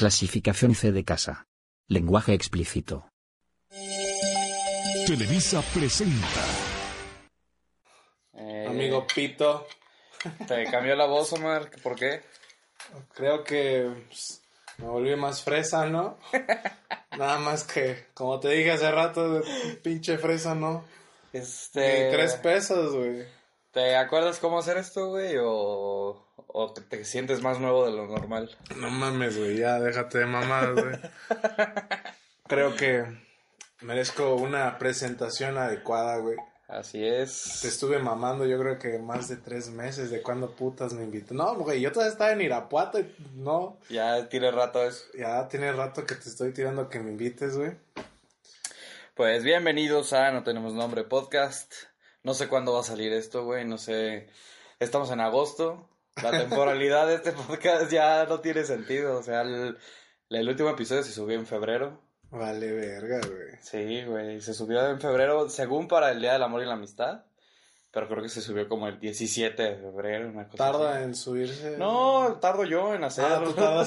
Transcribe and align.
Clasificación 0.00 0.74
C 0.74 0.92
de 0.92 1.04
casa. 1.04 1.46
Lenguaje 1.86 2.32
explícito. 2.32 3.10
Televisa 5.06 5.60
presenta. 5.74 6.42
Eh, 8.32 8.64
Amigo 8.66 9.06
Pito, 9.14 9.66
¿Te 10.48 10.64
cambió 10.70 10.96
la 10.96 11.04
voz, 11.04 11.34
Omar? 11.34 11.70
¿Por 11.82 11.96
qué? 11.96 12.22
creo 13.12 13.44
que 13.44 13.90
pues, 14.06 14.40
me 14.78 14.86
volví 14.86 15.14
más 15.16 15.42
fresa, 15.42 15.84
¿no? 15.84 16.18
Nada 17.18 17.38
más 17.38 17.64
que, 17.64 18.06
como 18.14 18.40
te 18.40 18.48
dije 18.48 18.70
hace 18.70 18.90
rato, 18.90 19.42
pinche 19.82 20.16
fresa, 20.16 20.54
¿no? 20.54 20.82
Este... 21.30 22.06
Ni 22.06 22.10
tres 22.12 22.36
pesos, 22.36 22.94
güey. 22.94 23.26
¿Te 23.72 23.94
acuerdas 23.96 24.40
cómo 24.40 24.58
hacer 24.58 24.78
esto, 24.78 25.10
güey? 25.10 25.36
¿O, 25.38 26.26
o 26.48 26.72
te, 26.72 26.80
te 26.80 27.04
sientes 27.04 27.40
más 27.40 27.60
nuevo 27.60 27.86
de 27.86 27.92
lo 27.92 28.06
normal? 28.08 28.50
No 28.76 28.90
mames, 28.90 29.38
güey, 29.38 29.58
ya 29.58 29.78
déjate 29.78 30.18
de 30.18 30.26
mamadas, 30.26 30.74
güey. 30.74 30.96
Creo 32.48 32.74
que 32.74 33.04
merezco 33.82 34.34
una 34.34 34.76
presentación 34.76 35.56
adecuada, 35.56 36.16
güey. 36.16 36.36
Así 36.66 37.04
es. 37.04 37.60
Te 37.62 37.68
estuve 37.68 37.98
mamando, 38.00 38.44
yo 38.46 38.58
creo 38.58 38.78
que 38.78 38.98
más 38.98 39.28
de 39.28 39.36
tres 39.36 39.70
meses 39.70 40.10
de 40.10 40.22
cuando 40.22 40.54
putas 40.54 40.92
me 40.92 41.02
invitó. 41.02 41.34
No, 41.34 41.54
güey, 41.56 41.80
yo 41.80 41.90
todavía 41.90 42.12
estaba 42.12 42.32
en 42.32 42.42
Irapuato 42.42 43.00
y 43.00 43.12
no. 43.34 43.78
Ya 43.88 44.28
tiene 44.28 44.50
rato 44.52 44.82
eso. 44.84 45.04
Ya 45.16 45.48
tiene 45.48 45.72
rato 45.72 46.06
que 46.06 46.14
te 46.14 46.28
estoy 46.28 46.52
tirando 46.52 46.88
que 46.88 47.00
me 47.00 47.10
invites, 47.10 47.56
güey. 47.56 47.72
Pues 49.14 49.42
bienvenidos 49.42 50.12
a 50.12 50.30
No 50.30 50.44
Tenemos 50.44 50.72
Nombre 50.74 51.02
Podcast. 51.02 51.89
No 52.22 52.34
sé 52.34 52.48
cuándo 52.48 52.72
va 52.74 52.80
a 52.80 52.84
salir 52.84 53.12
esto, 53.12 53.44
güey. 53.44 53.64
No 53.64 53.78
sé. 53.78 54.28
Estamos 54.78 55.10
en 55.10 55.20
agosto. 55.20 55.88
La 56.22 56.30
temporalidad 56.32 57.06
de 57.06 57.14
este 57.14 57.32
podcast 57.48 57.90
ya 57.90 58.24
no 58.26 58.40
tiene 58.40 58.64
sentido. 58.64 59.18
O 59.18 59.22
sea, 59.22 59.42
el, 59.42 59.78
el 60.28 60.48
último 60.48 60.70
episodio 60.70 61.02
se 61.02 61.12
subió 61.12 61.36
en 61.38 61.46
febrero. 61.46 62.00
Vale, 62.30 62.70
verga, 62.72 63.20
güey. 63.26 63.56
Sí, 63.60 64.04
güey, 64.04 64.40
se 64.40 64.54
subió 64.54 64.86
en 64.88 65.00
febrero, 65.00 65.48
según 65.48 65.88
para 65.88 66.12
el 66.12 66.20
Día 66.20 66.34
del 66.34 66.44
Amor 66.44 66.62
y 66.62 66.66
la 66.66 66.74
Amistad, 66.74 67.24
pero 67.90 68.06
creo 68.06 68.22
que 68.22 68.28
se 68.28 68.40
subió 68.40 68.68
como 68.68 68.86
el 68.86 69.00
17 69.00 69.60
de 69.60 69.74
febrero, 69.76 70.28
una 70.28 70.44
cosa 70.46 70.56
Tarda 70.58 70.94
así. 70.94 71.02
en 71.04 71.14
subirse. 71.16 71.76
No, 71.76 72.38
tardo 72.40 72.64
yo 72.64 72.94
en 72.94 73.02
Ah, 73.02 73.08
hacerlo. 73.08 73.52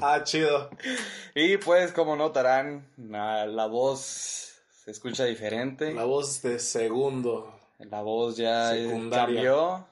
ah, 0.00 0.20
chido. 0.24 0.68
y 1.34 1.56
pues, 1.56 1.92
como 1.92 2.16
notarán, 2.16 2.86
la 2.98 3.66
voz 3.66 4.53
se 4.84 4.90
escucha 4.90 5.24
diferente. 5.24 5.94
La 5.94 6.04
voz 6.04 6.42
de 6.42 6.58
segundo. 6.58 7.58
La 7.78 8.02
voz 8.02 8.36
ya 8.36 8.72
Secundaria. 8.72 9.34
cambió, 9.34 9.88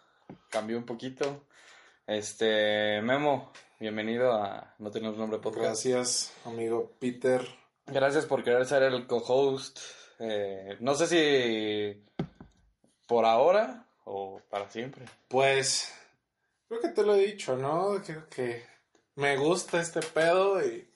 cambió 0.50 0.76
un 0.76 0.84
poquito. 0.84 1.46
Este, 2.06 3.00
Memo, 3.00 3.52
bienvenido 3.80 4.32
a 4.32 4.74
No 4.78 4.90
Tenemos 4.90 5.16
Nombre 5.16 5.38
Podcast. 5.38 5.64
Gracias, 5.64 6.34
amigo 6.44 6.92
Peter. 6.98 7.42
Gracias 7.86 8.26
por 8.26 8.44
querer 8.44 8.66
ser 8.66 8.82
el 8.82 9.06
co-host. 9.06 9.78
Eh, 10.18 10.76
no 10.80 10.94
sé 10.94 11.06
si 11.06 12.04
por 13.08 13.24
ahora 13.24 13.86
o 14.04 14.42
para 14.50 14.68
siempre. 14.68 15.06
Pues, 15.28 15.90
creo 16.68 16.82
que 16.82 16.88
te 16.88 17.02
lo 17.02 17.14
he 17.14 17.27
dicho, 17.27 17.56
¿no? 17.56 18.02
Creo 18.04 18.28
que 18.28 18.62
me 19.14 19.38
gusta 19.38 19.80
este 19.80 20.00
pedo 20.00 20.62
y, 20.62 20.86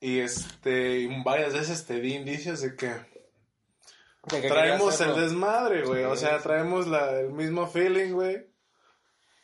y 0.00 0.20
este, 0.20 1.08
varias 1.24 1.52
veces 1.54 1.86
te 1.86 2.00
di 2.00 2.14
indicios 2.14 2.60
de 2.60 2.76
que 2.76 2.88
De 2.88 4.40
que 4.40 4.48
traemos 4.48 5.00
el 5.00 5.14
desmadre, 5.14 5.84
güey. 5.84 6.04
O 6.04 6.16
sea, 6.16 6.38
traemos 6.38 6.86
la- 6.86 7.20
el 7.20 7.30
mismo 7.32 7.66
feeling, 7.66 8.12
güey. 8.12 8.46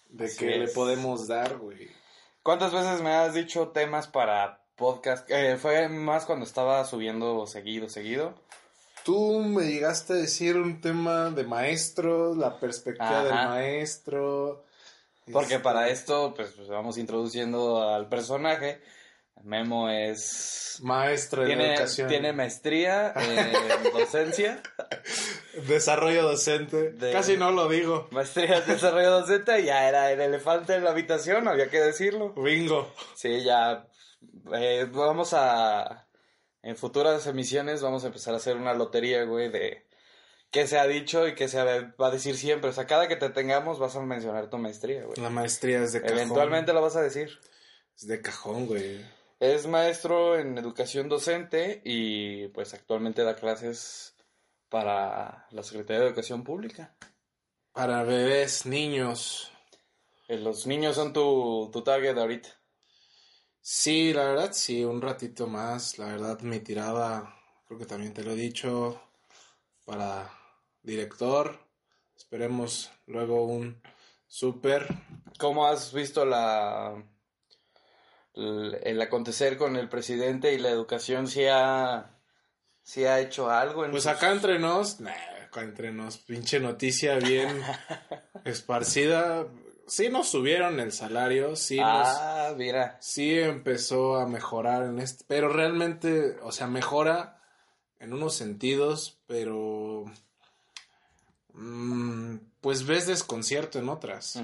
De 0.08 0.27
Así 0.27 0.39
que 0.39 0.58
le 0.58 0.69
podemos 0.69 1.27
dar, 1.27 1.56
güey. 1.58 1.89
¿Cuántas 2.42 2.73
veces 2.73 3.00
me 3.00 3.14
has 3.14 3.34
dicho 3.34 3.69
temas 3.69 4.08
para 4.08 4.61
podcast? 4.77 5.30
Eh, 5.30 5.56
fue 5.56 5.89
más 5.89 6.25
cuando 6.27 6.45
estaba 6.45 6.84
subiendo 6.84 7.47
seguido, 7.47 7.89
seguido. 7.89 8.34
Tú 9.05 9.41
me 9.41 9.64
llegaste 9.64 10.12
a 10.12 10.17
decir 10.17 10.57
un 10.57 10.80
tema 10.80 11.30
de 11.30 11.45
maestro, 11.45 12.35
la 12.35 12.58
perspectiva 12.61 13.24
del 13.24 13.35
maestro. 13.35 14.64
Porque 15.33 15.55
Este, 15.55 15.62
para 15.64 15.89
esto, 15.89 16.35
pues, 16.35 16.51
pues, 16.57 16.68
vamos 16.68 16.98
introduciendo 16.98 17.89
al 17.89 18.08
personaje. 18.08 18.80
Memo 19.45 19.89
es... 19.91 20.79
Maestro 20.83 21.42
de 21.42 21.48
Tiene, 21.48 21.75
educación. 21.75 22.08
tiene 22.08 22.33
maestría 22.33 23.13
en 23.14 23.92
docencia. 23.92 24.63
Desarrollo 25.69 26.23
docente. 26.23 26.92
De- 26.92 27.13
Casi 27.13 27.36
no 27.36 27.51
lo 27.51 27.69
digo. 27.69 28.08
Maestría 28.11 28.58
en 28.58 28.67
desarrollo 28.67 29.11
docente. 29.20 29.64
Ya 29.64 29.89
era 29.89 30.11
el 30.13 30.20
elefante 30.20 30.75
en 30.75 30.85
la 30.85 30.91
habitación, 30.91 31.47
había 31.48 31.69
que 31.69 31.80
decirlo. 31.80 32.33
Bingo. 32.35 32.92
Sí, 33.14 33.42
ya 33.45 33.86
eh, 34.55 34.86
vamos 34.91 35.33
a... 35.35 36.09
En 36.63 36.77
futuras 36.77 37.27
emisiones 37.27 37.83
vamos 37.83 38.05
a 38.05 38.07
empezar 38.07 38.35
a 38.35 38.36
hacer 38.36 38.57
una 38.57 38.73
lotería, 38.73 39.24
güey, 39.24 39.51
de 39.51 39.85
qué 40.53 40.67
se 40.69 40.79
ha 40.79 40.86
dicho 40.86 41.27
y 41.27 41.35
qué 41.35 41.48
se 41.48 41.61
va 41.63 42.07
a 42.07 42.11
decir 42.11 42.36
siempre. 42.36 42.70
O 42.70 42.73
sea, 42.73 42.86
cada 42.86 43.09
que 43.09 43.17
te 43.17 43.29
tengamos 43.30 43.79
vas 43.80 43.97
a 43.97 44.01
mencionar 44.01 44.48
tu 44.48 44.59
maestría, 44.59 45.05
güey. 45.05 45.20
La 45.20 45.29
maestría 45.30 45.83
es 45.83 45.92
de 45.92 46.01
cajón. 46.01 46.17
Eventualmente 46.19 46.73
lo 46.73 46.80
vas 46.80 46.95
a 46.97 47.03
decir. 47.03 47.41
Es 47.97 48.07
de 48.07 48.20
cajón, 48.23 48.67
güey. 48.69 49.05
Es 49.42 49.67
maestro 49.67 50.39
en 50.39 50.57
educación 50.57 51.08
docente 51.08 51.83
y 51.85 52.47
pues 52.51 52.75
actualmente 52.75 53.25
da 53.25 53.35
clases 53.35 54.14
para 54.69 55.48
la 55.51 55.63
Secretaría 55.64 55.98
de 56.03 56.07
Educación 56.07 56.45
Pública. 56.45 56.95
Para 57.73 58.05
bebés, 58.05 58.67
niños. 58.67 59.51
Eh, 60.29 60.39
Los 60.39 60.69
niños 60.69 60.95
son 60.95 61.13
tu, 61.13 61.69
tu 61.73 61.83
target 61.83 62.17
ahorita. 62.17 62.51
Sí, 63.61 64.13
la 64.13 64.27
verdad, 64.27 64.53
sí, 64.53 64.85
un 64.85 65.03
ratito 65.03 65.48
más. 65.48 65.98
La 65.98 66.07
verdad, 66.07 66.39
mi 66.42 66.61
tirada, 66.61 67.35
creo 67.67 67.80
que 67.80 67.86
también 67.86 68.14
te 68.14 68.23
lo 68.23 68.30
he 68.30 68.36
dicho, 68.36 69.03
para 69.85 70.30
director. 70.85 71.59
Esperemos 72.14 72.92
luego 73.07 73.45
un 73.45 73.83
súper. 74.29 74.86
¿Cómo 75.36 75.67
has 75.67 75.92
visto 75.92 76.24
la 76.24 76.95
el, 78.35 79.01
acontecer 79.03 79.57
con 79.59 79.77
el 79.77 79.89
presidente 79.89 80.53
y 80.55 80.59
la 80.59 80.70
educación 80.70 81.27
si 81.29 81.45
ha 81.47 82.11
si 82.83 83.05
ha 83.05 83.20
hecho 83.20 83.51
algo 83.51 83.85
en 83.85 83.91
Pues 83.93 84.05
sus- 84.05 84.13
acá 84.13 84.33
entre 84.33 84.59
nos, 84.59 85.01
nah, 85.01 85.13
acá 85.47 85.61
entre 85.63 85.93
nos, 85.93 86.19
pinche 86.19 86.59
noticia 86.61 87.15
bien 87.17 87.48
esparcida. 88.45 89.47
Sí 89.87 90.09
nos 90.09 90.29
subieron 90.29 90.81
el 90.81 90.92
salario, 90.92 91.55
sí 91.57 91.77
nos, 91.79 92.09
Ah, 92.09 92.55
mira. 92.57 92.97
sí 93.01 93.39
empezó 93.39 94.17
a 94.17 94.27
mejorar 94.27 94.85
en 94.85 94.98
este, 95.01 95.25
pero 95.29 95.48
realmente, 95.48 96.39
o 96.42 96.51
sea, 96.53 96.67
mejora 96.67 97.41
en 98.01 98.13
unos 98.15 98.35
sentidos, 98.35 99.21
pero 99.27 100.05
mm, 101.53 102.37
pues 102.61 102.87
ves 102.87 103.07
desconcierto 103.07 103.79
en 103.79 103.89
otras. 103.89 104.39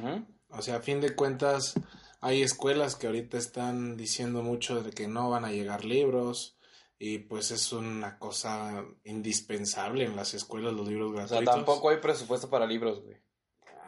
O 0.51 0.63
sea, 0.63 0.77
a 0.77 0.81
fin 0.81 1.01
de 1.01 1.15
cuentas, 1.15 1.75
hay 2.21 2.43
escuelas 2.43 2.97
que 2.97 3.07
ahorita 3.07 3.39
están 3.39 3.97
diciendo 3.97 4.43
mucho 4.43 4.83
de 4.83 4.91
que 4.91 5.09
no 5.09 5.31
van 5.31 5.45
a 5.45 5.53
llegar 5.53 5.85
libros. 5.85 6.55
Y 7.01 7.19
pues 7.19 7.53
es 7.53 7.73
una 7.73 8.19
cosa 8.19 8.85
indispensable 9.05 10.05
en 10.05 10.17
las 10.17 10.35
escuelas 10.35 10.73
los 10.73 10.89
libros 10.89 11.11
O 11.11 11.15
sea, 11.15 11.25
gratuitos. 11.27 11.55
tampoco 11.55 11.91
hay 11.91 11.99
presupuesto 11.99 12.51
para 12.51 12.67
libros, 12.67 13.05
güey. 13.05 13.17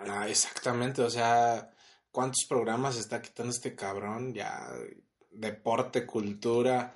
Ah, 0.09 0.29
exactamente, 0.29 1.03
o 1.03 1.11
sea, 1.11 1.75
¿cuántos 2.13 2.45
programas 2.49 2.97
está 2.97 3.21
quitando 3.21 3.51
este 3.51 3.75
cabrón? 3.75 4.33
Ya, 4.33 4.71
deporte, 5.33 6.07
cultura. 6.07 6.95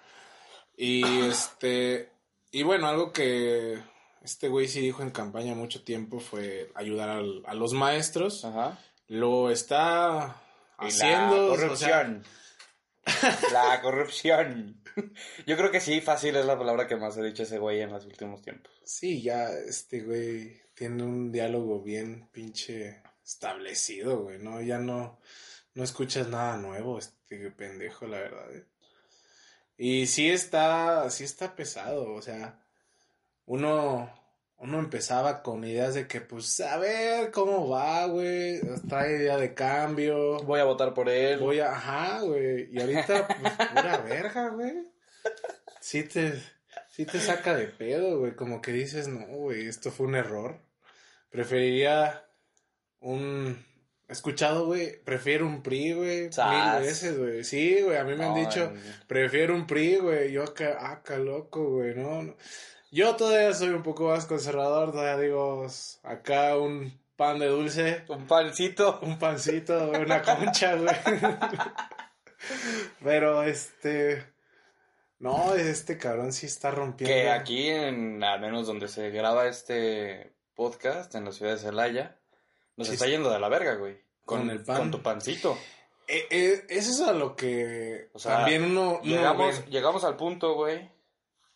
Y 0.77 1.03
este, 1.27 2.13
y 2.53 2.63
bueno, 2.63 2.87
algo 2.87 3.13
que 3.13 3.83
este 4.23 4.49
güey 4.49 4.69
sí 4.69 4.81
dijo 4.81 5.03
en 5.03 5.11
campaña 5.11 5.57
mucho 5.57 5.83
tiempo 5.83 6.21
fue 6.21 6.71
ayudar 6.77 7.09
al- 7.11 7.43
a 7.47 7.55
los 7.55 7.73
maestros. 7.73 8.45
Ajá. 8.45 8.79
Lo 9.09 9.51
está 9.51 10.41
haciendo. 10.79 11.57
la 11.57 11.71
o 11.71 11.77
sea, 11.77 12.03
corrupción. 12.03 12.25
la 13.53 13.81
corrupción. 13.83 14.83
Yo 15.47 15.57
creo 15.57 15.71
que 15.71 15.81
sí, 15.81 16.01
fácil 16.01 16.37
es 16.37 16.47
la 16.47 16.59
palabra 16.59 16.87
que 16.87 16.97
más 16.97 17.17
ha 17.19 17.23
dicho 17.23 17.43
ese 17.43 17.59
güey 17.59 17.81
en 17.81 17.93
los 17.93 18.07
últimos 18.07 18.43
tiempos. 18.43 18.73
sí, 18.85 19.23
ya 19.23 19.51
este 19.51 20.03
güey 20.03 20.63
tiene 20.75 21.03
un 21.03 21.33
diálogo 21.33 21.83
bien 21.83 22.29
pinche 22.33 23.03
establecido, 23.25 24.23
güey, 24.23 24.39
¿no? 24.39 24.61
Ya 24.61 24.79
no, 24.79 25.19
no 25.75 25.85
escuchas 25.85 26.29
nada 26.29 26.57
nuevo, 26.57 26.99
este 26.99 27.51
pendejo, 27.51 28.07
la 28.07 28.19
verdad. 28.19 28.55
¿eh? 28.55 28.67
Y 29.77 30.07
sí 30.07 30.31
está, 30.31 31.11
sí 31.11 31.25
está 31.25 31.57
pesado, 31.57 32.13
o 32.13 32.23
sea, 32.23 32.61
uno, 33.47 34.13
uno 34.59 34.79
empezaba 34.79 35.43
con 35.43 35.65
ideas 35.65 35.95
de 35.95 36.07
que, 36.07 36.21
pues, 36.21 36.61
a 36.61 36.79
ver 36.79 37.31
cómo 37.31 37.69
va, 37.69 38.07
güey, 38.07 38.61
trae 38.89 39.17
idea 39.17 39.37
de 39.37 39.55
cambio, 39.55 40.39
Voy 40.45 40.61
a 40.61 40.65
votar 40.65 40.95
por 40.95 41.09
él. 41.09 41.39
voy 41.39 41.61
a, 41.61 41.73
ajá, 41.73 42.21
güey, 42.21 42.69
y 42.73 42.81
ahorita, 42.81 43.29
pues, 43.29 43.53
pura 43.69 43.99
verga, 43.99 44.49
güey. 44.51 44.73
Sí 45.81 46.05
te, 46.05 46.41
sí 46.91 47.05
te 47.05 47.21
saca 47.21 47.55
de 47.55 47.67
pedo, 47.67 48.19
güey, 48.19 48.35
como 48.35 48.63
que 48.63 48.73
dices, 48.73 49.09
no, 49.09 49.27
güey, 49.27 49.67
esto 49.67 49.91
fue 49.91 50.07
un 50.07 50.15
error. 50.15 50.61
Preferiría 51.31 52.25
un, 53.01 53.59
escuchado, 54.09 54.67
güey, 54.67 55.03
prefiero 55.03 55.47
un 55.47 55.63
PRI, 55.63 55.93
güey, 55.93 56.21
mil 56.23 56.81
veces, 56.81 57.19
güey. 57.19 57.45
Sí, 57.45 57.81
güey, 57.83 57.97
a 57.97 58.05
mí 58.05 58.15
me 58.15 58.25
han 58.25 58.35
dicho, 58.35 58.73
prefiero 59.07 59.55
un 59.55 59.67
PRI, 59.67 59.97
güey. 59.97 60.33
Yo 60.33 60.45
acá, 60.45 60.91
acá 60.91 61.19
loco, 61.19 61.71
güey, 61.71 61.95
no, 61.95 62.23
no. 62.23 62.37
Yo 62.95 63.17
todavía 63.17 63.53
soy 63.53 63.71
un 63.71 63.83
poco 63.83 64.05
más 64.05 64.25
conservador, 64.25 64.93
todavía 64.93 65.19
digo, 65.19 65.67
acá 66.05 66.57
un 66.57 66.97
pan 67.17 67.41
de 67.41 67.49
dulce, 67.49 68.05
Un 68.07 68.29
pancito. 68.29 69.01
un 69.03 69.19
pancito, 69.19 69.91
una 69.91 70.23
concha, 70.23 70.77
güey. 70.77 70.95
Pero 73.03 73.43
este, 73.43 74.25
no, 75.19 75.57
este 75.57 75.99
cabrón 75.99 76.33
sí 76.33 76.47
está 76.47 76.71
rompiendo. 76.71 77.13
Que 77.13 77.31
aquí, 77.31 77.69
en, 77.69 78.23
al 78.23 78.41
menos 78.41 78.69
donde 78.69 78.87
se 78.87 79.11
graba 79.11 79.49
este 79.49 80.33
podcast, 80.55 81.13
en 81.17 81.25
la 81.25 81.33
ciudad 81.33 81.55
de 81.55 81.59
Celaya, 81.59 82.17
nos 82.77 82.87
Sí, 82.87 82.95
está 82.95 83.09
yendo 83.09 83.29
de 83.29 83.41
la 83.41 83.49
verga, 83.49 83.75
güey. 83.75 84.05
Con, 84.25 84.43
Con 84.43 84.51
el 84.51 84.63
pan. 84.63 84.77
Con 84.77 84.91
tu 84.93 85.03
pancito. 85.03 85.59
Eh, 86.07 86.29
eh, 86.31 86.65
eso 86.69 86.91
es 86.93 87.01
a 87.01 87.13
lo 87.13 87.35
que 87.35 88.09
O 88.13 88.21
sea, 88.21 88.37
también 88.37 88.63
uno, 88.63 89.01
uno 89.03 89.03
Llegamos, 89.03 89.65
ve. 89.65 89.71
llegamos 89.73 90.05
al 90.05 90.15
punto, 90.15 90.55
güey. 90.55 90.94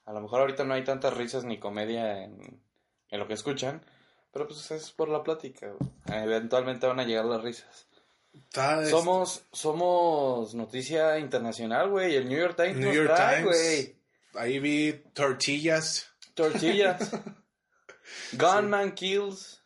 A 0.09 0.13
lo 0.13 0.21
mejor 0.23 0.41
ahorita 0.41 0.65
no 0.65 0.73
hay 0.73 0.85
tantas 0.85 1.15
risas 1.15 1.45
ni 1.45 1.59
comedia 1.59 2.25
en, 2.25 2.63
en 3.11 3.19
lo 3.21 3.29
que 3.29 3.35
escuchan. 3.35 3.85
Pero 4.33 4.47
pues 4.49 4.71
es 4.71 4.91
por 4.91 5.09
la 5.11 5.23
plática, 5.23 5.69
güey. 5.71 5.91
Eventualmente 6.23 6.87
van 6.87 7.01
a 7.01 7.05
llegar 7.05 7.27
las 7.27 7.43
risas. 7.43 7.89
Este, 8.33 8.87
Somos, 8.91 9.45
somos 9.53 10.55
noticia 10.55 11.19
internacional, 11.19 11.91
güey. 11.91 12.15
El 12.17 12.29
New 12.29 12.39
York 12.39 12.57
Times 12.57 12.77
New 12.77 12.87
nos 12.87 12.97
York 12.97 13.15
trae, 13.15 13.37
Times. 13.43 13.57
güey. 13.57 13.97
Ahí 14.35 14.59
vi 14.61 14.93
tortillas. 15.13 16.09
Tortillas. 16.35 17.11
Gunman 18.33 18.93
kills 18.95 19.63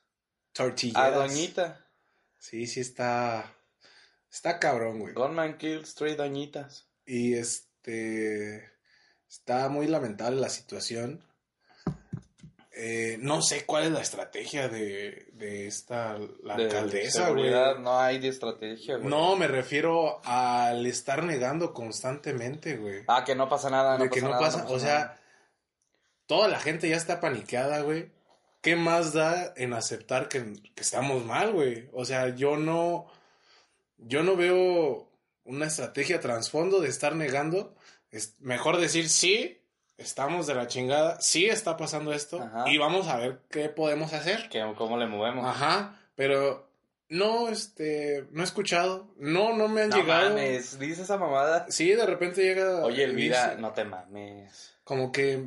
Tortillas. 0.52 0.96
a 0.96 1.10
Doñita. 1.10 1.86
Sí, 2.38 2.66
sí 2.66 2.80
está. 2.80 3.54
Está 4.30 4.58
cabrón, 4.58 4.98
güey. 5.00 5.14
Gunman 5.14 5.58
kills 5.58 5.94
three 5.94 6.14
Doñitas. 6.16 6.88
Y 7.04 7.34
este. 7.34 8.71
Está 9.32 9.70
muy 9.70 9.86
lamentable 9.86 10.38
la 10.38 10.50
situación. 10.50 11.24
Eh, 12.74 13.16
no 13.22 13.40
sé 13.40 13.64
cuál 13.64 13.84
es 13.84 13.90
la 13.90 14.02
estrategia 14.02 14.68
de, 14.68 15.30
de 15.32 15.66
esta. 15.66 16.18
La 16.42 16.54
De 16.54 16.64
alcaldesa, 16.64 17.30
güey. 17.30 17.50
No 17.50 17.98
hay 17.98 18.18
de 18.18 18.28
estrategia, 18.28 18.98
güey. 18.98 19.08
No, 19.08 19.34
me 19.36 19.48
refiero 19.48 20.20
al 20.22 20.84
estar 20.84 21.24
negando 21.24 21.72
constantemente, 21.72 22.76
güey. 22.76 23.04
Ah, 23.08 23.24
que 23.24 23.34
no 23.34 23.48
pasa 23.48 23.70
nada, 23.70 23.96
no 23.96 24.04
de 24.04 24.10
que 24.10 24.20
pasa 24.20 24.26
no 24.26 24.34
nada, 24.34 24.40
pasa, 24.44 24.64
no 24.64 24.70
o 24.70 24.78
sea, 24.78 25.18
toda 26.26 26.46
la 26.48 26.60
gente 26.60 26.90
ya 26.90 26.96
está 26.96 27.18
paniqueada, 27.18 27.80
güey. 27.80 28.10
¿Qué 28.60 28.76
más 28.76 29.14
da 29.14 29.54
en 29.56 29.72
aceptar 29.72 30.28
que, 30.28 30.52
que 30.74 30.82
estamos 30.82 31.24
mal, 31.24 31.52
güey? 31.52 31.88
O 31.94 32.04
sea, 32.04 32.28
yo 32.36 32.58
no, 32.58 33.06
yo 33.96 34.22
no 34.22 34.36
veo 34.36 35.08
una 35.44 35.68
estrategia 35.68 36.20
trasfondo 36.20 36.80
de 36.80 36.90
estar 36.90 37.16
negando. 37.16 37.74
Es 38.12 38.36
mejor 38.40 38.76
decir 38.78 39.08
sí, 39.08 39.60
estamos 39.98 40.46
de 40.46 40.54
la 40.54 40.66
chingada, 40.68 41.20
sí 41.20 41.46
está 41.46 41.76
pasando 41.76 42.12
esto 42.12 42.40
Ajá. 42.40 42.70
y 42.70 42.78
vamos 42.78 43.08
a 43.08 43.16
ver 43.16 43.40
qué 43.50 43.68
podemos 43.68 44.12
hacer. 44.12 44.48
¿Cómo 44.76 44.96
le 44.98 45.06
movemos? 45.06 45.44
Ajá, 45.46 45.98
pero 46.14 46.70
no, 47.08 47.48
este, 47.48 48.26
no 48.30 48.42
he 48.42 48.44
escuchado, 48.44 49.08
no, 49.18 49.56
no 49.56 49.66
me 49.68 49.82
han 49.82 49.88
No 49.90 49.96
llegado. 49.96 50.30
mames, 50.30 50.78
dice 50.78 51.02
esa 51.02 51.16
mamada. 51.16 51.66
Sí, 51.70 51.90
de 51.90 52.06
repente 52.06 52.42
llega. 52.42 52.84
Oye, 52.84 53.04
Elvira, 53.04 53.48
dice- 53.50 53.60
no 53.60 53.72
te 53.72 53.84
mames. 53.84 54.74
como 54.84 55.10
que. 55.10 55.46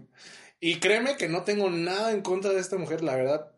Y 0.59 0.79
créeme 0.79 1.17
que 1.17 1.27
no 1.29 1.43
tengo 1.43 1.69
nada 1.69 2.11
en 2.11 2.21
contra 2.21 2.51
de 2.51 2.59
esta 2.59 2.77
mujer, 2.77 3.03
la 3.03 3.15
verdad. 3.15 3.51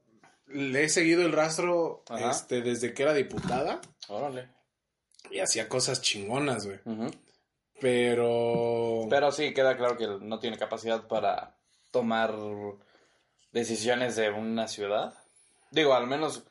Le 0.47 0.83
he 0.85 0.89
seguido 0.89 1.21
el 1.23 1.31
rastro 1.31 2.03
Ajá. 2.09 2.31
este, 2.31 2.61
desde 2.61 2.93
que 2.93 3.03
era 3.03 3.13
diputada 3.13 3.79
Órale. 4.07 4.47
y 5.29 5.39
hacía 5.39 5.67
cosas 5.69 6.01
chingonas, 6.01 6.65
güey. 6.65 6.79
Ujú. 6.85 7.11
Pero. 7.79 9.07
Pero 9.09 9.31
sí, 9.31 9.53
queda 9.53 9.77
claro 9.77 9.97
que 9.97 10.07
no 10.07 10.39
tiene 10.39 10.57
capacidad 10.57 11.07
para 11.07 11.55
tomar 11.91 12.33
decisiones 13.51 14.15
de 14.15 14.29
una 14.29 14.67
ciudad. 14.67 15.13
Digo, 15.71 15.93
al 15.93 16.07
menos 16.07 16.43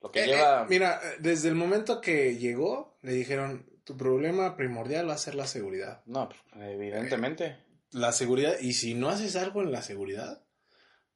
lo 0.00 0.10
que 0.10 0.24
Eh, 0.24 0.26
lleva... 0.26 0.62
eh, 0.62 0.66
mira, 0.68 1.00
desde 1.18 1.48
el 1.48 1.54
momento 1.54 2.00
que 2.00 2.36
llegó, 2.36 2.96
le 3.02 3.12
dijeron: 3.12 3.66
tu 3.84 3.96
problema 3.96 4.56
primordial 4.56 5.08
va 5.08 5.14
a 5.14 5.18
ser 5.18 5.34
la 5.34 5.46
seguridad. 5.46 6.02
No, 6.06 6.28
pues, 6.28 6.40
evidentemente. 6.54 7.58
La 7.92 8.12
seguridad, 8.12 8.54
y 8.60 8.74
si 8.74 8.94
no 8.94 9.08
haces 9.08 9.34
algo 9.36 9.62
en 9.62 9.72
la 9.72 9.82
seguridad, 9.82 10.42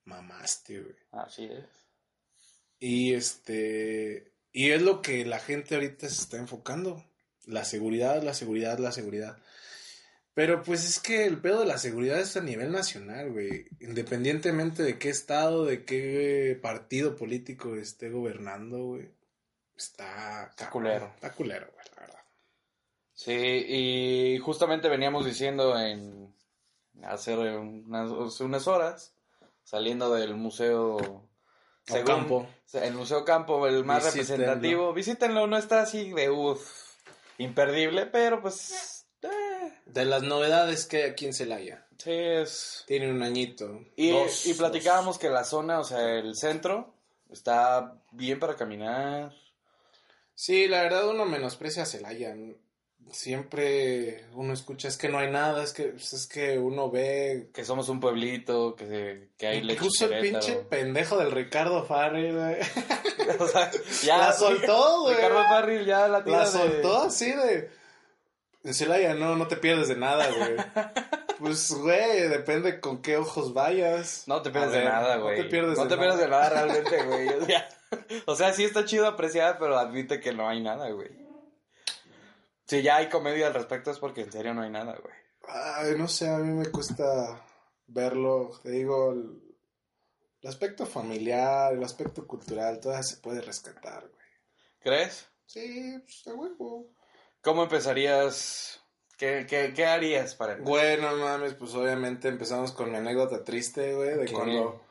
mamaste, 0.05 0.81
güey. 0.81 0.96
Así 1.12 1.44
es. 1.44 1.64
Y 2.81 3.14
este. 3.14 4.32
Y 4.52 4.70
es 4.70 4.82
lo 4.82 5.00
que 5.00 5.25
la 5.25 5.38
gente 5.38 5.75
ahorita 5.76 6.08
se 6.08 6.20
está 6.22 6.37
enfocando. 6.37 7.05
La 7.46 7.64
seguridad, 7.64 8.22
la 8.22 8.34
seguridad, 8.34 8.78
la 8.78 8.90
seguridad. 8.93 9.37
Pero 10.35 10.63
pues 10.63 10.85
es 10.85 10.99
que 10.99 11.27
el 11.27 11.39
pedo 11.41 11.61
de 11.61 11.67
la 11.67 11.79
seguridad 11.79 12.19
es 12.19 12.37
a 12.37 12.41
nivel 12.41 12.73
nacional, 12.73 13.31
güey. 13.31 13.67
Independientemente 13.81 14.83
de 14.83 14.99
qué 14.99 15.09
estado, 15.09 15.65
de 15.65 15.85
qué 15.85 16.59
partido 16.61 17.15
político 17.15 17.77
esté 17.77 18.11
gobernando, 18.11 18.79
güey. 18.85 19.09
Está, 19.77 20.49
Está 20.51 20.71
culero. 20.71 21.13
Está 21.15 21.33
culero, 21.33 21.69
güey, 21.73 21.87
la 21.95 22.01
verdad. 22.03 22.25
Sí, 23.15 23.33
y 23.33 24.39
justamente 24.39 24.89
veníamos 24.89 25.25
diciendo 25.25 25.79
en 25.79 26.35
hace 27.05 27.37
unas, 27.37 28.41
unas 28.41 28.67
horas, 28.67 29.15
saliendo 29.63 30.13
del 30.15 30.35
museo 30.35 31.29
según- 31.87 32.03
Ocampo. 32.11 32.49
El 32.73 32.95
Museo 32.95 33.25
Campo, 33.25 33.69
el 33.69 33.85
más 33.85 34.03
Visítenlo. 34.13 34.47
representativo. 34.47 34.93
Visítenlo, 34.93 35.47
no 35.47 35.57
está 35.57 35.83
así 35.83 36.11
de 36.13 36.29
uff, 36.29 36.69
imperdible, 37.39 38.07
pero 38.07 38.43
pues. 38.43 38.94
De 39.94 40.05
las 40.05 40.23
novedades 40.23 40.87
que 40.87 40.99
hay 40.99 41.11
aquí 41.11 41.26
en 41.26 41.32
Celaya. 41.35 41.87
sí, 41.99 42.11
es. 42.12 42.85
Tiene 42.87 43.11
un 43.11 43.23
añito. 43.23 43.81
Y, 43.96 44.11
dos, 44.11 44.46
y 44.46 44.55
platicábamos 44.55 45.19
que 45.19 45.31
la 45.31 45.44
zona, 45.44 45.79
o 45.79 45.85
sea, 45.85 46.19
el 46.19 46.35
centro, 46.35 46.93
está 47.31 47.94
bien 48.12 48.38
para 48.41 48.56
caminar. 48.56 49.32
Sí, 50.35 50.67
la 50.67 50.82
verdad 50.82 51.08
uno 51.08 51.25
menosprecia 51.26 51.85
a 51.85 51.87
Celaya. 51.87 52.35
Siempre 53.11 54.25
uno 54.32 54.52
escucha, 54.52 54.88
es 54.88 54.96
que 54.96 55.08
no 55.08 55.19
hay 55.19 55.31
nada, 55.31 55.62
es 55.62 55.73
que, 55.73 55.85
pues, 55.85 56.12
es 56.14 56.26
que 56.26 56.58
uno 56.58 56.90
ve... 56.90 57.50
Que 57.55 57.64
somos 57.64 57.88
un 57.88 58.00
pueblito, 58.00 58.75
que, 58.75 59.29
que 59.37 59.47
hay 59.47 59.58
Incluso 59.58 60.06
el 60.12 60.20
pinche 60.20 60.56
pendejo 60.56 61.19
del 61.19 61.31
Ricardo 61.31 61.85
Farrell, 61.85 62.35
güey. 62.37 62.56
O 63.38 63.47
sea, 63.49 63.70
ya. 64.02 64.19
La 64.19 64.32
soltó, 64.32 65.00
güey. 65.02 65.14
Ricardo 65.17 65.43
Farril 65.44 65.87
ya 65.87 66.08
la 66.08 66.25
tira 66.25 66.38
La 66.38 66.44
de- 66.44 66.50
soltó 66.50 67.02
así 67.02 67.31
de... 67.31 67.70
En 68.64 68.75
Celaya 68.75 69.14
no, 69.14 69.37
no 69.37 69.46
te 69.46 69.56
pierdes 69.56 69.88
de 69.88 69.96
nada, 69.96 70.28
güey. 70.31 70.56
Pues, 71.38 71.73
güey, 71.73 72.28
depende 72.28 72.80
con 72.80 73.02
qué 73.02 73.16
ojos 73.16 73.52
vayas. 73.52 74.23
No 74.28 74.40
te 74.40 74.50
pierdes 74.50 74.71
de 74.71 74.85
nada, 74.85 75.16
güey. 75.16 75.37
No 75.37 75.42
te 75.44 75.50
pierdes 75.50 75.76
No 75.76 75.85
de 75.85 75.90
te 75.90 75.97
pierdes 75.99 76.18
de 76.21 76.28
nada. 76.28 76.49
nada 76.49 76.64
realmente, 76.64 77.02
güey. 77.06 77.28
O 77.28 77.44
sea, 77.44 77.68
o 78.26 78.37
sea, 78.37 78.52
sí 78.52 78.64
está 78.64 78.85
chido 78.85 79.06
apreciar, 79.09 79.59
pero 79.59 79.76
admite 79.76 80.21
que 80.21 80.33
no 80.33 80.49
hay 80.49 80.62
nada, 80.62 80.88
güey. 80.90 81.11
Si 82.66 82.83
ya 82.83 82.97
hay 82.97 83.09
comedia 83.09 83.49
al 83.49 83.54
respecto 83.54 83.90
es 83.90 83.99
porque 83.99 84.23
en 84.23 84.33
serio 84.33 84.54
no 84.54 84.62
hay 84.62 84.71
nada, 84.71 84.97
güey. 85.02 85.14
Ay, 85.49 85.94
no 85.99 86.06
sé, 86.09 86.28
a 86.30 86.38
mí 86.38 86.52
me 86.52 86.66
cuesta 86.71 87.44
verlo. 87.88 88.52
Te 88.62 88.71
digo, 88.71 89.12
el, 89.12 89.42
el 90.40 90.49
aspecto 90.49 90.87
familiar, 90.87 91.75
el 91.75 91.83
aspecto 91.83 92.26
cultural, 92.26 92.78
todo 92.80 93.02
se 93.02 93.16
puede 93.16 93.40
rescatar, 93.42 94.02
güey. 94.09 94.26
¿Crees? 94.80 95.26
Sí, 95.47 95.99
pues, 96.04 96.26
a 96.28 96.35
huevo. 96.35 96.87
¿Cómo 97.45 97.65
empezarías? 97.65 98.81
¿Qué, 99.19 99.47
qué, 99.49 99.73
qué 99.75 99.87
harías 99.87 100.35
para 100.35 100.55
empezar? 100.55 100.69
Bueno, 100.71 101.17
mames, 101.17 101.55
pues 101.55 101.75
obviamente 101.75 102.29
empezamos 102.29 102.73
con 102.73 102.91
mi 102.91 102.97
anécdota 102.97 103.45
triste, 103.45 103.95
güey, 103.95 104.17
de 104.17 104.33
cuando 104.33 104.83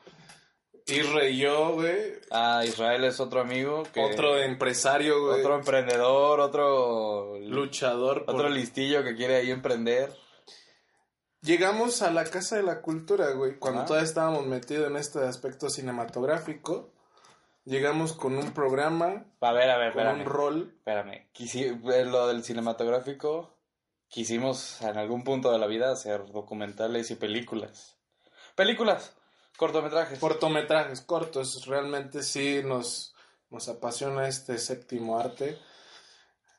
Irre 0.86 1.32
y 1.32 1.38
yo, 1.40 1.74
güey, 1.74 2.14
Ah, 2.32 2.64
Israel 2.66 3.04
es 3.06 3.20
otro 3.20 3.42
amigo. 3.42 3.84
Que... 3.94 4.02
otro 4.02 4.38
empresario, 4.38 5.26
güey, 5.28 5.40
Otro 5.42 5.56
emprendedor, 5.56 6.40
otro... 6.40 7.38
luchador. 7.40 8.26
por- 8.26 8.36
Otro 8.36 8.50
listillo 8.50 9.04
que 9.04 9.16
quiere 9.16 9.38
ahí 9.38 9.52
emprender. 9.52 10.14
Llegamos 11.42 12.02
a 12.02 12.12
la 12.12 12.24
Casa 12.26 12.56
de 12.56 12.64
la 12.64 12.82
Cultura, 12.82 13.32
güey, 13.32 13.58
cuando 13.60 13.84
todavía 13.84 14.08
estábamos 14.08 14.46
metidos 14.46 14.88
en 14.88 14.96
este 14.96 15.20
aspecto 15.20 15.70
cinematográfico. 15.70 16.93
Llegamos 17.66 18.14
con 18.14 18.38
un 18.38 18.52
programa, 18.54 19.26
A 19.40 19.52
ver, 19.54 19.70
a 19.70 19.78
ver, 19.78 19.94
con 19.94 20.02
espérame. 20.02 20.20
un 20.22 20.26
rol. 20.26 20.74
Espérame, 20.78 21.28
quisi- 21.34 21.80
eh, 21.94 22.06
lo 22.06 22.28
del 22.28 22.44
cinematográfico, 22.44 23.58
quisimos 24.10 24.82
en 24.82 24.98
algún 24.98 25.24
punto 25.24 25.52
de 25.52 25.60
la 25.60 25.68
vida 25.68 25.92
hacer 25.92 26.26
documentales 26.32 27.10
y 27.12 27.16
películas. 27.16 27.98
Películas, 28.56 29.16
cortometrajes. 29.58 30.20
cortometrajes 30.20 31.02
cortos. 31.02 31.66
Realmente 31.66 32.22
sí 32.22 32.62
nos, 32.66 33.16
nos 33.50 33.70
apasiona 33.70 34.28
este 34.28 34.58
séptimo 34.58 35.18
arte. 35.18 35.58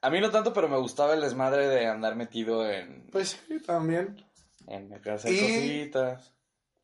A 0.00 0.08
mí 0.10 0.20
no 0.20 0.30
tanto, 0.30 0.52
pero 0.54 0.68
me 0.68 0.78
gustaba 0.78 1.12
el 1.14 1.20
desmadre 1.20 1.68
de 1.68 1.86
andar 1.86 2.16
metido 2.16 2.66
en, 2.68 3.08
Pues 3.12 3.40
sí, 3.46 3.60
también 3.60 4.24
en 4.66 4.92
hacer 5.08 5.32
Y- 5.32 5.38
cositas. 5.40 6.32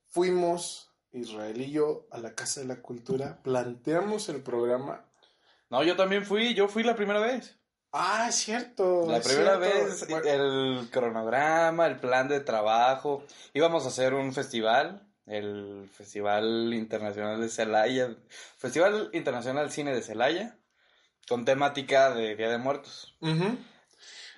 fuimos, 0.08 0.89
Israel 1.12 1.60
y 1.60 1.70
yo, 1.70 2.06
a 2.10 2.18
la 2.18 2.34
Casa 2.34 2.60
de 2.60 2.66
la 2.66 2.76
Cultura, 2.76 3.40
planteamos 3.42 4.28
el 4.28 4.42
programa 4.42 5.04
No, 5.70 5.82
yo 5.82 5.96
también 5.96 6.24
fui, 6.24 6.54
yo 6.54 6.68
fui 6.68 6.82
la 6.82 6.94
primera 6.94 7.20
vez. 7.20 7.56
Ah, 7.92 8.26
es 8.28 8.36
cierto. 8.36 9.06
La 9.08 9.18
es 9.18 9.26
primera 9.26 9.58
cierto. 9.58 9.84
vez, 9.86 10.08
Bueno, 10.08 10.26
el 10.28 10.90
cronograma, 10.90 11.86
el 11.86 11.96
plan 11.98 12.28
de 12.28 12.40
trabajo. 12.40 13.24
Íbamos 13.52 13.84
a 13.84 13.88
hacer 13.88 14.14
un 14.14 14.32
festival, 14.32 15.02
el 15.26 15.88
Festival 15.92 16.72
Internacional 16.72 17.40
de 17.40 17.48
Celaya, 17.48 18.16
Festival 18.58 19.10
Internacional 19.12 19.70
Cine 19.72 19.92
de 19.92 20.02
Celaya, 20.02 20.56
con 21.28 21.44
temática 21.44 22.14
de 22.14 22.36
Día 22.36 22.50
de 22.50 22.58
Muertos. 22.58 23.16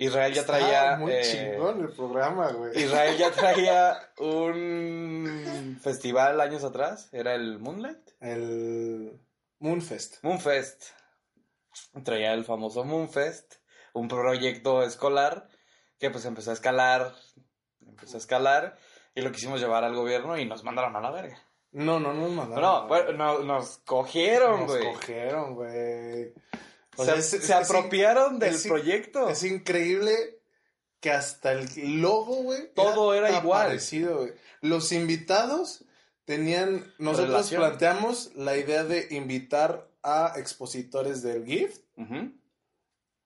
Israel 0.04 0.32
ya 0.32 0.44
traía... 0.44 0.96
muy 0.96 1.12
eh, 1.12 1.22
chingón 1.22 1.80
el 1.80 1.92
programa, 1.92 2.52
güey. 2.52 2.82
Israel 2.82 3.16
ya 3.16 3.30
traía 3.32 3.96
un 4.18 5.78
festival 5.80 6.40
años 6.40 6.64
atrás, 6.64 7.08
era 7.12 7.34
el 7.34 7.58
Moonlight. 7.58 8.10
El 8.20 9.20
Moonfest. 9.58 10.22
Moonfest. 10.22 10.84
Traía 12.04 12.32
el 12.34 12.44
famoso 12.44 12.84
Moonfest, 12.84 13.54
un 13.92 14.08
proyecto 14.08 14.82
escolar 14.82 15.48
que 15.98 16.10
pues 16.10 16.24
empezó 16.24 16.50
a 16.50 16.54
escalar, 16.54 17.14
empezó 17.86 18.16
a 18.16 18.18
escalar 18.18 18.76
y 19.14 19.22
lo 19.22 19.30
quisimos 19.30 19.60
llevar 19.60 19.84
al 19.84 19.94
gobierno 19.94 20.36
y 20.36 20.46
nos 20.46 20.64
mandaron 20.64 20.96
a 20.96 21.00
la 21.00 21.10
verga. 21.12 21.38
No, 21.70 22.00
no 22.00 22.12
nos 22.12 22.30
mandaron. 22.32 22.62
No, 22.62 22.88
bueno, 22.88 23.12
no, 23.12 23.38
nos 23.44 23.78
cogieron, 23.78 24.60
Nos 24.60 24.70
güey. 24.70 24.92
cogieron, 24.92 25.54
güey. 25.54 26.34
O 26.96 27.04
Se, 27.04 27.22
sea, 27.22 27.40
se 27.40 27.54
apropiaron 27.54 28.38
del 28.38 28.54
es- 28.54 28.66
proyecto. 28.66 29.28
Es 29.30 29.42
increíble 29.44 30.40
que 31.00 31.10
hasta 31.10 31.52
el 31.52 32.00
logo, 32.00 32.36
güey. 32.42 32.72
Todo 32.74 33.14
era 33.14 33.28
tan 33.30 33.42
igual. 33.42 33.66
parecido, 33.68 34.18
güey. 34.18 34.32
Los 34.60 34.92
invitados 34.92 35.84
tenían. 36.24 36.92
Nosotros 36.98 37.28
Relación. 37.30 37.60
planteamos 37.62 38.34
la 38.36 38.56
idea 38.56 38.84
de 38.84 39.08
invitar 39.10 39.88
a 40.02 40.34
expositores 40.36 41.22
del 41.22 41.44
GIF, 41.46 41.78
Ujú. 41.96 42.32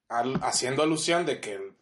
al- 0.08 0.40
haciendo 0.42 0.82
alusión 0.82 1.26
de 1.26 1.40
que 1.40 1.54
el- 1.54 1.73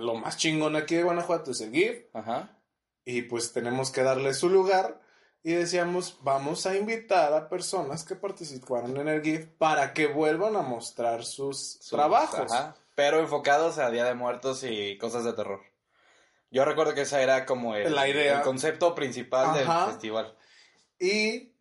lo 0.00 0.14
más 0.14 0.36
chingón 0.36 0.76
aquí 0.76 0.94
de 0.96 1.02
Guanajuato 1.02 1.50
es 1.52 1.60
el 1.60 1.72
GIF, 1.72 2.04
Ajá. 2.14 2.56
y 3.04 3.22
pues 3.22 3.52
tenemos 3.52 3.90
que 3.90 4.02
darle 4.02 4.34
su 4.34 4.48
lugar. 4.48 5.00
Y 5.48 5.54
decíamos, 5.54 6.18
vamos 6.20 6.66
a 6.66 6.76
invitar 6.76 7.32
a 7.32 7.48
personas 7.48 8.04
que 8.04 8.14
participaron 8.16 8.94
en 8.98 9.08
el 9.08 9.22
GIF 9.22 9.46
para 9.56 9.94
que 9.94 10.06
vuelvan 10.06 10.56
a 10.56 10.60
mostrar 10.62 11.24
sus, 11.24 11.78
Sus- 11.78 11.88
trabajos. 11.88 12.52
ajá, 12.52 12.74
pero 12.94 13.18
enfocados 13.20 13.78
a 13.78 13.88
Día 13.90 14.04
de 14.04 14.12
Muertos 14.12 14.62
y 14.62 14.98
cosas 14.98 15.24
de 15.24 15.32
terror. 15.32 15.62
Yo 16.50 16.66
recuerdo 16.66 16.92
que 16.92 17.00
esa 17.00 17.22
era 17.22 17.46
como 17.46 17.74
el, 17.76 17.94
La 17.94 18.06
idea. 18.08 18.36
el 18.38 18.42
concepto 18.42 18.94
principal 18.94 19.46
Ajá. 19.46 19.84
del 19.86 19.92
festival. 19.92 20.34
Y 20.98 21.52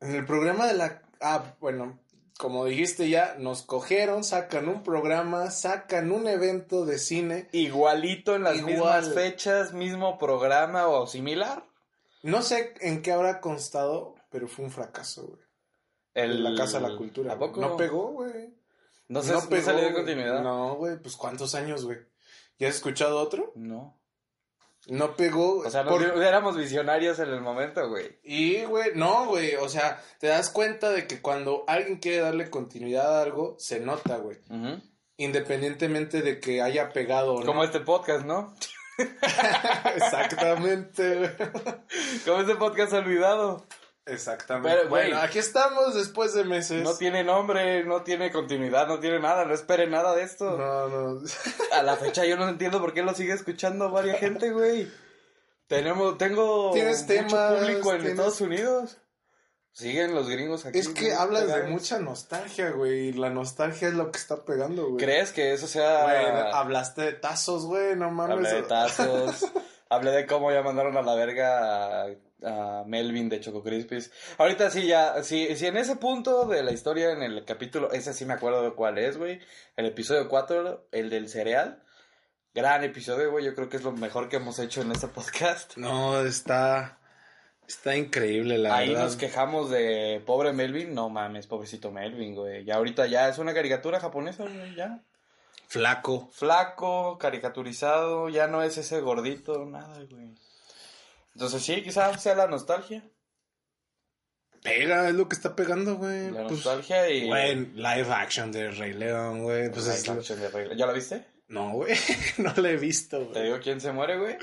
en 0.00 0.14
el 0.14 0.24
programa 0.24 0.68
de 0.68 0.74
la... 0.74 1.02
Ah, 1.20 1.54
bueno, 1.58 1.98
como 2.38 2.64
dijiste 2.64 3.08
ya, 3.08 3.34
nos 3.40 3.62
cogieron, 3.62 4.22
sacan 4.22 4.68
un 4.68 4.84
programa, 4.84 5.50
sacan 5.50 6.12
un 6.12 6.28
evento 6.28 6.84
de 6.86 6.98
cine. 6.98 7.48
Igualito 7.50 8.36
en 8.36 8.44
las 8.44 8.56
Igual. 8.58 8.72
mismas 8.74 9.14
fechas, 9.14 9.72
mismo 9.72 10.16
programa 10.16 10.86
o 10.86 11.08
similar. 11.08 11.64
No 12.24 12.42
sé 12.42 12.74
en 12.80 13.02
qué 13.02 13.12
habrá 13.12 13.40
constado, 13.40 14.14
pero 14.30 14.48
fue 14.48 14.64
un 14.64 14.70
fracaso, 14.70 15.26
güey. 15.26 15.42
El... 16.14 16.42
La 16.42 16.54
Casa 16.54 16.80
de 16.80 16.88
la 16.88 16.96
Cultura. 16.96 17.34
¿A 17.34 17.38
poco? 17.38 17.60
No 17.60 17.76
pegó, 17.76 18.12
güey. 18.12 18.54
No, 19.08 19.22
sé, 19.22 19.32
no, 19.34 19.40
salió 19.40 19.84
de 19.84 19.92
continuidad. 19.92 20.42
No. 20.42 20.68
No, 20.68 20.74
güey, 20.76 20.96
pues 20.98 21.16
¿cuántos 21.16 21.54
años, 21.54 21.84
güey? 21.84 21.98
¿Ya 22.58 22.68
has 22.68 22.76
escuchado 22.76 23.20
otro? 23.20 23.52
No 24.86 25.16
pegó. 25.16 25.58
O 25.58 25.70
sea, 25.70 25.82
no, 25.82 25.90
por- 25.90 26.02
éramos 26.02 26.56
visionarios 26.56 27.18
en 27.18 27.28
el 27.28 27.40
momento, 27.42 27.86
güey. 27.88 28.18
Y, 28.22 28.64
güey, 28.64 28.92
no, 28.94 29.26
güey, 29.26 29.56
o 29.56 29.68
sea, 29.68 30.02
te 30.18 30.28
das 30.28 30.48
cuenta 30.50 30.90
de 30.90 31.06
que 31.06 31.20
cuando 31.20 31.64
alguien 31.66 31.98
quiere 31.98 32.18
darle 32.22 32.48
continuidad 32.48 33.18
a 33.18 33.22
algo, 33.22 33.56
se 33.58 33.80
nota, 33.80 34.16
güey. 34.16 34.38
Independientemente 35.18 36.22
de 36.22 36.40
que 36.40 36.62
haya 36.62 36.90
pegado 36.92 37.34
o 37.34 37.40
no. 37.40 37.46
Como 37.46 37.64
este 37.64 37.80
podcast, 37.80 38.24
¿no? 38.24 38.54
Exactamente. 39.96 41.34
Como 42.24 42.40
este 42.40 42.54
podcast 42.56 42.92
olvidado. 42.92 43.66
Exactamente. 44.06 44.76
Pero, 44.76 44.88
bueno, 44.90 45.16
aquí 45.18 45.38
estamos 45.38 45.94
después 45.94 46.34
de 46.34 46.44
meses. 46.44 46.82
No 46.82 46.94
tiene 46.94 47.24
nombre, 47.24 47.84
no 47.84 48.02
tiene 48.02 48.30
continuidad, 48.30 48.86
no 48.86 49.00
tiene 49.00 49.18
nada. 49.18 49.44
No 49.46 49.54
espere 49.54 49.86
nada 49.86 50.14
de 50.14 50.22
esto. 50.24 50.58
No, 50.58 50.88
no. 50.88 51.20
A 51.72 51.82
la 51.82 51.96
fecha 51.96 52.24
yo 52.26 52.36
no 52.36 52.48
entiendo 52.48 52.80
por 52.80 52.92
qué 52.92 53.02
lo 53.02 53.14
sigue 53.14 53.32
escuchando 53.32 53.90
varias 53.90 54.18
gente, 54.18 54.50
güey. 54.50 54.90
Tenemos, 55.68 56.18
tengo 56.18 56.72
Tienes 56.72 57.02
mucho 57.02 57.14
temas, 57.14 57.54
público 57.60 57.92
en 57.94 58.00
tienes- 58.02 58.10
Estados 58.10 58.40
Unidos. 58.42 58.98
Siguen 59.74 60.14
los 60.14 60.28
gringos 60.28 60.64
aquí. 60.66 60.78
Es 60.78 60.88
que 60.88 61.12
hablas 61.14 61.48
de 61.48 61.64
mucha 61.64 61.98
nostalgia, 61.98 62.70
güey. 62.70 63.08
y 63.08 63.12
La 63.12 63.28
nostalgia 63.28 63.88
es 63.88 63.94
lo 63.94 64.12
que 64.12 64.18
está 64.18 64.44
pegando, 64.44 64.86
güey. 64.86 65.04
¿Crees 65.04 65.32
que 65.32 65.52
eso 65.52 65.66
sea... 65.66 66.04
Güey, 66.04 66.52
hablaste 66.52 67.02
de 67.02 67.12
tazos, 67.14 67.66
güey, 67.66 67.96
no 67.96 68.08
mames. 68.12 68.36
Hablé 68.36 68.52
de 68.52 68.62
tazos. 68.62 69.50
hablé 69.90 70.12
de 70.12 70.26
cómo 70.26 70.52
ya 70.52 70.62
mandaron 70.62 70.96
a 70.96 71.02
la 71.02 71.16
verga 71.16 72.04
a, 72.04 72.06
a 72.44 72.84
Melvin 72.86 73.28
de 73.28 73.40
Choco 73.40 73.64
Crispies. 73.64 74.12
Ahorita 74.38 74.70
sí 74.70 74.86
ya, 74.86 75.24
si, 75.24 75.56
si 75.56 75.66
en 75.66 75.76
ese 75.76 75.96
punto 75.96 76.46
de 76.46 76.62
la 76.62 76.70
historia, 76.70 77.10
en 77.10 77.24
el 77.24 77.44
capítulo, 77.44 77.90
ese 77.90 78.14
sí 78.14 78.24
me 78.24 78.34
acuerdo 78.34 78.62
de 78.62 78.74
cuál 78.74 78.96
es, 78.98 79.16
güey. 79.16 79.40
El 79.76 79.86
episodio 79.86 80.28
4, 80.28 80.86
el 80.92 81.10
del 81.10 81.28
cereal. 81.28 81.82
Gran 82.54 82.84
episodio, 82.84 83.32
güey. 83.32 83.44
Yo 83.44 83.56
creo 83.56 83.68
que 83.68 83.78
es 83.78 83.82
lo 83.82 83.90
mejor 83.90 84.28
que 84.28 84.36
hemos 84.36 84.60
hecho 84.60 84.82
en 84.82 84.92
este 84.92 85.08
podcast. 85.08 85.76
No, 85.76 86.20
está. 86.20 87.00
Está 87.66 87.96
increíble, 87.96 88.58
la 88.58 88.76
Ahí 88.76 88.90
verdad. 88.90 89.04
nos 89.04 89.16
quejamos 89.16 89.70
de 89.70 90.22
pobre 90.26 90.52
Melvin. 90.52 90.94
No 90.94 91.08
mames, 91.08 91.46
pobrecito 91.46 91.90
Melvin, 91.90 92.34
güey. 92.34 92.64
Ya 92.64 92.76
ahorita 92.76 93.06
ya 93.06 93.28
es 93.28 93.38
una 93.38 93.54
caricatura 93.54 94.00
japonesa, 94.00 94.44
güey, 94.44 94.74
ya. 94.74 95.00
Flaco. 95.68 96.28
Flaco, 96.32 97.16
caricaturizado, 97.18 98.28
ya 98.28 98.46
no 98.48 98.62
es 98.62 98.76
ese 98.78 99.00
gordito, 99.00 99.64
nada, 99.64 99.98
güey. 100.10 100.34
Entonces 101.34 101.62
sí, 101.62 101.82
quizás 101.82 102.22
sea 102.22 102.34
la 102.34 102.46
nostalgia. 102.46 103.02
Pega, 104.62 105.08
es 105.08 105.14
lo 105.14 105.28
que 105.28 105.34
está 105.34 105.54
pegando, 105.56 105.96
güey. 105.96 106.30
La 106.30 106.42
Pues, 106.42 106.52
nostalgia 106.52 107.10
y... 107.10 107.26
Güey, 107.26 107.56
live 107.74 108.10
action 108.12 108.50
de 108.52 108.70
Rey 108.70 108.92
León, 108.94 109.42
güey. 109.42 109.70
Pues 109.70 109.84
Live 109.84 109.96
es- 109.96 110.08
action 110.08 110.40
de 110.40 110.48
Rey- 110.48 110.76
¿Ya 110.76 110.86
lo 110.86 110.92
viste? 110.94 111.24
No, 111.48 111.70
güey. 111.72 111.94
no 112.38 112.52
la 112.56 112.70
he 112.70 112.76
visto, 112.76 113.18
Te 113.18 113.24
güey. 113.24 113.42
digo 113.44 113.58
quién 113.62 113.80
se 113.80 113.92
muere, 113.92 114.18
güey. 114.18 114.36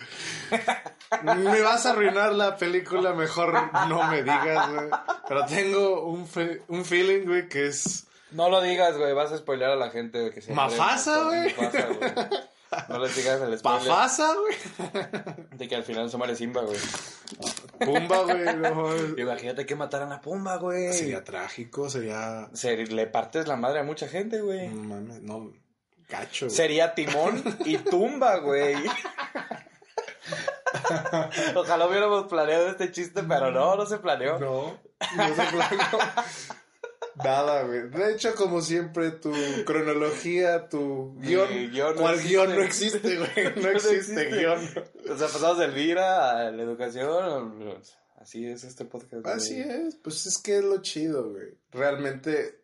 Me 1.36 1.62
vas 1.62 1.86
a 1.86 1.91
arruinar 1.91 2.34
la 2.34 2.55
película, 2.58 3.13
mejor 3.13 3.53
no 3.89 4.08
me 4.10 4.24
digas, 4.24 4.70
güey. 4.72 4.89
Pero 5.27 5.46
tengo 5.46 6.05
un, 6.05 6.27
fe- 6.27 6.62
un 6.67 6.86
feeling, 6.86 7.25
güey, 7.25 7.50
que 7.50 7.67
es. 7.67 8.08
No 8.31 8.50
lo 8.50 8.62
digas, 8.62 8.98
güey, 8.98 9.13
vas 9.13 9.31
a 9.31 9.38
spoilear 9.38 9.72
a 9.72 9.75
la 9.75 9.89
gente 9.89 10.17
de 10.20 10.31
que 10.31 10.41
se. 10.41 10.53
Mafasa, 10.53 11.24
güey. 11.24 11.53
No 12.88 13.00
les 13.00 13.13
digas 13.17 13.41
el 13.41 13.58
spoiler 13.60 13.88
Pafasa, 13.89 14.34
güey. 14.36 14.55
de 15.51 15.67
que 15.67 15.75
al 15.75 15.84
final 15.84 16.10
se 16.10 16.15
muere 16.15 16.36
Simba, 16.38 16.62
güey. 16.62 16.77
Pumba, 17.79 18.22
güey. 18.24 18.46
No, 18.55 18.96
Imagínate 19.17 19.65
que 19.65 19.75
mataran 19.75 20.13
a 20.13 20.22
Pumba, 20.22 20.55
güey. 20.58 20.93
sería 20.93 21.24
trágico, 21.24 21.89
sería. 21.89 22.48
Se- 22.53 22.77
le 22.86 23.08
partes 23.08 23.48
la 23.48 23.58
madre 23.58 23.79
a 23.79 23.84
mucha 23.84 24.08
gente, 24.08 24.39
güey. 24.39 24.70
No 24.70 24.84
mames, 24.84 25.22
no. 25.22 25.51
Sería 26.50 26.94
Timón 26.96 27.44
y 27.65 27.77
Tumba, 27.77 28.38
güey. 28.38 28.75
Ojalá 31.56 31.88
hubiéramos 31.88 32.27
planeado 32.27 32.70
este 32.70 32.91
chiste, 32.91 33.24
pero 33.24 33.51
no, 33.51 33.75
no 33.75 33.86
se 33.86 33.98
planeó. 33.98 34.39
No, 34.39 34.80
no 35.15 35.36
se 35.36 35.44
planeó. 35.51 36.00
Nada, 37.24 37.63
güey. 37.63 37.89
De 37.89 38.13
hecho, 38.13 38.34
como 38.36 38.62
siempre, 38.62 39.12
tu 39.12 39.32
cronología, 39.65 40.70
tu 40.70 41.15
guion. 41.20 41.72
guion 41.72 41.96
no 41.96 42.01
¿Cuál 42.01 42.15
existe. 42.15 42.30
guion 42.38 42.56
no 42.56 42.63
existe, 42.63 43.18
güey? 43.18 43.56
No 43.56 43.62
No 43.62 43.70
existe, 43.70 44.25
guion. 44.25 44.60
O 45.10 45.18
sea, 45.18 45.27
pasamos 45.27 45.58
del 45.60 45.72
Vira 45.72 46.48
a 46.48 46.51
la 46.51 46.63
educación. 46.63 47.80
Así 48.18 48.46
es 48.46 48.63
este 48.63 48.86
podcast. 48.86 49.24
güey. 49.24 49.36
Así 49.36 49.60
es, 49.60 49.96
pues 49.96 50.25
es 50.25 50.38
que 50.38 50.58
es 50.58 50.63
lo 50.63 50.82
chido, 50.82 51.32
güey. 51.32 51.58
Realmente, 51.72 52.62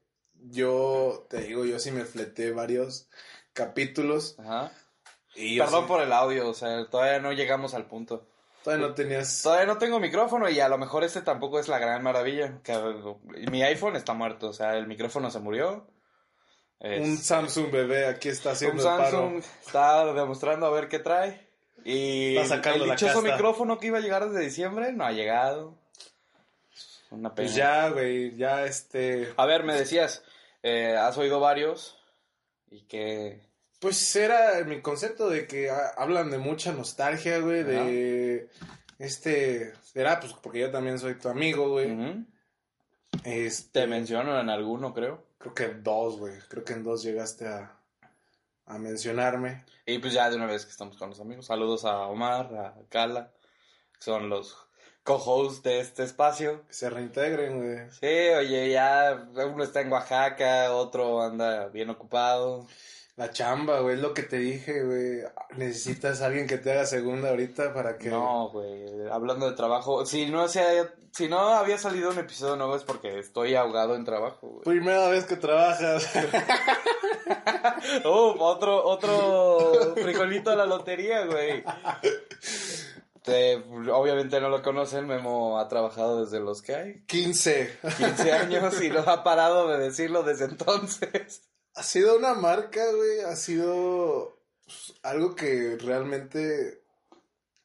yo 0.49 1.25
te 1.29 1.41
digo, 1.41 1.65
yo 1.65 1.79
sí 1.79 1.91
me 1.91 2.05
fleté 2.05 2.51
varios 2.51 3.09
capítulos. 3.57 4.35
Ajá. 4.39 4.71
Y 5.35 5.55
yo 5.55 5.65
Perdón 5.65 5.83
sí- 5.83 5.87
por 5.87 6.01
el 6.01 6.13
audio, 6.13 6.47
o 6.49 6.53
sea, 6.53 6.85
todavía 6.89 7.19
no 7.19 7.31
llegamos 7.33 7.73
al 7.73 7.85
punto. 7.85 8.25
Todavía 8.63 8.87
no 8.87 8.93
tenías. 8.93 9.41
Todavía 9.41 9.65
no 9.65 9.77
tengo 9.77 9.99
micrófono 9.99 10.49
y 10.49 10.59
a 10.59 10.69
lo 10.69 10.77
mejor 10.77 11.03
este 11.03 11.21
tampoco 11.21 11.59
es 11.59 11.67
la 11.67 11.79
gran 11.79 12.03
maravilla. 12.03 12.59
Que, 12.63 12.77
mi 13.51 13.63
iPhone 13.63 13.95
está 13.95 14.13
muerto, 14.13 14.49
o 14.49 14.53
sea, 14.53 14.75
el 14.77 14.87
micrófono 14.87 15.29
se 15.31 15.39
murió. 15.39 15.87
Es- 16.79 17.01
Un 17.07 17.17
Samsung 17.17 17.71
bebé 17.71 18.05
aquí 18.07 18.29
está 18.29 18.49
un 18.49 18.55
haciendo 18.55 18.83
el 18.83 18.87
Samsung 18.87 19.43
está 19.65 20.13
demostrando 20.13 20.65
a 20.65 20.71
ver 20.71 20.87
qué 20.89 20.99
trae. 20.99 21.47
Y 21.83 22.35
Está 22.35 22.57
sacando 22.57 22.83
el 22.85 22.91
dichoso 22.91 23.21
micrófono 23.21 23.79
que 23.79 23.87
iba 23.87 23.97
a 23.99 24.01
llegar 24.01 24.27
desde 24.29 24.43
diciembre 24.43 24.91
no 24.91 25.05
ha 25.05 25.11
llegado. 25.11 25.75
Una 27.09 27.33
pena. 27.33 27.45
Pues 27.47 27.55
ya, 27.55 27.89
güey, 27.89 28.35
ya 28.35 28.65
este. 28.65 29.33
A 29.37 29.45
ver, 29.45 29.63
me 29.63 29.73
decías, 29.73 30.23
eh, 30.61 30.97
has 30.97 31.17
oído 31.17 31.39
varios 31.39 31.96
y 32.69 32.81
que... 32.83 33.41
Pues 33.79 34.15
era 34.15 34.63
mi 34.65 34.81
concepto 34.81 35.29
de 35.29 35.45
que 35.45 35.69
ah, 35.69 35.93
hablan 35.97 36.31
de 36.31 36.39
mucha 36.39 36.71
nostalgia, 36.71 37.39
güey, 37.39 37.63
de 37.63 38.49
este, 38.99 39.75
será 39.83 40.19
pues 40.19 40.33
porque 40.33 40.59
yo 40.59 40.71
también 40.71 40.97
soy 40.99 41.15
tu 41.15 41.29
amigo, 41.29 41.69
güey. 41.69 42.25
Este, 43.23 43.81
Te 43.81 43.87
menciono 43.87 44.39
en 44.39 44.49
alguno, 44.49 44.93
creo. 44.93 45.25
creo 45.37 45.53
que 45.53 45.67
dos, 45.67 46.17
güey. 46.17 46.39
Creo 46.49 46.63
que 46.63 46.73
en 46.73 46.83
dos 46.83 47.03
llegaste 47.03 47.47
a, 47.47 47.79
a 48.65 48.77
mencionarme. 48.77 49.65
Y 49.85 49.99
pues 49.99 50.13
ya 50.13 50.29
de 50.29 50.35
una 50.35 50.47
vez 50.47 50.65
que 50.65 50.71
estamos 50.71 50.97
con 50.97 51.09
los 51.09 51.19
amigos, 51.19 51.45
saludos 51.45 51.85
a 51.85 52.07
Omar, 52.07 52.53
a 52.55 52.75
Cala, 52.89 53.31
que 53.93 54.01
son 54.01 54.29
los 54.29 54.66
co-hosts 55.07 55.63
de 55.63 55.79
este 55.79 56.03
espacio. 56.03 56.63
Que 56.67 56.73
se 56.73 56.89
reintegren, 56.89 57.57
güey. 57.57 57.89
Sí, 57.91 58.33
oye, 58.35 58.69
ya 58.71 59.29
uno 59.33 59.63
está 59.63 59.79
en 59.79 59.91
Oaxaca, 59.91 60.73
otro 60.73 61.21
anda 61.21 61.67
bien 61.69 61.89
ocupado. 61.89 62.67
La 63.15 63.31
chamba, 63.31 63.79
güey, 63.79 63.95
es 63.95 64.01
lo 64.01 64.13
que 64.13 64.23
te 64.23 64.37
dije, 64.37 64.83
güey. 64.83 65.21
Necesitas 65.55 66.21
a 66.21 66.27
alguien 66.27 66.45
que 66.45 66.57
te 66.57 66.71
haga 66.71 66.85
segunda 66.85 67.29
ahorita 67.29 67.73
para 67.73 67.97
que... 67.97 68.09
No, 68.09 68.49
güey, 68.49 68.85
hablando 69.09 69.49
de 69.49 69.55
trabajo, 69.55 70.05
si 70.05 70.27
no, 70.27 70.47
se 70.47 70.61
si 71.11 71.27
no 71.27 71.39
había 71.39 71.79
salido 71.79 72.11
un 72.11 72.19
episodio 72.19 72.57
nuevo 72.57 72.75
es 72.75 72.83
porque 72.83 73.17
estoy 73.17 73.55
ahogado 73.55 73.95
en 73.95 74.05
trabajo, 74.05 74.47
güey. 74.47 74.63
Primera 74.65 75.07
vez 75.07 75.25
que 75.25 75.35
trabajas. 75.35 76.07
oh, 78.05 78.35
otro, 78.37 78.85
otro 78.85 79.95
frijolito 79.95 80.51
a 80.51 80.55
la 80.55 80.67
lotería, 80.67 81.25
güey. 81.25 81.63
Obviamente 83.27 84.39
no 84.39 84.49
lo 84.49 84.61
conocen, 84.61 85.07
Memo 85.07 85.59
ha 85.59 85.67
trabajado 85.67 86.23
desde 86.23 86.39
los 86.39 86.61
que 86.61 86.75
hay. 86.75 87.03
15. 87.05 87.79
15 87.97 88.31
años 88.31 88.81
y 88.81 88.89
no 88.89 88.99
ha 88.99 89.23
parado 89.23 89.67
de 89.67 89.77
decirlo 89.77 90.23
desde 90.23 90.45
entonces. 90.45 91.43
Ha 91.75 91.83
sido 91.83 92.17
una 92.17 92.33
marca, 92.33 92.81
güey, 92.93 93.21
ha 93.21 93.35
sido 93.35 94.39
pues, 94.65 94.93
algo 95.03 95.35
que 95.35 95.77
realmente 95.79 96.81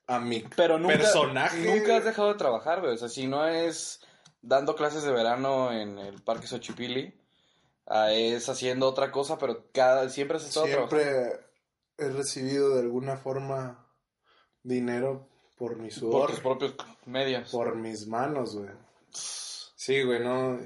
a 0.06 0.18
mi 0.18 0.44
Pero 0.56 0.78
nunca, 0.78 0.98
personaje... 0.98 1.64
Nunca 1.64 1.96
has 1.96 2.04
dejado 2.04 2.28
de 2.28 2.38
trabajar, 2.38 2.80
güey. 2.80 2.94
O 2.94 2.98
sea, 2.98 3.08
si 3.08 3.26
no 3.26 3.46
es 3.46 4.00
dando 4.42 4.74
clases 4.74 5.04
de 5.04 5.12
verano 5.12 5.72
en 5.72 5.98
el 5.98 6.20
Parque 6.22 6.46
Xochipilli, 6.46 7.14
ah, 7.86 8.12
es 8.12 8.48
haciendo 8.48 8.88
otra 8.88 9.10
cosa, 9.12 9.38
pero 9.38 9.66
cada 9.72 10.08
siempre 10.08 10.36
has 10.36 10.44
estado 10.44 10.66
Siempre 10.66 11.40
he 11.98 12.08
recibido 12.08 12.74
de 12.74 12.80
alguna 12.80 13.16
forma 13.16 13.86
dinero 14.62 15.31
por 15.62 15.76
mi 15.76 15.92
sudor. 15.92 16.12
Por 16.12 16.30
tus 16.30 16.40
propios 16.40 16.74
medios. 17.06 17.48
Por 17.52 17.76
mis 17.76 18.08
manos, 18.08 18.56
güey. 18.56 18.70
Sí, 19.12 20.02
güey, 20.02 20.18
no... 20.18 20.58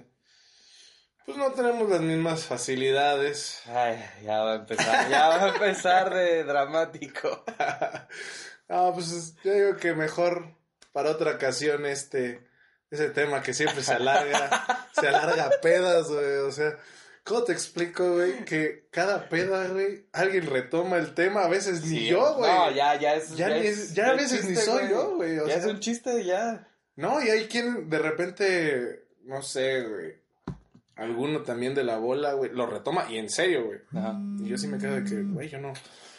Pues 1.27 1.37
no 1.37 1.53
tenemos 1.53 1.91
las 1.91 2.01
mismas 2.01 2.47
facilidades. 2.47 3.61
Ay, 3.67 4.03
ya 4.25 4.39
va 4.39 4.53
a 4.53 4.57
empezar, 4.57 5.11
ya 5.11 5.29
va 5.29 5.45
a 5.45 5.49
empezar 5.49 6.15
de 6.15 6.45
dramático. 6.45 7.45
ah, 7.59 8.91
pues 8.95 9.35
yo 9.45 9.53
digo 9.53 9.77
que 9.77 9.93
mejor 9.93 10.55
para 10.93 11.11
otra 11.11 11.33
ocasión 11.33 11.85
este, 11.85 12.49
ese 12.91 13.11
tema 13.11 13.43
que 13.43 13.53
siempre 13.53 13.83
se 13.83 13.93
alarga, 13.93 14.89
se 14.99 15.09
alarga 15.09 15.45
a 15.45 15.61
pedas, 15.61 16.09
güey, 16.09 16.37
o 16.37 16.53
sea, 16.53 16.79
¿cómo 17.27 17.43
te 17.45 17.53
explico, 17.53 18.15
güey? 18.15 18.45
Que 18.45 18.87
cada 18.91 19.29
peda, 19.29 19.69
güey, 19.69 20.07
alguien 20.13 20.47
retoma 20.47 20.97
el 20.97 21.15
tema, 21.15 21.43
a 21.43 21.49
veces 21.49 21.85
ni 21.85 22.07
yo, 22.07 22.37
güey. 22.37 22.51
No, 22.51 22.71
ya, 22.71 22.99
ya 22.99 23.17
es. 23.17 23.37
Ya, 23.37 23.49
ya, 23.49 24.11
a 24.11 24.15
veces 24.15 24.49
ni 24.49 24.57
soy 24.57 24.89
yo, 24.89 25.17
güey. 25.17 25.37
ya 25.47 25.55
es 25.55 25.67
un 25.67 25.81
chiste, 25.81 26.25
ya. 26.25 26.69
No, 26.95 27.23
y 27.23 27.29
hay 27.29 27.47
quien 27.47 27.91
de 27.91 27.99
repente, 27.99 29.09
no 29.25 29.43
sé, 29.43 29.83
güey 29.83 30.27
alguno 30.97 31.43
también 31.43 31.75
de 31.75 31.85
la 31.85 31.99
bola, 31.99 32.33
güey, 32.33 32.51
lo 32.53 32.67
retoma 32.67 33.07
y 33.11 33.19
en 33.19 33.29
serio, 33.29 33.67
güey. 33.67 33.81
Y 34.41 34.49
yo 34.49 34.57
sí 34.57 34.67
me 34.67 34.79
quedo 34.79 34.97
de 34.97 35.05
que, 35.05 35.23
güey, 35.23 35.49
yo 35.49 35.61
no. 35.61 35.73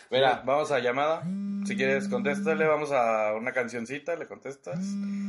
Mira, 0.10 0.44
vamos 0.46 0.72
a 0.72 0.80
llamada. 0.80 1.24
Si 1.66 1.76
quieres, 1.76 2.08
contéstale. 2.08 2.66
Vamos 2.66 2.92
a 2.92 3.34
una 3.34 3.52
cancioncita, 3.52 4.16
le 4.16 4.26
contestas. 4.26 4.80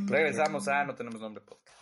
Regresamos 0.06 0.68
a 0.68 0.84
No 0.84 0.94
Tenemos 0.94 1.20
Nombre 1.20 1.42
Podcast. 1.42 1.77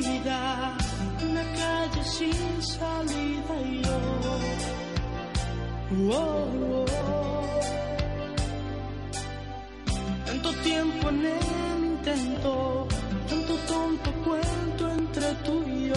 Vida, 0.00 0.76
una 1.22 1.42
calle 1.42 2.04
sin 2.04 2.62
salida 2.62 3.54
y 3.64 3.82
yo. 3.82 3.98
Oh, 6.10 6.84
Tanto 10.26 10.52
tiempo 10.62 11.08
en 11.10 11.26
el 11.26 11.84
intento, 11.92 12.88
tanto 13.28 13.54
tonto 13.68 14.12
cuento 14.24 14.90
entre 14.90 15.34
tú 15.44 15.62
y 15.68 15.88
yo. 15.88 15.94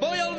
Voy 0.00 0.33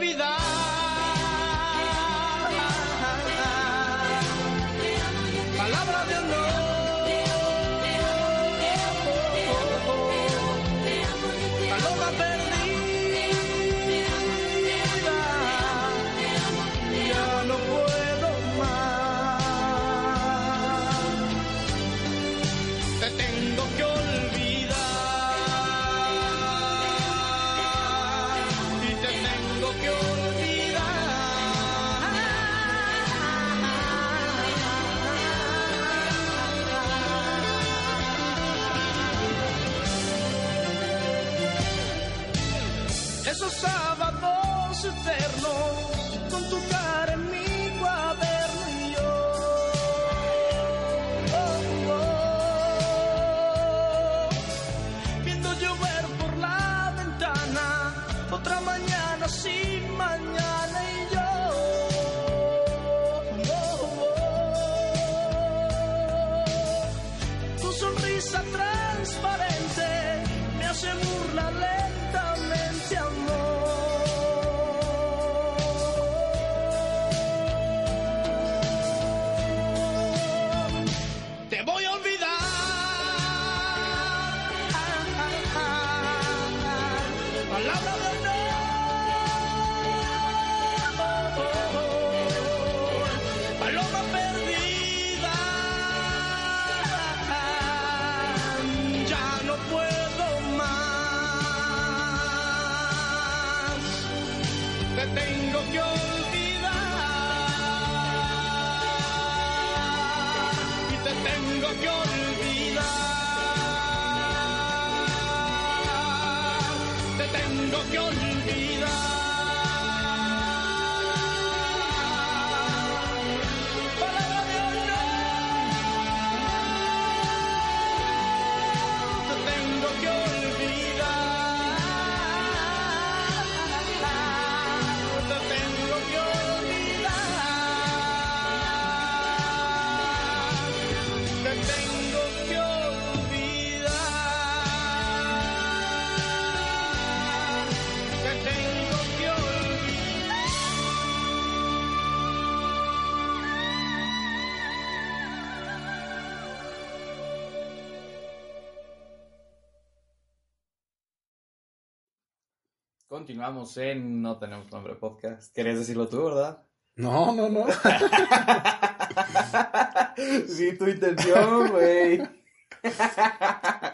Continuamos 163.36 163.76
en 163.76 164.22
No 164.22 164.40
Tenemos 164.40 164.72
Nombre 164.72 164.96
Podcast. 164.96 165.54
¿Querías 165.54 165.78
decirlo 165.78 166.08
tú, 166.08 166.24
verdad? 166.24 166.64
No, 166.96 167.36
no, 167.36 167.50
no. 167.50 167.66
sí, 170.48 170.78
tu 170.78 170.88
intención, 170.88 171.70
güey. 171.70 172.22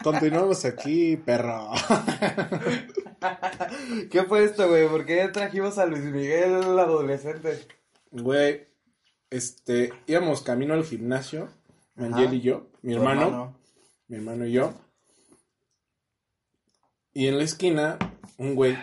Continuamos 0.04 0.64
aquí, 0.64 1.16
perro. 1.16 1.72
¿Qué 4.12 4.22
fue 4.22 4.44
esto, 4.44 4.68
güey? 4.68 4.88
¿Por 4.88 5.04
qué 5.04 5.26
trajimos 5.26 5.76
a 5.78 5.86
Luis 5.86 6.04
Miguel 6.04 6.78
adolescente? 6.78 7.66
Güey, 8.12 8.68
este, 9.28 9.92
íbamos 10.06 10.42
camino 10.42 10.74
al 10.74 10.84
gimnasio, 10.84 11.48
Ajá. 11.96 12.06
Angel 12.06 12.34
y 12.34 12.42
yo, 12.42 12.68
mi 12.82 12.94
hermano, 12.94 13.58
mi 14.06 14.18
hermano 14.18 14.46
y 14.46 14.52
yo. 14.52 14.72
Y 17.12 17.26
en 17.26 17.38
la 17.38 17.44
esquina, 17.44 17.98
un 18.38 18.54
güey 18.54 18.78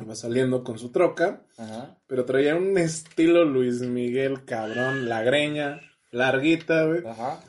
iba 0.00 0.14
saliendo 0.14 0.64
con 0.64 0.78
su 0.78 0.90
troca, 0.90 1.42
Ajá. 1.56 1.96
pero 2.06 2.24
traía 2.24 2.56
un 2.56 2.76
estilo 2.78 3.44
Luis 3.44 3.80
Miguel, 3.82 4.44
cabrón, 4.44 5.08
la 5.08 5.22
greña, 5.22 5.80
larguita, 6.10 6.84
güey. 6.86 7.06
Ajá. 7.06 7.40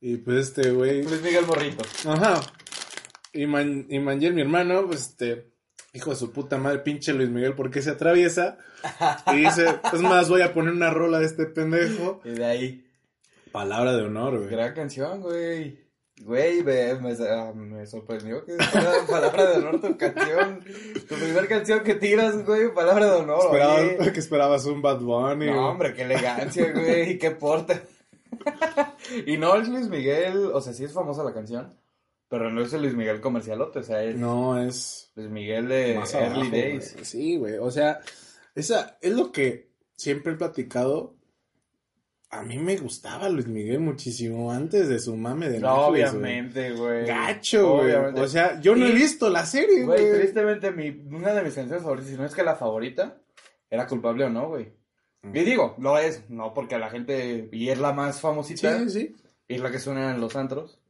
Y 0.00 0.16
pues 0.16 0.48
este 0.48 0.70
güey, 0.70 1.02
Luis 1.02 1.22
Miguel 1.22 1.46
Morrito. 1.46 1.84
ajá. 2.08 2.40
Y, 3.32 3.46
Man, 3.46 3.86
y 3.88 3.98
Mangel, 3.98 4.34
mi 4.34 4.42
hermano, 4.42 4.86
pues 4.86 5.00
este, 5.00 5.52
hijo 5.94 6.10
de 6.10 6.16
su 6.16 6.32
puta 6.32 6.58
madre, 6.58 6.80
pinche 6.80 7.12
Luis 7.14 7.30
Miguel, 7.30 7.54
¿por 7.54 7.70
qué 7.70 7.80
se 7.80 7.90
atraviesa? 7.90 8.58
Y 9.32 9.36
dice, 9.36 9.78
es 9.92 10.00
más, 10.00 10.28
voy 10.28 10.42
a 10.42 10.52
poner 10.52 10.72
una 10.74 10.90
rola 10.90 11.18
de 11.20 11.26
este 11.26 11.46
pendejo. 11.46 12.20
Y 12.24 12.30
de 12.30 12.44
ahí. 12.44 12.86
Palabra 13.52 13.92
de 13.94 14.02
honor, 14.02 14.38
güey. 14.38 14.50
Gran 14.50 14.74
canción, 14.74 15.20
güey. 15.20 15.78
Güey, 16.24 16.62
me, 16.62 16.94
me, 16.94 17.12
ah, 17.28 17.52
me 17.54 17.84
sorprendió 17.86 18.44
que 18.44 18.52
fuera 18.56 18.92
palabra 19.10 19.50
de 19.50 19.56
honor 19.56 19.80
tu 19.80 19.96
canción. 19.96 20.60
Tu 21.08 21.14
primer 21.16 21.48
canción 21.48 21.80
que 21.82 21.94
tiras, 21.96 22.44
güey, 22.46 22.72
palabra 22.72 23.06
de 23.06 23.20
honor. 23.22 23.40
Esperaba- 23.44 23.74
oye. 23.80 24.12
que 24.12 24.20
esperabas 24.20 24.64
un 24.66 24.80
Bad 24.82 25.00
Bunny. 25.00 25.46
No, 25.46 25.70
hombre, 25.70 25.94
qué 25.94 26.02
elegancia, 26.02 26.72
güey, 26.72 27.18
qué 27.18 27.30
porte. 27.32 27.82
y 29.26 29.36
no 29.36 29.56
es 29.56 29.68
Luis 29.68 29.88
Miguel, 29.88 30.50
o 30.52 30.60
sea, 30.60 30.72
sí 30.72 30.84
es 30.84 30.92
famosa 30.92 31.24
la 31.24 31.34
canción, 31.34 31.76
pero 32.28 32.50
no 32.50 32.62
es 32.62 32.72
el 32.72 32.82
Luis 32.82 32.94
Miguel 32.94 33.20
comercialote, 33.20 33.80
o 33.80 33.82
sea, 33.82 34.02
es 34.04 34.16
No, 34.16 34.60
es 34.62 35.10
Luis 35.16 35.28
Miguel 35.28 35.68
de 35.68 35.94
Early 35.94 36.16
abajo, 36.16 36.50
Days. 36.50 36.92
güey. 36.94 37.04
Sí, 37.04 37.36
güey. 37.36 37.58
O 37.58 37.70
sea, 37.70 38.00
esa 38.54 38.96
es 39.00 39.12
lo 39.12 39.32
que 39.32 39.70
siempre 39.96 40.32
he 40.32 40.36
platicado. 40.36 41.14
A 42.34 42.42
mí 42.42 42.56
me 42.56 42.78
gustaba 42.78 43.28
Luis 43.28 43.46
Miguel 43.46 43.80
muchísimo 43.80 44.50
antes 44.50 44.88
de 44.88 44.98
su 44.98 45.14
mame 45.16 45.50
de 45.50 45.60
No, 45.60 45.90
Netflix, 45.90 46.10
obviamente, 46.14 46.72
güey. 46.72 47.06
Gacho, 47.06 47.76
güey. 47.76 47.92
O 47.94 48.26
sea, 48.26 48.58
yo 48.58 48.74
no 48.74 48.86
he 48.86 48.92
visto 48.92 49.28
la 49.28 49.44
serie, 49.44 49.84
Güey, 49.84 50.12
tristemente, 50.14 50.70
mi, 50.70 50.88
una 51.14 51.34
de 51.34 51.42
mis 51.42 51.54
canciones 51.54 51.82
favoritas, 51.82 52.10
si 52.10 52.16
no 52.16 52.24
es 52.24 52.34
que 52.34 52.42
la 52.42 52.56
favorita, 52.56 53.18
era 53.68 53.86
culpable 53.86 54.24
o 54.24 54.30
no, 54.30 54.48
güey. 54.48 54.72
Mm. 55.20 55.36
Y 55.36 55.40
digo, 55.44 55.76
lo 55.78 55.98
es, 55.98 56.28
no 56.30 56.54
porque 56.54 56.74
a 56.74 56.78
la 56.78 56.88
gente, 56.88 57.50
y 57.52 57.68
es 57.68 57.78
la 57.78 57.92
más 57.92 58.22
famosita, 58.22 58.78
Sí, 58.78 58.88
sí. 58.88 59.16
y 59.46 59.54
es 59.56 59.60
la 59.60 59.70
que 59.70 59.78
suena 59.78 60.14
en 60.14 60.20
los 60.22 60.34
antros. 60.34 60.80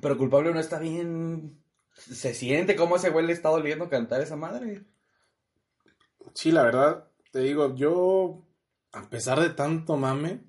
Pero 0.00 0.16
culpable 0.16 0.50
o 0.50 0.54
no 0.54 0.60
está 0.60 0.78
bien. 0.78 1.58
Se 1.92 2.32
siente 2.32 2.76
como 2.76 2.94
ese 2.94 3.10
güey 3.10 3.26
le 3.26 3.32
está 3.32 3.48
doliendo 3.48 3.90
cantar 3.90 4.20
esa 4.20 4.36
madre. 4.36 4.84
Sí, 6.32 6.52
la 6.52 6.62
verdad, 6.62 7.08
te 7.32 7.40
digo, 7.40 7.74
yo, 7.74 8.46
a 8.92 9.08
pesar 9.08 9.40
de 9.40 9.50
tanto 9.50 9.96
mame, 9.96 10.44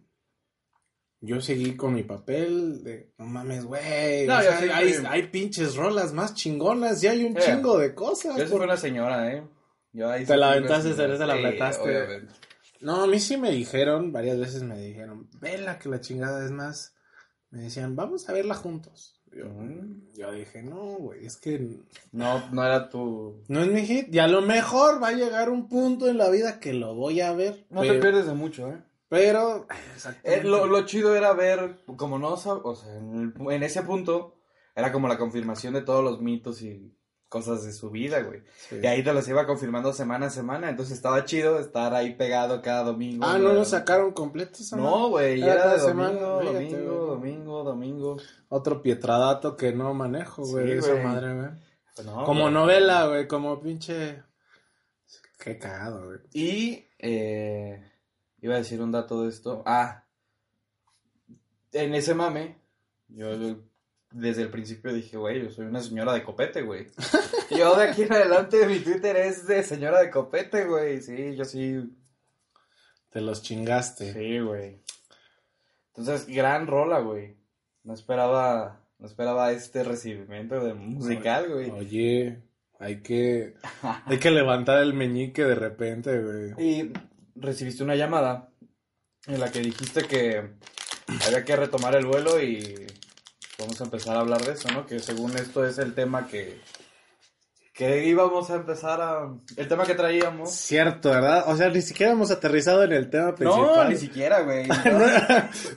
yo 1.19 1.39
seguí 1.39 1.75
con 1.75 1.93
mi 1.93 2.03
papel 2.03 2.83
de, 2.83 3.13
no 3.17 3.25
mames, 3.25 3.65
güey. 3.65 4.25
No, 4.25 4.37
o 4.37 4.41
yo 4.41 4.43
sea, 4.49 4.59
sí, 4.59 4.69
hay, 4.69 4.93
sí. 4.93 5.03
hay 5.07 5.27
pinches 5.27 5.75
rolas 5.75 6.13
más 6.13 6.33
chingonas 6.33 7.03
y 7.03 7.07
hay 7.07 7.23
un 7.25 7.37
Eh, 7.37 7.41
chingo 7.45 7.77
de 7.77 7.93
cosas. 7.93 8.35
Yo 8.37 8.43
por- 8.45 8.57
fui 8.57 8.65
una 8.65 8.77
señora, 8.77 9.31
¿eh? 9.31 9.47
Yo 9.93 10.09
ahí 10.09 10.25
Te 10.25 10.37
la 10.37 10.53
aventaste, 10.53 10.93
te 10.93 11.07
la 11.07 11.35
obviamente. 11.35 12.33
No, 12.79 13.03
a 13.03 13.07
mí 13.07 13.19
sí 13.19 13.37
me 13.37 13.51
dijeron, 13.51 14.11
varias 14.11 14.39
veces 14.39 14.63
me 14.63 14.79
dijeron, 14.79 15.29
vela 15.39 15.77
que 15.77 15.89
la 15.89 16.01
chingada 16.01 16.43
es 16.43 16.49
más. 16.51 16.95
Me 17.51 17.63
decían, 17.63 17.95
vamos 17.95 18.27
a 18.27 18.33
verla 18.33 18.55
juntos. 18.55 19.20
Yo, 19.33 19.45
yo 20.13 20.31
dije, 20.33 20.61
no, 20.61 20.75
güey, 20.97 21.25
es 21.25 21.37
que 21.37 21.77
No, 22.11 22.49
no 22.51 22.65
era 22.65 22.89
tu... 22.89 23.41
no 23.47 23.61
es 23.61 23.67
mi 23.71 23.85
hit. 23.85 24.13
Y 24.13 24.19
a 24.19 24.27
lo 24.27 24.41
mejor 24.41 25.01
va 25.01 25.09
a 25.09 25.13
llegar 25.13 25.49
un 25.49 25.67
punto 25.69 26.07
en 26.09 26.17
la 26.17 26.29
vida 26.29 26.59
que 26.59 26.73
lo 26.73 26.95
voy 26.95 27.21
a 27.21 27.31
ver. 27.33 27.65
No 27.69 27.81
te 27.81 27.99
pierdes 27.99 28.25
de 28.25 28.33
mucho, 28.33 28.67
¿eh? 28.69 28.81
pero 29.07 29.67
Eh, 30.23 30.41
lo, 30.43 30.67
lo 30.67 30.85
chido 30.85 31.15
era 31.15 31.33
ver, 31.33 31.79
como 31.97 32.17
no 32.19 32.29
o 32.63 32.75
sea, 32.75 32.95
en, 32.95 33.33
el- 33.37 33.51
en 33.51 33.63
ese 33.63 33.81
punto, 33.83 34.35
era 34.75 34.91
como 34.91 35.07
la 35.07 35.17
confirmación 35.17 35.73
de 35.73 35.81
todos 35.81 36.03
los 36.03 36.21
mitos 36.21 36.61
y 36.61 36.93
cosas 37.31 37.63
de 37.63 37.71
su 37.71 37.89
vida, 37.89 38.21
güey. 38.23 38.41
Sí. 38.69 38.79
Y 38.83 38.85
ahí 38.87 39.01
te 39.05 39.13
los 39.13 39.25
iba 39.29 39.47
confirmando 39.47 39.93
semana 39.93 40.25
a 40.25 40.29
semana, 40.29 40.69
entonces 40.69 40.97
estaba 40.97 41.23
chido 41.23 41.59
estar 41.59 41.93
ahí 41.95 42.13
pegado 42.15 42.61
cada 42.61 42.83
domingo. 42.83 43.25
Ah, 43.25 43.37
güey. 43.37 43.43
no 43.43 43.53
lo 43.53 43.63
sacaron 43.63 44.11
completo 44.11 44.57
esa 44.59 44.75
No, 44.75 45.07
güey, 45.07 45.41
Era 45.41 45.53
era 45.53 45.73
de 45.75 45.79
domingo, 45.79 45.87
semana, 45.87 46.19
domingo, 46.19 46.51
güey. 46.51 47.07
domingo, 47.07 47.63
domingo. 47.63 48.17
Otro 48.49 48.81
pietradato 48.81 49.55
que 49.55 49.71
no 49.71 49.93
manejo, 49.93 50.43
güey, 50.43 50.65
Sí, 50.67 50.71
esa 50.79 50.91
güey. 50.91 51.03
madre, 51.05 51.33
güey. 51.33 51.49
Pues 51.95 52.05
no, 52.05 52.25
como 52.25 52.41
güey. 52.41 52.53
novela, 52.53 53.07
güey, 53.07 53.27
como 53.29 53.61
pinche. 53.61 54.21
Qué 55.39 55.57
cagado, 55.57 56.05
güey. 56.07 56.19
Y 56.33 56.85
eh, 56.99 57.81
iba 58.41 58.55
a 58.55 58.57
decir 58.57 58.81
un 58.81 58.91
dato 58.91 59.23
de 59.23 59.29
esto. 59.29 59.63
Ah, 59.65 60.03
en 61.71 61.95
ese 61.95 62.13
mame, 62.13 62.57
yo 63.07 63.55
desde 64.11 64.43
el 64.43 64.49
principio 64.49 64.93
dije, 64.93 65.17
güey, 65.17 65.41
yo 65.43 65.49
soy 65.49 65.65
una 65.65 65.81
señora 65.81 66.13
de 66.13 66.23
copete, 66.23 66.61
güey. 66.61 66.87
yo 67.57 67.75
de 67.75 67.89
aquí 67.89 68.03
en 68.03 68.13
adelante 68.13 68.65
mi 68.67 68.79
Twitter 68.79 69.15
es 69.17 69.47
de 69.47 69.63
señora 69.63 70.01
de 70.01 70.09
copete, 70.09 70.65
güey. 70.65 71.01
Sí, 71.01 71.35
yo 71.35 71.45
sí. 71.45 71.95
Te 73.09 73.21
los 73.21 73.41
chingaste. 73.41 74.13
Sí, 74.13 74.39
güey. 74.39 74.81
Entonces, 75.89 76.27
gran 76.27 76.67
rola, 76.67 76.99
güey. 76.99 77.35
No 77.83 77.93
esperaba, 77.93 78.81
no 78.99 79.07
esperaba 79.07 79.51
este 79.51 79.83
recibimiento 79.83 80.63
de 80.63 80.73
musical, 80.73 81.49
güey. 81.49 81.71
Oye, 81.71 82.41
hay 82.79 83.01
que, 83.01 83.55
hay 84.05 84.17
que 84.17 84.31
levantar 84.31 84.81
el 84.81 84.93
meñique 84.93 85.43
de 85.43 85.55
repente, 85.55 86.21
güey. 86.21 86.53
Y 86.57 86.93
recibiste 87.35 87.83
una 87.83 87.95
llamada 87.95 88.49
en 89.27 89.39
la 89.39 89.51
que 89.51 89.59
dijiste 89.59 90.03
que 90.03 90.51
había 91.25 91.43
que 91.43 91.55
retomar 91.55 91.95
el 91.95 92.05
vuelo 92.05 92.41
y 92.41 92.87
vamos 93.61 93.79
a 93.79 93.83
empezar 93.85 94.17
a 94.17 94.19
hablar 94.19 94.41
de 94.43 94.53
eso, 94.53 94.69
¿no? 94.71 94.85
Que 94.85 94.99
según 94.99 95.31
esto 95.37 95.65
es 95.65 95.77
el 95.77 95.93
tema 95.93 96.27
que, 96.27 96.59
que 97.73 98.05
íbamos 98.05 98.49
a 98.49 98.55
empezar 98.55 98.99
a... 99.01 99.29
El 99.55 99.67
tema 99.67 99.85
que 99.85 99.95
traíamos. 99.95 100.51
Cierto, 100.51 101.09
¿verdad? 101.09 101.45
O 101.47 101.55
sea, 101.55 101.69
ni 101.69 101.81
siquiera 101.81 102.11
hemos 102.11 102.29
aterrizado 102.31 102.83
en 102.83 102.91
el 102.91 103.09
tema 103.09 103.27
No, 103.31 103.35
principal. 103.35 103.89
ni 103.89 103.95
siquiera, 103.95 104.41
güey. 104.41 104.67
No. 104.67 104.73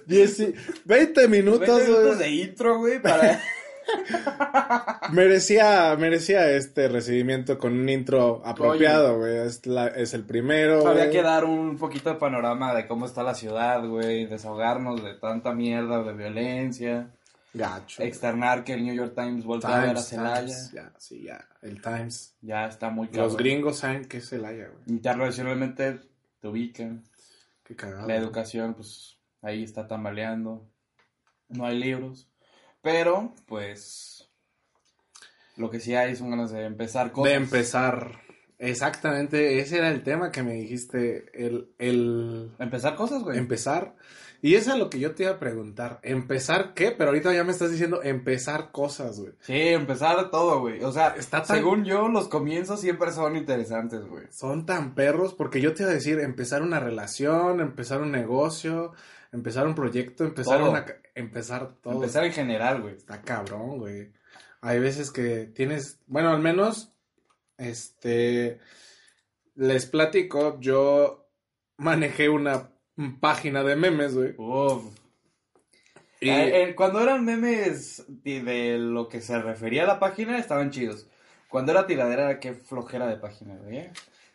Dieci- 0.08 0.54
20 0.84 1.28
minutos, 1.28 1.60
20 1.68 1.84
minutos 1.84 2.16
güey. 2.16 2.18
de 2.18 2.30
intro, 2.30 2.78
güey, 2.78 3.00
para... 3.00 3.40
Merecía, 5.12 5.94
merecía 5.98 6.50
este 6.52 6.88
recibimiento 6.88 7.58
con 7.58 7.72
un 7.78 7.88
intro 7.88 8.40
apropiado, 8.44 9.18
güey. 9.18 9.36
Es, 9.46 9.66
la- 9.66 9.88
es 9.88 10.14
el 10.14 10.24
primero, 10.24 10.86
Había 10.88 11.04
güey. 11.04 11.10
que 11.10 11.22
dar 11.22 11.44
un 11.44 11.76
poquito 11.76 12.08
de 12.10 12.16
panorama 12.16 12.74
de 12.74 12.86
cómo 12.86 13.04
está 13.06 13.22
la 13.22 13.34
ciudad, 13.34 13.86
güey, 13.86 14.26
desahogarnos 14.26 15.02
de 15.04 15.14
tanta 15.14 15.52
mierda, 15.52 16.02
de 16.02 16.12
violencia, 16.14 17.10
Gacho. 17.54 18.02
externar 18.02 18.64
que 18.64 18.74
el 18.74 18.84
New 18.84 18.94
York 18.94 19.14
Times 19.14 19.44
voltea 19.44 19.80
a 19.82 19.86
ver 19.86 19.96
a 19.96 20.00
Celaya. 20.02 20.56
Ya, 20.72 20.92
sí, 20.98 21.22
ya. 21.22 21.48
El 21.62 21.80
Times. 21.80 22.34
Ya 22.42 22.66
está 22.66 22.90
muy 22.90 23.06
Los 23.06 23.16
cabrón. 23.16 23.36
gringos 23.36 23.78
saben 23.78 24.04
que 24.06 24.18
es 24.18 24.28
Celaya, 24.28 24.68
güey. 24.68 24.82
Internacionalmente 24.88 26.00
te 26.40 26.48
ubican. 26.48 27.04
Qué 27.62 27.74
cagado. 27.76 28.06
La 28.08 28.16
educación, 28.16 28.74
pues, 28.74 29.16
ahí 29.40 29.62
está 29.62 29.86
tambaleando. 29.86 30.68
No 31.48 31.64
hay 31.66 31.78
libros. 31.78 32.28
Pero, 32.82 33.32
pues, 33.46 34.28
lo 35.56 35.70
que 35.70 35.80
sí 35.80 35.94
hay 35.94 36.16
son 36.16 36.30
ganas 36.30 36.50
de 36.50 36.64
empezar 36.64 37.12
cosas. 37.12 37.30
De 37.30 37.36
empezar. 37.36 38.20
Exactamente, 38.58 39.58
ese 39.60 39.78
era 39.78 39.90
el 39.90 40.02
tema 40.02 40.30
que 40.30 40.42
me 40.42 40.54
dijiste. 40.54 41.26
El, 41.34 41.72
el 41.78 42.52
Empezar 42.58 42.96
cosas, 42.96 43.22
güey. 43.22 43.38
empezar. 43.38 43.94
Y 44.44 44.56
eso 44.56 44.72
es 44.74 44.78
lo 44.78 44.90
que 44.90 44.98
yo 44.98 45.14
te 45.14 45.22
iba 45.22 45.32
a 45.32 45.38
preguntar. 45.38 46.00
¿Empezar 46.02 46.74
qué? 46.74 46.90
Pero 46.90 47.08
ahorita 47.08 47.32
ya 47.32 47.44
me 47.44 47.50
estás 47.52 47.70
diciendo 47.70 48.02
empezar 48.02 48.72
cosas, 48.72 49.18
güey. 49.18 49.32
sí, 49.40 49.54
empezar 49.56 50.30
todo, 50.30 50.60
güey. 50.60 50.82
O 50.84 50.92
sea, 50.92 51.14
Está 51.16 51.42
tan- 51.42 51.56
según 51.56 51.84
yo, 51.86 52.08
los 52.08 52.28
comienzos 52.28 52.78
siempre 52.82 53.10
son 53.12 53.36
interesantes, 53.36 54.04
güey. 54.06 54.26
Son 54.30 54.66
tan 54.66 54.94
perros 54.94 55.32
porque 55.32 55.62
yo 55.62 55.72
te 55.72 55.84
iba 55.84 55.90
a 55.92 55.94
decir 55.94 56.18
empezar 56.20 56.60
una 56.60 56.78
relación, 56.78 57.60
empezar 57.60 58.02
un 58.02 58.12
negocio, 58.12 58.92
empezar 59.32 59.66
un 59.66 59.74
proyecto, 59.74 60.24
empezar 60.24 60.58
Todo. 60.58 60.70
una... 60.72 60.84
Empezar 61.14 61.76
todo. 61.80 61.94
Empezar 61.94 62.24
en 62.24 62.32
general, 62.32 62.82
güey. 62.82 62.96
Está 62.96 63.22
cabrón, 63.22 63.78
güey. 63.78 64.12
Hay 64.60 64.78
veces 64.78 65.10
que 65.10 65.46
tienes, 65.46 66.00
bueno, 66.06 66.28
al 66.30 66.40
menos, 66.40 66.92
este, 67.56 68.58
les 69.54 69.86
platico, 69.86 70.58
yo 70.60 71.28
manejé 71.78 72.28
una 72.28 72.73
página 73.20 73.62
de 73.62 73.76
memes, 73.76 74.14
güey. 74.14 74.34
Y 76.20 76.30
Eh, 76.30 76.62
eh, 76.62 76.74
cuando 76.74 77.00
eran 77.00 77.24
memes 77.24 78.04
de, 78.08 78.42
de 78.42 78.78
lo 78.78 79.08
que 79.08 79.20
se 79.20 79.40
refería 79.40 79.84
a 79.84 79.86
la 79.86 79.98
página, 79.98 80.38
estaban 80.38 80.70
chidos. 80.70 81.06
Cuando 81.48 81.72
era 81.72 81.86
tiradera, 81.86 82.40
qué 82.40 82.54
flojera 82.54 83.06
de 83.06 83.16
página, 83.16 83.56
güey. 83.56 83.76
¿eh? 83.78 83.92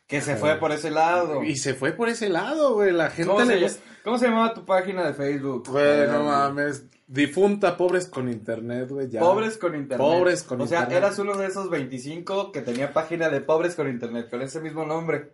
Que 0.08 0.22
se 0.22 0.36
fue 0.36 0.56
por 0.56 0.72
ese 0.72 0.90
lado. 0.90 1.44
Y 1.44 1.56
se 1.58 1.74
fue 1.76 1.92
por 1.92 2.10
ese 2.10 2.30
lado, 2.30 2.74
güey. 2.74 2.92
La 2.92 3.10
gente 3.12 3.32
¿Cómo, 3.32 3.44
le 3.46 3.70
se, 3.70 3.80
¿Cómo 4.04 4.18
se 4.18 4.26
llamaba 4.28 4.54
tu 4.56 4.66
página 4.66 5.06
de 5.06 5.14
Facebook? 5.14 5.68
Güey, 5.70 6.08
no 6.08 6.24
mames. 6.24 6.86
Difunta, 7.06 7.78
pobres 7.78 8.08
con 8.08 8.30
internet, 8.30 8.90
güey. 8.90 9.10
ya. 9.10 9.20
Pobres 9.20 9.58
con 9.58 9.76
internet. 9.76 9.98
Pobres 9.98 10.44
con 10.44 10.62
o 10.62 10.68
sea, 10.68 10.80
internet. 10.82 11.04
eras 11.04 11.20
uno 11.20 11.38
de 11.38 11.48
esos 11.48 11.70
25 11.70 12.52
que 12.52 12.62
tenía 12.62 12.94
página 12.94 13.30
de 13.30 13.42
pobres 13.42 13.76
con 13.76 13.88
internet, 13.90 14.30
con 14.30 14.42
ese 14.42 14.60
mismo 14.62 14.86
nombre. 14.86 15.32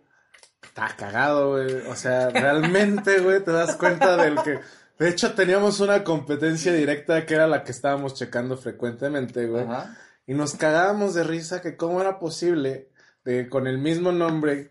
Está 0.66 0.94
cagado, 0.96 1.52
güey. 1.52 1.86
O 1.88 1.94
sea, 1.96 2.28
realmente, 2.30 3.18
güey, 3.20 3.42
te 3.42 3.50
das 3.52 3.76
cuenta 3.76 4.16
del 4.16 4.36
que. 4.42 4.60
De 4.98 5.08
hecho, 5.08 5.34
teníamos 5.34 5.80
una 5.80 6.04
competencia 6.04 6.72
directa 6.72 7.26
que 7.26 7.34
era 7.34 7.46
la 7.46 7.64
que 7.64 7.72
estábamos 7.72 8.14
checando 8.14 8.56
frecuentemente, 8.56 9.46
güey. 9.46 9.64
Ajá. 9.64 9.96
Y 10.26 10.34
nos 10.34 10.54
cagábamos 10.54 11.14
de 11.14 11.22
risa 11.24 11.60
que 11.60 11.76
cómo 11.76 12.00
era 12.00 12.18
posible 12.18 12.88
de 13.24 13.48
con 13.48 13.66
el 13.66 13.78
mismo 13.78 14.12
nombre, 14.12 14.70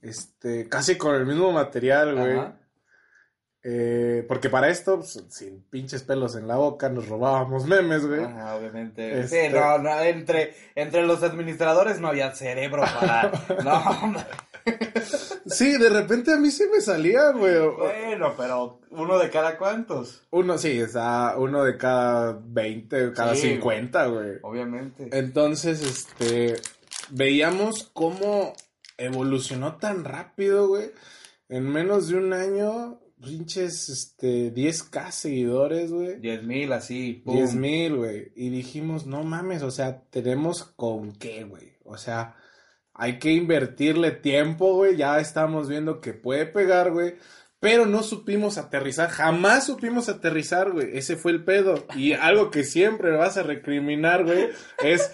este, 0.00 0.68
casi 0.68 0.96
con 0.96 1.14
el 1.14 1.26
mismo 1.26 1.52
material, 1.52 2.14
güey. 2.16 2.40
Eh, 3.64 4.24
porque 4.26 4.50
para 4.50 4.68
esto, 4.68 4.96
pues, 4.96 5.22
sin 5.30 5.62
pinches 5.70 6.02
pelos 6.02 6.34
en 6.34 6.48
la 6.48 6.56
boca, 6.56 6.88
nos 6.88 7.08
robábamos 7.08 7.64
memes, 7.66 8.04
güey. 8.06 8.24
Ajá, 8.24 8.56
obviamente. 8.56 9.20
Este- 9.20 9.48
Sí, 9.48 9.54
no, 9.54 9.78
no, 9.78 10.00
entre, 10.00 10.54
entre 10.74 11.02
los 11.06 11.22
administradores 11.22 12.00
no 12.00 12.08
había 12.08 12.32
cerebro 12.34 12.82
para... 12.82 13.30
No, 13.64 13.78
hombre. 14.02 14.24
Sí, 15.52 15.76
de 15.78 15.88
repente 15.88 16.32
a 16.32 16.36
mí 16.38 16.50
sí 16.50 16.64
me 16.72 16.80
salía, 16.80 17.30
güey. 17.30 17.54
bueno, 17.76 18.34
pero 18.36 18.80
uno 18.90 19.18
de 19.18 19.30
cada 19.30 19.56
cuantos, 19.58 20.22
Uno, 20.30 20.58
sí, 20.58 20.80
está 20.80 21.36
uno 21.38 21.62
de 21.64 21.76
cada 21.76 22.38
20, 22.44 23.12
cada 23.12 23.34
Sí, 23.34 23.48
50, 23.52 24.06
güey. 24.06 24.30
obviamente. 24.42 25.08
Entonces, 25.12 25.82
este, 25.82 26.56
veíamos 27.10 27.90
cómo 27.92 28.52
evolucionó 28.98 29.76
tan 29.76 30.04
rápido, 30.04 30.68
güey. 30.68 30.90
En 31.48 31.68
menos 31.68 32.08
de 32.08 32.16
un 32.16 32.32
año, 32.32 33.00
pinches, 33.22 33.88
este, 33.88 34.52
10k 34.52 35.10
seguidores, 35.10 35.92
güey. 35.92 36.18
10 36.18 36.44
mil 36.44 36.72
así, 36.72 37.22
pum. 37.24 37.36
10 37.36 37.54
mil, 37.54 37.96
güey. 37.96 38.32
Y 38.34 38.48
dijimos, 38.50 39.06
no 39.06 39.22
mames, 39.22 39.62
o 39.62 39.70
sea, 39.70 40.02
tenemos 40.10 40.64
con 40.64 41.12
qué, 41.12 41.44
güey. 41.44 41.72
O 41.84 41.96
sea, 41.98 42.36
hay 42.94 43.18
que 43.18 43.30
invertirle 43.32 44.10
tiempo, 44.10 44.74
güey. 44.74 44.96
Ya 44.96 45.18
estamos 45.18 45.68
viendo 45.68 46.00
que 46.00 46.12
puede 46.12 46.46
pegar, 46.46 46.90
güey. 46.92 47.16
Pero 47.60 47.86
no 47.86 48.02
supimos 48.02 48.58
aterrizar, 48.58 49.08
jamás 49.08 49.66
supimos 49.66 50.08
aterrizar, 50.08 50.72
güey. 50.72 50.96
Ese 50.98 51.16
fue 51.16 51.30
el 51.30 51.44
pedo. 51.44 51.86
Y 51.94 52.12
algo 52.14 52.50
que 52.50 52.64
siempre 52.64 53.12
vas 53.16 53.36
a 53.36 53.44
recriminar, 53.44 54.24
güey, 54.24 54.48
es 54.82 55.12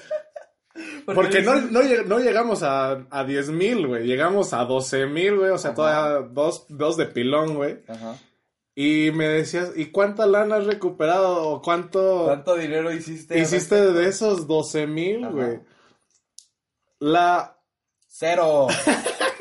porque 1.14 1.42
no, 1.42 1.56
no, 1.60 1.82
lleg- 1.82 2.06
no 2.06 2.18
llegamos 2.20 2.62
a, 2.62 3.06
a 3.10 3.24
10 3.24 3.50
mil, 3.50 3.86
güey. 3.86 4.06
Llegamos 4.06 4.54
a 4.54 4.64
12 4.64 5.06
mil, 5.06 5.36
güey. 5.36 5.50
O 5.50 5.58
sea, 5.58 5.74
todavía 5.74 6.26
dos, 6.32 6.64
dos 6.68 6.96
de 6.96 7.06
pilón, 7.06 7.54
güey. 7.54 7.82
Ajá. 7.86 8.16
Y 8.74 9.10
me 9.12 9.26
decías, 9.28 9.72
¿y 9.74 9.86
cuánta 9.86 10.24
lana 10.26 10.56
has 10.56 10.66
recuperado? 10.66 11.48
¿O 11.48 11.60
cuánto 11.60 12.26
¿Cuánto 12.26 12.54
dinero 12.56 12.92
hiciste? 12.92 13.36
hiciste 13.38 13.92
de 13.92 14.06
esos 14.08 14.46
12 14.46 14.86
mil, 14.86 15.28
güey? 15.28 15.60
La... 17.00 17.57
Cero. 18.18 18.66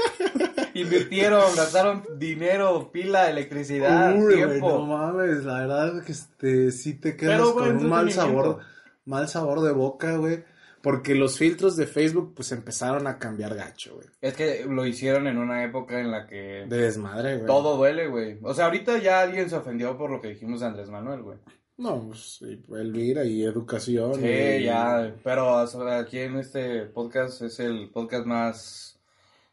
Invirtieron, 0.75 1.55
gastaron 1.55 2.03
dinero, 2.19 2.91
pila, 2.91 3.27
electricidad, 3.27 4.15
Uy, 4.15 4.35
tiempo. 4.35 4.69
no 4.69 4.85
mames, 4.85 5.43
la 5.45 5.61
verdad 5.61 5.97
es 5.97 6.03
que 6.03 6.11
este, 6.11 6.71
sí 6.71 6.93
te 6.93 7.17
quedas 7.17 7.37
Pero, 7.37 7.55
con 7.55 7.77
un 7.77 7.89
mal 7.89 8.11
sabor, 8.11 8.59
mal 9.03 9.27
sabor 9.27 9.61
de 9.61 9.71
boca, 9.71 10.17
güey. 10.17 10.43
Porque 10.83 11.15
los 11.15 11.39
filtros 11.39 11.75
de 11.75 11.87
Facebook, 11.87 12.33
pues, 12.35 12.51
empezaron 12.51 13.07
a 13.07 13.17
cambiar 13.17 13.55
gacho, 13.55 13.95
güey. 13.95 14.07
Es 14.21 14.35
que 14.35 14.67
lo 14.69 14.85
hicieron 14.85 15.25
en 15.25 15.39
una 15.39 15.63
época 15.63 15.99
en 15.99 16.11
la 16.11 16.27
que 16.27 16.67
De 16.69 16.77
desmadre, 16.77 17.37
güey. 17.37 17.47
todo 17.47 17.77
duele, 17.77 18.05
güey. 18.07 18.37
O 18.43 18.53
sea, 18.53 18.65
ahorita 18.65 18.99
ya 18.99 19.21
alguien 19.21 19.49
se 19.49 19.55
ofendió 19.55 19.97
por 19.97 20.11
lo 20.11 20.21
que 20.21 20.27
dijimos 20.27 20.59
de 20.59 20.67
Andrés 20.67 20.91
Manuel, 20.91 21.23
güey. 21.23 21.39
No, 21.77 22.07
pues, 22.07 22.37
sí, 22.39 22.63
Elvira 22.71 23.23
y 23.23 23.43
educación. 23.43 24.15
Sí, 24.15 24.25
y- 24.27 24.63
ya, 24.63 25.13
pero 25.23 25.59
aquí 25.59 26.19
en 26.19 26.37
este 26.37 26.85
podcast 26.85 27.41
es 27.43 27.59
el 27.59 27.89
podcast 27.89 28.25
más 28.25 28.99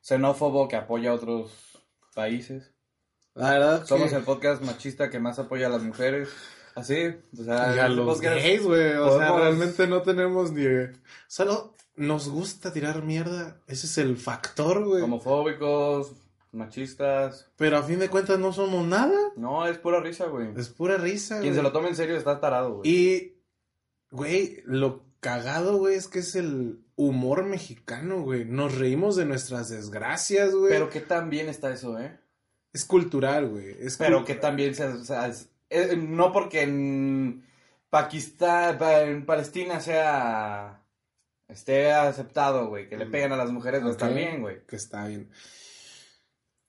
xenófobo 0.00 0.66
que 0.66 0.76
apoya 0.76 1.10
a 1.10 1.14
otros 1.14 1.52
países. 2.14 2.70
La 3.34 3.50
verdad 3.50 3.84
Somos 3.84 4.10
que... 4.10 4.16
el 4.16 4.22
podcast 4.22 4.62
machista 4.62 5.10
que 5.10 5.18
más 5.18 5.38
apoya 5.38 5.66
a 5.66 5.70
las 5.70 5.82
mujeres. 5.82 6.30
Así, 6.74 7.14
o 7.38 7.44
sea, 7.44 7.76
Y 7.76 7.78
a 7.78 7.88
los 7.88 8.20
gays, 8.20 8.64
güey. 8.64 8.94
O 8.94 9.18
sea, 9.18 9.36
realmente 9.36 9.86
no 9.86 10.02
tenemos 10.02 10.50
ni... 10.50 10.64
Solo 11.28 11.74
nos 11.96 12.28
gusta 12.28 12.72
tirar 12.72 13.02
mierda. 13.02 13.60
Ese 13.66 13.86
es 13.86 13.98
el 13.98 14.16
factor, 14.16 14.84
güey. 14.84 15.02
homofóbicos, 15.02 16.12
machistas. 16.54 17.50
Pero 17.56 17.76
a 17.78 17.82
fin 17.82 17.98
de 17.98 18.08
cuentas 18.08 18.38
no 18.38 18.52
somos 18.52 18.86
nada. 18.86 19.18
No, 19.36 19.66
es 19.66 19.78
pura 19.78 20.00
risa, 20.00 20.26
güey. 20.26 20.48
Es 20.56 20.68
pura 20.68 20.96
risa, 20.96 21.40
Quien 21.40 21.52
güey. 21.52 21.56
se 21.56 21.62
lo 21.62 21.72
tome 21.72 21.88
en 21.88 21.96
serio 21.96 22.16
está 22.16 22.40
tarado, 22.40 22.76
güey. 22.76 22.90
Y, 22.90 23.36
güey, 24.10 24.62
lo 24.64 25.04
cagado, 25.20 25.76
güey, 25.78 25.94
es 25.96 26.08
que 26.08 26.18
es 26.20 26.34
el 26.36 26.80
humor 26.96 27.44
mexicano, 27.44 28.22
güey. 28.22 28.44
Nos 28.44 28.76
reímos 28.78 29.16
de 29.16 29.24
nuestras 29.24 29.68
desgracias, 29.70 30.54
güey. 30.54 30.70
Pero 30.72 30.90
qué 30.90 31.00
tan 31.00 31.30
bien 31.30 31.48
está 31.48 31.72
eso, 31.72 31.98
¿eh? 31.98 32.18
Es 32.72 32.84
cultural, 32.84 33.48
güey. 33.48 33.76
Es 33.80 33.96
Pero 33.96 34.24
que 34.24 34.34
también 34.34 34.74
se, 34.74 34.84
o 34.84 35.04
sea, 35.04 35.28
es- 35.28 35.48
eh, 35.70 35.96
no 35.96 36.32
porque 36.32 36.62
en 36.62 37.44
Pakistán, 37.90 38.78
pa- 38.78 39.02
en 39.02 39.24
Palestina 39.24 39.80
sea 39.80 40.80
esté 41.48 41.92
aceptado, 41.92 42.68
güey, 42.68 42.88
que 42.88 42.96
le 42.96 43.06
peguen 43.06 43.30
a 43.32 43.36
las 43.36 43.50
mujeres, 43.52 43.82
Ok, 43.84 44.02
bien, 44.12 44.40
güey. 44.40 44.64
Que 44.66 44.76
está 44.76 45.06
bien. 45.06 45.30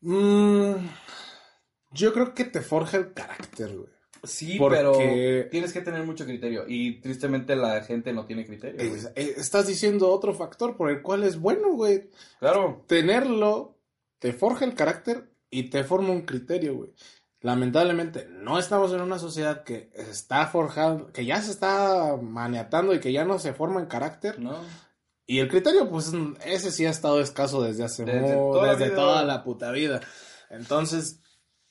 Mm, 0.07 0.87
yo 1.91 2.13
creo 2.13 2.33
que 2.33 2.45
te 2.45 2.61
forja 2.61 2.97
el 2.97 3.13
carácter, 3.13 3.75
güey. 3.75 3.89
Sí, 4.23 4.57
Porque- 4.57 4.77
pero 4.77 5.49
tienes 5.51 5.71
que 5.73 5.81
tener 5.81 6.03
mucho 6.03 6.25
criterio 6.25 6.65
y 6.67 6.99
tristemente 6.99 7.55
la 7.55 7.81
gente 7.83 8.11
no 8.13 8.25
tiene 8.25 8.45
criterio. 8.45 8.79
Es- 8.81 9.05
eh, 9.15 9.33
estás 9.37 9.67
diciendo 9.67 10.09
otro 10.09 10.33
factor 10.33 10.77
por 10.77 10.89
el 10.89 11.01
cual 11.01 11.23
es 11.23 11.39
bueno, 11.39 11.73
güey. 11.73 12.09
Claro. 12.39 12.83
Tenerlo 12.87 13.77
te 14.19 14.33
forja 14.33 14.65
el 14.65 14.73
carácter 14.73 15.29
y 15.49 15.69
te 15.69 15.83
forma 15.83 16.09
un 16.11 16.21
criterio, 16.23 16.75
güey. 16.75 16.93
Lamentablemente, 17.41 18.27
no 18.29 18.57
estamos 18.57 18.91
en 18.93 19.01
una 19.01 19.19
sociedad 19.19 19.63
que 19.63 19.91
está 19.93 20.47
forjando, 20.47 21.11
que 21.11 21.25
ya 21.25 21.39
se 21.41 21.51
está 21.51 22.17
maniatando 22.19 22.93
y 22.95 22.99
que 22.99 23.11
ya 23.13 23.25
no 23.25 23.37
se 23.37 23.53
forma 23.53 23.79
en 23.79 23.85
carácter. 23.85 24.39
¿No? 24.39 24.57
Y 25.27 25.39
el 25.39 25.47
criterio, 25.47 25.89
pues, 25.89 26.11
ese 26.45 26.71
sí 26.71 26.85
ha 26.85 26.89
estado 26.91 27.19
escaso 27.19 27.63
desde 27.63 27.83
hace 27.83 28.05
Desde 28.05 28.35
mu- 28.35 28.53
toda 28.53 28.71
desde 28.75 28.85
vida. 28.85 28.95
toda 28.95 29.23
la 29.23 29.43
puta 29.43 29.71
vida. 29.71 30.01
Entonces, 30.49 31.19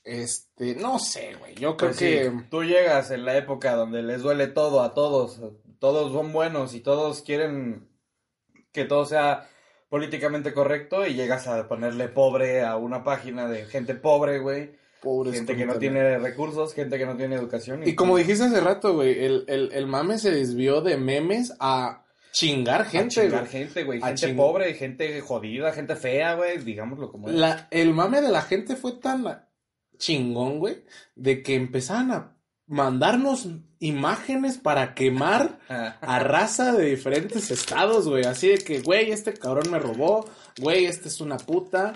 este, 0.03 0.75
no 0.77 0.99
sé, 0.99 1.35
güey. 1.39 1.55
Yo 1.55 1.77
creo 1.77 1.91
Pues 1.91 1.99
que. 1.99 2.25
sí, 2.31 2.47
tú 2.51 2.65
llegas 2.65 3.11
en 3.11 3.25
la 3.25 3.37
época 3.37 3.75
donde 3.77 4.03
les 4.03 4.23
duele 4.23 4.49
todo 4.49 4.83
a 4.83 4.93
todos, 4.95 5.41
todos 5.79 6.13
son 6.13 6.33
buenos 6.33 6.75
y 6.75 6.81
todos 6.81 7.23
quieren 7.23 7.89
que 8.73 8.85
todo 8.85 9.07
sea 9.07 9.49
políticamente 9.89 10.53
correcto 10.53 11.07
y 11.07 11.15
llegas 11.15 11.47
a 11.47 11.69
ponerle 11.69 12.09
pobre 12.09 12.63
a 12.65 12.77
una 12.77 13.05
página 13.05 13.49
de 13.49 13.67
gente 13.67 13.95
pobre, 13.95 14.41
güey, 14.41 14.73
Pobres 15.01 15.35
gente 15.35 15.55
que 15.57 15.67
no 15.67 15.75
tiene 15.79 16.19
recursos, 16.19 16.75
gente 16.75 16.99
que 16.99 17.07
no 17.07 17.17
tiene 17.17 17.37
educación. 17.37 17.87
Y 17.87 17.95
como 17.95 18.17
dijiste 18.17 18.45
hace 18.45 18.61
rato, 18.61 18.95
güey, 18.95 19.25
el, 19.25 19.45
el, 19.47 19.71
el 19.73 19.87
mame 19.87 20.19
se 20.19 20.31
desvió 20.33 20.81
de 20.81 20.97
memes 20.97 21.55
a 21.61 22.04
chingar 22.35 22.81
a 22.83 22.85
gente, 22.85 23.23
chingar 23.23 23.41
güey. 23.43 23.47
gente, 23.53 23.85
güey, 23.85 24.01
A 24.03 24.09
gente 24.09 24.27
ching- 24.27 24.37
pobre, 24.37 24.75
gente 24.75 25.21
jodida, 25.21 25.73
gente 25.73 25.95
fea, 25.95 26.35
güey, 26.35 26.59
digámoslo 26.59 27.11
como 27.13 27.29
es. 27.29 27.35
La, 27.37 27.69
el 27.71 27.95
mame 27.95 28.21
de 28.21 28.29
la 28.31 28.43
gente 28.43 28.75
fue 28.75 28.93
tan 28.93 29.25
chingón, 29.99 30.59
güey, 30.59 30.85
de 31.15 31.43
que 31.45 31.55
empezaban 31.55 32.11
a 32.11 32.37
mandarnos 32.67 33.47
imágenes 33.79 34.59
para 34.59 34.95
quemar 34.95 35.61
a 35.69 36.19
raza 36.19 36.73
de 36.73 36.87
diferentes 36.87 37.51
estados, 37.53 38.09
güey. 38.09 38.25
Así 38.25 38.49
de 38.49 38.59
que, 38.59 38.81
güey, 38.81 39.13
este 39.13 39.33
cabrón 39.35 39.71
me 39.71 39.79
robó, 39.79 40.29
güey, 40.61 40.87
este 40.87 41.09
es 41.09 41.21
una 41.21 41.37
puta, 41.37 41.93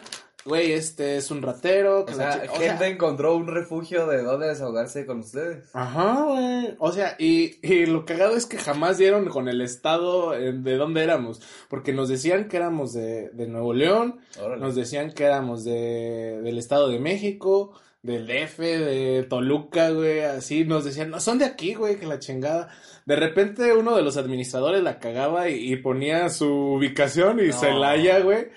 güey, 0.48 0.72
este 0.72 1.16
es 1.16 1.30
un 1.30 1.42
ratero. 1.42 2.04
que 2.06 2.14
o 2.14 2.16
sea, 2.16 2.42
o 2.50 2.56
gente 2.56 2.78
sea, 2.78 2.88
encontró 2.88 3.36
un 3.36 3.46
refugio 3.46 4.06
de 4.06 4.22
donde 4.22 4.48
desahogarse 4.48 5.06
con 5.06 5.20
ustedes. 5.20 5.68
Ajá, 5.74 6.24
güey. 6.24 6.74
O 6.78 6.90
sea, 6.90 7.14
y, 7.18 7.56
y 7.62 7.86
lo 7.86 8.04
cagado 8.04 8.36
es 8.36 8.46
que 8.46 8.56
jamás 8.58 8.98
dieron 8.98 9.26
con 9.28 9.48
el 9.48 9.60
estado 9.60 10.30
de 10.32 10.76
dónde 10.76 11.02
éramos. 11.04 11.40
Porque 11.68 11.92
nos 11.92 12.08
decían 12.08 12.48
que 12.48 12.56
éramos 12.56 12.92
de, 12.94 13.28
de 13.30 13.46
Nuevo 13.46 13.72
León, 13.74 14.20
Órale. 14.42 14.60
nos 14.60 14.74
decían 14.74 15.12
que 15.12 15.24
éramos 15.24 15.64
de, 15.64 16.40
del 16.42 16.58
Estado 16.58 16.88
de 16.88 16.98
México, 16.98 17.72
del 18.02 18.26
DF, 18.26 18.58
de 18.58 19.26
Toluca, 19.28 19.90
güey, 19.90 20.20
así. 20.20 20.64
Nos 20.64 20.84
decían, 20.84 21.10
no, 21.10 21.20
son 21.20 21.38
de 21.38 21.44
aquí, 21.44 21.74
güey, 21.74 21.96
que 21.98 22.06
la 22.06 22.18
chingada. 22.18 22.68
De 23.06 23.16
repente 23.16 23.72
uno 23.74 23.96
de 23.96 24.02
los 24.02 24.16
administradores 24.16 24.82
la 24.82 24.98
cagaba 24.98 25.48
y, 25.48 25.72
y 25.72 25.76
ponía 25.76 26.28
su 26.30 26.46
ubicación 26.46 27.40
y 27.40 27.48
No. 27.48 27.52
Celaya, 27.58 28.20
güey. 28.20 28.48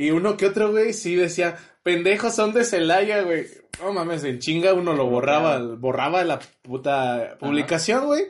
Y 0.00 0.12
uno 0.12 0.36
que 0.36 0.46
otro, 0.46 0.70
güey, 0.70 0.92
sí 0.92 1.16
decía, 1.16 1.56
pendejos 1.82 2.32
son 2.32 2.52
de 2.52 2.62
Celaya, 2.62 3.22
güey. 3.22 3.48
No 3.82 3.92
mames, 3.92 4.22
en 4.22 4.38
chinga 4.38 4.72
uno 4.72 4.92
lo 4.92 5.06
borraba, 5.06 5.58
borraba 5.58 6.22
la 6.22 6.38
puta 6.62 7.36
publicación, 7.40 8.06
güey. 8.06 8.26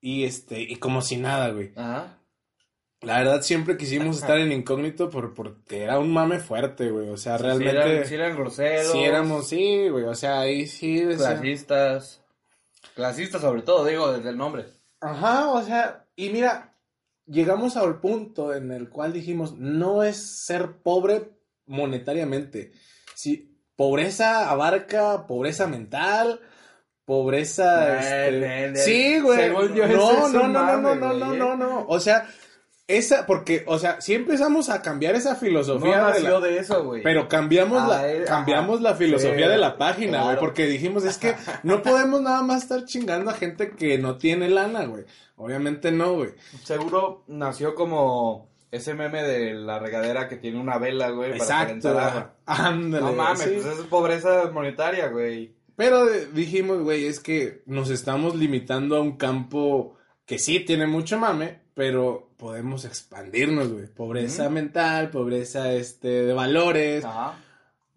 Y 0.00 0.22
este, 0.22 0.60
y 0.60 0.76
como 0.76 1.02
si 1.02 1.16
nada, 1.16 1.48
güey. 1.50 1.72
Ajá. 1.74 2.18
La 3.00 3.18
verdad, 3.18 3.42
siempre 3.42 3.76
quisimos 3.76 4.16
estar 4.20 4.38
en 4.38 4.52
incógnito 4.52 5.10
por, 5.10 5.34
porque 5.34 5.82
era 5.82 5.98
un 5.98 6.12
mame 6.12 6.38
fuerte, 6.38 6.90
güey. 6.90 7.08
O 7.08 7.16
sea, 7.16 7.36
realmente. 7.36 7.72
Sí 7.72 7.76
eran, 7.90 8.06
sí 8.06 8.14
eran 8.14 8.36
groseros. 8.36 8.92
Sí 8.92 8.98
éramos, 9.02 9.48
sí, 9.48 9.88
güey. 9.88 10.04
O 10.04 10.14
sea, 10.14 10.38
ahí 10.38 10.68
sí 10.68 11.00
decía- 11.00 11.30
Clasistas. 11.34 12.22
Clasistas 12.94 13.40
sobre 13.40 13.62
todo, 13.62 13.84
digo, 13.86 14.12
desde 14.12 14.28
el 14.30 14.36
nombre. 14.36 14.66
Ajá, 15.00 15.50
o 15.50 15.62
sea, 15.64 16.04
y 16.14 16.28
mira, 16.30 16.71
llegamos 17.26 17.76
al 17.76 18.00
punto 18.00 18.54
en 18.54 18.70
el 18.72 18.88
cual 18.88 19.12
dijimos, 19.12 19.56
no 19.58 20.02
es 20.02 20.44
ser 20.44 20.78
pobre 20.82 21.30
monetariamente. 21.66 22.72
Si 23.14 23.56
pobreza 23.76 24.50
abarca 24.50 25.26
pobreza 25.26 25.66
mental, 25.66 26.40
pobreza... 27.04 28.28
Este. 28.28 28.76
Sí, 28.76 29.20
güey. 29.20 29.38
Según 29.38 29.74
yo, 29.74 29.86
no, 29.86 30.28
no, 30.28 30.48
no, 30.48 30.76
no, 30.76 30.76
no, 30.76 30.94
no, 30.94 31.12
no, 31.14 31.34
¿eh? 31.34 31.36
no, 31.38 31.56
no. 31.56 31.84
O 31.88 32.00
sea, 32.00 32.26
esa, 32.88 33.26
porque, 33.26 33.64
o 33.66 33.78
sea, 33.78 34.00
si 34.00 34.14
empezamos 34.14 34.68
a 34.68 34.82
cambiar 34.82 35.14
esa 35.14 35.34
No 35.34 35.38
filosofía 35.40 35.96
de 35.98 36.02
nació 36.12 36.40
la- 36.40 36.46
de 36.46 36.58
eso, 36.58 36.84
güey. 36.84 37.02
pero 37.02 37.28
cambiamos 37.28 37.88
la, 37.88 38.24
cambiamos 38.26 38.80
ajá. 38.80 38.90
la 38.90 38.94
filosofía 38.96 39.46
Sí, 39.46 39.50
de 39.50 39.56
la 39.56 39.78
página, 39.78 40.18
güey, 40.18 40.22
claro. 40.34 40.40
porque 40.40 40.66
dijimos, 40.66 41.04
es 41.04 41.16
que 41.18 41.34
no 41.62 41.82
podemos 41.82 42.20
nada 42.22 42.42
más 42.42 42.62
estar 42.62 42.84
chingando 42.84 43.30
a 43.30 43.34
gente 43.34 43.70
que 43.70 43.98
no 43.98 44.18
tiene 44.18 44.48
lana, 44.48 44.84
güey. 44.84 45.04
Obviamente 45.42 45.90
no, 45.90 46.14
güey. 46.14 46.30
Seguro 46.62 47.24
nació 47.26 47.74
como 47.74 48.48
ese 48.70 48.94
meme 48.94 49.22
de 49.22 49.54
la 49.54 49.78
regadera 49.78 50.28
que 50.28 50.36
tiene 50.36 50.58
una 50.60 50.78
vela, 50.78 51.10
güey, 51.10 51.30
para 51.32 51.42
Exacto. 51.44 51.88
agua. 51.90 52.34
Ándale. 52.46 53.04
No 53.04 53.12
mames, 53.12 53.40
sí. 53.42 53.50
pues 53.62 53.66
es 53.78 53.84
pobreza 53.86 54.50
monetaria, 54.52 55.08
güey. 55.08 55.54
Pero 55.76 56.08
eh, 56.08 56.28
dijimos, 56.32 56.80
güey, 56.82 57.06
es 57.06 57.20
que 57.20 57.62
nos 57.66 57.90
estamos 57.90 58.34
limitando 58.36 58.96
a 58.96 59.00
un 59.00 59.16
campo 59.16 59.96
que 60.26 60.38
sí 60.38 60.60
tiene 60.60 60.86
mucho 60.86 61.18
mame, 61.18 61.60
pero 61.74 62.30
podemos 62.36 62.84
expandirnos, 62.84 63.72
güey. 63.72 63.86
Pobreza 63.86 64.48
mental, 64.48 65.10
pobreza 65.10 65.72
este 65.72 66.08
de 66.08 66.32
valores, 66.32 67.04
Ajá. 67.04 67.38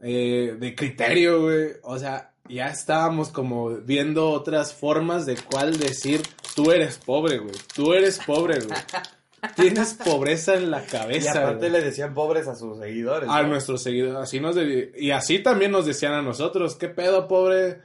eh, 0.01 0.55
de 0.59 0.75
criterio, 0.75 1.43
güey. 1.43 1.73
O 1.83 1.97
sea, 1.99 2.33
ya 2.47 2.67
estábamos 2.67 3.29
como 3.29 3.69
viendo 3.69 4.29
otras 4.31 4.73
formas 4.73 5.25
de 5.25 5.35
cuál 5.37 5.77
decir, 5.77 6.21
tú 6.55 6.71
eres 6.71 6.97
pobre, 6.97 7.39
güey. 7.39 7.55
Tú 7.75 7.93
eres 7.93 8.19
pobre, 8.25 8.59
güey. 8.59 8.79
Tienes 9.55 9.93
pobreza 9.93 10.55
en 10.55 10.71
la 10.71 10.83
Y 10.83 10.87
cabeza, 10.87 11.31
aparte 11.39 11.69
güey. 11.69 11.71
le 11.71 11.81
decían 11.81 12.13
pobres 12.15 12.47
a 12.47 12.55
sus 12.55 12.79
seguidores. 12.79 13.29
A 13.29 13.43
¿no? 13.43 13.49
nuestros 13.49 13.83
seguidores, 13.83 14.15
así 14.15 14.39
nos 14.39 14.55
de- 14.55 14.91
y 14.97 15.11
así 15.11 15.37
también 15.39 15.71
nos 15.71 15.85
decían 15.85 16.13
a 16.13 16.21
nosotros, 16.23 16.75
¿qué 16.75 16.87
pedo, 16.89 17.27
pobre? 17.27 17.81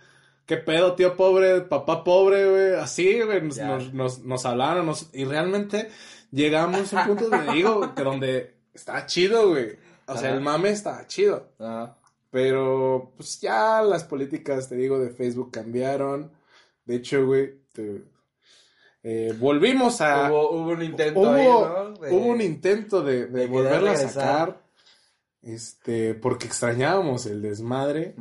¿Qué 0.46 0.56
pedo, 0.56 0.94
tío 0.94 1.16
pobre? 1.16 1.60
Papá 1.60 2.02
pobre, 2.02 2.48
güey. 2.50 2.74
Así, 2.80 3.20
güey, 3.20 3.42
nos, 3.42 3.58
nos, 3.58 3.92
nos, 3.92 4.18
nos 4.20 4.46
hablaron, 4.46 4.86
nos- 4.86 5.10
y 5.12 5.24
realmente 5.26 5.90
llegamos 6.32 6.94
a 6.94 7.02
un 7.02 7.06
punto 7.08 7.28
de 7.28 7.52
digo, 7.52 7.94
que 7.94 8.02
donde 8.02 8.54
está 8.72 9.04
chido, 9.04 9.50
güey. 9.50 9.76
O 10.06 10.16
sea, 10.16 10.32
el 10.32 10.40
mame 10.40 10.70
está 10.70 11.06
chido. 11.06 11.50
Ajá. 11.58 11.94
Pero, 12.30 13.12
pues 13.16 13.40
ya 13.40 13.82
las 13.82 14.04
políticas, 14.04 14.68
te 14.68 14.76
digo, 14.76 14.98
de 14.98 15.10
Facebook 15.10 15.50
cambiaron. 15.50 16.30
De 16.84 16.96
hecho, 16.96 17.26
güey, 17.26 17.60
te- 17.72 18.04
eh, 19.02 19.34
volvimos 19.38 20.00
a... 20.00 20.30
Hubo, 20.30 20.50
hubo 20.52 20.70
un 20.70 20.82
intento 20.82 21.20
hubo, 21.20 21.30
ahí, 21.30 21.46
¿no? 21.46 21.92
De- 21.94 22.10
hubo 22.12 22.26
un 22.26 22.40
intento 22.40 23.02
de, 23.02 23.26
de 23.26 23.46
volverla 23.46 23.92
a 23.92 23.96
sacar. 23.96 24.62
Este, 25.42 26.14
porque 26.14 26.46
extrañábamos 26.46 27.26
el 27.26 27.42
desmadre. 27.42 28.14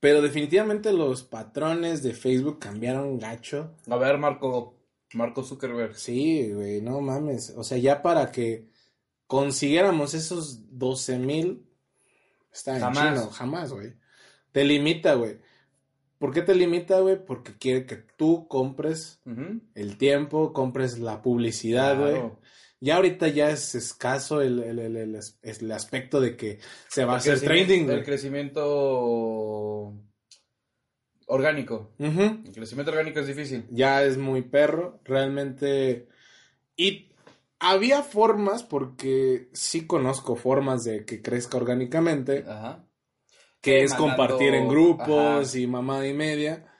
Pero 0.00 0.22
definitivamente 0.22 0.92
los 0.92 1.24
patrones 1.24 2.02
de 2.02 2.12
Facebook 2.14 2.58
cambiaron 2.60 3.18
gacho. 3.18 3.74
A 3.90 3.96
ver, 3.96 4.18
Marco, 4.18 4.76
Marco 5.14 5.42
Zuckerberg. 5.42 5.96
Sí, 5.96 6.52
güey, 6.52 6.80
no 6.82 7.00
mames. 7.00 7.52
O 7.56 7.64
sea, 7.64 7.78
ya 7.78 8.00
para 8.02 8.30
que 8.30 8.68
consiguiéramos 9.26 10.14
esos 10.14 10.78
12 10.78 11.18
mil, 11.18 11.66
está 12.52 12.76
en 12.78 12.92
chino, 12.92 13.30
jamás, 13.30 13.72
güey. 13.72 13.94
Te 14.52 14.64
limita, 14.64 15.14
güey. 15.14 15.38
¿Por 16.18 16.32
qué 16.32 16.42
te 16.42 16.54
limita, 16.54 16.98
güey? 17.00 17.24
Porque 17.24 17.56
quiere 17.56 17.86
que 17.86 17.96
tú 17.96 18.48
compres 18.48 19.20
el 19.74 19.96
tiempo, 19.98 20.52
compres 20.52 20.98
la 20.98 21.22
publicidad, 21.22 21.96
güey. 21.98 22.12
Claro. 22.12 22.40
Ya 22.80 22.96
ahorita 22.96 23.26
ya 23.28 23.50
es 23.50 23.74
escaso 23.74 24.40
el, 24.40 24.60
el, 24.62 24.78
el, 24.78 24.96
el 24.96 25.16
as- 25.16 25.38
el 25.42 25.70
aspecto 25.72 26.20
de 26.20 26.36
que 26.36 26.60
se 26.88 27.04
va 27.04 27.12
a 27.12 27.16
El 27.16 27.20
hacer 27.20 27.40
trading, 27.40 27.80
El 27.80 27.86
güey. 27.86 28.04
crecimiento 28.04 29.94
orgánico. 31.26 31.92
El 31.98 32.52
crecimiento 32.54 32.90
orgánico 32.92 33.20
es 33.20 33.26
difícil. 33.26 33.66
ya 33.70 34.02
es 34.04 34.16
muy 34.16 34.42
perro, 34.42 35.00
realmente. 35.04 36.08
Y 36.76 37.07
había 37.60 38.02
formas, 38.02 38.62
porque 38.62 39.48
sí 39.52 39.86
conozco 39.86 40.36
formas 40.36 40.84
de 40.84 41.04
que 41.04 41.20
crezca 41.22 41.56
orgánicamente, 41.58 42.44
Ajá. 42.48 42.84
que 43.60 43.82
es 43.84 43.92
mandando- 43.92 44.16
compartir 44.16 44.54
en 44.54 44.68
grupos 44.68 45.48
ajá. 45.48 45.58
y 45.58 45.66
mamada 45.66 46.06
y 46.06 46.14
media. 46.14 46.72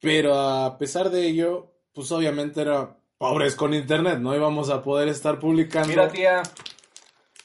Pero 0.00 0.34
a 0.38 0.78
pesar 0.78 1.10
de 1.10 1.26
ello, 1.26 1.74
pues 1.92 2.12
obviamente 2.12 2.60
era 2.60 2.96
pobres 3.18 3.56
con 3.56 3.74
internet, 3.74 4.18
no 4.20 4.34
íbamos 4.36 4.70
a 4.70 4.82
poder 4.84 5.08
estar 5.08 5.40
publicando. 5.40 5.88
Mira, 5.88 6.08
tía, 6.08 6.42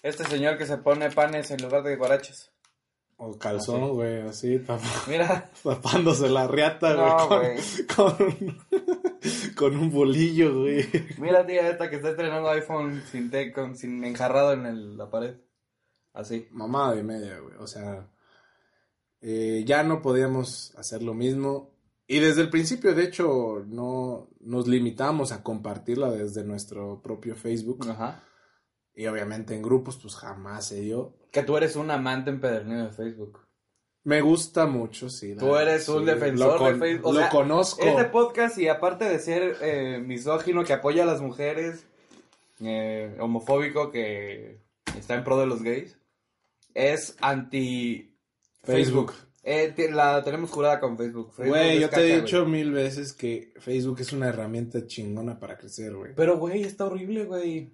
este 0.04 0.24
señor 0.26 0.58
que 0.58 0.68
se 0.68 0.78
pone 0.78 1.10
panes 1.10 1.50
en 1.50 1.62
lugar 1.64 1.82
de 1.84 1.96
guaraches. 1.96 2.52
O 3.18 3.38
calzón, 3.38 3.84
Así. 3.84 3.92
güey, 3.92 4.22
así, 4.22 4.60
tap- 4.60 4.82
Mira, 5.08 5.50
tapándose 5.64 6.30
la 6.30 6.48
riata, 6.48 6.94
No, 6.96 7.28
güey, 7.28 7.58
con, 7.96 8.16
con, 8.16 8.58
con 9.56 9.78
un 9.78 9.92
bolillo, 9.92 10.62
güey. 10.62 10.86
mira, 11.20 11.46
tía, 11.46 11.70
esta 11.70 11.90
que 11.90 11.98
está 11.98 12.10
estrenando 12.10 12.50
iPhone 12.50 13.02
sin, 13.12 13.30
te- 13.30 13.54
con, 13.54 13.78
sin 13.78 14.04
enjarrado 14.04 14.54
en 14.54 14.66
el- 14.66 14.98
la 14.98 15.10
pared. 15.10 15.36
Así. 16.14 16.48
mamada 16.52 16.96
y 17.00 17.04
media, 17.04 17.40
güey. 17.40 17.56
O 17.60 17.66
sea, 17.68 18.08
eh, 19.22 19.64
ya 19.66 19.84
no 19.84 20.02
podíamos 20.02 20.74
hacer 20.78 21.02
lo 21.02 21.14
mismo. 21.14 21.72
Y 22.06 22.20
desde 22.20 22.42
el 22.42 22.50
principio, 22.50 22.94
de 22.94 23.04
hecho, 23.06 23.64
no 23.66 24.30
nos 24.42 24.68
limitamos 24.68 25.32
a 25.32 25.42
compartirla 25.42 26.12
desde 26.12 26.44
nuestro 26.44 27.02
propio 27.02 27.36
Facebook. 27.36 27.88
Ajá. 27.90 28.22
Y 28.94 29.08
obviamente 29.08 29.56
en 29.56 29.62
grupos, 29.64 29.98
pues 29.98 30.16
jamás 30.16 30.68
se 30.68 30.82
dio. 30.82 31.16
Que 31.34 31.42
tú 31.44 31.58
eres 31.58 31.76
un 31.76 31.90
amante 31.90 32.30
empedernido 32.30 32.86
de 32.86 32.92
Facebook. 32.92 33.40
Me 34.06 34.22
gusta 34.22 34.68
mucho, 34.68 35.10
sí. 35.10 35.36
Tú 35.36 35.56
eres 35.56 35.90
un 35.90 36.06
defensor 36.06 36.58
con- 36.60 36.74
de 36.74 36.80
Facebook. 36.80 37.08
O 37.10 37.14
lo 37.14 37.20
sea, 37.22 37.30
conozco. 37.30 37.82
Este 37.84 38.04
podcast, 38.06 38.58
y 38.60 38.68
aparte 38.68 39.06
de 39.06 39.18
ser 39.18 39.58
eh, 39.62 39.98
misógino 39.98 40.64
que 40.64 40.74
apoya 40.74 41.04
a 41.04 41.06
las 41.08 41.22
mujeres, 41.22 41.86
eh, 42.62 43.16
homofóbico 43.20 43.90
que 43.92 44.60
está 44.96 45.16
en 45.16 45.24
pro 45.24 45.40
de 45.40 45.48
los 45.48 45.64
gays, 45.64 45.98
es 46.76 47.18
anti 47.20 48.16
Facebook. 48.62 49.12
Facebook. 49.14 49.30
Eh, 49.46 49.90
la 49.92 50.24
tenemos 50.24 50.52
jurada 50.52 50.80
con 50.80 50.98
Facebook. 50.98 51.32
Güey, 51.38 51.80
yo 51.80 51.90
te 51.90 51.96
caca, 51.96 52.04
he 52.04 52.22
dicho 52.22 52.46
mil 52.46 52.72
veces 52.72 53.12
que 53.14 53.54
Facebook 53.60 54.00
es 54.02 54.14
una 54.14 54.28
herramienta 54.30 54.86
chingona 54.86 55.40
para 55.40 55.58
crecer, 55.58 55.96
güey. 55.96 56.14
Pero, 56.16 56.38
güey, 56.38 56.62
está 56.64 56.86
horrible, 56.86 57.26
güey. 57.26 57.72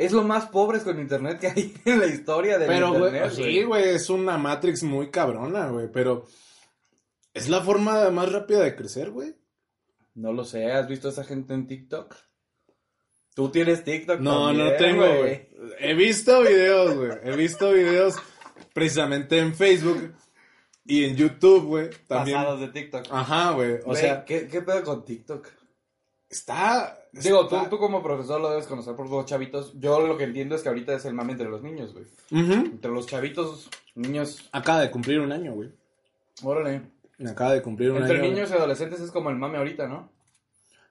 Es 0.00 0.12
lo 0.12 0.22
más 0.22 0.46
pobres 0.46 0.82
con 0.82 0.98
internet 0.98 1.38
que 1.38 1.48
hay 1.48 1.74
en 1.84 2.00
la 2.00 2.06
historia 2.06 2.58
del 2.58 2.68
Pero, 2.68 2.88
güey, 2.88 3.04
internet, 3.14 3.32
sí, 3.34 3.62
güey, 3.64 3.90
es 3.90 4.08
una 4.08 4.38
Matrix 4.38 4.82
muy 4.82 5.10
cabrona, 5.10 5.68
güey, 5.68 5.92
pero 5.92 6.24
es 7.34 7.50
la 7.50 7.60
forma 7.60 8.08
más 8.08 8.32
rápida 8.32 8.60
de 8.60 8.74
crecer, 8.74 9.10
güey. 9.10 9.36
No 10.14 10.32
lo 10.32 10.46
sé, 10.46 10.72
¿has 10.72 10.88
visto 10.88 11.08
a 11.08 11.10
esa 11.10 11.22
gente 11.24 11.52
en 11.52 11.66
TikTok? 11.66 12.16
Tú 13.34 13.50
tienes 13.50 13.84
TikTok 13.84 14.20
No, 14.20 14.46
también, 14.46 14.68
no 14.68 14.76
tengo, 14.76 15.18
güey. 15.18 15.48
He 15.78 15.92
visto 15.92 16.40
videos, 16.40 16.96
güey. 16.96 17.12
He 17.22 17.36
visto 17.36 17.70
videos 17.70 18.14
precisamente 18.72 19.38
en 19.38 19.54
Facebook 19.54 20.14
y 20.86 21.04
en 21.04 21.14
YouTube, 21.14 21.66
güey. 21.66 21.90
También. 22.06 22.38
Pasados 22.38 22.60
de 22.60 22.68
TikTok. 22.68 23.06
Ajá, 23.10 23.50
güey. 23.50 23.74
O 23.74 23.90
Güey, 23.90 24.00
sea, 24.00 24.24
¿qué, 24.24 24.48
¿qué 24.48 24.62
pedo 24.62 24.82
con 24.82 25.04
TikTok? 25.04 25.46
Está. 26.30 26.96
Digo, 27.12 27.46
tú, 27.48 27.56
está- 27.56 27.68
tú 27.68 27.78
como 27.78 28.02
profesor 28.02 28.40
lo 28.40 28.50
debes 28.50 28.66
conocer 28.66 28.94
por 28.96 29.10
los 29.10 29.26
chavitos. 29.26 29.72
Yo 29.78 30.06
lo 30.06 30.16
que 30.16 30.24
entiendo 30.24 30.54
es 30.54 30.62
que 30.62 30.68
ahorita 30.68 30.94
es 30.94 31.04
el 31.04 31.12
mame 31.14 31.32
entre 31.32 31.48
los 31.50 31.62
niños, 31.62 31.92
güey. 31.92 32.06
Entre 32.30 32.90
los 32.90 33.06
chavitos, 33.06 33.68
niños, 33.96 34.48
Acaba 34.52 34.80
de 34.80 34.90
cumplir 34.90 35.20
un 35.20 35.32
año, 35.32 35.52
güey. 35.54 35.70
órale. 36.42 36.82
Acaba 37.28 37.52
de 37.52 37.60
cumplir 37.62 37.90
un 37.90 37.98
Entre 37.98 38.18
año. 38.18 38.30
niños 38.30 38.50
y 38.50 38.54
adolescentes 38.54 39.00
es 39.00 39.10
como 39.10 39.28
el 39.30 39.36
mame 39.36 39.58
ahorita, 39.58 39.86
¿no? 39.88 40.10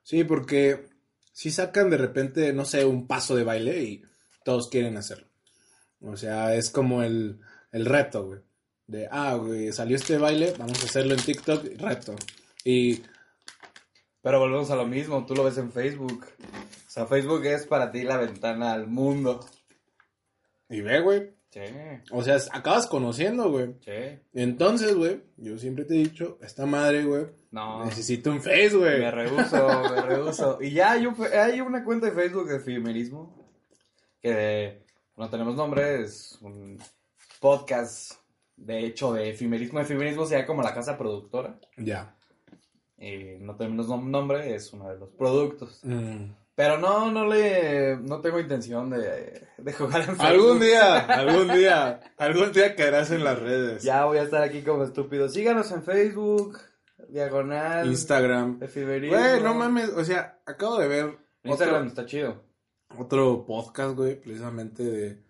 Sí, 0.04 0.24
porque 0.24 0.86
si 1.32 1.50
sacan 1.52 1.90
de 1.90 1.98
repente, 1.98 2.54
no 2.54 2.66
sé, 2.66 2.86
un 2.86 3.08
paso 3.08 3.36
de 3.36 3.44
baile 3.44 3.82
y 3.84 4.04
todos 4.44 4.68
quieren 4.70 4.98
hacerlo. 4.98 5.28
O 6.02 6.16
sea, 6.18 6.54
es 6.56 6.70
como 6.70 7.02
el, 7.04 7.40
el 7.72 7.86
reto, 7.86 8.26
güey. 8.26 8.40
De, 8.88 9.08
ah, 9.12 9.36
güey, 9.36 9.72
salió 9.72 9.96
este 9.96 10.18
baile, 10.18 10.54
vamos 10.58 10.82
a 10.82 10.86
hacerlo 10.86 11.14
en 11.14 11.22
TikTok, 11.22 11.64
reto. 11.78 12.16
Y 12.64 13.02
Pero 14.22 14.40
volvemos 14.40 14.70
a 14.72 14.76
lo 14.76 14.86
mismo, 14.86 15.26
tú 15.26 15.34
lo 15.36 15.44
ves 15.46 15.58
en 15.58 15.72
Facebook. 15.72 16.26
O 16.88 16.90
sea, 16.92 17.06
Facebook 17.06 17.46
es 17.46 17.66
para 17.66 17.92
ti 17.92 18.04
la 18.04 18.18
ventana 18.18 18.74
al 18.74 18.88
mundo. 18.88 19.40
Y 20.70 20.82
ve, 20.82 21.00
güey, 21.02 21.32
Sí, 21.52 21.62
O 22.12 22.22
sea, 22.22 22.38
acabas 22.52 22.86
conociendo, 22.86 23.50
güey. 23.50 23.74
sí. 23.84 24.20
Entonces, 24.34 24.94
güey, 24.96 25.24
yo 25.38 25.58
siempre 25.58 25.84
te 25.84 25.96
he 25.96 25.98
dicho, 25.98 26.38
esta 26.44 26.68
madre, 26.68 27.04
güey, 27.06 27.26
No. 27.50 27.86
necesito 27.86 28.30
un 28.30 28.40
face, 28.40 28.76
güey. 28.76 29.00
Me 29.00 29.10
rehuso, 29.10 29.68
me 29.96 30.02
rehuso. 30.02 30.60
Y 30.62 30.72
ya 30.74 30.92
hay, 30.92 31.08
un 31.08 31.16
hay 31.36 31.60
una 31.62 31.84
cuenta 31.84 32.06
de 32.06 32.12
Facebook 32.12 32.50
de 32.50 32.58
efemerismo 32.58 33.50
que 34.22 34.84
no 35.18 35.28
tenemos 35.32 35.56
nombre, 35.56 36.02
es 36.04 36.38
un 36.42 36.78
podcast 37.40 38.12
de 38.56 38.86
hecho 38.86 39.14
de 39.14 39.30
efemerismo. 39.32 39.80
Efemerismo 39.80 40.28
sería 40.28 40.46
como 40.46 40.62
la 40.62 40.74
casa 40.76 41.00
productora. 41.00 41.60
Ya. 41.78 42.16
Y 43.00 43.38
no 43.40 43.56
tenemos 43.56 43.88
nom- 43.88 44.10
nombre, 44.10 44.54
es 44.56 44.74
uno 44.74 44.90
de 44.90 44.98
los 44.98 45.10
productos. 45.10 45.80
Mm. 45.84 46.32
Pero 46.56 46.78
no, 46.78 47.10
no 47.10 47.26
le, 47.26 47.96
no 47.98 48.20
tengo 48.20 48.38
intención 48.40 48.90
de, 48.90 49.48
de 49.58 49.74
jugar 49.74 50.02
en 50.02 50.08
Facebook. 50.08 50.26
Algún 50.26 50.60
día, 50.60 50.98
algún 51.06 51.48
día, 51.48 52.02
algún 52.18 52.52
día 52.52 52.76
caerás 52.76 53.12
en 53.12 53.24
las 53.24 53.40
redes. 53.40 53.84
Ya 53.84 54.04
voy 54.04 54.18
a 54.18 54.24
estar 54.24 54.44
aquí 54.44 54.62
como 54.62 54.84
estúpido. 54.84 55.30
Síganos 55.30 55.72
en 55.72 55.84
Facebook, 55.84 56.60
Diagonal, 57.08 57.88
Instagram. 57.88 58.60
Güey, 58.60 59.42
no 59.42 59.54
mames, 59.54 59.90
o 59.90 60.04
sea, 60.04 60.42
acabo 60.46 60.78
de 60.80 60.88
ver 60.90 61.18
Instagram 61.44 61.76
otro, 61.78 61.88
está 61.88 62.06
chido. 62.06 62.44
otro 62.98 63.46
podcast, 63.46 63.96
güey, 63.96 64.20
precisamente 64.20 64.84
de... 64.84 65.29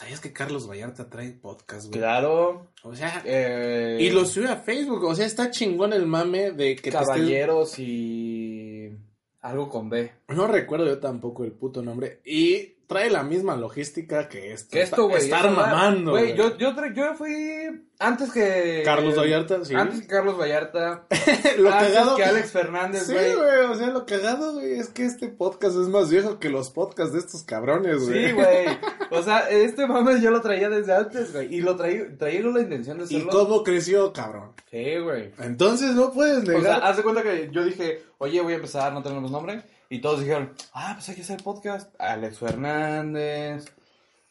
¿Sabías 0.00 0.20
que 0.20 0.32
Carlos 0.32 0.66
Vallarta 0.66 1.10
trae 1.10 1.32
podcast, 1.32 1.88
güey? 1.88 1.98
Claro. 2.00 2.68
O 2.84 2.94
sea, 2.96 3.22
Eh, 3.26 3.98
y 4.00 4.08
lo 4.08 4.24
sube 4.24 4.48
a 4.48 4.56
Facebook, 4.56 5.04
o 5.04 5.14
sea, 5.14 5.26
está 5.26 5.50
chingón 5.50 5.92
el 5.92 6.06
mame 6.06 6.52
de 6.52 6.74
que 6.76 6.90
te 6.90 6.96
estés- 6.96 7.04
Caballeros 7.06 7.78
y 7.78 8.96
algo 9.42 9.68
con 9.68 9.90
B. 9.90 10.10
No 10.28 10.46
recuerdo 10.46 10.86
yo 10.86 10.98
tampoco 11.00 11.44
el 11.44 11.52
puto 11.52 11.82
nombre. 11.82 12.20
Y 12.24 12.76
trae 12.90 13.08
la 13.08 13.22
misma 13.22 13.54
logística 13.56 14.28
que 14.28 14.52
esto. 14.52 14.70
Que 14.72 14.82
esto, 14.82 15.08
güey. 15.08 15.22
Estar 15.22 15.48
mamando, 15.48 16.10
Güey, 16.10 16.34
güey. 16.34 16.36
yo, 16.36 16.58
yo, 16.58 16.74
yo 16.92 17.14
fui 17.14 17.84
antes 18.00 18.32
que... 18.32 18.82
Carlos 18.84 19.16
Vallarta, 19.16 19.64
sí. 19.64 19.74
Antes 19.76 20.00
que 20.00 20.06
Carlos 20.08 20.36
Vallarta. 20.36 21.04
lo 21.58 21.70
antes 21.72 21.88
cagado 21.92 22.16
que 22.16 22.24
Alex 22.24 22.50
Fernández, 22.50 23.06
Sí, 23.06 23.12
güey. 23.12 23.34
güey, 23.36 23.58
o 23.70 23.74
sea, 23.76 23.86
lo 23.90 24.04
cagado, 24.06 24.54
güey, 24.54 24.72
es 24.80 24.88
que 24.88 25.04
este 25.04 25.28
podcast 25.28 25.76
es 25.76 25.86
más 25.86 26.10
viejo 26.10 26.40
que 26.40 26.48
los 26.50 26.70
podcasts 26.70 27.12
de 27.12 27.20
estos 27.20 27.44
cabrones, 27.44 28.04
güey. 28.08 28.26
Sí, 28.26 28.32
güey. 28.32 28.66
O 29.12 29.22
sea, 29.22 29.48
este 29.48 29.86
mame 29.86 30.20
yo 30.20 30.32
lo 30.32 30.40
traía 30.40 30.68
desde 30.68 30.92
antes, 30.92 31.32
güey. 31.32 31.54
Y 31.54 31.60
lo 31.60 31.76
traía 31.76 32.06
con 32.42 32.54
la 32.54 32.60
intención 32.60 32.98
de 32.98 33.04
¿Y 33.04 33.06
hacerlo. 33.18 33.30
cómo 33.30 33.62
creció, 33.62 34.12
cabrón? 34.12 34.50
Sí, 34.68 34.98
güey. 34.98 35.30
Entonces 35.38 35.94
no 35.94 36.10
puedes 36.12 36.38
O 36.42 36.46
sea, 36.46 36.54
negar. 36.58 36.80
haz 36.82 36.96
de 36.96 37.02
cuenta 37.04 37.22
que 37.22 37.50
yo 37.52 37.64
dije, 37.64 38.02
oye, 38.18 38.40
voy 38.40 38.54
a 38.54 38.56
empezar, 38.56 38.92
no 38.92 39.02
tenemos 39.02 39.30
nombre. 39.30 39.62
Y 39.92 40.00
todos 40.00 40.20
dijeron, 40.20 40.54
ah, 40.72 40.92
pues 40.94 41.08
hay 41.08 41.16
que 41.16 41.22
hacer 41.22 41.42
podcast. 41.42 41.92
Alex 42.00 42.38
Fernández, 42.38 43.64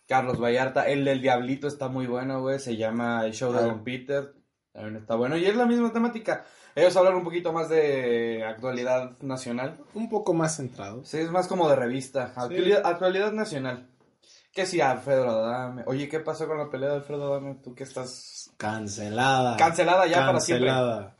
Carlos 0.08 0.40
Vallarta, 0.42 0.88
el 0.88 1.04
del 1.04 1.22
Diablito 1.22 1.68
está 1.68 1.90
muy 1.90 2.08
bueno, 2.08 2.40
güey. 2.42 2.60
Se 2.60 2.78
llama 2.78 3.26
El 3.26 3.34
Show 3.34 3.52
de 3.52 3.60
Ah. 3.60 3.64
Don 3.64 3.84
Peter. 3.84 4.34
También 4.72 4.96
está 4.96 5.16
bueno. 5.16 5.36
Y 5.36 5.46
es 5.46 5.56
la 5.58 5.66
misma 5.66 5.92
temática. 5.92 6.46
Ellos 6.76 6.96
hablan 6.96 7.16
un 7.16 7.24
poquito 7.26 7.52
más 7.52 7.68
de 7.68 8.42
actualidad 8.48 9.18
nacional. 9.20 9.78
Un 9.96 10.08
poco 10.08 10.34
más 10.34 10.56
centrado. 10.56 11.04
Sí, 11.04 11.18
es 11.18 11.30
más 11.30 11.48
como 11.48 11.68
de 11.70 11.76
revista. 11.76 12.32
Actualidad, 12.36 12.82
actualidad 12.86 13.34
nacional. 13.34 13.90
Que 14.54 14.66
si 14.66 14.80
Alfredo 14.80 15.30
Adame. 15.30 15.84
Oye, 15.88 16.08
¿qué 16.08 16.22
pasó 16.22 16.48
con 16.48 16.58
la 16.58 16.70
pelea 16.70 16.90
de 16.90 16.96
Alfredo 16.96 17.34
Adame? 17.34 17.56
Tú 17.62 17.76
que 17.76 17.84
estás 17.84 18.50
Cancelada. 18.58 19.58
cancelada 19.58 20.08
ya 20.08 20.26
para 20.26 20.40
siempre. 20.40 20.68
Cancelada. 20.70 21.18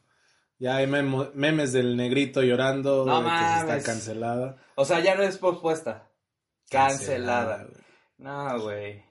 Ya 0.60 0.76
hay 0.76 0.88
memo- 0.88 1.30
memes 1.34 1.72
del 1.72 1.96
negrito 1.96 2.42
llorando. 2.44 3.06
No 3.06 3.24
de 3.24 3.30
que 3.30 3.38
se 3.38 3.60
está 3.78 3.92
cancelada. 3.92 4.58
O 4.76 4.84
sea, 4.86 5.00
ya 5.00 5.16
no 5.16 5.24
es 5.24 5.38
pospuesta. 5.38 6.10
Cancelada. 6.70 7.64
güey. 7.64 7.84
No, 8.18 8.62
güey. 8.62 9.04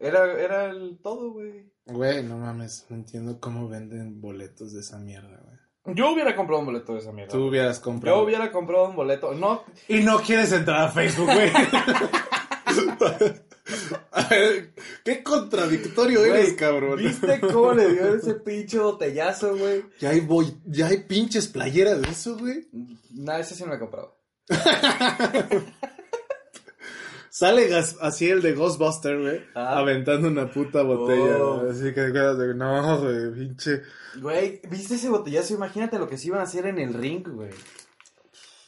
Era, 0.00 0.32
era 0.40 0.64
el 0.66 0.98
todo, 1.02 1.32
güey. 1.32 1.72
Güey, 1.86 2.22
no 2.22 2.36
mames, 2.36 2.84
no 2.88 2.96
entiendo 2.96 3.40
cómo 3.40 3.68
venden 3.68 4.20
boletos 4.20 4.72
de 4.74 4.80
esa 4.80 4.98
mierda, 4.98 5.40
güey. 5.42 5.96
Yo 5.96 6.12
hubiera 6.12 6.36
comprado 6.36 6.60
un 6.60 6.66
boleto 6.66 6.92
de 6.92 6.98
esa 6.98 7.12
mierda. 7.12 7.32
Tú 7.32 7.46
hubieras 7.46 7.80
comprado. 7.80 8.18
Yo 8.18 8.24
hubiera 8.24 8.52
comprado 8.52 8.88
un 8.90 8.96
boleto. 8.96 9.32
No, 9.32 9.62
Y 9.88 10.00
no 10.00 10.18
quieres 10.20 10.52
entrar 10.52 10.82
a 10.82 10.88
Facebook, 10.88 11.30
güey. 11.32 11.50
A 14.12 14.28
ver, 14.28 14.72
qué 15.04 15.22
contradictorio 15.22 16.24
eres, 16.24 16.54
cabrón. 16.54 16.98
¿viste 16.98 17.40
cómo 17.40 17.74
le 17.74 17.92
dio 17.92 18.14
ese 18.14 18.34
pinche 18.34 18.78
botellazo, 18.78 19.56
güey? 19.56 19.84
Ya 20.00 20.10
hay, 20.10 20.20
boy- 20.20 20.56
ya 20.64 20.86
hay 20.86 20.98
pinches 20.98 21.48
playeras 21.48 22.00
de 22.02 22.08
eso, 22.08 22.36
güey. 22.38 22.68
No, 23.10 23.36
ese 23.36 23.54
sí 23.54 23.62
no 23.62 23.68
lo 23.70 23.74
he 23.76 23.78
comprado. 23.78 24.16
Sale 27.30 27.72
así 28.00 28.28
el 28.30 28.42
de 28.42 28.54
Ghostbuster, 28.54 29.20
güey. 29.20 29.44
Ah. 29.54 29.78
Aventando 29.78 30.28
una 30.28 30.50
puta 30.50 30.82
botella. 30.82 31.36
Oh. 31.38 31.70
Así 31.70 31.92
que 31.92 32.00
de, 32.00 32.54
no, 32.54 32.98
güey, 33.00 33.32
pinche. 33.32 33.82
Güey, 34.20 34.60
¿viste 34.68 34.94
ese 34.96 35.08
botellazo? 35.08 35.54
Imagínate 35.54 35.98
lo 35.98 36.08
que 36.08 36.18
se 36.18 36.28
iban 36.28 36.40
a 36.40 36.44
hacer 36.44 36.66
en 36.66 36.78
el 36.78 36.94
ring, 36.94 37.22
güey. 37.28 37.50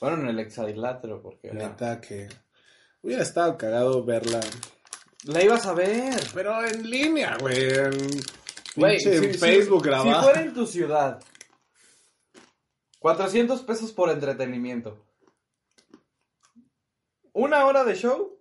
Bueno, 0.01 0.21
en 0.21 0.29
el 0.29 0.39
hexadrilátero, 0.39 1.21
porque... 1.21 1.51
Neta 1.53 2.01
que 2.01 2.29
hubiera 3.03 3.23
estado 3.23 3.59
cagado 3.59 4.05
verla. 4.05 4.41
La 5.25 5.43
ibas 5.45 5.67
a 5.67 5.75
ver. 5.75 6.15
Pero 6.35 6.65
en 6.65 6.89
línea, 6.89 7.37
güey. 7.41 7.69
En, 7.75 7.91
Güey, 8.77 8.97
pinche 8.99 9.19
si- 9.19 9.25
en 9.27 9.33
si- 9.35 9.39
Facebook 9.39 9.83
Si 9.83 9.89
grabado. 9.89 10.23
fuera 10.23 10.43
en 10.43 10.55
tu 10.55 10.67
ciudad, 10.67 11.23
400 13.01 13.63
pesos 13.63 13.93
por 13.93 14.11
entretenimiento. 14.11 15.05
Una 17.33 17.65
hora 17.67 17.85
de 17.85 17.95
show. 17.95 18.39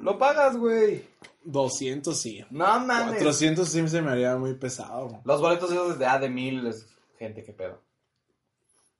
Lo 0.00 0.18
pagas, 0.18 0.56
güey. 0.56 1.04
200 1.44 2.18
sí. 2.20 2.44
No 2.50 2.80
mames. 2.80 3.14
400 3.22 3.68
sí 3.68 3.86
se 3.88 4.02
me 4.02 4.10
haría 4.10 4.36
muy 4.36 4.54
pesado. 4.54 5.20
Los 5.24 5.40
boletos 5.40 5.70
esos 5.70 5.98
de 5.98 6.06
A 6.06 6.18
de 6.18 6.28
mil 6.28 6.66
es 6.66 6.86
gente 7.18 7.42
que 7.44 7.52
pedo. 7.52 7.80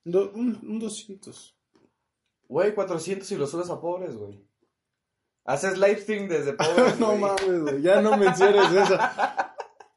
Do- 0.05 0.31
un, 0.35 0.59
un 0.63 0.79
200. 0.79 1.55
Güey, 2.49 2.75
400 2.75 3.31
y 3.33 3.37
lo 3.37 3.47
subes 3.47 3.69
a 3.71 3.81
pobres, 3.81 4.17
güey. 4.17 4.43
Haces 5.45 5.79
live 5.79 6.01
stream 6.01 6.29
desde 6.29 6.53
pobres. 6.55 6.99
no 6.99 7.17
mames, 7.17 7.61
güey. 7.63 7.83
Ya 7.83 8.01
no 8.01 8.17
menciones 8.17 8.73
eso. 8.73 8.99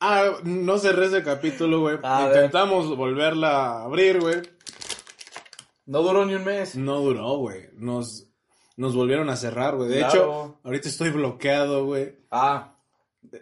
Ah, 0.03 0.31
no 0.43 0.79
cerré 0.79 1.05
ese 1.05 1.21
capítulo, 1.23 1.81
güey. 1.81 1.97
Ver. 1.97 2.25
Intentamos 2.25 2.97
volverla 2.97 3.49
a 3.67 3.83
abrir, 3.83 4.19
güey. 4.19 4.41
No 5.85 6.01
duró 6.01 6.25
ni 6.25 6.33
un 6.33 6.43
mes. 6.43 6.75
No 6.75 7.01
duró, 7.01 7.37
güey. 7.37 7.69
Nos, 7.73 8.27
nos 8.77 8.95
volvieron 8.95 9.29
a 9.29 9.35
cerrar, 9.35 9.75
güey. 9.75 9.89
De 9.89 9.97
Claro. 9.99 10.09
hecho, 10.11 10.59
ahorita 10.63 10.89
estoy 10.89 11.09
bloqueado, 11.11 11.85
güey. 11.85 12.15
Ah, 12.31 12.75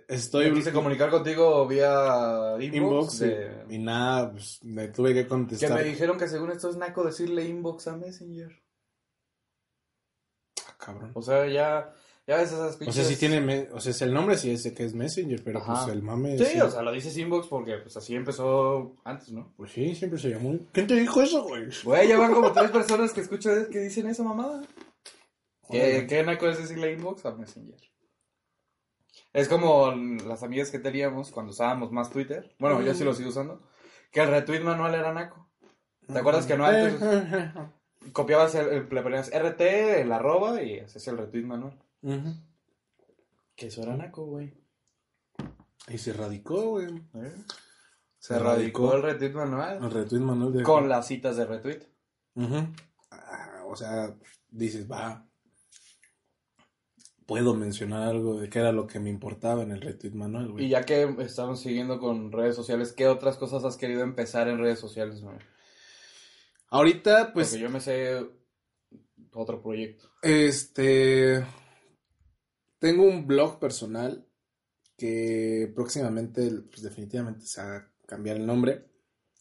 Estoy 0.10 0.50
me 0.52 0.56
quise 0.58 0.74
comunicar 0.74 1.10
contigo 1.10 1.66
vía 1.66 2.58
inbox. 2.60 2.76
inbox 2.76 3.20
de- 3.20 3.52
y, 3.70 3.76
y 3.76 3.80
nada, 3.80 4.34
pues 4.34 4.60
me 4.62 4.90
tuve 4.90 5.14
que 5.14 5.24
Que 5.24 5.28
contestar. 5.30 5.72
me 5.76 5.84
dijeron 5.86 6.18
que 6.18 6.28
según 6.28 6.52
esto 6.52 6.70
es 6.70 6.76
naco 6.76 7.06
decirle 7.06 7.46
inbox 7.48 7.88
a 7.88 7.96
Messenger. 7.96 8.50
Cabrón. 10.80 11.12
O 11.14 11.22
sea, 11.22 11.46
ya, 11.48 11.94
ya 12.26 12.38
ves 12.38 12.52
esas 12.54 12.76
O 12.76 12.80
pinches... 12.80 12.96
sea, 12.96 13.04
sí 13.06 13.16
tiene, 13.18 13.42
me- 13.42 13.68
o 13.74 13.80
sea, 13.80 13.92
es 13.92 14.02
el 14.02 14.14
nombre 14.14 14.38
sí 14.38 14.52
es 14.52 14.64
que 14.74 14.86
es 14.86 14.94
Messenger, 14.96 15.44
pero 15.44 15.60
Ajá. 15.60 15.84
pues 15.84 15.94
el 15.96 16.02
mame. 16.02 16.38
Sí, 16.38 16.60
o 16.62 16.70
sea, 16.72 16.82
lo 16.82 16.92
dices 16.92 17.18
inbox 17.18 17.48
porque 17.48 17.78
pues 17.78 17.96
así 17.98 18.16
empezó 18.16 18.96
antes, 19.04 19.32
¿no? 19.32 19.54
Pues 19.58 19.72
sí, 19.72 19.94
siempre 19.96 20.18
se 20.20 20.30
llamó. 20.30 20.58
¿Quién 20.72 20.88
te 20.88 20.96
dijo 20.96 21.22
eso, 21.22 21.44
güey? 21.44 21.68
Güey, 21.84 22.08
ya 22.08 22.18
van 22.18 22.34
como 22.34 22.52
tres 22.54 22.72
personas 22.72 23.12
que 23.12 23.22
escuchan 23.22 23.68
que 23.72 23.80
dicen 23.80 24.08
esa 24.08 24.24
mamada. 24.24 24.64
¿Qué, 25.70 26.08
qué 26.10 26.24
naco 26.24 26.48
es 26.48 26.58
decirle 26.58 26.94
inbox 26.94 27.26
a 27.26 27.32
Messenger? 27.36 27.78
Es 29.34 29.48
como 29.48 29.92
las 29.92 30.42
amigas 30.42 30.72
que 30.72 30.80
teníamos 30.80 31.30
cuando 31.30 31.52
usábamos 31.52 31.92
más 31.92 32.10
Twitter. 32.10 32.56
Bueno, 32.58 32.82
yo 32.82 32.94
sí 32.96 33.04
lo 33.04 33.14
sigo 33.14 33.30
usando. 33.30 33.62
Que 34.12 34.22
el 34.22 34.30
retweet 34.30 34.62
manual 34.62 34.96
era 34.96 35.14
naco. 35.14 35.48
¿Te 36.12 36.18
acuerdas 36.18 36.48
que 36.48 36.58
no 36.58 36.66
antes 36.66 36.96
copiabas, 38.14 38.56
el, 38.56 38.68
el- 38.70 38.88
le 38.90 39.02
ponías 39.02 39.30
RT, 39.34 39.62
el 40.02 40.12
arroba 40.12 40.62
y 40.64 40.80
hacías 40.80 41.08
el 41.08 41.18
retweet 41.18 41.44
manual? 41.46 41.78
Que 43.56 43.68
eso 43.68 43.82
era 43.84 43.96
naco, 43.96 44.26
güey. 44.26 44.54
Y 45.88 45.98
se 45.98 46.14
radicó, 46.14 46.70
güey. 46.72 46.88
¿Eh? 47.16 47.34
Se 48.20 48.34
Se 48.36 48.40
radicó 48.40 48.92
radicó. 48.92 48.96
el 48.96 49.02
retweet 49.04 49.34
manual. 49.34 49.84
El 49.84 49.92
retweet 49.92 50.22
manual 50.22 50.54
de. 50.54 50.64
Con 50.64 50.88
las 50.90 51.08
citas 51.08 51.36
de 51.38 51.46
retweet. 51.46 51.82
Ah, 53.12 53.64
o 53.68 53.76
sea, 53.76 54.16
dices, 54.50 54.90
va. 54.90 55.26
Puedo 57.26 57.54
mencionar 57.54 58.08
algo 58.10 58.40
de 58.40 58.50
qué 58.50 58.58
era 58.60 58.72
lo 58.72 58.88
que 58.88 59.00
me 59.00 59.10
importaba 59.12 59.62
en 59.62 59.72
el 59.72 59.82
retweet 59.82 60.14
manual, 60.14 60.52
güey. 60.52 60.66
Y 60.66 60.70
ya 60.70 60.84
que 60.84 61.04
estamos 61.20 61.60
siguiendo 61.60 62.00
con 62.00 62.32
redes 62.32 62.56
sociales, 62.56 62.92
¿qué 62.92 63.08
otras 63.08 63.38
cosas 63.38 63.64
has 63.66 63.78
querido 63.78 64.02
empezar 64.02 64.48
en 64.48 64.58
redes 64.58 64.80
sociales? 64.80 65.22
güey? 65.22 65.38
Ahorita, 66.72 67.34
pues, 67.34 67.50
Porque 67.50 67.62
yo 67.64 67.70
me 67.70 67.80
sé 67.80 68.26
otro 69.34 69.62
proyecto. 69.62 70.10
este. 70.22 71.44
Tengo 72.80 73.04
un 73.04 73.28
blog 73.28 73.60
personal 73.60 74.26
que 74.98 75.72
próximamente, 75.76 76.50
pues, 76.70 76.82
definitivamente 76.82 77.46
se 77.46 77.62
va 77.62 77.76
a 77.78 77.92
cambiar 78.06 78.38
el 78.38 78.46
nombre. 78.46 78.86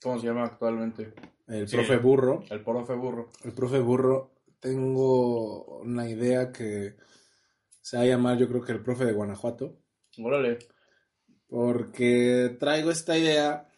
¿Cómo 0.03 0.19
se 0.19 0.27
llama 0.27 0.45
actualmente? 0.45 1.13
El 1.47 1.69
Sí. 1.69 1.77
profe 1.77 1.97
burro. 1.99 2.45
El 2.51 2.63
profe 2.63 2.95
burro. 2.95 3.31
El 3.45 3.53
profe 3.53 3.79
burro. 3.81 4.35
Tengo 4.61 5.79
una 5.81 6.09
idea 6.09 6.51
que 6.53 6.97
se 7.81 7.97
va 7.97 8.03
a 8.03 8.07
llamar, 8.07 8.39
yo 8.39 8.49
creo 8.49 8.63
que 8.63 8.73
el 8.73 8.83
profe 8.83 9.05
de 9.05 9.13
Guanajuato. 9.13 9.79
Órale. 10.19 10.59
Porque 11.49 12.57
traigo 12.59 12.91
esta 12.91 13.17
idea 13.17 13.69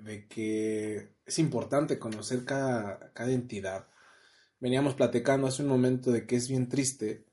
de 0.00 0.26
que 0.26 1.14
es 1.28 1.38
importante 1.38 1.98
conocer 1.98 2.44
cada, 2.44 3.12
cada 3.12 3.30
entidad. 3.30 3.86
Veníamos 4.60 4.94
platicando 4.94 5.46
hace 5.46 5.62
un 5.62 5.68
momento 5.68 6.10
de 6.10 6.26
que 6.26 6.36
es 6.36 6.48
bien 6.48 6.68
triste 6.68 7.26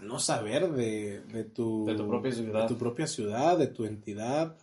no 0.00 0.18
saber 0.18 0.70
de, 0.72 1.20
de 1.20 1.44
tu, 1.44 1.86
De 1.86 1.94
tu 1.94 2.08
propia 2.08 2.32
ciudad. 2.32 2.62
de 2.62 2.68
tu 2.68 2.78
propia 2.78 3.06
ciudad, 3.06 3.56
de 3.58 3.68
tu 3.68 3.84
entidad, 3.84 4.56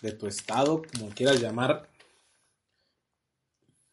de 0.00 0.12
tu 0.12 0.26
estado, 0.26 0.82
como 0.92 1.10
quieras 1.10 1.40
llamar. 1.40 1.88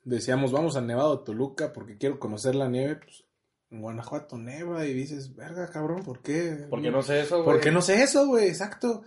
Decíamos, 0.03 0.51
vamos 0.51 0.75
al 0.75 0.87
Nevado 0.87 1.17
de 1.17 1.25
Toluca 1.25 1.71
porque 1.73 1.97
quiero 1.97 2.19
conocer 2.19 2.55
la 2.55 2.69
nieve. 2.69 2.95
Pues, 2.97 3.25
en 3.69 3.81
Guanajuato 3.81 4.37
neva 4.37 4.85
y 4.85 4.93
dices, 4.93 5.35
verga, 5.35 5.67
cabrón, 5.69 6.03
¿por 6.03 6.21
qué? 6.21 6.67
Porque 6.69 6.91
no 6.91 7.01
sé 7.01 7.21
eso, 7.21 7.43
güey. 7.43 7.55
¿Por 7.55 7.59
qué 7.59 7.71
no 7.71 7.81
sé 7.81 8.03
eso, 8.03 8.27
güey? 8.27 8.47
Exacto. 8.47 9.03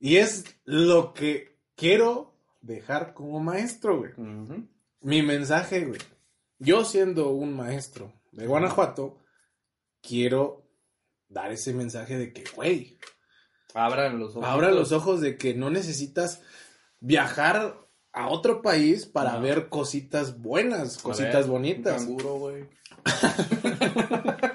Y 0.00 0.16
es 0.16 0.44
lo 0.64 1.12
que 1.12 1.58
quiero 1.76 2.37
dejar 2.60 3.14
como 3.14 3.40
maestro, 3.40 3.98
güey. 3.98 4.12
Mi 5.00 5.22
mensaje, 5.22 5.84
güey. 5.86 6.00
Yo 6.58 6.84
siendo 6.84 7.30
un 7.30 7.54
maestro 7.56 8.12
de 8.32 8.46
Guanajuato, 8.46 9.18
quiero 10.02 10.64
dar 11.28 11.52
ese 11.52 11.72
mensaje 11.72 12.16
de 12.18 12.32
que, 12.32 12.44
güey, 12.54 12.98
Abran 13.74 14.18
los 14.18 14.34
ojos. 14.34 14.44
abra 14.48 14.70
los 14.72 14.92
ojos 14.92 15.20
de 15.20 15.36
que 15.36 15.54
no 15.54 15.70
necesitas 15.70 16.42
viajar 17.00 17.78
a 18.12 18.28
otro 18.28 18.62
país 18.62 19.06
para 19.06 19.34
No. 19.34 19.42
ver 19.42 19.68
cositas 19.68 20.40
buenas, 20.40 20.98
A 20.98 21.02
cositas 21.02 21.42
ver, 21.42 21.46
bonitas. 21.46 22.02
Un 22.02 22.06
canguro, 22.16 22.34
güey. 22.38 22.64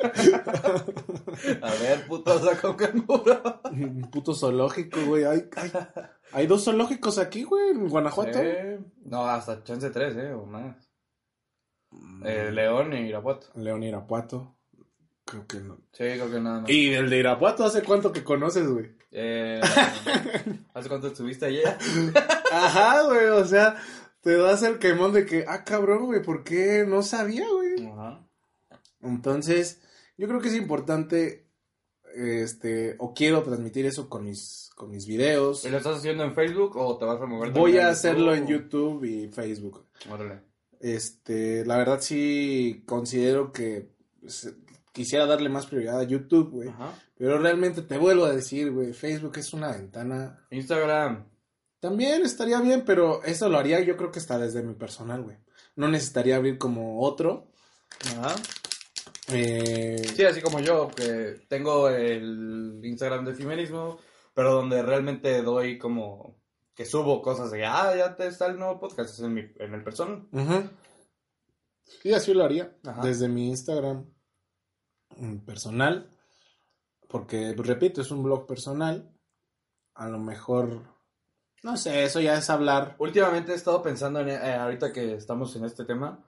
A 1.61 1.71
ver, 1.81 2.05
puto, 2.07 2.39
saca 2.43 2.69
un 2.69 2.75
canguro. 2.75 3.61
Un 3.71 4.09
puto 4.11 4.33
zoológico, 4.33 4.99
güey. 5.05 5.23
Hay, 5.23 5.49
hay, 5.55 5.71
hay 6.34 6.47
dos 6.47 6.65
zoológicos 6.65 7.17
aquí, 7.17 7.43
güey, 7.43 7.71
en 7.71 7.88
Guanajuato. 7.88 8.39
No, 9.05 9.25
hasta 9.25 9.63
chance 9.63 9.89
3, 9.89 10.15
eh, 10.17 10.34
o 10.34 10.45
más. 10.45 10.75
Mm. 11.91 12.23
Eh, 12.25 12.51
León 12.51 12.93
y 12.93 13.07
Irapuato. 13.07 13.47
León 13.55 13.84
Irapuato. 13.84 14.55
Creo 15.25 15.47
que 15.47 15.59
no. 15.59 15.77
Sí, 15.91 16.03
creo 16.03 16.29
que 16.29 16.39
nada 16.39 16.61
más. 16.61 16.69
¿Y 16.69 16.93
el 16.93 17.09
de 17.09 17.19
Irapuato 17.19 17.63
hace 17.63 17.84
cuánto 17.84 18.11
que 18.11 18.23
conoces, 18.23 18.67
güey? 18.67 18.91
Eh, 19.11 19.61
¿Hace 20.73 20.89
cuánto 20.89 21.07
estuviste 21.07 21.45
ayer? 21.45 21.77
Ajá, 22.51 23.03
güey, 23.03 23.27
o 23.27 23.45
sea, 23.45 23.77
te 24.21 24.36
das 24.36 24.63
el 24.63 24.79
quemón 24.79 25.13
de 25.13 25.25
que, 25.25 25.45
ah, 25.47 25.63
cabrón, 25.63 26.05
güey, 26.05 26.21
¿por 26.21 26.43
qué 26.43 26.86
no 26.88 27.03
sabía, 27.03 27.45
güey? 27.49 27.88
Ajá. 27.88 28.27
Entonces, 29.01 29.81
yo 30.17 30.27
creo 30.27 30.41
que 30.41 30.47
es 30.47 30.55
importante, 30.55 31.47
este, 32.14 32.95
o 32.99 33.14
quiero 33.14 33.43
transmitir 33.43 33.86
eso 33.86 34.09
con 34.09 34.24
mis, 34.24 34.70
con 34.76 34.91
mis 34.91 35.05
videos. 35.05 35.66
¿Y 35.66 35.70
lo 35.70 35.78
estás 35.78 35.97
haciendo 35.97 36.24
en 36.24 36.34
Facebook 36.34 36.76
o 36.78 36.97
te 36.97 37.05
vas 37.05 37.22
a 37.22 37.26
mover 37.26 37.51
Voy 37.51 37.78
a 37.78 37.89
hacerlo 37.89 38.34
en 38.34 38.47
YouTube? 38.47 39.03
Y 39.03 39.28
Facebook. 39.30 39.86
Órale. 40.09 40.41
Este, 40.80 41.66
la 41.66 41.78
verdad 41.78 41.99
sí 42.01 42.84
considero 42.86 43.51
que 43.51 43.89
pues, 44.20 44.53
quisiera 44.91 45.26
darle 45.26 45.49
más 45.49 45.66
prioridad 45.66 45.99
a 45.99 46.03
YouTube, 46.03 46.51
güey. 46.51 46.70
Ajá. 46.70 46.93
Pero 47.18 47.38
realmente 47.38 47.82
te 47.82 47.97
vuelvo 47.97 48.26
a 48.26 48.34
decir, 48.34 48.72
güey, 48.72 48.93
Facebook 48.93 49.38
es 49.38 49.53
una 49.53 49.72
ventana. 49.72 50.45
Instagram. 50.49 51.26
También 51.80 52.24
estaría 52.24 52.59
bien, 52.61 52.84
pero 52.86 53.24
eso 53.24 53.49
lo 53.49 53.57
haría 53.57 53.82
yo 53.82 53.97
creo 53.97 54.11
que 54.11 54.20
está 54.20 54.38
desde 54.38 54.64
mi 54.64 54.74
personal, 54.74 55.24
güey. 55.24 55.38
No 55.76 55.88
necesitaría 55.88 56.36
abrir 56.36 56.57
como 56.57 57.01
otro. 57.01 57.47
Ajá. 58.18 58.36
Eh, 59.30 59.97
Sí, 60.15 60.24
así 60.26 60.41
como 60.41 60.59
yo, 60.59 60.89
que 60.89 61.45
tengo 61.47 61.89
el 61.89 62.82
Instagram 62.84 63.26
de 63.26 63.34
Fimerismo, 63.36 63.97
pero 64.34 64.53
donde 64.53 64.82
realmente 64.84 65.41
doy 65.41 65.78
como 65.78 66.41
que 66.76 66.86
subo 66.86 67.21
cosas 67.21 67.51
de, 67.51 67.65
ah, 67.65 67.95
ya 67.95 68.15
te 68.15 68.28
está 68.28 68.47
el 68.47 68.57
nuevo 68.57 68.80
podcast, 68.80 69.13
es 69.13 69.19
en, 69.19 69.34
mi, 69.34 69.41
en 69.59 69.74
el 69.74 69.84
personal. 69.84 70.28
ujú. 70.32 70.69
Sí, 72.01 72.13
así 72.13 72.34
lo 72.34 72.43
haría. 72.43 72.76
Ajá. 72.86 73.01
Desde 73.01 73.28
mi 73.28 73.49
Instagram 73.49 74.05
personal. 75.45 76.09
Porque, 77.07 77.53
repito, 77.55 78.01
es 78.01 78.09
un 78.09 78.24
blog 78.24 78.47
personal. 78.47 79.13
A 79.93 80.07
lo 80.09 80.17
mejor. 80.17 80.82
No 81.61 81.78
sé, 81.78 82.03
eso 82.03 82.19
ya 82.19 82.38
es 82.38 82.49
hablar. 82.49 82.95
Últimamente 82.97 83.51
he 83.51 83.55
estado 83.55 83.82
pensando 83.84 84.21
en, 84.21 84.30
eh, 84.30 84.55
ahorita 84.55 84.91
que 84.91 85.13
estamos 85.13 85.55
en 85.55 85.65
este 85.65 85.86
tema, 85.86 86.26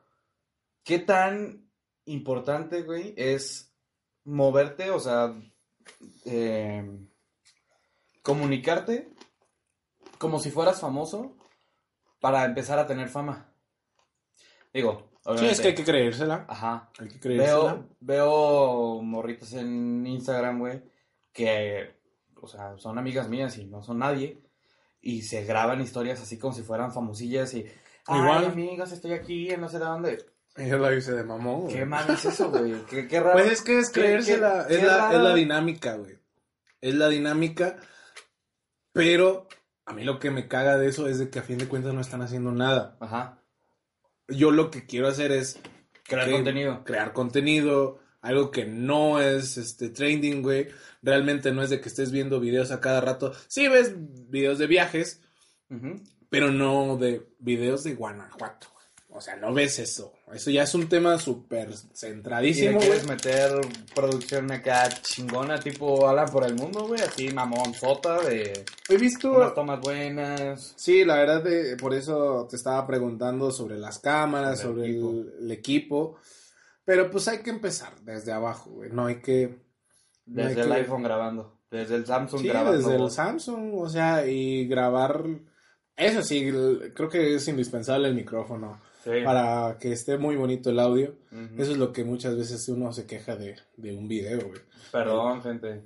¿qué 0.84 1.00
tan 1.00 1.72
importante, 2.06 2.82
güey, 2.84 3.14
es 3.18 3.74
moverte, 4.24 4.90
o 4.92 5.00
sea, 5.00 5.34
eh, 6.26 7.00
comunicarte 8.22 9.10
como 10.18 10.40
si 10.40 10.50
fueras 10.52 10.80
famoso 10.82 11.38
para 12.20 12.46
empezar 12.46 12.80
a 12.80 12.88
tener 12.88 13.08
fama? 13.10 13.52
Digo, 14.74 15.10
Sí, 15.26 15.30
obviamente. 15.32 15.52
es 15.54 15.62
que 15.62 15.68
hay 15.70 15.76
que 15.76 15.84
creérsela. 15.84 16.46
Ajá. 16.48 16.92
Hay 17.00 17.08
que 17.08 17.20
creérsela. 17.20 17.74
Veo, 17.74 17.90
veo 18.00 19.02
morritas 19.02 19.54
en 19.54 20.06
Instagram, 20.06 20.60
güey, 20.60 20.84
que, 21.34 21.96
o 22.40 22.48
sea, 22.48 22.78
son 22.78 22.98
amigas 23.00 23.28
mías 23.28 23.58
y 23.58 23.66
no 23.66 23.82
son 23.82 24.00
nadie, 24.00 24.42
y 25.02 25.24
se 25.24 25.44
graban 25.44 25.82
historias 25.82 26.22
así 26.22 26.38
como 26.38 26.54
si 26.54 26.62
fueran 26.62 26.92
famosillas 26.94 27.54
y, 27.56 27.66
ay, 28.06 28.20
Igual. 28.22 28.46
amigas, 28.46 28.92
estoy 28.92 29.14
aquí 29.14 29.50
en 29.50 29.62
no 29.62 29.70
sé 29.70 29.80
dónde. 29.80 30.24
Yo 30.58 30.78
la 30.78 30.94
hice 30.96 31.12
de 31.14 31.24
mamón, 31.24 31.62
güey. 31.64 31.76
¿Qué 31.76 31.86
mal 31.86 32.10
es 32.10 32.24
eso, 32.26 32.50
güey? 32.50 32.74
¿Qué, 32.86 33.08
qué 33.08 33.20
raro. 33.20 33.34
Pues 33.34 33.52
es 33.52 33.62
que 33.62 33.80
es 33.80 33.90
¿Qué- 33.90 34.00
creérsela. 34.02 34.66
es, 34.70 34.82
la, 34.84 34.98
raro? 34.98 35.18
es 35.18 35.24
la 35.24 35.36
dinámica, 35.36 35.96
güey. 35.96 36.18
Es 36.82 36.96
la 36.96 37.10
dinámica. 37.10 37.78
Pero 38.94 39.48
a 39.86 39.94
mí 39.94 40.04
lo 40.04 40.20
que 40.20 40.32
me 40.32 40.48
caga 40.48 40.78
de 40.78 40.88
eso 40.88 41.08
es 41.08 41.20
de 41.20 41.30
que 41.30 41.40
a 41.40 41.44
fin 41.44 41.58
de 41.58 41.68
cuentas 41.68 41.94
no 41.94 42.02
están 42.02 42.22
haciendo 42.22 42.52
nada. 42.52 42.98
Ajá. 43.00 43.42
Yo 44.28 44.52
lo 44.52 44.72
que 44.72 44.86
quiero 44.86 45.08
hacer 45.08 45.32
es 45.32 45.60
Crear 46.04 46.28
que- 46.28 46.32
contenido. 46.34 46.84
crear 46.86 47.14
contenido, 47.14 48.00
algo 48.22 48.50
que 48.52 48.66
no 48.66 49.20
es 49.22 49.58
este 49.58 49.90
trending, 49.90 50.42
güey. 50.42 50.70
Realmente 51.02 51.52
no 51.52 51.62
es 51.62 51.70
de 51.70 51.82
que 51.82 51.90
estés 51.90 52.12
viendo 52.12 52.40
videos 52.40 52.72
a 52.72 52.80
cada 52.80 53.02
rato. 53.02 53.34
Sí 53.48 53.68
ves 53.68 53.94
videos 54.30 54.58
de 54.58 54.68
viajes, 54.68 55.22
pero 56.30 56.50
no 56.52 56.98
de 56.98 57.28
videos 57.40 57.84
de 57.84 57.94
Guanajuato. 57.94 58.68
güey. 58.74 58.86
O 59.18 59.22
sea, 59.22 59.36
no 59.36 59.54
ves 59.54 59.78
eso. 59.80 60.14
Eso 60.34 60.50
ya 60.50 60.64
es 60.64 60.74
un 60.74 60.90
tema 60.90 61.20
súper 61.20 61.70
Y 61.70 61.74
centradísimo, 61.96 62.78
güey. 62.78 62.88
quieres 62.88 63.08
meter 63.08 63.52
producción 63.94 64.52
acá 64.52 64.90
chingona, 64.90 65.60
tipo 65.60 66.08
Alan 66.10 66.28
por 66.32 66.46
el 66.46 66.56
mundo, 66.56 66.88
güey, 66.88 67.00
así 67.02 67.30
mamón 67.30 67.74
sota 67.76 68.20
de 68.22 68.66
He 68.90 68.98
visto 68.98 69.32
unas 69.32 69.54
tomas 69.54 69.80
buenas. 69.82 70.74
Sí, 70.78 71.06
la 71.06 71.18
verdad, 71.18 71.44
de, 71.44 71.78
por 71.78 71.94
eso 71.94 72.48
te 72.50 72.56
estaba 72.56 72.86
preguntando 72.88 73.52
sobre 73.52 73.78
las 73.78 74.00
cámaras, 74.00 74.60
Sobre 74.62 74.88
sobre 74.88 74.88
el 74.88 74.96
el, 74.98 75.34
el 75.46 75.52
equipo. 75.52 76.18
Pero 76.84 77.10
pues 77.12 77.28
hay 77.28 77.40
que 77.40 77.52
empezar 77.52 77.94
desde 78.02 78.32
abajo, 78.32 78.72
güey. 78.72 78.90
No 78.92 79.06
hay 79.06 79.22
que. 79.22 79.60
no 80.26 80.42
hay 80.42 80.50
Desde 80.50 80.62
el 80.62 80.68
que- 80.70 80.74
iPhone 80.76 81.04
grabando, 81.04 81.60
desde 81.70 81.96
el 81.96 82.06
Samsung 82.06 82.42
Sí, 82.42 82.48
grabando. 82.48 82.78
desde 82.78 82.96
el. 82.96 83.10
Samsung, 83.12 83.74
o 83.76 83.90
sea, 83.90 84.26
y 84.28 84.68
grabar. 84.68 85.24
Eso 85.96 86.22
sí, 86.24 86.52
creo 86.96 87.10
que 87.10 87.36
es 87.36 87.48
indispensable 87.48 88.08
el 88.08 88.16
micrófono 88.16 88.82
Sí. 89.06 89.22
para 89.24 89.78
que 89.78 89.92
esté 89.92 90.18
muy 90.18 90.36
bonito 90.36 90.72
el 90.72 90.80
audio. 90.80 91.16
Ujú. 91.32 91.62
Eso 91.62 91.74
es 91.74 91.78
lo 91.78 91.94
que 91.94 92.04
muchas 92.04 92.36
veces 92.36 92.68
uno 92.70 92.92
se 92.92 93.06
queja 93.06 93.36
de, 93.36 93.56
de 93.78 93.96
un 93.96 94.08
video, 94.08 94.48
güey. 94.48 94.62
Perdón, 94.92 95.44
gente. 95.44 95.84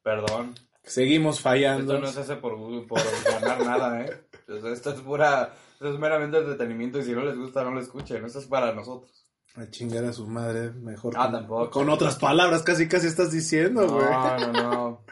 Perdón. 0.00 0.54
Seguimos 0.84 1.40
fallando. 1.40 1.94
Esto 1.94 2.06
no 2.06 2.12
se 2.12 2.20
hace 2.20 2.36
por, 2.36 2.56
por 2.86 3.00
ganar 3.24 3.64
nada, 3.66 4.02
¿eh? 4.02 4.10
Esto 4.46 4.90
es 4.92 5.00
pura. 5.00 5.54
Esto 5.72 5.92
es 5.92 5.98
meramente 5.98 6.38
entretenimiento 6.38 7.00
y 7.00 7.02
si 7.02 7.12
no 7.12 7.24
les 7.24 7.36
gusta, 7.36 7.64
no 7.64 7.72
lo 7.72 7.80
escuchen. 7.80 8.24
Esto 8.24 8.38
es 8.38 8.46
para 8.46 8.72
nosotros. 8.72 9.26
A 9.56 9.68
chingar 9.68 10.04
a 10.04 10.12
su 10.12 10.28
madre, 10.28 10.70
mejor. 10.70 11.14
Ah, 11.16 11.24
con, 11.24 11.32
tampoco. 11.32 11.70
con 11.70 11.90
otras 11.90 12.16
palabras, 12.16 12.62
casi 12.62 12.86
casi 12.86 13.08
estás 13.08 13.32
diciendo, 13.32 13.88
güey. 13.88 14.06
No, 14.06 14.38
no, 14.38 14.52
no. 14.52 15.04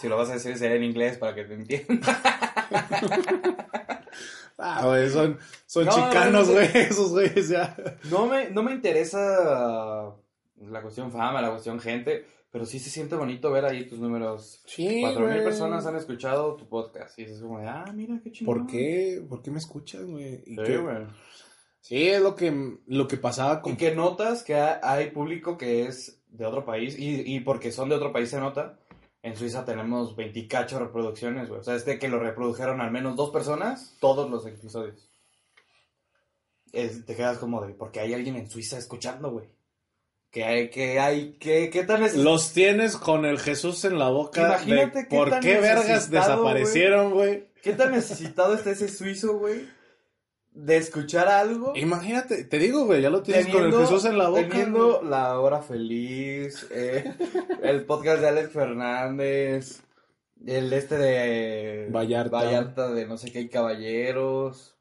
Si 0.00 0.08
lo 0.08 0.16
vas 0.16 0.30
a 0.30 0.34
decir, 0.34 0.58
será 0.58 0.74
en 0.74 0.82
inglés 0.82 1.16
para 1.16 1.34
que 1.36 1.44
te 1.44 1.54
entiendan. 1.54 2.00
Ah, 4.58 4.86
güey, 4.86 5.08
son, 5.10 5.38
son 5.66 5.84
No, 5.86 5.92
chicanos, 5.92 6.46
no, 6.48 6.54
no. 6.54 6.60
güey, 6.60 6.68
esos 6.74 7.10
güeyes 7.10 7.48
ya. 7.48 7.76
No 8.10 8.26
me, 8.26 8.50
no 8.50 8.62
me 8.62 8.72
interesa 8.72 10.14
la 10.60 10.82
cuestión 10.82 11.10
fama, 11.10 11.42
la 11.42 11.50
cuestión 11.50 11.80
gente, 11.80 12.24
pero 12.50 12.64
sí 12.64 12.78
se 12.78 12.88
siente 12.90 13.16
bonito 13.16 13.50
ver 13.50 13.64
ahí 13.64 13.86
tus 13.86 13.98
números. 13.98 14.62
Sí, 14.66 15.00
Cuatro 15.02 15.26
mil 15.28 15.42
personas 15.42 15.84
han 15.86 15.96
escuchado 15.96 16.54
tu 16.54 16.68
podcast 16.68 17.18
y 17.18 17.22
es 17.24 17.40
como 17.40 17.58
de, 17.58 17.66
ah, 17.66 17.84
mira 17.92 18.20
qué 18.22 18.30
chingón. 18.30 18.58
¿Por 18.58 18.66
qué? 18.70 19.24
¿Por 19.28 19.42
qué 19.42 19.50
me 19.50 19.58
escuchas, 19.58 20.04
güey? 20.04 20.42
Sí, 20.44 20.56
que- 20.64 20.76
güey. 20.78 20.96
sí, 21.80 22.08
es 22.08 22.22
lo 22.22 22.36
que, 22.36 22.78
lo 22.86 23.08
que 23.08 23.16
pasaba 23.16 23.60
con... 23.60 23.72
Y 23.72 23.76
que 23.76 23.94
notas 23.94 24.44
que 24.44 24.54
ha- 24.54 24.80
hay 24.82 25.10
público 25.10 25.58
que 25.58 25.86
es 25.86 26.20
de 26.28 26.46
otro 26.46 26.64
país, 26.64 26.96
y, 26.98 27.22
y 27.34 27.40
porque 27.40 27.72
son 27.72 27.88
de 27.88 27.96
otro 27.96 28.12
país 28.12 28.30
se 28.30 28.38
nota. 28.40 28.78
En 29.24 29.36
Suiza 29.38 29.64
tenemos 29.64 30.14
28 30.16 30.78
reproducciones, 30.78 31.48
güey. 31.48 31.60
O 31.60 31.64
sea, 31.64 31.74
es 31.76 31.86
de 31.86 31.98
que 31.98 32.08
lo 32.08 32.18
reprodujeron 32.18 32.82
al 32.82 32.90
menos 32.90 33.16
dos 33.16 33.30
personas, 33.30 33.96
todos 33.98 34.30
los 34.30 34.46
episodios. 34.46 35.08
Es- 36.72 37.06
te 37.06 37.16
quedas 37.16 37.38
como 37.38 37.64
de, 37.64 37.72
porque 37.72 38.00
hay 38.00 38.12
alguien 38.12 38.36
en 38.36 38.50
Suiza 38.50 38.76
escuchando, 38.76 39.30
güey. 39.30 39.46
¿Qué 40.30 40.44
hay? 40.44 40.68
¿Qué 40.68 41.00
hay? 41.00 41.36
¿Qué, 41.40 41.70
qué 41.70 41.84
tan 41.84 42.02
es? 42.02 42.16
Los 42.16 42.52
tienes 42.52 42.96
con 42.96 43.24
el 43.24 43.38
Jesús 43.38 43.84
en 43.86 43.98
la 43.98 44.08
boca. 44.10 44.42
Imagínate 44.46 44.98
de 44.98 45.08
qué 45.08 45.16
¿Por 45.16 45.40
qué 45.40 45.58
vergas 45.58 46.10
desaparecieron, 46.10 47.12
güey? 47.14 47.46
¿Qué 47.62 47.72
tan 47.72 47.92
necesitado 47.92 48.54
está 48.54 48.72
ese 48.72 48.88
suizo, 48.88 49.38
güey? 49.38 49.66
De 50.54 50.76
escuchar 50.76 51.26
algo. 51.28 51.72
Imagínate, 51.74 52.44
te 52.44 52.58
digo, 52.60 52.86
güey, 52.86 53.02
ya 53.02 53.10
lo 53.10 53.22
tienes 53.22 53.46
con 53.46 53.54
Teniendo- 53.56 53.80
el 53.80 53.86
Jesús 53.86 54.04
en 54.04 54.18
la 54.18 54.28
boca. 54.28 54.48
Teniendo 54.48 54.98
güey. 55.00 55.10
La 55.10 55.40
Hora 55.40 55.60
Feliz, 55.62 56.66
eh, 56.70 57.12
el 57.62 57.84
podcast 57.84 58.20
de 58.20 58.28
Alex 58.28 58.52
Fernández, 58.52 59.82
el 60.46 60.72
este 60.72 60.96
de 60.96 61.88
Vallarta. 61.90 62.36
Vallarta 62.36 62.88
de 62.92 63.04
no 63.06 63.18
sé 63.18 63.32
qué 63.32 63.48
caballeros. 63.50 64.76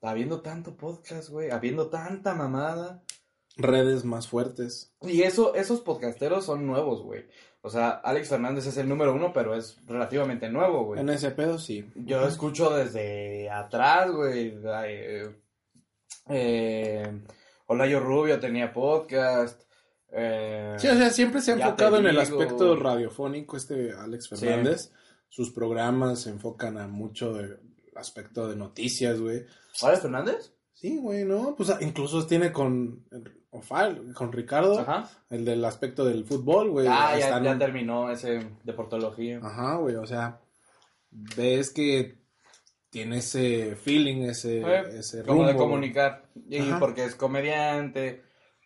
Habiendo 0.00 0.40
tanto 0.40 0.76
podcast, 0.76 1.28
güey, 1.28 1.50
habiendo 1.50 1.88
tanta 1.88 2.34
mamada. 2.34 3.02
Redes 3.58 4.04
más 4.04 4.28
fuertes. 4.28 4.92
Y 5.02 5.22
eso, 5.22 5.54
esos 5.54 5.80
podcasteros 5.80 6.44
son 6.44 6.66
nuevos, 6.66 7.02
güey. 7.02 7.26
O 7.66 7.70
sea, 7.70 7.90
Alex 7.90 8.28
Fernández 8.28 8.64
es 8.66 8.76
el 8.76 8.88
número 8.88 9.12
uno, 9.12 9.32
pero 9.32 9.56
es 9.56 9.76
relativamente 9.86 10.48
nuevo, 10.48 10.84
güey. 10.84 11.00
En 11.00 11.08
ese 11.08 11.32
pedo, 11.32 11.58
sí. 11.58 11.84
Yo 11.96 12.24
escucho 12.28 12.70
desde 12.70 13.50
atrás, 13.50 14.08
güey. 14.12 14.56
Eh, 14.86 15.34
eh, 16.28 17.20
Olayo 17.66 17.98
Rubio 17.98 18.38
tenía 18.38 18.72
podcast. 18.72 19.62
eh, 20.12 20.76
Sí, 20.78 20.86
o 20.86 20.94
sea, 20.94 21.10
siempre 21.10 21.40
se 21.40 21.52
ha 21.52 21.54
enfocado 21.56 21.98
en 21.98 22.06
el 22.06 22.18
aspecto 22.20 22.76
radiofónico 22.76 23.56
este 23.56 23.92
Alex 23.92 24.26
Sí. 24.32 24.36
Fernández. 24.36 24.92
Sus 25.28 25.50
programas 25.50 26.20
se 26.20 26.30
enfocan 26.30 26.78
a 26.78 26.86
mucho 26.86 27.34
del 27.34 27.58
aspecto 27.96 28.48
de 28.48 28.54
noticias, 28.54 29.20
güey. 29.20 29.44
¿Alex 29.82 30.02
Fernández? 30.02 30.52
Sí, 30.72 30.98
güey, 30.98 31.24
¿no? 31.24 31.56
Pues 31.56 31.70
ah, 31.70 31.78
incluso 31.80 32.24
tiene 32.26 32.52
con 32.52 33.04
Ofal, 33.58 34.12
con 34.14 34.32
Ricardo, 34.32 34.80
Ajá. 34.80 35.08
el 35.30 35.44
del 35.44 35.64
aspecto 35.64 36.04
del 36.04 36.24
fútbol, 36.24 36.70
güey. 36.70 36.86
ah, 36.88 37.16
ya, 37.18 37.42
ya 37.42 37.58
terminó 37.58 38.10
ese 38.10 38.46
de 38.64 38.72
portología. 38.72 39.40
Ajá, 39.42 39.76
güey, 39.76 39.96
o 39.96 40.06
sea, 40.06 40.40
ves 41.10 41.70
que 41.70 42.18
tiene 42.90 43.18
ese 43.18 43.76
feeling, 43.76 44.22
ese, 44.22 44.60
Eh, 44.60 44.82
ese 44.98 45.22
como 45.24 45.44
de 45.46 45.52
rumbo. 45.52 45.64
comunicar. 45.66 46.26
Y 46.48 46.58
Ajá. 46.58 46.78
porque 46.78 47.04
es 47.04 47.14
comediante. 47.14 48.22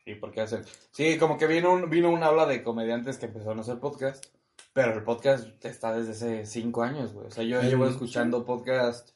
Y 0.07 0.15
porque 0.15 0.41
hace. 0.41 0.61
Sí, 0.93 1.19
como 1.19 1.37
que 1.39 1.47
vino 1.47 1.73
un, 1.73 1.89
vino 1.91 2.11
una 2.11 2.27
habla 2.27 2.47
de 2.47 2.63
comediantes 2.63 3.19
que 3.19 3.27
empezaron 3.27 3.59
a 3.59 3.63
hacer 3.63 3.79
podcast. 3.79 4.25
Pero 4.73 4.95
el 4.95 5.03
podcast 5.03 5.65
está 5.65 5.93
desde 5.97 6.13
hace 6.13 6.47
cinco 6.47 6.83
años, 6.83 7.13
güey. 7.13 7.27
O 7.27 7.31
sea, 7.31 7.43
yo 7.45 7.61
llevo 7.63 7.87
escuchando 7.87 8.45
podcast 8.45 9.11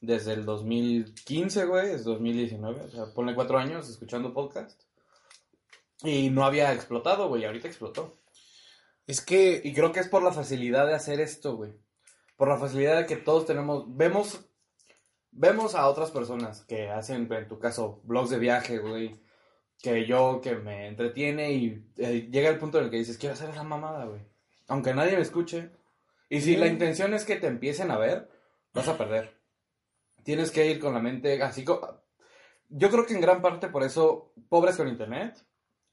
desde 0.00 0.32
el 0.32 0.44
2015, 0.46 1.66
güey. 1.66 1.90
Es 1.90 2.04
2019. 2.04 2.80
O 2.80 2.90
sea, 2.90 3.04
ponle 3.14 3.34
cuatro 3.34 3.58
años 3.58 3.88
escuchando 3.90 4.32
podcast. 4.32 4.80
Y 6.02 6.30
no 6.30 6.44
había 6.44 6.72
explotado, 6.72 7.28
güey. 7.28 7.44
Ahorita 7.44 7.68
explotó. 7.68 8.12
Es 9.06 9.20
que, 9.20 9.60
Y 9.64 9.72
creo 9.72 9.92
que 9.92 10.00
es 10.00 10.08
por 10.08 10.22
la 10.22 10.32
facilidad 10.32 10.86
de 10.86 10.94
hacer 10.94 11.20
esto, 11.20 11.56
güey. 11.56 11.72
Por 12.36 12.48
la 12.48 12.58
facilidad 12.58 12.98
de 12.98 13.06
que 13.06 13.16
todos 13.16 13.46
tenemos, 13.46 13.84
vemos, 13.96 14.44
vemos 15.30 15.74
a 15.74 15.88
otras 15.88 16.10
personas 16.10 16.62
que 16.64 16.90
hacen, 16.90 17.32
en 17.32 17.48
tu 17.48 17.58
caso, 17.58 18.00
blogs 18.04 18.30
de 18.30 18.38
viaje, 18.38 18.78
güey. 18.78 19.20
Que 19.80 20.06
yo, 20.06 20.40
que 20.42 20.56
me 20.56 20.88
entretiene 20.88 21.52
y 21.52 21.86
eh, 21.98 22.28
llega 22.30 22.48
el 22.48 22.58
punto 22.58 22.78
en 22.78 22.84
el 22.84 22.90
que 22.90 22.96
dices, 22.96 23.18
quiero 23.18 23.34
hacer 23.34 23.50
esa 23.50 23.62
mamada, 23.62 24.04
güey. 24.06 24.22
Aunque 24.68 24.94
nadie 24.94 25.16
me 25.16 25.22
escuche. 25.22 25.70
Y 26.28 26.40
si 26.40 26.54
Sí. 26.54 26.56
la 26.56 26.66
intención 26.66 27.14
es 27.14 27.24
que 27.24 27.36
te 27.36 27.46
empiecen 27.46 27.90
a 27.90 27.98
ver, 27.98 28.28
vas 28.74 28.88
a 28.88 28.98
perder. 28.98 29.36
Tienes 30.24 30.50
que 30.50 30.66
ir 30.66 30.80
con 30.80 30.92
la 30.92 31.00
mente 31.00 31.40
así. 31.42 31.64
Yo 32.68 32.90
creo 32.90 33.06
que 33.06 33.14
en 33.14 33.20
gran 33.20 33.40
parte 33.42 33.68
por 33.68 33.84
eso, 33.84 34.32
Pobres 34.48 34.76
con 34.76 34.88
Internet, 34.88 35.45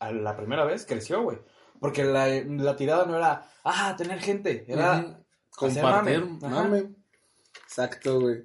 a 0.05 0.11
la 0.11 0.35
primera 0.35 0.65
vez 0.65 0.85
creció, 0.85 1.21
güey. 1.23 1.39
Porque 1.79 2.03
la, 2.03 2.27
la 2.27 2.75
tirada 2.75 3.05
no 3.05 3.17
era, 3.17 3.49
ah, 3.63 3.95
tener 3.97 4.19
gente. 4.19 4.65
Era, 4.67 5.19
compartir, 5.55 6.23
mame. 6.23 6.49
Mame. 6.49 6.95
Exacto, 7.63 8.21
güey. 8.21 8.43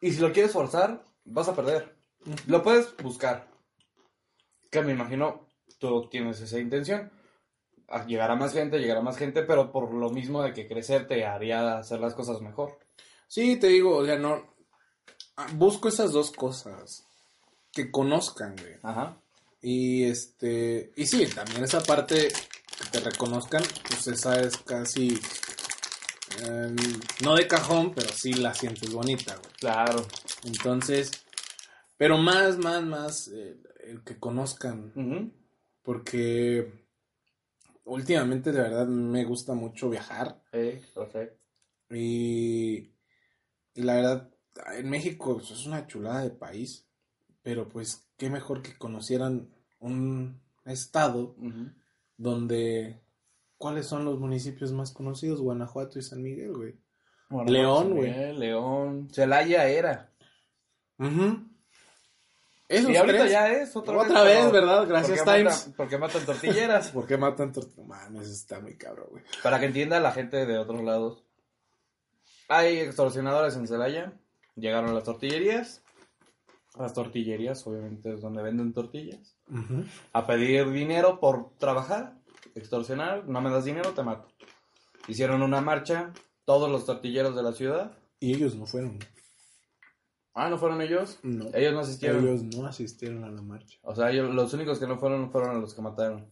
y 0.00 0.12
si 0.12 0.20
lo 0.20 0.32
quieres 0.32 0.52
forzar, 0.52 1.04
vas 1.24 1.48
a 1.48 1.54
perder. 1.54 1.96
Lo 2.46 2.62
puedes 2.62 2.96
buscar. 2.96 3.48
Que 4.70 4.82
me 4.82 4.92
imagino 4.92 5.46
tú 5.78 6.08
tienes 6.08 6.40
esa 6.40 6.58
intención. 6.58 7.10
A 7.88 8.06
llegar 8.06 8.30
a 8.30 8.36
más 8.36 8.52
gente, 8.52 8.78
llegar 8.78 8.98
a 8.98 9.02
más 9.02 9.18
gente, 9.18 9.42
pero 9.42 9.70
por 9.72 9.92
lo 9.92 10.10
mismo 10.10 10.42
de 10.42 10.52
que 10.54 10.68
crecer 10.68 11.06
te 11.06 11.26
haría 11.26 11.78
hacer 11.78 12.00
las 12.00 12.14
cosas 12.14 12.40
mejor. 12.40 12.78
Sí, 13.26 13.56
te 13.56 13.66
digo, 13.66 13.96
o 13.96 14.06
sea, 14.06 14.16
no. 14.16 14.54
Busco 15.54 15.88
esas 15.88 16.12
dos 16.12 16.30
cosas. 16.30 17.04
Que 17.72 17.90
conozcan, 17.90 18.54
güey. 18.56 18.76
Ajá. 18.82 19.21
Y 19.62 20.04
este. 20.04 20.92
Y 20.96 21.06
sí, 21.06 21.26
también 21.26 21.62
esa 21.64 21.82
parte 21.82 22.28
que 22.28 22.84
te 22.90 23.00
reconozcan, 23.00 23.62
pues 23.88 24.06
esa 24.08 24.40
es 24.40 24.56
casi. 24.58 25.18
em, 26.40 26.76
no 27.22 27.36
de 27.36 27.46
cajón, 27.46 27.94
pero 27.94 28.08
sí 28.12 28.32
la 28.34 28.54
sientes 28.54 28.92
bonita, 28.92 29.36
güey. 29.36 29.52
Claro. 29.60 30.06
Entonces. 30.44 31.10
Pero 31.96 32.18
más, 32.18 32.58
más, 32.58 32.82
más. 32.82 33.28
eh, 33.28 33.56
el 33.86 34.02
que 34.02 34.18
conozcan. 34.18 34.92
Porque. 35.82 36.82
Últimamente, 37.84 38.52
de 38.52 38.60
verdad, 38.62 38.86
me 38.86 39.24
gusta 39.24 39.54
mucho 39.54 39.90
viajar. 39.90 40.40
Eh, 40.52 40.82
perfecto. 40.94 41.38
Y, 41.90 42.92
y 43.74 43.82
la 43.82 43.94
verdad, 43.96 44.30
en 44.74 44.88
México 44.88 45.36
pues, 45.36 45.50
es 45.50 45.66
una 45.66 45.86
chulada 45.86 46.22
de 46.22 46.30
país, 46.30 46.86
pero 47.42 47.68
pues 47.68 48.06
qué 48.16 48.30
mejor 48.30 48.62
que 48.62 48.76
conocieran 48.76 49.48
un 49.80 50.40
estado 50.64 51.34
donde... 52.16 53.00
¿Cuáles 53.58 53.86
son 53.86 54.04
los 54.04 54.18
municipios 54.18 54.72
más 54.72 54.90
conocidos? 54.90 55.40
Guanajuato 55.40 55.98
y 55.98 56.02
San 56.02 56.20
Miguel, 56.20 56.52
güey. 56.52 56.74
Bueno, 57.28 57.50
León, 57.50 57.94
güey. 57.94 58.36
León. 58.36 59.08
Celaya 59.12 59.68
era. 59.68 60.10
Ujú. 60.98 61.46
Esos 62.68 62.90
y 62.90 62.96
ahorita 62.96 63.18
tres. 63.20 63.30
ya 63.32 63.52
es 63.52 63.76
otra, 63.76 63.96
Otra 63.98 64.22
vez, 64.24 64.50
¿verdad? 64.50 64.86
Gracias, 64.88 65.22
Times. 65.24 65.44
matan- 65.68 65.74
porque 65.76 65.96
matan 65.98 66.24
tortilleras. 66.26 66.88
¿Por 66.92 67.06
qué 67.06 67.16
matan 67.16 67.52
tor- 67.52 67.68
Mames, 67.86 68.28
está 68.28 68.58
muy 68.60 68.76
cabrón, 68.76 69.06
güey. 69.10 69.22
Para 69.44 69.60
que 69.60 69.66
entienda 69.66 70.00
la 70.00 70.10
gente 70.10 70.44
de 70.44 70.58
otros 70.58 70.82
lados. 70.82 71.22
Hay 72.48 72.78
extorsionadores 72.78 73.54
en 73.56 73.68
Celaya. 73.68 74.12
Llegaron 74.56 74.92
las 74.94 75.04
tortillerías. 75.04 75.82
Las 76.78 76.94
tortillerías, 76.94 77.66
obviamente, 77.66 78.14
es 78.14 78.20
donde 78.20 78.42
venden 78.42 78.72
tortillas. 78.72 79.36
A 80.12 80.26
pedir 80.26 80.70
dinero 80.70 81.20
por 81.20 81.50
trabajar. 81.58 82.14
Extorsionar. 82.54 83.28
No 83.28 83.40
me 83.40 83.50
das 83.50 83.64
dinero, 83.64 83.90
te 83.92 84.02
mato. 84.02 84.28
Hicieron 85.06 85.42
una 85.42 85.60
marcha. 85.60 86.12
Todos 86.44 86.70
los 86.70 86.86
tortilleros 86.86 87.36
de 87.36 87.42
la 87.42 87.52
ciudad. 87.52 87.92
Y 88.20 88.34
ellos 88.34 88.54
no 88.54 88.66
fueron. 88.66 88.98
Ah, 90.34 90.48
¿no 90.48 90.56
fueron 90.56 90.80
ellos? 90.80 91.18
No. 91.22 91.46
Ellos 91.52 91.74
no 91.74 91.80
asistieron. 91.80 92.26
Ellos 92.26 92.42
no 92.42 92.66
asistieron 92.66 93.24
a 93.24 93.30
la 93.30 93.42
marcha. 93.42 93.78
O 93.82 93.94
sea, 93.94 94.10
ellos, 94.10 94.34
los 94.34 94.52
únicos 94.54 94.78
que 94.78 94.86
no 94.86 94.96
fueron 94.98 95.30
fueron 95.30 95.60
los 95.60 95.74
que 95.74 95.82
mataron. 95.82 96.26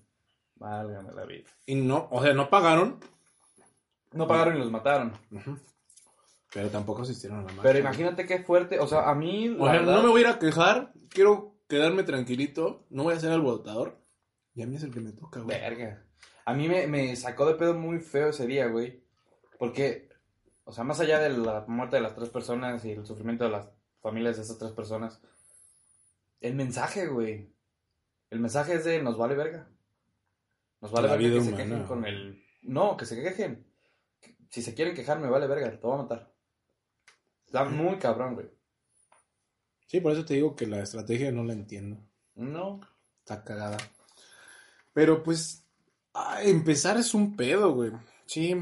Válgame 0.56 1.12
la 1.12 1.24
vida. 1.26 1.48
Y 1.66 1.74
no, 1.74 2.08
o 2.10 2.22
sea, 2.22 2.32
no 2.32 2.48
pagaron. 2.48 2.98
No 4.12 4.26
pagaron 4.26 4.56
y 4.56 4.58
los 4.58 4.70
mataron. 4.70 5.12
Pero 6.52 6.68
tampoco 6.68 7.02
asistieron 7.02 7.38
a 7.38 7.42
la 7.42 7.48
marcha. 7.48 7.62
Pero 7.62 7.78
imagínate 7.78 8.26
qué 8.26 8.40
fuerte. 8.40 8.78
O 8.80 8.86
sea, 8.86 9.08
a 9.08 9.14
mí. 9.14 9.48
O 9.50 9.64
la 9.66 9.72
sea, 9.72 9.80
verdad- 9.80 9.94
no 9.96 10.02
me 10.02 10.08
voy 10.08 10.20
a 10.22 10.28
ir 10.28 10.34
a 10.34 10.38
quejar. 10.38 10.92
Quiero 11.08 11.54
quedarme 11.68 12.02
tranquilito. 12.02 12.86
No 12.90 13.04
voy 13.04 13.14
a 13.14 13.20
ser 13.20 13.30
alborotador. 13.30 13.98
Y 14.54 14.62
a 14.62 14.66
mí 14.66 14.76
es 14.76 14.82
el 14.82 14.92
que 14.92 15.00
me 15.00 15.12
toca, 15.12 15.40
güey. 15.40 15.58
Verga. 15.60 16.04
A 16.44 16.54
mí 16.54 16.68
me, 16.68 16.86
me 16.88 17.14
sacó 17.14 17.46
de 17.46 17.54
pedo 17.54 17.74
muy 17.74 18.00
feo 18.00 18.30
ese 18.30 18.46
día, 18.46 18.66
güey. 18.66 19.04
Porque, 19.58 20.08
o 20.64 20.72
sea, 20.72 20.82
más 20.82 20.98
allá 20.98 21.20
de 21.20 21.28
la 21.30 21.64
muerte 21.68 21.96
de 21.96 22.02
las 22.02 22.16
tres 22.16 22.30
personas 22.30 22.84
y 22.84 22.92
el 22.92 23.06
sufrimiento 23.06 23.44
de 23.44 23.50
las 23.50 23.68
familias 24.00 24.36
de 24.36 24.42
esas 24.42 24.58
tres 24.58 24.72
personas, 24.72 25.20
el 26.40 26.54
mensaje, 26.54 27.06
güey. 27.06 27.52
El 28.30 28.40
mensaje 28.40 28.74
es 28.74 28.84
de 28.84 29.00
nos 29.02 29.16
vale 29.16 29.34
verga. 29.36 29.68
Nos 30.80 30.90
vale 30.90 31.08
La 31.08 31.14
verga 31.14 31.28
vida 31.28 31.38
que 31.38 31.50
se 31.50 31.56
quejen 31.56 31.84
con 31.84 32.04
el. 32.04 32.42
No, 32.62 32.96
que 32.96 33.06
se 33.06 33.22
quejen. 33.22 33.66
Si 34.48 34.62
se 34.62 34.74
quieren 34.74 34.94
quejar, 34.94 35.20
me 35.20 35.28
vale 35.28 35.46
verga, 35.46 35.70
te 35.70 35.76
voy 35.86 35.94
a 35.94 36.02
matar. 36.02 36.32
Está 37.50 37.64
muy 37.64 37.98
cabrón, 37.98 38.34
güey. 38.34 38.46
Sí, 39.88 40.00
por 40.00 40.12
eso 40.12 40.24
te 40.24 40.34
digo 40.34 40.54
que 40.54 40.68
la 40.68 40.80
estrategia 40.82 41.32
no 41.32 41.42
la 41.42 41.52
entiendo. 41.52 41.98
No. 42.36 42.78
Está 43.18 43.42
cagada. 43.42 43.76
Pero 44.92 45.24
pues, 45.24 45.64
ah, 46.14 46.40
empezar 46.44 46.96
es 46.96 47.12
un 47.12 47.34
pedo, 47.34 47.72
güey. 47.74 47.90
Sí, 48.26 48.54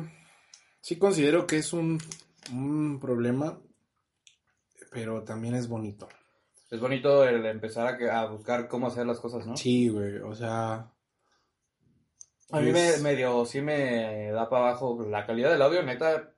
sí 0.81 0.97
considero 0.97 1.47
que 1.47 1.59
es 1.59 1.75
un, 1.75 1.99
un 2.51 2.99
problema, 2.99 3.59
pero 4.91 5.23
también 5.23 5.55
es 5.55 5.69
bonito. 5.69 6.09
Es 6.71 6.81
bonito 6.81 7.25
el 7.25 7.45
empezar 7.45 7.87
a, 7.87 7.99
que- 7.99 8.11
a 8.11 8.25
buscar 8.25 8.67
cómo 8.69 8.87
hacer 8.87 9.07
las 9.07 9.21
cosas, 9.21 9.47
¿no? 9.47 9.55
Sí, 9.57 9.89
güey, 9.91 10.17
o 10.21 10.35
sea... 10.35 10.91
A 12.51 12.61
mí 12.61 12.73
me 12.73 12.97
medio, 13.03 13.45
sí 13.45 13.61
me 13.61 14.31
da 14.31 14.49
para 14.49 14.69
abajo 14.71 15.05
la 15.07 15.27
calidad 15.27 15.51
del 15.51 15.61
audio, 15.61 15.83
neta. 15.83 16.33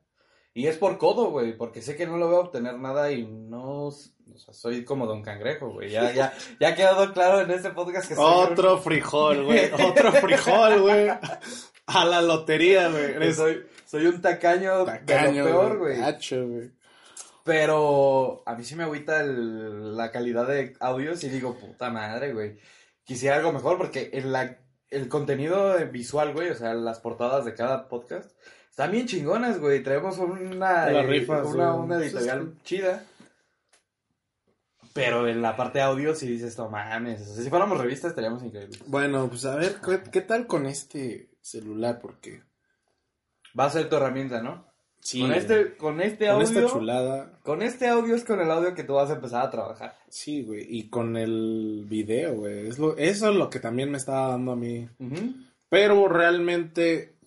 Y 0.52 0.66
es 0.66 0.76
por 0.76 0.98
codo, 0.98 1.30
güey, 1.30 1.56
porque 1.56 1.80
sé 1.82 1.96
que 1.96 2.06
no 2.06 2.16
lo 2.16 2.26
voy 2.26 2.36
a 2.36 2.40
obtener 2.40 2.76
nada 2.78 3.12
y 3.12 3.24
no, 3.26 3.84
o 3.86 3.92
sea, 3.92 4.52
soy 4.52 4.84
como 4.84 5.06
Don 5.06 5.22
Cangrejo, 5.22 5.68
güey. 5.70 5.90
Ya, 5.90 6.12
ya, 6.12 6.32
ya 6.58 6.68
ha 6.68 6.74
quedado 6.74 7.12
claro 7.12 7.40
en 7.40 7.50
este 7.52 7.70
podcast 7.70 8.08
que 8.08 8.16
soy 8.16 8.24
un- 8.24 8.52
Otro 8.52 8.78
frijol, 8.78 9.44
güey. 9.44 9.70
Otro 9.72 10.10
frijol, 10.12 10.80
güey. 10.82 11.08
A 11.86 12.04
la 12.04 12.20
lotería, 12.22 12.88
güey. 12.88 13.32
soy, 13.32 13.62
soy 13.86 14.06
un 14.06 14.20
tacaño, 14.20 14.84
tacaño, 14.84 15.44
de 15.44 15.50
lo 15.52 15.58
peor, 15.60 15.78
güey. 15.78 16.00
Pero 17.44 18.42
a 18.46 18.54
mí 18.54 18.64
sí 18.64 18.74
me 18.76 18.82
agüita 18.84 19.20
el- 19.20 19.96
la 19.96 20.10
calidad 20.10 20.46
de 20.46 20.74
audios 20.80 21.22
y 21.24 21.28
digo, 21.28 21.56
puta 21.58 21.90
madre, 21.90 22.32
güey. 22.32 22.58
Quisiera 23.04 23.36
algo 23.36 23.52
mejor 23.52 23.78
porque 23.78 24.10
el, 24.12 24.32
la- 24.32 24.58
el 24.90 25.08
contenido 25.08 25.74
visual, 25.90 26.32
güey, 26.32 26.50
o 26.50 26.54
sea, 26.54 26.74
las 26.74 27.00
portadas 27.00 27.44
de 27.44 27.54
cada 27.54 27.88
podcast, 27.88 28.30
están 28.80 28.92
bien 28.92 29.06
chingonas, 29.06 29.60
güey. 29.60 29.82
Traemos 29.82 30.16
una, 30.16 30.86
rifas, 31.02 31.46
una, 31.46 31.74
una 31.74 31.98
editorial 31.98 32.54
sí. 32.54 32.76
chida. 32.76 33.04
Pero 34.94 35.28
en 35.28 35.42
la 35.42 35.54
parte 35.54 35.78
de 35.78 35.84
audio 35.84 36.14
sí 36.14 36.26
dices, 36.26 36.56
no 36.56 36.70
mames. 36.70 37.20
O 37.20 37.34
sea, 37.34 37.44
si 37.44 37.50
fuéramos 37.50 37.78
revistas 37.78 38.10
estaríamos 38.10 38.42
increíbles. 38.42 38.82
Bueno, 38.86 39.28
pues 39.28 39.44
a 39.44 39.54
ver, 39.54 39.76
¿qué, 39.84 40.00
qué 40.10 40.22
tal 40.22 40.46
con 40.46 40.64
este 40.64 41.28
celular? 41.42 42.00
Porque. 42.00 42.42
Va 43.58 43.66
a 43.66 43.70
ser 43.70 43.90
tu 43.90 43.96
herramienta, 43.96 44.42
¿no? 44.42 44.64
Sí, 45.00 45.20
con 45.20 45.32
este, 45.32 45.76
con 45.76 46.00
este 46.00 46.26
con 46.26 46.34
audio. 46.36 46.48
esta 46.48 46.66
chulada. 46.66 47.38
Con 47.42 47.60
este 47.60 47.86
audio 47.86 48.14
es 48.14 48.24
con 48.24 48.40
el 48.40 48.50
audio 48.50 48.74
que 48.74 48.84
tú 48.84 48.94
vas 48.94 49.10
a 49.10 49.14
empezar 49.14 49.44
a 49.44 49.50
trabajar. 49.50 49.94
Sí, 50.08 50.42
güey. 50.42 50.66
Y 50.66 50.88
con 50.88 51.18
el 51.18 51.84
video, 51.86 52.34
güey. 52.34 52.66
Es 52.66 52.78
lo, 52.78 52.96
eso 52.96 53.28
es 53.28 53.36
lo 53.36 53.50
que 53.50 53.60
también 53.60 53.90
me 53.90 53.98
estaba 53.98 54.28
dando 54.28 54.52
a 54.52 54.56
mí. 54.56 54.88
Pero 55.68 56.08
realmente. 56.08 57.19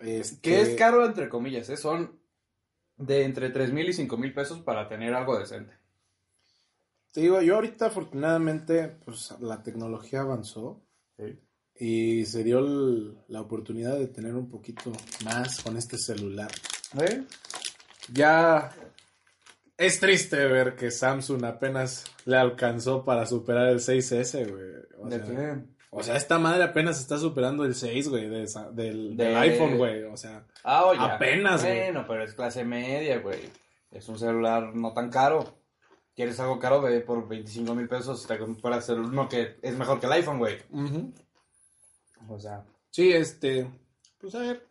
Este, 0.00 0.40
Que 0.40 0.60
es 0.60 0.76
caro, 0.76 1.04
entre 1.06 1.28
comillas, 1.28 1.68
¿eh? 1.70 1.76
Son 1.76 2.18
de 2.96 3.24
entre 3.24 3.50
3 3.50 3.72
mil 3.72 3.88
y 3.88 3.92
5 3.92 4.16
mil 4.16 4.32
pesos 4.34 4.60
para 4.60 4.88
tener 4.88 5.14
algo 5.14 5.38
decente. 5.38 5.74
Te 7.12 7.20
digo, 7.20 7.40
yo 7.42 7.54
ahorita 7.56 7.86
afortunadamente, 7.86 8.88
pues 9.04 9.34
la 9.40 9.62
tecnología 9.62 10.20
avanzó. 10.22 10.82
Y 11.76 12.24
se 12.26 12.44
dio 12.44 12.58
el- 12.60 13.18
la 13.28 13.40
oportunidad 13.40 13.98
de 13.98 14.06
tener 14.08 14.34
un 14.34 14.48
poquito 14.48 14.92
más 15.24 15.60
con 15.62 15.76
este 15.76 15.98
celular. 15.98 16.50
¿Eh? 17.00 17.24
Ya 18.12 18.72
es 19.76 19.98
triste 19.98 20.36
ver 20.46 20.76
que 20.76 20.90
Samsung 20.92 21.44
apenas 21.44 22.04
le 22.26 22.36
alcanzó 22.36 23.04
para 23.04 23.26
superar 23.26 23.68
el 23.68 23.80
6S, 23.80 24.44
güey. 24.48 24.64
O, 24.98 25.08
¿De 25.08 25.16
sea, 25.16 25.24
qué? 25.26 25.73
O 25.94 26.02
sea, 26.02 26.16
esta 26.16 26.38
madre 26.38 26.64
apenas 26.64 27.00
está 27.00 27.18
superando 27.18 27.64
el 27.64 27.74
6, 27.74 28.08
güey, 28.08 28.28
de 28.28 28.42
esa- 28.42 28.70
del, 28.70 29.16
del 29.16 29.28
De- 29.28 29.36
iPhone, 29.36 29.76
güey. 29.78 30.02
O 30.04 30.16
sea, 30.16 30.44
Ah, 30.62 30.84
oye. 30.86 31.00
Apenas, 31.00 31.62
güey. 31.62 31.78
Bueno, 31.84 32.04
pero 32.08 32.24
es 32.24 32.34
clase 32.34 32.64
media, 32.64 33.18
güey. 33.20 33.40
Es 33.90 34.08
un 34.08 34.18
celular 34.18 34.74
no 34.74 34.92
tan 34.92 35.10
caro. 35.10 35.58
¿Quieres 36.16 36.38
algo 36.40 36.58
caro? 36.58 36.80
Ve 36.80 37.00
por 37.00 37.26
25 37.28 37.74
mil 37.74 37.88
pesos 37.88 38.26
te 38.26 38.38
compras 38.38 38.88
el 38.88 39.00
uno 39.00 39.28
que 39.28 39.56
es 39.62 39.76
mejor 39.76 39.98
que 40.00 40.06
el 40.06 40.12
iPhone, 40.12 40.38
güey. 40.38 40.58
O 42.28 42.38
sea, 42.38 42.64
sí, 42.90 43.12
este, 43.12 43.68
pues 44.18 44.34
a 44.34 44.38
ver, 44.40 44.66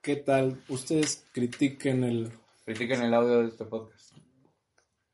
¿qué 0.00 0.16
tal? 0.16 0.62
Ustedes 0.68 1.24
critiquen 1.32 2.04
el, 2.04 2.32
critiquen 2.64 3.02
el 3.02 3.14
audio 3.14 3.40
de 3.42 3.48
este 3.48 3.64
podcast. 3.64 4.12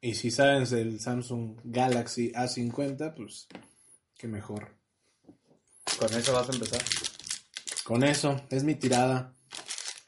y 0.00 0.14
si 0.14 0.30
saben 0.30 0.64
del 0.64 1.00
Samsung 1.00 1.58
Galaxy 1.64 2.32
A50, 2.32 3.14
pues, 3.14 3.48
qué 4.16 4.28
mejor. 4.28 4.68
Con 5.98 6.12
eso 6.14 6.32
vas 6.32 6.48
a 6.48 6.52
empezar. 6.52 6.82
Con 7.84 8.04
eso, 8.04 8.40
es 8.50 8.64
mi 8.64 8.74
tirada. 8.74 9.34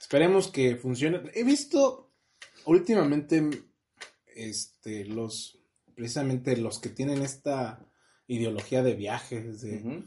Esperemos 0.00 0.48
que 0.48 0.76
funcione. 0.76 1.22
He 1.34 1.44
visto 1.44 2.12
últimamente 2.64 3.48
este 4.26 5.04
los 5.04 5.58
precisamente 5.94 6.56
los 6.56 6.78
que 6.78 6.90
tienen 6.90 7.22
esta 7.22 7.84
ideología 8.26 8.82
de 8.82 8.94
viajes 8.94 9.60
de 9.62 10.04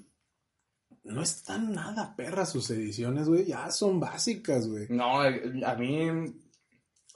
no 1.03 1.21
están 1.21 1.73
nada 1.73 2.15
perras 2.15 2.51
sus 2.51 2.69
ediciones, 2.69 3.27
güey, 3.27 3.45
ya 3.45 3.71
son 3.71 3.99
básicas, 3.99 4.67
güey. 4.67 4.85
No, 4.89 5.25
eh, 5.25 5.61
a 5.65 5.75
mí, 5.75 6.07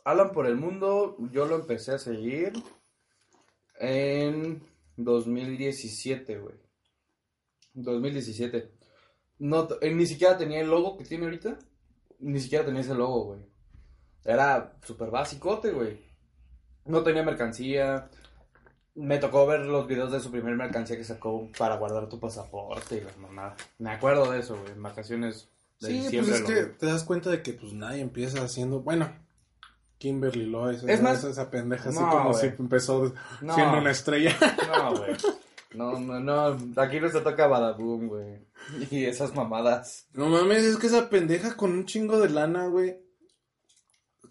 Alan 0.03 0.32
por 0.32 0.47
el 0.47 0.56
Mundo, 0.56 1.18
yo 1.32 1.45
lo 1.45 1.56
empecé 1.56 1.93
a 1.93 1.99
seguir 1.99 2.53
en 3.80 4.64
2017, 4.97 6.39
güey. 6.39 6.56
2017. 7.76 8.71
No, 9.39 9.67
él 9.82 9.97
ni 9.97 10.05
siquiera 10.05 10.38
tenía 10.38 10.61
el 10.61 10.69
logo 10.69 10.97
que 10.97 11.03
tiene 11.05 11.26
ahorita. 11.26 11.57
Ni 12.19 12.39
siquiera 12.39 12.65
tenía 12.65 12.82
ese 12.82 12.95
logo, 12.95 13.26
güey. 13.26 13.41
Era 14.23 14.73
súper 14.84 15.11
basicote, 15.11 15.71
güey. 15.71 15.99
No 16.86 17.03
tenía 17.03 17.23
mercancía. 17.23 18.09
Me 18.95 19.17
tocó 19.17 19.45
ver 19.45 19.61
los 19.61 19.88
videos 19.88 20.11
de 20.11 20.21
su 20.21 20.32
primer 20.32 20.55
mercancía 20.55 20.95
que 20.97 21.03
sacó 21.03 21.49
para 21.57 21.76
guardar 21.78 22.07
tu 22.07 22.19
pasaporte 22.19 22.95
y 22.97 23.01
las 23.01 23.17
mamadas. 23.17 23.55
Me 23.78 23.91
acuerdo 23.91 24.32
de 24.32 24.39
eso, 24.39 24.57
güey. 24.59 24.71
En 24.71 24.82
vacaciones 24.82 25.49
de 25.82 25.88
Sí, 25.88 25.93
pues 25.99 26.11
diciembre. 26.11 26.34
es 26.36 26.41
lo 26.41 26.47
que 26.47 26.63
te 26.78 26.86
das 26.86 27.03
cuenta 27.03 27.30
de 27.30 27.41
que 27.43 27.53
pues 27.53 27.73
nadie 27.73 27.99
empieza 28.01 28.41
haciendo, 28.41 28.80
bueno, 28.82 29.11
Kimberly 29.97 30.45
Lois, 30.45 30.84
Es 30.88 31.01
más- 31.01 31.23
esa, 31.26 31.49
pendeja 31.51 31.89
así 31.89 31.97
como 31.99 32.34
si 32.34 32.47
empezó 32.47 33.13
No. 33.41 33.53
siendo 33.55 33.78
una 33.80 33.91
estrella. 33.91 34.34
No, 34.67 34.95
güey. 34.97 35.11
No, 35.76 35.99
no, 35.99 36.19
no. 36.19 36.82
Aquí 36.82 36.99
no 36.99 37.09
se 37.09 37.21
toca 37.21 37.47
Badaboom, 37.47 38.07
güey. 38.07 38.45
Y 38.91 39.05
esas 39.05 39.34
mamadas. 39.36 40.07
No 40.13 40.28
mames, 40.30 40.63
es 40.63 40.78
que 40.78 40.88
esa 40.88 41.09
pendeja 41.09 41.55
con 41.57 41.71
un 41.71 41.86
chingo 41.86 42.19
de 42.19 42.30
lana, 42.30 42.67
güey. 42.67 42.97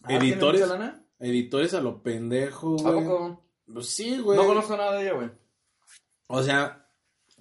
Ah, 0.02 0.08
¿tiene 0.08 0.30
Editores, 0.30 0.60
mucha 0.62 0.72
lana? 0.74 1.04
editores 1.18 1.74
a 1.74 1.80
lo 1.80 2.02
pendejo, 2.02 2.76
¿A 2.86 2.90
güey. 2.92 3.04
poco? 3.04 3.44
Pues 3.72 3.88
sí, 3.88 4.18
güey. 4.18 4.38
No 4.38 4.46
conozco 4.46 4.76
nada 4.76 4.96
de 4.96 5.02
ella, 5.04 5.14
güey. 5.14 5.30
O 6.26 6.42
sea, 6.42 6.86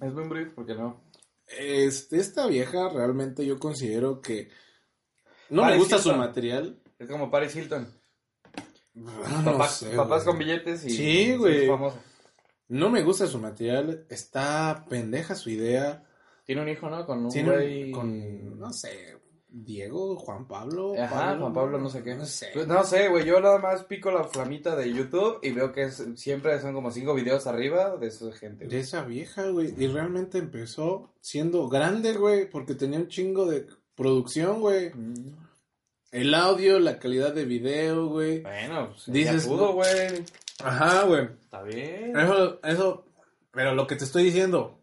Es 0.00 0.12
buen 0.14 0.28
brief, 0.28 0.52
porque 0.54 0.74
no. 0.74 1.02
este, 1.46 2.18
esta 2.18 2.46
vieja 2.46 2.88
realmente 2.88 3.44
yo 3.44 3.58
considero 3.58 4.20
que 4.20 4.50
no 5.50 5.64
me 5.64 5.76
gusta 5.76 5.98
su 5.98 6.08
Hilton. 6.08 6.18
material. 6.20 6.80
Es 6.98 7.08
como 7.08 7.30
Paris 7.30 7.54
Hilton. 7.56 7.88
Ah, 8.96 9.42
no 9.44 9.52
papás 9.52 9.76
sé, 9.78 9.90
papás 9.96 10.24
güey. 10.24 10.26
con 10.36 10.38
billetes 10.38 10.84
y. 10.84 10.90
Sí, 10.90 11.36
güey. 11.36 11.68
No 12.68 12.90
me 12.90 13.02
gusta 13.02 13.26
su 13.26 13.38
material. 13.38 14.06
Está 14.08 14.84
pendeja 14.88 15.34
su 15.34 15.50
idea. 15.50 16.04
Tiene 16.44 16.62
un 16.62 16.68
hijo, 16.68 16.88
¿no? 16.90 17.06
Con 17.06 17.24
un 17.24 17.30
Tiene 17.30 17.50
güey. 17.52 17.90
con, 17.90 18.58
no 18.58 18.72
sé, 18.72 19.18
Diego, 19.48 20.16
Juan 20.16 20.46
Pablo. 20.48 20.94
Ajá, 21.00 21.36
Juan 21.38 21.52
Pablo, 21.52 21.78
no 21.78 21.88
sé 21.88 22.02
qué. 22.02 22.14
No 22.14 22.26
sé. 22.26 22.48
Pues 22.52 22.66
no 22.66 22.82
sé, 22.84 23.08
güey. 23.08 23.24
Yo 23.24 23.40
nada 23.40 23.58
más 23.58 23.84
pico 23.84 24.10
la 24.10 24.24
flamita 24.24 24.74
de 24.76 24.92
YouTube 24.92 25.38
y 25.42 25.52
veo 25.52 25.72
que 25.72 25.84
es- 25.84 26.04
siempre 26.16 26.60
son 26.60 26.74
como 26.74 26.90
cinco 26.90 27.14
videos 27.14 27.46
arriba 27.46 27.96
de 27.96 28.08
esa 28.08 28.32
gente. 28.32 28.64
De 28.64 28.68
güey. 28.70 28.80
esa 28.80 29.04
vieja, 29.04 29.46
güey. 29.48 29.72
Y 29.78 29.86
realmente 29.86 30.38
empezó 30.38 31.14
siendo 31.20 31.68
grande, 31.68 32.14
güey, 32.14 32.48
porque 32.50 32.74
tenía 32.74 32.98
un 32.98 33.08
chingo 33.08 33.46
de 33.46 33.66
producción, 33.94 34.60
güey. 34.60 34.90
Mm. 34.92 35.36
El 36.10 36.34
audio, 36.34 36.78
la 36.78 36.98
calidad 36.98 37.32
de 37.32 37.44
video, 37.44 38.08
güey. 38.08 38.42
Bueno, 38.42 38.88
pues 38.90 39.04
Dices, 39.12 39.44
ya 39.44 39.48
pudo, 39.48 39.72
güey. 39.72 40.24
Ajá, 40.62 41.02
güey. 41.04 41.24
Está 41.42 41.62
bien. 41.62 42.16
Eso, 42.18 42.60
eso, 42.62 43.06
pero 43.50 43.74
lo 43.74 43.86
que 43.86 43.96
te 43.96 44.04
estoy 44.04 44.24
diciendo, 44.24 44.82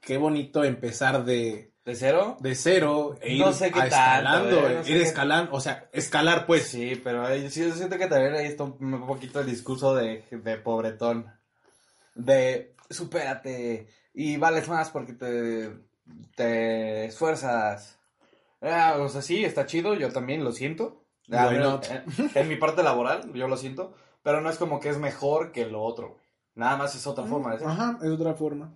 qué 0.00 0.16
bonito 0.16 0.64
empezar 0.64 1.24
de, 1.24 1.72
¿De 1.84 1.94
cero? 1.96 2.36
de 2.40 2.54
cero 2.54 3.16
e 3.20 3.34
ir 3.34 3.40
No 3.40 3.52
sé 3.52 3.70
qué 3.70 3.80
a 3.80 3.88
tanto, 3.88 3.96
escalando, 3.96 4.56
eh, 4.56 4.60
güey. 4.60 4.74
no 4.76 4.84
sé 4.84 4.90
ir 4.92 5.02
escalando, 5.02 5.52
o 5.52 5.60
sea, 5.60 5.88
escalar, 5.92 6.46
pues. 6.46 6.68
Sí, 6.68 7.00
pero 7.02 7.26
ahí 7.26 7.50
sí, 7.50 7.66
yo 7.66 7.74
siento 7.74 7.96
que 7.96 8.06
también 8.06 8.34
ahí 8.34 8.46
está 8.46 8.64
un, 8.64 9.06
poquito 9.06 9.40
el 9.40 9.46
discurso 9.46 9.94
de, 9.94 10.24
de 10.30 10.56
pobretón. 10.58 11.32
De 12.14 12.74
supérate 12.90 13.88
y 14.12 14.36
vales 14.36 14.68
más 14.68 14.90
porque 14.90 15.12
te, 15.14 15.70
te 16.34 17.06
esfuerzas. 17.06 17.98
Ah, 18.60 18.96
o 18.98 19.08
sea, 19.08 19.22
sí, 19.22 19.44
está 19.44 19.66
chido, 19.66 19.94
yo 19.94 20.10
también 20.12 20.44
lo 20.44 20.52
siento. 20.52 21.04
Ah? 21.30 21.50
En, 21.52 22.30
en 22.34 22.48
mi 22.48 22.56
parte 22.56 22.82
laboral, 22.82 23.32
yo 23.32 23.48
lo 23.48 23.56
siento. 23.56 23.94
Pero 24.22 24.40
no 24.40 24.50
es 24.50 24.58
como 24.58 24.80
que 24.80 24.88
es 24.88 24.98
mejor 24.98 25.52
que 25.52 25.66
lo 25.66 25.82
otro. 25.82 26.08
güey. 26.10 26.20
Nada 26.54 26.76
más 26.76 26.94
es 26.94 27.06
otra 27.06 27.24
forma 27.24 27.52
de 27.52 27.58
ser. 27.60 27.68
Ajá, 27.68 27.98
es 28.02 28.10
otra 28.10 28.34
forma. 28.34 28.74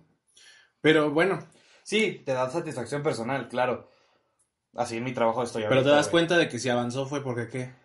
Pero 0.81 1.11
bueno, 1.11 1.39
Sí, 1.85 2.21
te 2.25 2.31
da 2.33 2.49
satisfacción 2.49 3.03
personal, 3.03 3.49
claro. 3.49 3.89
Así 4.75 4.95
en 4.97 5.03
mi 5.03 5.13
trabajo 5.13 5.43
estoy 5.43 5.63
pero 5.63 5.73
te 5.75 5.89
ahorita, 5.89 5.95
das 5.97 6.05
güey. 6.05 6.11
cuenta 6.11 6.37
de 6.37 6.47
que 6.47 6.57
si 6.59 6.69
avanzó 6.69 7.05
fue 7.05 7.21
porque 7.21 7.49
qué. 7.49 7.75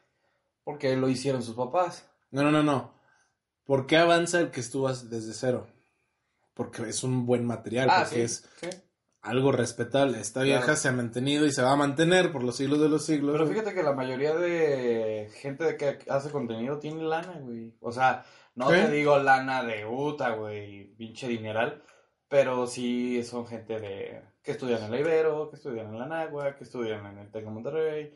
Porque 0.63 0.97
lo 0.97 1.09
hicieron 1.09 1.43
sus 1.43 1.57
papás. 1.57 2.09
No, 2.31 2.43
no, 2.45 2.53
no, 2.53 2.63
no. 2.63 2.95
¿Por 3.65 3.87
qué 3.87 3.97
avanza 3.97 4.39
el 4.41 4.51
que 4.53 4.61
estuvo 4.61 4.89
desde 4.93 5.33
cero? 5.35 5.67
Porque 6.55 6.83
es 6.89 7.03
un 7.03 7.27
buen 7.27 7.45
material, 7.45 7.89
Ah, 7.91 8.01
porque 8.05 8.15
sí, 8.17 8.21
es 8.23 8.49
sí. 8.61 8.69
Algo 9.23 9.53
respetable. 9.53 10.21
Esta 10.21 10.43
vieja 10.43 10.63
Claro. 10.65 10.77
se 10.79 10.89
ha 10.89 10.93
mantenido 10.93 11.47
y 11.47 11.53
se 11.53 11.63
va 11.63 11.73
a 11.73 11.77
mantener 11.77 12.33
por 12.33 12.43
los 12.43 12.57
siglos 12.57 12.81
de 12.81 12.89
los 12.89 13.05
siglos. 13.05 13.33
Pero 13.33 13.47
fíjate 13.47 13.75
que 13.75 13.83
la 13.83 13.93
mayoría 13.93 14.35
de 14.35 15.31
gente 15.41 15.77
que 15.77 15.99
hace 16.09 16.31
contenido 16.31 16.79
tiene 16.79 17.03
lana, 17.03 17.39
güey. 17.41 17.75
O 17.81 17.93
sea, 17.93 18.25
no 18.55 18.69
te 18.69 18.91
digo 18.91 19.19
lana 19.19 19.63
de 19.65 19.85
Uta, 19.87 20.31
güey, 20.31 20.95
pinche 20.97 21.29
dineral. 21.29 21.83
Pero 22.29 22.67
sí 22.67 23.23
son 23.25 23.47
gente 23.47 23.81
de 23.81 24.23
que 24.43 24.51
estudian 24.53 24.83
en 24.83 24.91
la 24.91 25.01
Ibero, 25.01 25.49
que 25.49 25.57
estudian 25.57 25.87
en 25.87 25.99
la 25.99 26.07
Nagua, 26.07 26.55
que 26.57 26.65
estudian 26.65 27.07
en 27.07 27.19
el 27.19 27.31
Tec 27.31 27.45
de 27.45 27.51
Monterrey. 27.51 28.15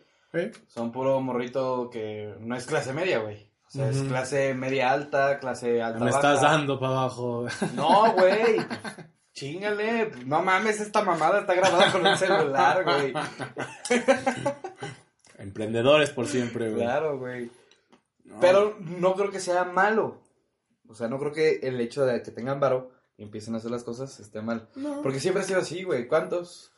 Son 0.67 0.93
puro 0.93 1.21
morrito 1.21 1.89
que 1.91 2.35
no 2.41 2.55
es 2.57 2.67
clase 2.67 2.93
media, 2.93 3.19
güey. 3.21 3.51
O 3.67 3.71
sea, 3.71 3.89
es 3.89 4.03
clase 4.03 4.53
media 4.55 4.93
alta, 4.93 5.39
clase 5.39 5.81
alta 5.83 5.99
Me 5.99 6.11
baja. 6.11 6.17
estás 6.19 6.43
dando 6.43 6.79
para 6.79 6.93
abajo. 6.93 7.47
No, 7.75 8.13
güey. 8.13 8.57
Chingale. 9.33 10.11
No 10.27 10.43
mames, 10.43 10.81
esta 10.81 11.03
mamada 11.03 11.41
está 11.41 11.55
grabada 11.55 11.91
con 11.93 12.07
un 12.07 12.17
celular, 12.17 12.85
güey. 12.85 13.13
Emprendedores 15.39 16.11
por 16.11 16.27
siempre, 16.27 16.71
güey. 16.71 16.83
Claro, 16.83 17.19
güey. 17.19 17.51
No. 18.25 18.39
Pero 18.41 18.77
no 18.81 19.15
creo 19.15 19.31
que 19.31 19.41
sea 19.41 19.65
malo. 19.65 20.23
O 20.89 20.95
sea, 20.95 21.09
no 21.09 21.19
creo 21.19 21.33
que 21.33 21.61
el 21.63 21.81
hecho 21.81 22.05
de 22.05 22.23
que 22.23 22.31
tengan 22.31 22.61
varo 22.61 22.93
y 23.17 23.23
empiecen 23.23 23.55
a 23.55 23.59
hacer 23.59 23.71
las 23.71 23.85
cosas 23.85 24.21
esté 24.21 24.43
mal. 24.43 24.69
No. 24.77 25.03
Porque 25.03 25.21
siempre 25.21 25.43
ha 25.43 25.47
sido 25.47 25.61
así, 25.61 25.83
güey. 25.83 26.07
¿Cuántos? 26.07 26.73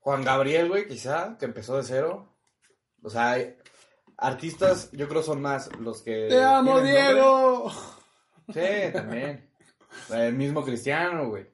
Juan 0.00 0.24
Gabriel, 0.24 0.68
güey, 0.68 0.88
quizá, 0.88 1.36
que 1.38 1.44
empezó 1.44 1.76
de 1.76 1.84
cero. 1.84 2.36
O 3.02 3.10
sea, 3.10 3.32
hay- 3.32 3.56
artistas, 4.16 4.90
yo 4.92 5.08
creo 5.08 5.22
son 5.22 5.40
más 5.40 5.70
los 5.78 6.02
que. 6.02 6.26
¡Te 6.28 6.42
amo, 6.42 6.74
nombre. 6.74 6.90
Diego! 6.90 7.70
Sí, 8.52 8.92
también. 8.92 9.48
El 10.10 10.34
mismo 10.34 10.64
Cristiano, 10.64 11.28
güey. 11.28 11.46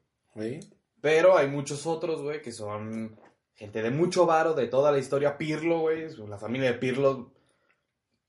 Pero 1.01 1.37
hay 1.37 1.49
muchos 1.49 1.87
otros, 1.87 2.22
güey, 2.22 2.43
que 2.43 2.53
son 2.53 3.18
gente 3.55 3.83
de 3.83 3.91
mucho 3.91 4.26
varo 4.26 4.55
de 4.55 4.66
toda 4.66 4.93
la 4.93 4.99
historia. 4.99 5.37
Pirlo, 5.39 5.81
güey, 5.81 6.09
la 6.29 6.39
familia 6.39 6.72
de 6.72 6.79
Pirlo, 6.79 7.33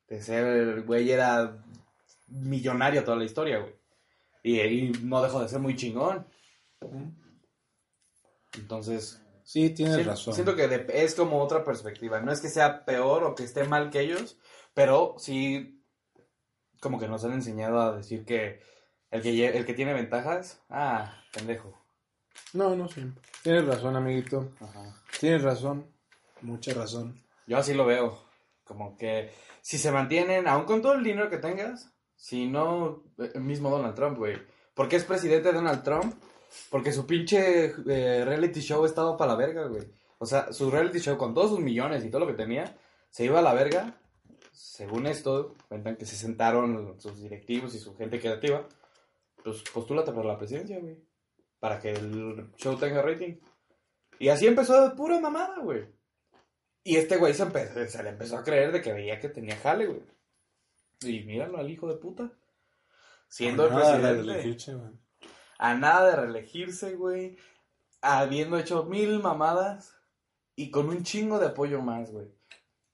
de 0.08 0.22
ser, 0.22 0.82
güey, 0.84 1.12
era 1.12 1.64
millonario 2.28 3.04
toda 3.04 3.18
la 3.18 3.26
historia, 3.26 3.60
güey. 3.60 3.74
Y, 4.44 4.60
y 4.62 4.92
no 5.04 5.22
dejó 5.22 5.42
de 5.42 5.50
ser 5.50 5.60
muy 5.60 5.76
chingón. 5.76 6.26
Entonces, 8.54 9.22
Sí, 9.44 9.72
tienes 9.72 10.06
razón. 10.06 10.34
siento 10.34 10.56
que 10.56 10.68
de- 10.68 11.04
es 11.04 11.16
como 11.16 11.42
otra 11.42 11.64
perspectiva. 11.64 12.22
No 12.22 12.32
es 12.32 12.40
que 12.42 12.50
sea 12.50 12.86
peor 12.86 13.24
o 13.24 13.36
que 13.36 13.44
esté 13.44 13.64
mal 13.64 13.90
que 13.90 14.00
ellos, 14.02 14.38
pero 14.74 15.16
sí, 15.18 15.84
como 16.80 17.00
que 17.00 17.08
nos 17.08 17.24
han 17.26 17.34
enseñado 17.34 17.80
a 17.80 17.96
decir 17.98 18.26
que 18.26 18.62
el 19.12 19.22
que, 19.22 19.48
el 19.48 19.66
que 19.66 19.74
tiene 19.74 19.94
ventajas, 19.94 20.62
ah, 20.70 21.24
pendejo. 21.34 21.79
No, 22.54 22.76
no 22.76 22.88
siempre. 22.88 23.22
Tienes 23.44 23.66
razón, 23.66 23.96
amiguito. 23.96 24.52
Ajá. 24.60 24.96
Tienes 25.20 25.44
razón. 25.44 25.86
Mucha 26.42 26.74
razón. 26.74 27.22
Yo 27.48 27.58
así 27.58 27.74
lo 27.74 27.86
veo. 27.86 28.24
Como 28.64 28.98
que 28.98 29.32
si 29.62 29.78
se 29.78 29.92
mantienen, 29.92 30.48
aun 30.48 30.66
con 30.66 30.82
todo 30.82 30.94
el 30.94 31.04
dinero 31.04 31.30
que 31.30 31.38
tengas, 31.38 31.92
si 32.16 32.48
no, 32.48 33.04
el 33.18 33.42
mismo 33.42 33.70
Donald 33.70 33.96
Trump, 33.96 34.18
güey. 34.18 34.38
¿Por 34.74 34.88
qué 34.88 34.98
es 34.98 35.04
presidente 35.04 35.52
Donald 35.52 35.84
Trump? 35.84 36.14
Porque 36.70 36.92
su 36.92 37.06
pinche 37.06 37.74
eh, 37.88 38.26
reality 38.26 38.62
show 38.62 38.86
estaba 38.86 39.16
para 39.18 39.34
la 39.34 39.38
verga, 39.38 39.68
güey. 39.68 39.84
O 40.18 40.26
sea, 40.26 40.52
su 40.52 40.70
reality 40.70 41.00
show 41.00 41.18
con 41.18 41.34
todos 41.34 41.52
sus 41.52 41.60
millones 41.60 42.04
y 42.04 42.10
todo 42.10 42.22
lo 42.22 42.28
que 42.28 42.34
tenía, 42.34 42.78
se 43.10 43.26
iba 43.26 43.40
a 43.40 43.44
la 43.44 43.54
verga. 43.54 44.00
Según 44.52 45.08
esto, 45.08 45.56
cuentan 45.68 45.96
que 45.96 46.06
se 46.06 46.16
sentaron 46.16 47.00
sus 47.00 47.22
directivos 47.22 47.74
y 47.76 47.80
su 47.80 47.96
gente 47.96 48.20
creativa. 48.20 48.68
Pues 49.44 49.64
postúlate 49.74 50.12
por 50.12 50.26
la 50.26 50.38
presidencia, 50.38 50.80
güey. 50.80 50.98
Para 51.60 51.80
que 51.80 51.92
el 51.92 52.52
show 52.56 52.78
tenga 52.78 53.02
rating. 53.02 53.36
Y 54.20 54.30
así 54.30 54.48
empezó 54.48 54.82
de 54.90 54.96
pura 54.96 55.20
mamada, 55.20 55.60
güey. 55.60 55.88
Y 56.84 56.96
este 56.96 57.18
güey 57.18 57.34
se, 57.34 57.46
empe- 57.46 57.88
se 57.88 58.04
le 58.04 58.10
empezó 58.10 58.38
a 58.38 58.44
creer 58.44 58.72
de 58.72 58.82
que 58.82 58.94
veía 58.94 59.20
que 59.20 59.30
tenía 59.30 59.58
jale, 59.58 59.88
güey. 59.88 60.02
Y 61.02 61.24
míralo 61.24 61.58
al 61.58 61.70
hijo 61.70 61.88
de 61.88 61.96
puta. 62.00 62.32
Siendo 63.28 63.66
el 63.68 63.74
presidente. 63.74 64.22
A 65.58 65.76
nada 65.76 66.10
de 66.10 66.16
reelegirse, 66.16 66.96
güey. 66.96 67.38
Habiendo 68.02 68.58
hecho 68.58 68.86
mil 68.86 69.20
mamadas. 69.20 69.96
Y 70.56 70.72
con 70.72 70.90
un 70.90 71.04
chingo 71.04 71.40
de 71.40 71.48
apoyo 71.48 71.82
más, 71.82 72.12
güey. 72.12 72.28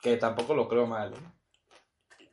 Que 0.02 0.18
tampoco 0.18 0.54
lo 0.54 0.68
creo 0.68 0.86
mal, 0.86 1.14
¿eh? 1.14 2.28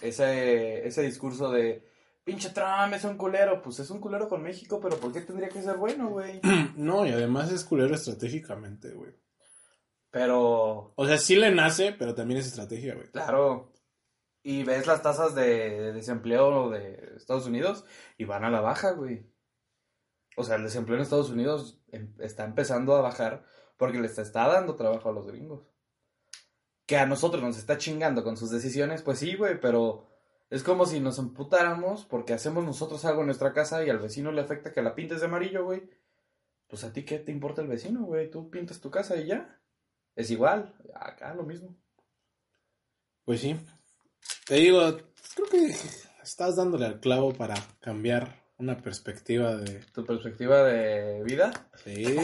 Ese, 0.00 0.86
ese 0.86 1.02
discurso 1.02 1.50
de... 1.52 1.88
Pinche 2.24 2.50
Trump 2.50 2.94
es 2.94 3.04
un 3.04 3.16
culero. 3.16 3.60
Pues 3.62 3.80
es 3.80 3.90
un 3.90 4.00
culero 4.00 4.28
con 4.28 4.42
México, 4.42 4.80
pero 4.80 4.96
¿por 4.98 5.12
qué 5.12 5.20
tendría 5.22 5.48
que 5.48 5.62
ser 5.62 5.76
bueno, 5.76 6.10
güey? 6.10 6.40
No, 6.76 7.06
y 7.06 7.10
además 7.10 7.50
es 7.50 7.64
culero 7.64 7.94
estratégicamente, 7.94 8.92
güey. 8.92 9.12
Pero... 10.10 10.92
O 10.94 11.06
sea, 11.06 11.16
sí 11.18 11.36
le 11.36 11.50
nace, 11.50 11.92
pero 11.92 12.14
también 12.14 12.40
es 12.40 12.46
estrategia, 12.46 12.94
güey. 12.94 13.10
Claro. 13.10 13.72
Y 14.42 14.64
ves 14.64 14.86
las 14.86 15.02
tasas 15.02 15.34
de 15.34 15.92
desempleo 15.92 16.68
de 16.70 17.14
Estados 17.16 17.46
Unidos 17.46 17.84
y 18.18 18.24
van 18.24 18.44
a 18.44 18.50
la 18.50 18.60
baja, 18.60 18.90
güey. 18.92 19.26
O 20.36 20.44
sea, 20.44 20.56
el 20.56 20.64
desempleo 20.64 20.96
en 20.96 21.02
Estados 21.02 21.30
Unidos 21.30 21.80
em- 21.92 22.14
está 22.20 22.44
empezando 22.44 22.94
a 22.94 23.00
bajar 23.00 23.44
porque 23.76 24.00
les 24.00 24.18
está 24.18 24.46
dando 24.48 24.76
trabajo 24.76 25.08
a 25.08 25.12
los 25.12 25.26
gringos. 25.26 25.66
Que 26.86 26.96
a 26.96 27.06
nosotros 27.06 27.42
nos 27.42 27.56
está 27.56 27.78
chingando 27.78 28.24
con 28.24 28.36
sus 28.36 28.50
decisiones, 28.50 29.02
pues 29.02 29.18
sí, 29.18 29.36
güey, 29.36 29.60
pero 29.60 30.11
es 30.52 30.62
como 30.62 30.84
si 30.84 31.00
nos 31.00 31.18
emputáramos 31.18 32.04
porque 32.04 32.34
hacemos 32.34 32.62
nosotros 32.62 33.02
algo 33.06 33.22
en 33.22 33.28
nuestra 33.28 33.54
casa 33.54 33.82
y 33.82 33.88
al 33.88 33.98
vecino 33.98 34.30
le 34.32 34.42
afecta 34.42 34.70
que 34.70 34.82
la 34.82 34.94
pintes 34.94 35.20
de 35.20 35.26
amarillo, 35.26 35.64
güey. 35.64 35.88
Pues 36.68 36.84
a 36.84 36.92
ti 36.92 37.06
qué 37.06 37.18
te 37.18 37.32
importa 37.32 37.62
el 37.62 37.68
vecino, 37.68 38.02
güey. 38.02 38.30
Tú 38.30 38.50
pintas 38.50 38.78
tu 38.78 38.90
casa 38.90 39.16
y 39.16 39.28
ya. 39.28 39.58
Es 40.14 40.30
igual. 40.30 40.74
Acá 40.94 41.32
lo 41.32 41.44
mismo. 41.44 41.74
Pues 43.24 43.40
sí. 43.40 43.58
Te 44.46 44.56
digo, 44.56 44.98
creo 45.34 45.48
que 45.50 45.74
estás 46.22 46.56
dándole 46.56 46.84
al 46.84 47.00
clavo 47.00 47.32
para 47.32 47.54
cambiar 47.80 48.42
una 48.58 48.76
perspectiva 48.76 49.56
de... 49.56 49.80
tu 49.94 50.04
perspectiva 50.04 50.64
de 50.64 51.22
vida. 51.24 51.50
Sí. 51.82 52.14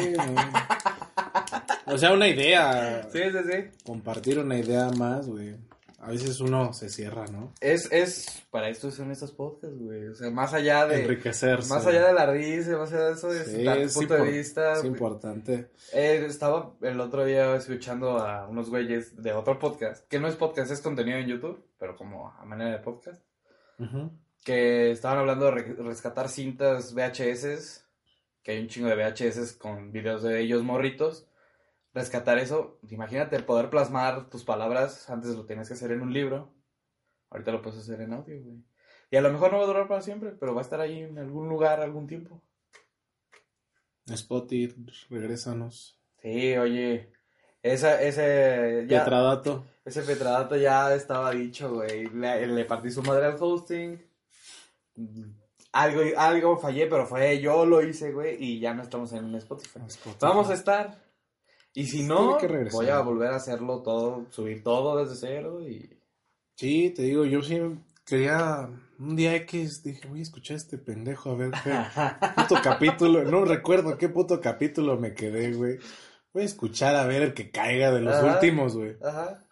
O 1.86 1.96
sea, 1.96 2.12
una 2.12 2.28
idea. 2.28 3.08
Sí, 3.10 3.20
sí, 3.22 3.38
sí. 3.50 3.84
Compartir 3.86 4.38
una 4.38 4.58
idea 4.58 4.90
más, 4.90 5.26
güey. 5.26 5.56
A 6.00 6.10
veces 6.10 6.38
uno 6.40 6.72
se 6.72 6.88
cierra, 6.90 7.24
¿no? 7.26 7.52
Es, 7.60 7.90
es, 7.90 8.44
para 8.50 8.68
esto 8.68 8.90
son 8.92 9.10
estos 9.10 9.32
podcasts, 9.32 9.76
güey. 9.78 10.06
O 10.06 10.14
sea, 10.14 10.30
más 10.30 10.54
allá 10.54 10.86
de, 10.86 11.02
Enriquecerse. 11.02 11.68
más 11.68 11.84
allá 11.86 12.06
de 12.06 12.12
la 12.14 12.26
risa, 12.26 12.76
más 12.78 12.92
allá 12.92 13.06
de 13.08 13.12
eso, 13.14 13.28
de 13.32 13.44
Sí, 13.44 13.64
dar 13.64 13.78
tu 13.78 13.82
es 13.82 13.94
punto 13.94 14.14
de 14.14 14.22
vista. 14.30 14.72
Es 14.74 14.84
importante. 14.84 15.70
Eh, 15.92 16.24
estaba 16.28 16.72
el 16.82 17.00
otro 17.00 17.24
día 17.24 17.56
escuchando 17.56 18.18
a 18.18 18.46
unos 18.46 18.70
güeyes 18.70 19.20
de 19.20 19.32
otro 19.32 19.58
podcast, 19.58 20.06
que 20.06 20.20
no 20.20 20.28
es 20.28 20.36
podcast, 20.36 20.70
es 20.70 20.80
contenido 20.80 21.18
en 21.18 21.26
YouTube, 21.26 21.64
pero 21.78 21.96
como 21.96 22.28
a 22.30 22.44
manera 22.44 22.70
de 22.70 22.78
podcast, 22.78 23.20
Ujú. 23.80 24.12
que 24.44 24.92
estaban 24.92 25.18
hablando 25.18 25.46
de 25.46 25.50
re- 25.50 25.74
rescatar 25.82 26.28
cintas 26.28 26.94
VHS, 26.94 27.82
que 28.44 28.52
hay 28.52 28.60
un 28.60 28.68
chingo 28.68 28.88
de 28.88 28.94
VHS 28.94 29.54
con 29.54 29.90
videos 29.90 30.22
de 30.22 30.40
ellos 30.40 30.62
morritos. 30.62 31.26
Rescatar 31.98 32.38
eso, 32.38 32.78
imagínate 32.90 33.40
poder 33.40 33.70
plasmar 33.70 34.30
tus 34.30 34.44
palabras, 34.44 35.10
antes 35.10 35.34
lo 35.34 35.44
tenías 35.46 35.66
que 35.66 35.74
hacer 35.74 35.90
en 35.90 36.00
un 36.02 36.12
libro, 36.12 36.54
ahorita 37.30 37.50
lo 37.50 37.60
puedes 37.60 37.80
hacer 37.80 38.00
en 38.02 38.12
audio, 38.12 38.40
güey. 38.40 38.62
Y 39.10 39.16
a 39.16 39.20
lo 39.20 39.32
mejor 39.32 39.50
no 39.50 39.58
va 39.58 39.64
a 39.64 39.66
durar 39.66 39.88
para 39.88 40.00
siempre, 40.02 40.30
pero 40.38 40.54
va 40.54 40.60
a 40.60 40.64
estar 40.64 40.80
ahí 40.80 41.00
en 41.00 41.18
algún 41.18 41.48
lugar 41.48 41.80
algún 41.80 42.06
tiempo. 42.06 42.40
Spotify, 44.06 44.86
regrésanos. 45.10 45.98
Sí, 46.22 46.56
oye, 46.56 47.10
esa, 47.62 48.00
ese, 48.00 48.86
ya, 48.88 49.00
Petradato. 49.04 49.64
ese 49.84 50.02
Petradato 50.02 50.56
ya 50.56 50.94
estaba 50.94 51.30
dicho, 51.32 51.74
güey. 51.74 52.06
Le, 52.10 52.46
le 52.46 52.64
partí 52.64 52.90
su 52.90 53.02
madre 53.02 53.26
al 53.26 53.36
hosting. 53.38 54.00
Mm, 54.94 55.30
Algo, 55.72 56.00
algo 56.16 56.56
fallé, 56.58 56.86
pero 56.86 57.06
fue 57.06 57.40
yo 57.40 57.66
lo 57.66 57.82
hice, 57.82 58.12
güey, 58.12 58.36
y 58.42 58.60
ya 58.60 58.72
no 58.74 58.82
estamos 58.82 59.12
en 59.12 59.34
Spotify. 59.34 59.80
Spotify. 59.86 60.18
Vamos 60.20 60.48
a 60.50 60.54
estar. 60.54 61.07
Y 61.74 61.86
si 61.86 62.02
no, 62.02 62.38
que 62.38 62.46
voy 62.72 62.88
a 62.88 63.00
volver 63.00 63.30
a 63.32 63.36
hacerlo 63.36 63.82
todo, 63.82 64.26
subir 64.30 64.62
todo 64.62 64.96
desde 64.98 65.14
cero 65.16 65.60
y... 65.66 65.94
Sí, 66.56 66.90
te 66.90 67.02
digo, 67.02 67.24
yo 67.24 67.40
sí 67.42 67.60
quería. 68.04 68.68
Un 68.98 69.14
día 69.14 69.36
X 69.36 69.84
dije, 69.84 70.08
voy 70.08 70.18
a 70.18 70.22
escuchar 70.22 70.54
a 70.54 70.58
este 70.58 70.76
pendejo 70.76 71.30
a 71.30 71.36
ver 71.36 71.50
qué 71.62 71.70
puto 72.36 72.56
capítulo. 72.62 73.22
No 73.22 73.44
recuerdo 73.44 73.96
qué 73.96 74.08
puto 74.08 74.40
capítulo 74.40 74.96
me 74.98 75.14
quedé, 75.14 75.52
güey. 75.52 75.78
Voy 76.32 76.42
a 76.42 76.46
escuchar 76.46 76.96
a 76.96 77.06
ver 77.06 77.22
el 77.22 77.32
que 77.34 77.52
caiga 77.52 77.92
de 77.92 78.00
los 78.00 78.16
Ajá. 78.16 78.34
últimos, 78.34 78.76
güey. 78.76 78.96
Ajá. 79.00 79.46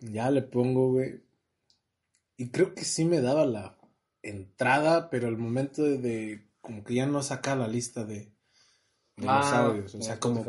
Ya 0.00 0.28
le 0.32 0.42
pongo, 0.42 0.90
güey. 0.90 1.22
Y 2.36 2.50
creo 2.50 2.74
que 2.74 2.84
sí 2.84 3.04
me 3.04 3.20
daba 3.20 3.46
la 3.46 3.78
entrada, 4.22 5.08
pero 5.10 5.28
el 5.28 5.36
momento 5.38 5.82
de, 5.84 5.98
de- 5.98 6.48
como 6.60 6.82
que 6.82 6.94
ya 6.94 7.06
no 7.06 7.22
saca 7.22 7.54
la 7.54 7.68
lista 7.68 8.04
de, 8.04 8.16
de 9.16 9.26
los 9.26 9.46
Ah, 9.46 9.66
audios. 9.66 9.94
O 9.94 10.02
sea, 10.02 10.18
como. 10.18 10.44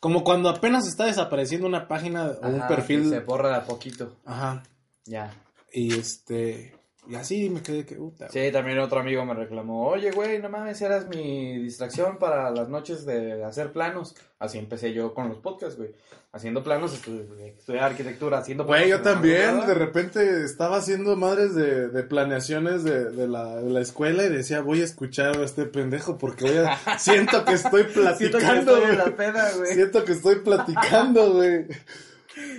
Como 0.00 0.24
cuando 0.24 0.48
apenas 0.48 0.86
está 0.86 1.06
desapareciendo 1.06 1.66
una 1.66 1.88
página 1.88 2.32
o 2.42 2.48
un 2.48 2.66
perfil. 2.66 3.08
Se 3.10 3.20
borra 3.20 3.56
a 3.56 3.64
poquito. 3.64 4.16
Ajá. 4.24 4.62
Ya. 5.04 5.32
Y 5.72 5.94
este. 5.94 6.77
Y 7.06 7.14
así 7.14 7.48
me 7.48 7.62
quedé 7.62 7.86
que. 7.86 7.94
Puta, 7.94 8.28
Sí, 8.28 8.50
también 8.52 8.78
otro 8.80 9.00
amigo 9.00 9.24
me 9.24 9.32
reclamó, 9.34 9.86
oye, 9.88 10.10
güey, 10.10 10.40
no 10.40 10.50
mames, 10.50 10.80
eras 10.82 11.08
mi 11.08 11.58
distracción 11.58 12.18
para 12.18 12.50
las 12.50 12.68
noches 12.68 13.06
de 13.06 13.44
hacer 13.44 13.72
planos. 13.72 14.14
Así 14.38 14.58
empecé 14.58 14.92
yo 14.92 15.14
con 15.14 15.28
los 15.28 15.38
podcasts, 15.38 15.76
güey. 15.78 15.94
Haciendo 16.32 16.62
planos, 16.62 16.92
estudié, 16.92 17.54
estudié 17.58 17.80
arquitectura, 17.80 18.38
haciendo 18.38 18.66
planos. 18.66 18.82
Güey, 18.86 18.90
yo 18.90 19.00
también, 19.02 19.66
de 19.66 19.72
repente 19.72 20.44
estaba 20.44 20.76
haciendo 20.76 21.16
madres 21.16 21.54
de, 21.54 21.88
de 21.88 22.02
planeaciones 22.02 22.84
de, 22.84 23.10
de 23.10 23.26
la, 23.26 23.56
de 23.56 23.70
la 23.70 23.80
escuela 23.80 24.24
y 24.24 24.28
decía, 24.28 24.60
voy 24.60 24.82
a 24.82 24.84
escuchar 24.84 25.38
a 25.38 25.44
este 25.44 25.64
pendejo 25.64 26.18
porque 26.18 26.44
voy 26.44 26.56
a... 26.58 26.98
siento 26.98 27.42
que 27.46 27.54
estoy 27.54 27.84
Siento 27.84 28.38
que 28.38 28.44
platicando, 28.44 28.76
estoy 28.76 28.90
en 28.90 28.96
güey. 28.96 29.08
la 29.10 29.16
peda, 29.16 29.52
güey. 29.56 29.72
Siento 29.72 30.04
que 30.04 30.12
estoy 30.12 30.36
platicando, 30.36 31.32
güey. 31.32 31.64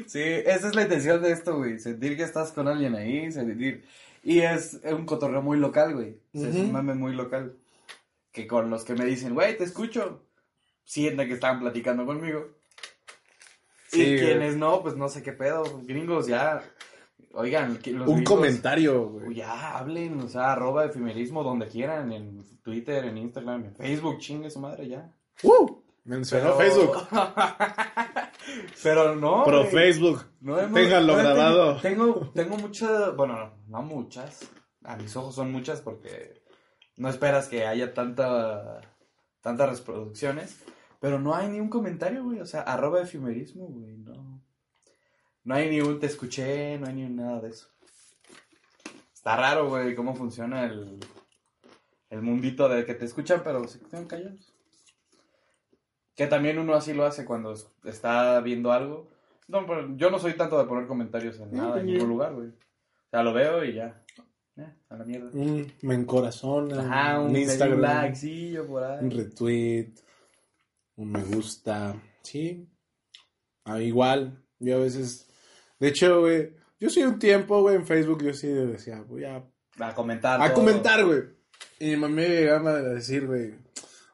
Sí, 0.08 0.20
esa 0.24 0.68
es 0.68 0.76
la 0.76 0.82
intención 0.82 1.22
de 1.22 1.32
esto, 1.32 1.56
güey. 1.58 1.78
Sentir 1.78 2.18
que 2.18 2.24
estás 2.24 2.52
con 2.52 2.68
alguien 2.68 2.96
ahí, 2.96 3.32
sentir. 3.32 3.86
Y 4.24 4.40
es 4.40 4.80
un 4.84 5.06
cotorreo 5.06 5.42
muy 5.42 5.58
local, 5.58 5.94
güey. 5.96 6.18
O 6.34 6.40
sea, 6.40 6.50
Es 6.50 6.56
un 6.56 6.72
mame 6.72 6.94
muy 6.94 7.14
local. 7.16 7.56
Que 8.32 8.46
con 8.48 8.70
los 8.70 8.84
que 8.84 8.94
me 8.94 9.06
dicen, 9.06 9.34
güey, 9.34 9.58
te 9.58 9.64
escucho, 9.64 10.24
sienten 10.84 11.28
que 11.28 11.34
estaban 11.34 11.60
platicando 11.60 12.06
conmigo. 12.06 12.48
Sí, 13.88 14.02
y 14.04 14.20
quienes 14.20 14.56
no, 14.56 14.82
pues 14.84 14.96
no 14.96 15.10
sé 15.10 15.24
qué 15.24 15.34
pedo. 15.34 15.64
Gringos, 15.84 16.28
ya. 16.28 16.62
Oigan, 17.34 17.80
los 17.86 18.08
Un 18.10 18.18
gringos- 18.18 18.24
comentario, 18.24 19.08
güey. 19.10 19.36
Ya, 19.36 19.78
hablen, 19.78 20.20
o 20.22 20.28
sea, 20.28 20.52
arroba 20.54 20.86
efimerismo 20.86 21.44
donde 21.44 21.68
quieran, 21.68 22.12
en 22.12 22.44
Twitter, 22.62 23.06
en 23.06 23.18
Instagram, 23.18 23.66
en 23.66 23.76
Facebook, 23.76 24.20
chingue 24.20 24.50
su 24.52 24.60
madre, 24.60 24.88
ya. 24.88 25.12
¡Uh! 25.44 25.78
Mencionó 26.06 26.56
Facebook. 26.56 26.98
Pero 28.84 29.16
no. 29.16 29.44
Güey. 29.46 29.68
Facebook. 29.68 30.26
No 30.42 30.60
hemos- 30.60 30.74
Ténganlo 30.80 31.14
no 31.14 31.20
he 31.20 31.24
grabado. 31.24 31.82
Tengo, 31.82 32.32
tengo 32.34 32.58
muchas, 32.58 33.16
bueno, 33.16 33.38
no, 33.38 33.54
no 33.68 33.82
muchas. 33.84 34.50
A 34.84 34.96
mis 34.96 35.16
ojos 35.16 35.36
son 35.36 35.52
muchas 35.52 35.82
porque 35.82 36.42
no 36.98 37.10
esperas 37.10 37.48
que 37.48 37.66
haya 37.66 37.94
tanta, 37.94 38.82
tantas 39.42 39.80
reproducciones. 39.80 40.60
Pero 41.00 41.18
no 41.20 41.34
hay 41.36 41.48
ni 41.50 41.60
un 41.60 41.70
comentario, 41.70 42.24
güey. 42.24 42.40
O 42.42 42.46
sea, 42.46 42.62
arroba 42.62 43.02
efimerismo, 43.02 43.68
güey. 43.68 43.98
No. 43.98 44.42
No 45.46 45.56
hay 45.56 45.70
ni 45.70 45.80
un 45.82 46.00
te 46.00 46.06
escuché, 46.08 46.78
no 46.78 46.88
hay 46.88 46.94
ni 46.96 47.06
un 47.06 47.16
nada 47.16 47.40
de 47.40 47.50
eso. 47.50 47.68
Está 49.14 49.36
raro, 49.36 49.70
güey, 49.70 49.96
cómo 49.96 50.16
funciona 50.16 50.66
el, 50.66 51.00
el 52.10 52.22
mundito 52.22 52.68
de 52.70 52.86
que 52.86 52.94
te 52.96 53.06
escuchan, 53.06 53.42
pero 53.44 53.68
se 53.68 53.80
quedan 53.80 54.06
callados. 54.06 54.49
Que 56.20 56.28
también 56.28 56.60
uno 56.60 56.74
así 56.74 56.92
lo 56.94 57.06
hace 57.06 57.24
cuando 57.24 57.54
es- 57.54 57.72
está 57.86 58.42
viendo 58.42 58.74
algo. 58.74 59.08
No, 59.48 59.66
pero 59.66 59.96
yo 59.96 60.12
no 60.12 60.20
soy 60.20 60.34
tanto 60.34 60.60
de 60.60 60.66
poner 60.66 60.86
comentarios 60.86 61.40
en 61.40 61.50
No, 61.52 61.64
nada, 61.70 61.80
en 61.80 61.86
ni- 61.86 61.94
ningún 61.94 62.10
lugar, 62.10 62.34
güey. 62.34 62.50
O 62.50 63.10
sea, 63.10 63.24
lo 63.24 63.32
veo 63.34 63.64
y 63.64 63.76
ya. 63.76 64.04
Eh, 64.58 64.68
a 64.90 64.98
la 64.98 65.06
mierda. 65.06 65.30
Un 65.32 65.72
me 65.82 65.96
encorazona. 65.96 66.82
Ajá, 66.82 67.22
un, 67.22 67.30
un 67.30 67.38
Instagram. 67.38 67.80
Like, 67.80 68.16
sí, 68.18 68.52
yo 68.52 68.68
por 68.68 68.84
ahí. 68.84 68.98
Un 69.02 69.12
retweet. 69.12 69.94
Un 70.98 71.10
me 71.14 71.24
gusta. 71.24 71.96
Sí. 72.22 72.68
Ah, 73.64 73.80
igual. 73.80 74.44
Yo 74.60 74.76
a 74.76 74.80
veces. 74.80 75.26
De 75.80 75.88
hecho, 75.88 76.20
güey. 76.20 76.54
Yo 76.82 76.90
sí 76.90 77.02
un 77.02 77.18
tiempo, 77.18 77.62
güey, 77.62 77.78
en 77.78 77.86
Facebook. 77.88 78.22
Yo 78.24 78.34
sí 78.34 78.48
decía, 78.50 79.02
voy 79.08 79.24
a. 79.24 79.42
A 79.80 79.96
comentar. 79.96 80.42
A 80.42 80.48
todo. 80.54 80.56
comentar, 80.66 81.06
güey. 81.06 81.22
Y 81.80 81.92
mi 81.92 81.96
mamá 81.96 82.16
me 82.18 82.28
llegaba 82.28 82.72
a 82.72 82.82
decir, 82.82 83.26
güey. 83.26 83.54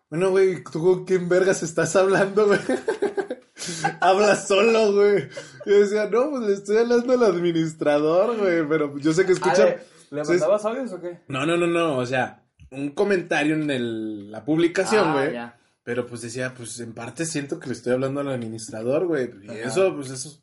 Bueno, 0.09 0.29
güey, 0.31 0.63
¿tú 0.63 0.81
con 0.83 1.05
quién 1.05 1.27
vergas 1.27 1.63
estás 1.63 1.95
hablando, 1.95 2.45
güey? 2.47 2.59
Habla 4.01 4.35
solo, 4.35 4.93
güey. 4.93 5.27
Yo 5.65 5.79
decía, 5.79 6.07
no, 6.09 6.29
pues 6.29 6.43
le 6.43 6.53
estoy 6.53 6.77
hablando 6.77 7.13
al 7.13 7.23
administrador, 7.23 8.37
güey. 8.37 8.67
Pero 8.67 8.97
yo 8.97 9.13
sé 9.13 9.25
que 9.25 9.31
escucha. 9.33 9.65
¿le, 9.65 9.79
¿le 10.11 10.25
Sí, 10.25 10.31
mandabas 10.31 10.65
audios 10.65 10.91
o 10.91 11.01
qué? 11.01 11.19
No, 11.27 11.45
no, 11.45 11.57
no, 11.57 11.65
no. 11.67 11.97
O 11.97 12.05
sea, 12.05 12.43
un 12.71 12.91
comentario 12.91 13.55
en 13.55 13.69
el- 13.71 14.31
la 14.31 14.45
publicación, 14.45 15.07
Ah, 15.07 15.13
güey. 15.13 15.35
pero 15.83 16.05
pues 16.05 16.21
decía, 16.21 16.53
pues 16.55 16.79
en 16.79 16.93
parte 16.93 17.25
siento 17.25 17.59
que 17.59 17.67
le 17.67 17.73
estoy 17.73 17.93
hablando 17.93 18.21
al 18.21 18.29
administrador, 18.29 19.07
güey. 19.07 19.31
Y 19.43 19.49
Ajá. 19.49 19.59
eso, 19.69 19.95
pues 19.95 20.11
eso. 20.11 20.41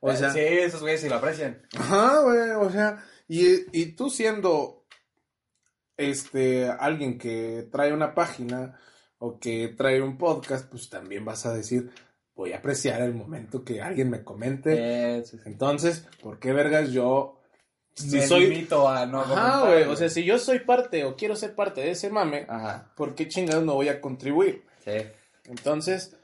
O 0.00 0.10
Eh, 0.12 0.16
sea, 0.16 0.30
sí, 0.30 0.38
esos 0.40 0.80
güeyes 0.80 1.00
sí 1.00 1.08
lo 1.08 1.16
aprecian. 1.16 1.60
ajá, 1.76 2.20
güey. 2.20 2.50
O 2.50 2.70
sea, 2.70 3.04
y, 3.28 3.66
y 3.78 3.86
tú 3.96 4.08
siendo 4.08 4.84
este 5.96 6.68
alguien 6.70 7.18
que 7.18 7.68
trae 7.70 7.92
una 7.92 8.14
página 8.14 8.78
o 9.20 9.38
que 9.38 9.68
trae 9.68 10.02
un 10.02 10.16
podcast, 10.18 10.68
pues 10.68 10.88
también 10.88 11.24
vas 11.24 11.46
a 11.46 11.54
decir, 11.54 11.90
voy 12.34 12.52
a 12.52 12.56
apreciar 12.56 13.02
el 13.02 13.14
momento 13.14 13.64
que 13.64 13.82
alguien 13.82 14.10
me 14.10 14.24
comente. 14.24 15.22
Entonces, 15.44 16.06
¿por 16.22 16.38
qué 16.38 16.52
vergas 16.52 16.90
yo? 16.90 17.38
Si 17.94 18.16
Me 18.16 18.26
soy. 18.26 18.66
a 18.70 19.06
no 19.06 19.20
Ajá, 19.20 19.66
güey. 19.66 19.84
O 19.84 19.94
sea, 19.94 20.08
si 20.08 20.24
yo 20.24 20.38
soy 20.38 20.60
parte 20.60 21.04
o 21.04 21.16
quiero 21.16 21.36
ser 21.36 21.54
parte 21.54 21.82
de 21.82 21.90
ese 21.90 22.08
mame, 22.08 22.46
Ajá, 22.48 22.92
¿por 22.96 23.14
qué 23.14 23.28
chingados 23.28 23.62
no 23.64 23.74
voy 23.74 23.88
a 23.88 24.00
contribuir? 24.00 24.64
sí. 24.84 24.92
Entonces, 25.44 26.16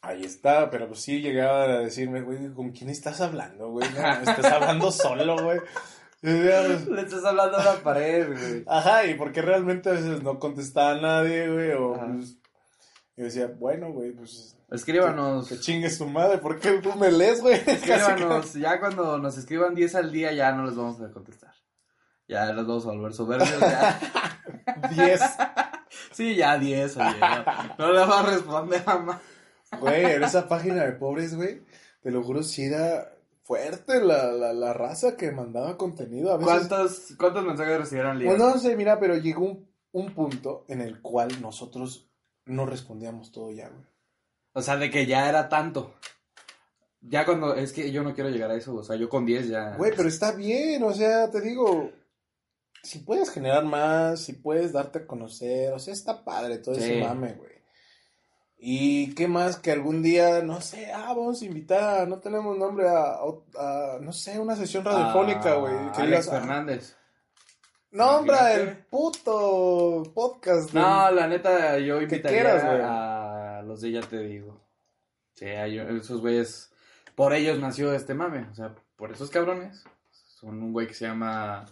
ahí 0.00 0.24
está, 0.24 0.70
pero 0.70 0.88
pues 0.88 1.00
sí 1.00 1.20
llegaba 1.20 1.64
a 1.64 1.78
decirme, 1.80 2.22
güey, 2.22 2.48
¿con 2.54 2.70
quién 2.72 2.88
estás 2.88 3.20
hablando, 3.20 3.68
güey? 3.70 3.86
No, 3.90 4.12
estás 4.30 4.52
hablando 4.52 4.90
solo, 4.90 5.36
güey. 5.44 5.60
Le 6.22 7.00
estás 7.02 7.24
hablando 7.24 7.58
a 7.58 7.64
la 7.64 7.82
pared, 7.82 8.28
güey. 8.28 8.64
Ajá, 8.68 9.04
y 9.06 9.14
porque 9.14 9.42
realmente 9.42 9.88
a 9.88 9.92
veces 9.92 10.22
no 10.22 10.38
contestaba 10.38 10.92
a 10.92 11.00
nadie, 11.00 11.50
güey, 11.50 11.72
o 11.72 11.94
pues, 11.94 12.36
yo 13.16 13.24
decía, 13.24 13.48
bueno, 13.58 13.90
güey, 13.92 14.12
pues, 14.12 14.56
Escríbanos. 14.70 15.48
que 15.48 15.58
chingue 15.58 15.90
su 15.90 16.06
madre, 16.06 16.38
¿por 16.38 16.60
qué 16.60 16.78
tú 16.78 16.94
me 16.94 17.10
lees, 17.10 17.40
güey? 17.40 17.54
Escríbanos. 17.66 18.54
Ya 18.54 18.78
cuando 18.78 19.18
nos 19.18 19.36
escriban 19.36 19.74
10 19.74 19.96
al 19.96 20.12
día, 20.12 20.32
ya 20.32 20.52
no 20.52 20.64
les 20.64 20.76
vamos 20.76 21.00
a 21.00 21.10
contestar. 21.10 21.54
Ya 22.28 22.46
les 22.52 22.66
vamos 22.66 22.86
a 22.86 22.90
volver 22.90 23.12
soberbios. 23.12 23.58
Ya. 23.58 24.00
10. 24.90 25.20
Sí, 26.12 26.36
ya 26.36 26.56
10, 26.56 26.96
oye. 26.98 27.06
No, 27.78 27.86
no 27.86 27.92
le 27.92 28.06
va 28.06 28.20
a 28.20 28.22
responder 28.22 28.82
a 28.86 28.98
más. 28.98 29.20
Güey, 29.80 30.04
en 30.04 30.22
esa 30.22 30.48
página 30.48 30.84
de 30.84 30.92
pobres, 30.92 31.34
güey, 31.34 31.62
te 32.00 32.10
lo 32.10 32.22
juro, 32.22 32.42
sí 32.42 32.64
era 32.64 33.12
fuerte 33.42 34.00
la, 34.00 34.32
la, 34.32 34.52
la 34.52 34.72
raza 34.72 35.16
que 35.16 35.30
mandaba 35.32 35.76
contenido. 35.76 36.32
A 36.32 36.36
veces, 36.36 36.52
¿Cuántos, 36.68 37.14
¿Cuántos 37.18 37.44
mensajes 37.44 37.78
recibieron 37.78 38.16
Pues 38.18 38.32
Liga? 38.32 38.38
no 38.38 38.58
sé, 38.58 38.76
mira, 38.76 38.98
pero 39.00 39.16
llegó 39.16 39.44
un, 39.44 39.68
un 39.92 40.14
punto 40.14 40.64
en 40.68 40.80
el 40.80 41.00
cual 41.02 41.40
nosotros 41.42 42.08
no 42.46 42.66
respondíamos 42.66 43.32
todo 43.32 43.50
ya, 43.50 43.68
güey. 43.68 43.84
O 44.54 44.62
sea, 44.62 44.76
de 44.76 44.90
que 44.90 45.06
ya 45.06 45.28
era 45.28 45.48
tanto. 45.48 45.94
Ya 47.00 47.24
cuando. 47.24 47.54
Es 47.54 47.72
que 47.72 47.90
yo 47.90 48.02
no 48.02 48.14
quiero 48.14 48.30
llegar 48.30 48.50
a 48.50 48.54
eso. 48.56 48.74
O 48.74 48.84
sea, 48.84 48.96
yo 48.96 49.08
con 49.08 49.24
10 49.26 49.48
ya. 49.48 49.76
Güey, 49.76 49.92
pero 49.96 50.08
está 50.08 50.32
bien, 50.32 50.82
o 50.84 50.92
sea, 50.92 51.30
te 51.30 51.40
digo, 51.40 51.90
si 52.82 53.00
puedes 53.00 53.30
generar 53.30 53.64
más, 53.64 54.20
si 54.20 54.34
puedes 54.34 54.72
darte 54.72 55.00
a 55.00 55.06
conocer, 55.06 55.72
o 55.72 55.78
sea, 55.78 55.92
está 55.94 56.24
padre 56.24 56.58
todo 56.58 56.74
Sí. 56.76 56.82
ese 56.84 57.00
mame, 57.00 57.32
güey. 57.34 57.51
Y 58.64 59.12
qué 59.16 59.26
más 59.26 59.56
que 59.58 59.72
algún 59.72 60.02
día, 60.02 60.40
no 60.42 60.60
sé, 60.60 60.92
ah, 60.92 61.08
vamos 61.08 61.42
a 61.42 61.44
invitar, 61.44 62.06
no 62.06 62.20
tenemos 62.20 62.56
nombre, 62.56 62.88
a, 62.88 63.16
a- 63.58 63.98
no 64.00 64.12
sé, 64.12 64.38
una 64.38 64.54
sesión 64.54 64.84
radiofónica, 64.84 65.54
Ah, 65.54 65.56
güey. 65.56 65.74
que 65.74 66.02
Alex 66.02 66.06
digas, 66.06 66.28
ah, 66.28 66.38
Fernández. 66.38 66.96
Nombra 67.90 68.54
el 68.54 68.76
puto 68.86 70.04
podcast. 70.14 70.72
No, 70.72 71.10
la 71.10 71.26
neta, 71.26 71.76
yo 71.80 72.00
invitaría 72.00 72.30
quieras, 72.42 72.62
a 72.64 73.62
los 73.66 73.80
de 73.80 73.90
Ya 73.90 74.00
Te 74.00 74.18
Digo. 74.20 74.60
Sí, 75.34 75.46
ellos- 75.46 75.90
esos 75.90 76.20
güeyes, 76.20 76.72
por 77.16 77.32
ellos 77.34 77.58
nació 77.58 77.92
este 77.92 78.14
mame, 78.14 78.46
o 78.50 78.54
sea, 78.54 78.74
por 78.94 79.10
esos 79.10 79.28
cabrones. 79.28 79.82
Son 80.12 80.62
un 80.62 80.72
güey 80.72 80.86
que 80.86 80.94
se 80.94 81.06
llama 81.06 81.64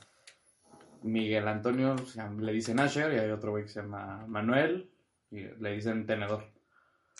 Miguel 1.02 1.46
Antonio, 1.46 1.94
le 2.38 2.52
dicen 2.52 2.80
Asher, 2.80 3.12
y 3.14 3.18
hay 3.20 3.30
otro 3.30 3.52
güey 3.52 3.62
que 3.62 3.70
se 3.70 3.80
llama 3.80 4.24
Manuel, 4.26 4.90
y 5.30 5.42
le 5.42 5.70
dicen 5.72 6.04
Tenedor. 6.04 6.44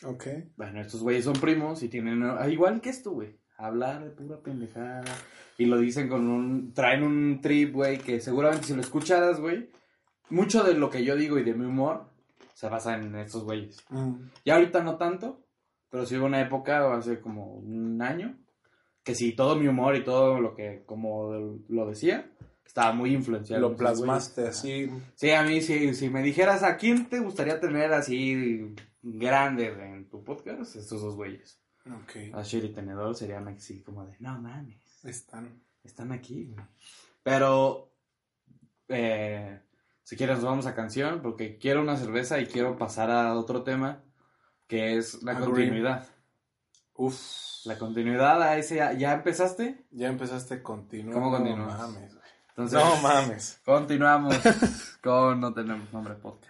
Ok. 0.05 0.26
Bueno, 0.57 0.80
estos 0.80 1.03
güeyes 1.03 1.24
son 1.24 1.34
primos 1.34 1.82
y 1.82 1.88
tienen, 1.88 2.22
ah, 2.22 2.48
igual 2.48 2.80
que 2.80 2.90
esto, 2.90 3.12
güey, 3.12 3.38
hablar 3.57 4.05
de 4.05 4.11
pura 4.11 4.40
pendejada. 4.42 5.05
Y 5.59 5.66
lo 5.66 5.78
dicen 5.78 6.09
con 6.09 6.26
un, 6.28 6.72
traen 6.72 7.03
un 7.03 7.40
trip, 7.40 7.74
güey, 7.74 7.98
que 7.98 8.20
seguramente 8.20 8.68
si 8.68 8.74
lo 8.74 8.80
escucharas, 8.80 9.40
güey, 9.40 9.70
mucho 10.30 10.62
de 10.64 10.74
lo 10.74 10.88
que 10.88 11.05
yo 11.05 11.16
digo 11.16 11.38
y 11.38 11.44
de 11.44 11.55
mi 11.55 11.66
humor 11.66 12.09
se 12.55 12.68
basa 12.68 12.96
en 12.96 13.14
estos 13.16 13.44
güeyes. 13.44 13.84
Mm. 13.90 14.14
Ya 14.44 14.55
ahorita 14.55 14.82
no 14.82 14.96
tanto, 14.96 15.44
pero 15.90 16.07
sí 16.07 16.16
hubo 16.16 16.26
una 16.26 16.40
época, 16.40 16.94
hace 16.94 17.20
como 17.20 17.55
un 17.55 18.01
año, 18.01 18.38
que 19.03 19.14
sí, 19.14 19.32
todo 19.32 19.57
mi 19.57 19.66
humor 19.66 19.96
y 19.96 20.05
todo 20.05 20.40
lo 20.40 20.55
que, 20.55 20.82
como 20.86 21.59
lo 21.68 21.86
decía, 21.86 22.30
estaba 22.64 22.92
muy 22.92 23.12
influenciado. 23.12 23.61
Lo 23.61 23.76
plasmaste 23.76 24.48
así. 24.48 24.88
Sí, 25.14 25.30
a 25.30 25.42
mí, 25.42 25.61
sí, 25.61 25.94
si 25.94 26.09
me 26.09 26.22
dijeras 26.22 26.62
a 26.62 26.76
quién 26.76 27.09
te 27.09 27.20
gustaría 27.20 27.61
tener 27.61 27.92
así 27.92 28.74
grande 29.03 29.66
en 29.68 30.09
tu 30.09 30.22
podcast, 30.24 30.76
estos 30.76 31.03
dos 31.03 31.14
güeyes. 31.16 31.61
Ok. 31.86 32.34
Asher 32.34 32.64
y 32.64 32.72
Tenedor 32.72 33.14
serían 33.14 33.48
así 33.48 33.82
como 33.82 34.05
de, 34.07 34.16
no 34.20 34.38
mames, 34.40 35.05
Están. 35.05 35.62
están 35.82 36.12
aquí, 36.12 36.46
güey. 36.46 36.64
Pero, 37.22 37.92
eh, 38.88 39.61
si 40.03 40.16
quieres 40.16 40.36
nos 40.36 40.44
vamos 40.44 40.66
a 40.66 40.74
canción, 40.74 41.22
porque 41.22 41.59
quiero 41.59 41.80
una 41.82 41.96
cerveza 41.96 42.38
y 42.40 42.46
quiero 42.46 42.76
pasar 42.76 43.11
a 43.11 43.34
otro 43.34 43.62
tema, 43.62 44.03
que 44.66 44.96
es 44.96 45.22
la 45.22 45.32
Agree. 45.32 45.46
continuidad. 45.46 46.07
Uf. 46.94 47.18
La 47.64 47.78
continuidad 47.78 48.42
a 48.42 48.57
ese, 48.57 48.76
¿ya 48.98 49.12
empezaste? 49.14 49.84
Ya 49.90 50.09
empezaste 50.09 50.62
continuo. 50.62 51.12
¿Cómo 51.14 51.30
No 51.30 51.36
continúas? 51.38 51.78
mames, 51.78 52.14
güey. 52.14 52.30
Entonces, 52.48 52.78
No 52.78 52.96
mames. 53.03 53.61
continuamos 53.64 54.36
con 55.03 55.40
No 55.40 55.53
Tenemos 55.55 55.92
Nombre 55.92 56.14
Podcast. 56.14 56.49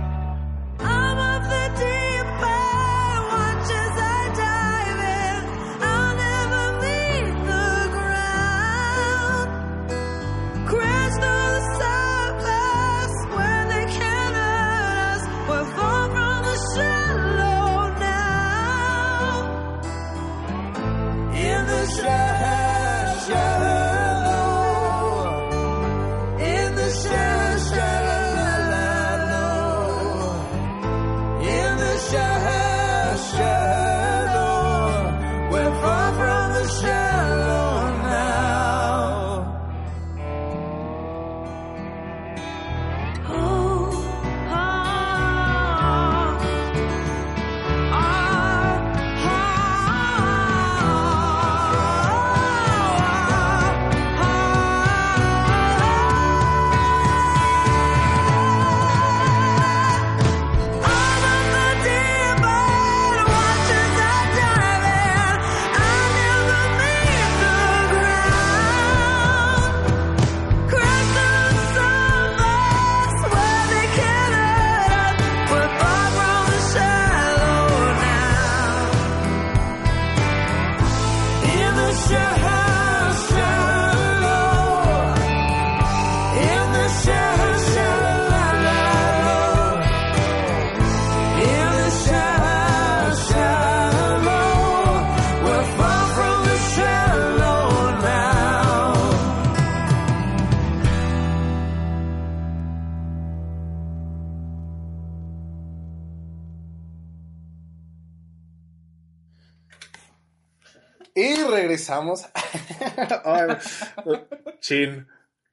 Regresamos. 111.71 112.25
Chin, 114.59 115.07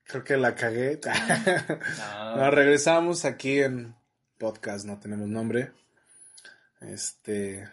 creo 0.05 0.25
que 0.25 0.37
la 0.37 0.55
cagué. 0.55 1.01
No, 2.37 2.51
regresamos 2.51 3.25
aquí 3.25 3.61
en 3.61 3.95
podcast, 4.39 4.85
no 4.85 4.99
tenemos 4.99 5.29
nombre. 5.29 5.73
Este. 6.81 7.69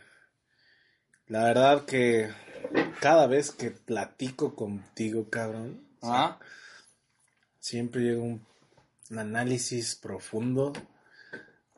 La 1.27 1.43
verdad 1.43 1.85
que 1.85 2.31
cada 2.99 3.27
vez 3.27 3.51
que 3.51 3.71
platico 3.71 4.55
contigo, 4.55 5.29
cabrón, 5.29 5.83
Ah, 6.01 6.39
siempre 7.59 8.01
llega 8.01 8.21
un, 8.21 8.45
un 9.09 9.19
análisis 9.19 9.95
profundo 9.95 10.71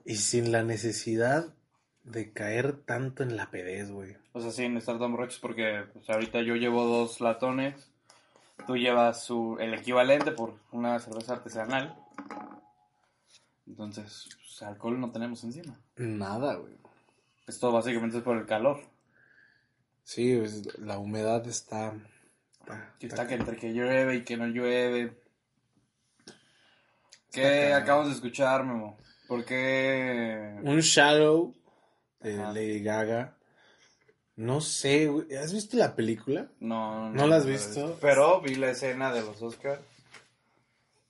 y 0.04 0.18
sin 0.18 0.52
la 0.52 0.64
necesidad 0.64 1.54
de 2.04 2.34
caer 2.34 2.76
tanto 2.76 3.24
en 3.24 3.38
la 3.38 3.50
pedez, 3.52 3.90
güey. 3.90 4.18
O 4.38 4.42
sea, 4.42 4.52
sin 4.52 4.78
estar 4.78 4.98
tan 5.00 5.12
borrachos 5.12 5.40
porque 5.40 5.84
pues, 5.94 6.10
ahorita 6.10 6.42
yo 6.42 6.56
llevo 6.56 6.86
dos 6.86 7.20
latones, 7.22 7.90
tú 8.66 8.78
llevas 8.78 9.24
su, 9.24 9.58
el 9.60 9.74
equivalente 9.74 10.32
por 10.32 10.56
una 10.72 11.00
cerveza 11.00 11.34
artesanal. 11.34 11.96
Entonces, 13.68 14.30
pues, 14.38 14.62
alcohol 14.64 15.00
no 15.00 15.12
tenemos 15.12 15.44
encima. 15.44 15.80
Nada, 15.98 16.56
güey. 16.56 16.74
Esto 17.48 17.72
básicamente 17.72 18.18
es 18.18 18.24
por 18.24 18.38
el 18.38 18.46
calor. 18.46 18.82
Sí, 20.04 20.36
pues, 20.38 20.78
la 20.80 21.00
humedad 21.00 21.46
está. 21.48 21.94
está- 22.60 22.94
Que 23.00 23.08
está 23.08 23.24
está 23.24 23.28
que 23.28 23.34
entre 23.36 23.58
que 23.58 23.74
llueve 23.74 24.16
y 24.18 24.24
que 24.24 24.38
no 24.38 24.48
llueve. 24.48 25.18
¿Qué 27.32 27.74
acabamos 27.74 28.10
de 28.10 28.16
escuchar, 28.16 28.64
Memo? 28.66 28.98
¿Por 29.28 29.44
qué? 29.46 30.56
Un 30.64 30.80
Shallow 30.80 31.54
de 32.22 32.42
Ajá. 32.42 32.54
Lady 32.54 32.82
Gaga. 32.82 33.37
No 34.38 34.62
sé, 34.62 35.08
güey. 35.08 35.36
¿Has 35.36 35.52
visto 35.52 35.76
la 35.78 35.96
película? 35.96 36.48
No, 36.60 37.10
¿No 37.10 37.28
la 37.28 37.38
has 37.38 37.46
visto? 37.46 37.98
Pero 38.00 38.40
vi 38.40 38.56
la 38.56 38.70
escena 38.70 39.12
de 39.12 39.22
los 39.22 39.42
Oscars. 39.42 39.82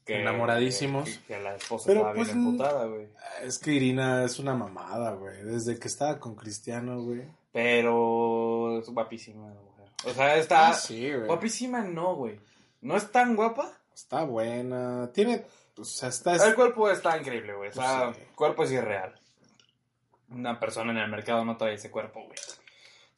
Enamoradísimos. 0.06 1.10
Que, 1.28 1.38
la 1.38 1.56
esposa 1.56 1.88
Pero, 1.88 2.00
estaba 2.00 2.16
pues, 2.16 2.34
bien 2.34 2.46
emputada, 2.46 2.86
güey. 2.86 3.08
Es 3.44 3.60
que 3.60 3.72
Irina 3.74 4.24
es 4.24 4.40
una 4.40 4.54
mamada, 4.56 5.12
güey. 5.12 5.44
Desde 5.44 5.78
que 5.78 5.90
estaba 5.90 6.18
con 6.20 6.36
Cristiano, 6.36 7.02
güey. 7.02 7.24
Pero 7.52 8.80
es 8.80 8.90
guapísima 8.90 9.50
la 9.50 9.62
mujer. 9.62 9.90
O 10.06 10.14
sea, 10.14 10.38
está... 10.38 10.70
Ah, 10.70 10.74
sí, 10.74 11.12
güey. 11.12 11.26
Guapísima 11.28 11.82
no, 11.82 12.16
güey. 12.16 12.40
¿No 12.82 12.96
es 12.96 13.12
tan 13.12 13.36
guapa? 13.36 13.74
Está 13.94 14.24
buena. 14.24 15.12
Tiene. 15.14 15.44
O 15.78 15.84
sea, 15.84 16.10
está. 16.10 16.36
El 16.36 16.56
cuerpo 16.56 16.90
está 16.90 17.18
increíble, 17.18 17.54
güey. 17.56 17.70
O 17.70 17.74
sea, 17.74 18.06
Pues 18.06 18.18
sí. 18.18 18.24
cuerpo 18.36 18.64
es 18.64 18.72
irreal. 18.72 19.20
Una 20.30 20.60
persona 20.60 20.92
en 20.92 21.00
el 21.00 21.10
mercado 21.10 21.44
no 21.44 21.58
trae 21.58 21.74
ese 21.74 21.92
cuerpo, 21.92 22.24
güey. 22.24 22.38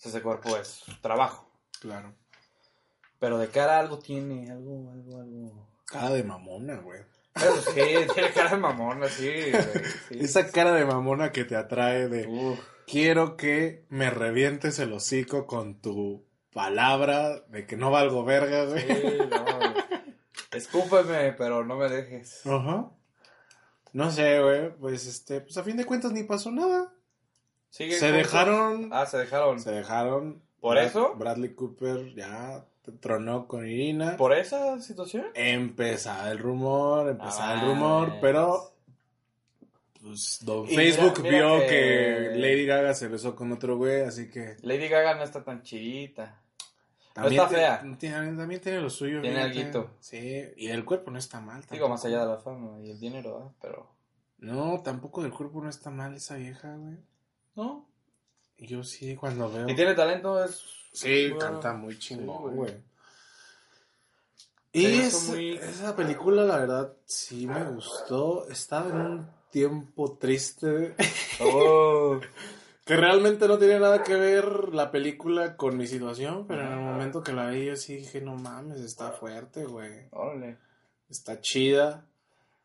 Ese 0.03 0.21
cuerpo 0.21 0.55
es 0.57 0.83
trabajo. 1.01 1.49
Claro. 1.81 2.13
Pero 3.19 3.37
de 3.37 3.49
cara 3.49 3.79
algo 3.79 3.99
tiene, 3.99 4.49
algo, 4.49 4.91
algo, 4.91 5.21
algo. 5.21 5.69
Cara 5.85 6.09
de 6.11 6.23
mamona, 6.23 6.75
güey. 6.77 7.01
Eso 7.35 7.61
sí, 7.61 7.81
tiene 8.13 8.31
cara 8.33 8.55
de 8.55 8.57
güey. 8.57 9.09
sí. 9.09 9.51
Esa 10.11 10.49
cara 10.51 10.73
de 10.73 10.85
mamona 10.85 11.31
que 11.31 11.43
te 11.43 11.55
atrae 11.55 12.07
de. 12.07 12.27
Uf. 12.27 12.59
Quiero 12.87 13.37
que 13.37 13.85
me 13.89 14.09
revientes 14.09 14.79
el 14.79 14.93
hocico 14.93 15.45
con 15.45 15.79
tu 15.79 16.25
palabra 16.53 17.41
de 17.49 17.67
que 17.67 17.77
no 17.77 17.91
valgo 17.91 18.23
verga, 18.23 18.65
güey. 18.65 18.81
Sí, 18.87 19.17
no, 19.29 19.43
güey. 19.43 19.73
Escúpeme, 20.51 21.33
pero 21.33 21.63
no 21.63 21.75
me 21.75 21.89
dejes. 21.89 22.45
Ajá. 22.47 22.89
No 23.93 24.11
sé, 24.11 24.41
güey. 24.41 24.75
Pues 24.77 25.05
este, 25.05 25.41
pues 25.41 25.57
a 25.57 25.63
fin 25.63 25.77
de 25.77 25.85
cuentas 25.85 26.11
ni 26.11 26.23
pasó 26.23 26.51
nada. 26.51 26.93
Se 27.69 27.87
juntos. 27.89 28.11
dejaron. 28.11 28.89
Ah, 28.91 29.05
se 29.05 29.17
dejaron. 29.17 29.59
Se 29.59 29.71
dejaron. 29.71 30.41
¿Por 30.59 30.75
Brad- 30.75 30.85
eso? 30.87 31.15
Bradley 31.15 31.53
Cooper 31.53 32.13
ya 32.15 32.65
tronó 32.99 33.47
con 33.47 33.65
Irina. 33.67 34.17
¿Por 34.17 34.33
esa 34.33 34.79
situación? 34.81 35.27
Empezaba 35.35 36.31
el 36.31 36.39
rumor, 36.39 37.07
empezaba 37.09 37.53
el 37.53 37.59
Ah, 37.59 37.65
rumor, 37.65 38.07
es. 38.09 38.15
pero 38.21 38.73
pues 40.01 40.39
don 40.43 40.65
Facebook 40.67 41.21
mira- 41.21 41.31
mira 41.37 41.55
vio 41.55 41.59
que- 41.61 41.67
que... 41.67 42.31
Lady 42.37 42.65
Gaga 42.65 42.93
se 42.93 43.07
besó 43.09 43.35
con 43.35 43.51
otro 43.51 43.77
güey, 43.77 44.01
así 44.01 44.29
que 44.29 44.55
Lady 44.61 44.87
Gaga 44.87 45.15
no 45.15 45.23
está 45.23 45.43
tan 45.43 45.61
chidita. 45.61 46.41
también 47.13 47.41
está 47.43 47.53
fea. 47.55 47.81
Tiene, 47.99 48.15
también 48.37 48.61
tiene 48.61 48.79
lo 48.79 48.89
suyo. 48.89 49.21
Tiene 49.21 49.41
alguito. 49.41 49.91
Sí, 49.99 50.41
y 50.55 50.67
el 50.67 50.85
cuerpo 50.85 51.11
no 51.11 51.17
está 51.19 51.41
mal. 51.41 51.57
Digo, 51.61 51.67
tampoco. 51.69 51.89
más 51.89 52.05
allá 52.05 52.21
de 52.21 52.27
la 52.27 52.37
fama 52.37 52.79
y 52.81 52.91
el 52.91 52.99
dinero, 52.99 53.35
¿verdad? 53.37 53.51
Pero. 53.61 53.91
No, 54.37 54.81
tampoco 54.81 55.21
del 55.21 55.33
cuerpo 55.33 55.61
no 55.61 55.69
está 55.69 55.89
mal 55.89 56.15
esa 56.15 56.35
vieja, 56.35 56.73
güey. 56.77 56.95
¿No? 57.55 57.87
Yo 58.57 58.83
sí, 58.83 59.15
cuando 59.15 59.51
veo. 59.51 59.69
Y 59.69 59.75
tiene 59.75 59.93
talento, 59.95 60.43
es. 60.43 60.61
Sí, 60.91 61.29
bueno, 61.29 61.39
canta 61.39 61.73
muy 61.73 61.97
chingón, 61.99 62.55
güey. 62.55 62.73
Y 64.71 64.85
es- 64.99 65.29
muy- 65.29 65.53
esa 65.57 65.95
película, 65.95 66.43
la 66.43 66.57
verdad, 66.57 66.93
sí 67.05 67.47
me 67.47 67.63
gustó. 67.71 68.47
Estaba 68.49 68.89
en 68.89 68.95
un 68.97 69.29
tiempo 69.51 70.17
triste. 70.17 70.95
Oh. 71.41 72.19
Que 72.85 72.97
realmente 72.97 73.47
no 73.47 73.57
tiene 73.57 73.79
nada 73.79 74.03
que 74.03 74.15
ver 74.15 74.73
la 74.73 74.91
película 74.91 75.55
con 75.55 75.77
mi 75.77 75.87
situación, 75.87 76.45
pero 76.47 76.63
en 76.63 76.73
el 76.73 76.79
momento 76.79 77.23
que 77.23 77.31
la 77.31 77.49
vi 77.49 77.65
yo 77.67 77.75
sí 77.77 77.95
dije, 77.95 78.19
no 78.19 78.35
mames, 78.35 78.81
está 78.81 79.11
fuerte, 79.11 79.63
güey. 79.63 80.07
Órale. 80.11 80.57
Está 81.09 81.39
chida. 81.39 82.05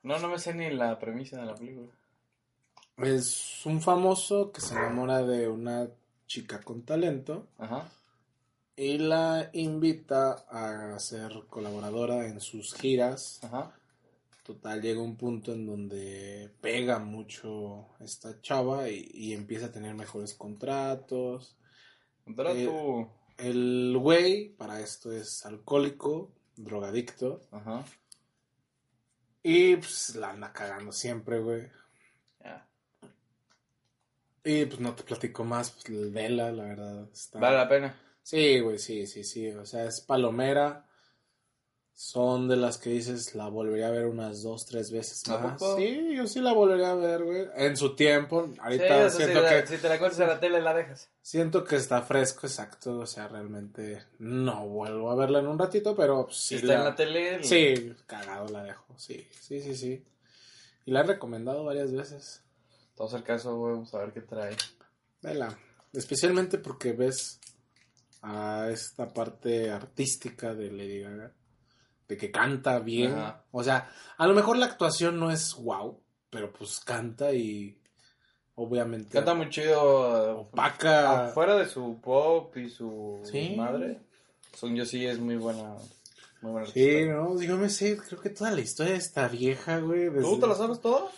No, 0.03 0.19
no 0.19 0.27
me 0.29 0.39
sé 0.41 0.53
ni 0.55 0.71
la 0.71 0.99
premisa 0.99 1.39
de 1.39 1.47
la 1.47 1.55
película. 1.55 1.93
Es 2.99 3.65
un 3.67 3.81
famoso 3.83 4.53
que 4.53 4.61
se 4.61 4.75
enamora 4.75 5.23
de 5.23 5.49
una 5.49 5.89
chica 6.27 6.61
con 6.61 6.83
talento 6.85 7.49
Ajá. 7.59 7.91
y 8.77 8.99
la 8.99 9.51
invita 9.53 10.45
a 10.49 10.99
ser 11.01 11.33
colaboradora 11.49 12.27
en 12.29 12.41
sus 12.41 12.75
giras. 12.75 13.41
Ajá. 13.43 13.73
Total, 14.45 14.81
llega 14.81 15.01
un 15.01 15.17
punto 15.17 15.53
en 15.53 15.67
donde 15.67 16.51
pega 16.61 16.99
mucho 16.99 17.89
esta 18.01 18.41
chava 18.43 18.89
y, 18.91 19.11
y 19.13 19.33
empieza 19.33 19.67
a 19.67 19.73
tener 19.73 19.95
mejores 19.95 20.35
contratos. 20.35 21.57
Pero 22.37 22.51
Eh. 22.51 23.09
El 23.37 23.97
güey, 23.99 24.51
para 24.51 24.81
esto, 24.81 25.11
es 25.11 25.45
alcohólico, 25.45 26.31
drogadicto. 26.57 27.41
Ajá. 27.51 27.85
Y 29.43 29.75
pues 29.77 30.15
la 30.15 30.31
anda 30.31 30.53
cagando 30.53 30.93
siempre, 30.93 31.41
güey. 31.41 31.69
Y 34.45 34.67
pues 34.67 34.79
no 34.81 34.95
te 34.95 35.03
platico 35.03 35.43
más, 35.45 35.71
pues 35.71 36.13
vela, 36.13 36.53
la 36.53 36.65
verdad. 36.65 37.09
Está... 37.13 37.39
Vale 37.39 37.57
la 37.57 37.69
pena. 37.69 37.97
Sí, 38.23 38.61
güey, 38.61 38.79
sí, 38.79 39.07
sí, 39.07 39.25
sí. 39.25 39.49
O 39.51 39.65
sea, 39.67 39.85
es 39.85 40.01
palomera. 40.01 40.87
Son 41.97 42.49
de 42.49 42.57
las 42.57 42.77
que 42.79 42.91
dices, 42.91 43.37
la 43.37 43.49
volvería 43.49 43.87
a 43.87 43.91
ver 43.93 44.07
unas 44.07 44.43
dos, 44.43 44.67
tres 44.67 44.91
veces 44.91 45.27
¿A 45.29 45.39
más. 45.39 45.63
Sí, 45.77 46.15
yo 46.17 46.27
sí 46.27 46.41
la 46.41 46.53
volvería 46.53 46.91
a 46.91 46.95
ver, 46.97 47.23
güey. 47.23 47.47
En 47.57 47.77
su 47.77 47.95
tiempo. 47.95 48.49
Ahorita 48.61 49.11
Sí, 49.11 49.17
si, 49.19 49.23
siento 49.23 49.43
la- 49.43 49.49
que 49.63 49.67
si 49.69 49.79
te 49.81 49.89
la 49.89 49.99
cuentas 50.01 50.19
en 50.19 50.27
la 50.27 50.41
tele, 50.41 50.61
la 50.61 50.75
dejas. 50.75 51.09
siento 51.23 51.63
que 51.65 51.77
está 51.77 52.03
fresco, 52.03 52.49
exacto. 52.49 52.99
O 52.99 53.07
sea, 53.07 53.29
realmente 53.29 54.03
no 54.19 54.67
vuelvo 54.67 55.11
a 55.11 55.15
verla 55.15 55.39
en 55.39 55.47
un 55.47 55.59
ratito, 55.59 55.95
pero 55.95 56.25
pues, 56.27 56.37
Si 56.39 56.49
sí. 56.49 56.55
está 56.57 56.67
la- 56.67 56.79
en 56.81 56.85
la 56.85 56.97
tele. 56.97 57.45
Sí, 57.45 57.95
cagado 58.07 58.49
la 58.49 58.65
dejo. 58.65 58.85
Sí, 58.99 59.27
sí, 59.41 59.61
sí, 59.61 59.77
sí. 59.77 60.05
Y 60.87 60.91
la 60.91 61.01
he 61.01 61.05
recomendado 61.05 61.63
varias 61.65 61.93
veces. 61.93 62.43
Vamos 62.97 63.15
al 63.15 63.25
caso, 63.25 63.57
güey. 63.57 63.73
Vamos 63.75 63.95
a 63.95 63.99
ver 63.99 64.13
qué 64.13 64.21
trae. 64.21 64.57
Vela. 65.23 65.57
Especialmente 65.93 66.59
porque 66.59 66.93
ves 66.93 67.41
a 68.23 68.69
esta 68.71 69.09
parte 69.13 69.71
artística 69.71 70.55
de 70.55 70.71
Lady 70.71 71.01
Gaga. 71.01 71.33
De 72.09 72.17
que 72.17 72.31
canta 72.31 72.79
bien. 72.81 73.13
Ajá. 73.15 73.45
O 73.51 73.63
sea, 73.65 73.91
a 74.17 74.27
lo 74.27 74.35
mejor 74.35 74.57
la 74.59 74.67
actuación 74.67 75.19
no 75.19 75.31
es 75.31 75.55
wow, 75.55 76.01
pero 76.31 76.53
pues 76.53 76.81
canta 76.81 77.33
y 77.33 77.79
obviamente 78.57 79.11
Canta 79.11 79.35
muy 79.35 79.49
chido. 79.51 80.41
opaca. 80.41 81.29
Fuera 81.35 81.57
de 81.57 81.67
su 81.67 82.01
pop 82.01 82.57
y 82.57 82.69
su 82.69 83.21
Sí. 83.25 83.55
madre. 83.57 84.01
Son 84.55 84.75
yo 84.77 84.85
sí 84.85 85.05
es 85.07 85.19
muy 85.19 85.37
buena. 85.37 85.75
Muy 86.43 86.53
buena 86.53 86.67
Sí, 86.69 86.81
artista. 86.87 87.15
no, 87.15 87.41
yo 87.43 87.57
me 87.57 87.71
sé, 87.71 87.97
creo 87.97 88.21
que 88.21 88.31
toda 88.31 88.51
la 88.51 88.61
historia 88.61 88.93
de 88.93 88.99
esta 88.99 89.27
vieja, 89.29 89.79
güey. 89.79 90.09
¿Tú 90.09 90.15
desde- 90.15 90.41
te 90.41 90.47
la 90.47 90.55
sabes 90.55 90.81
toda? 90.81 91.11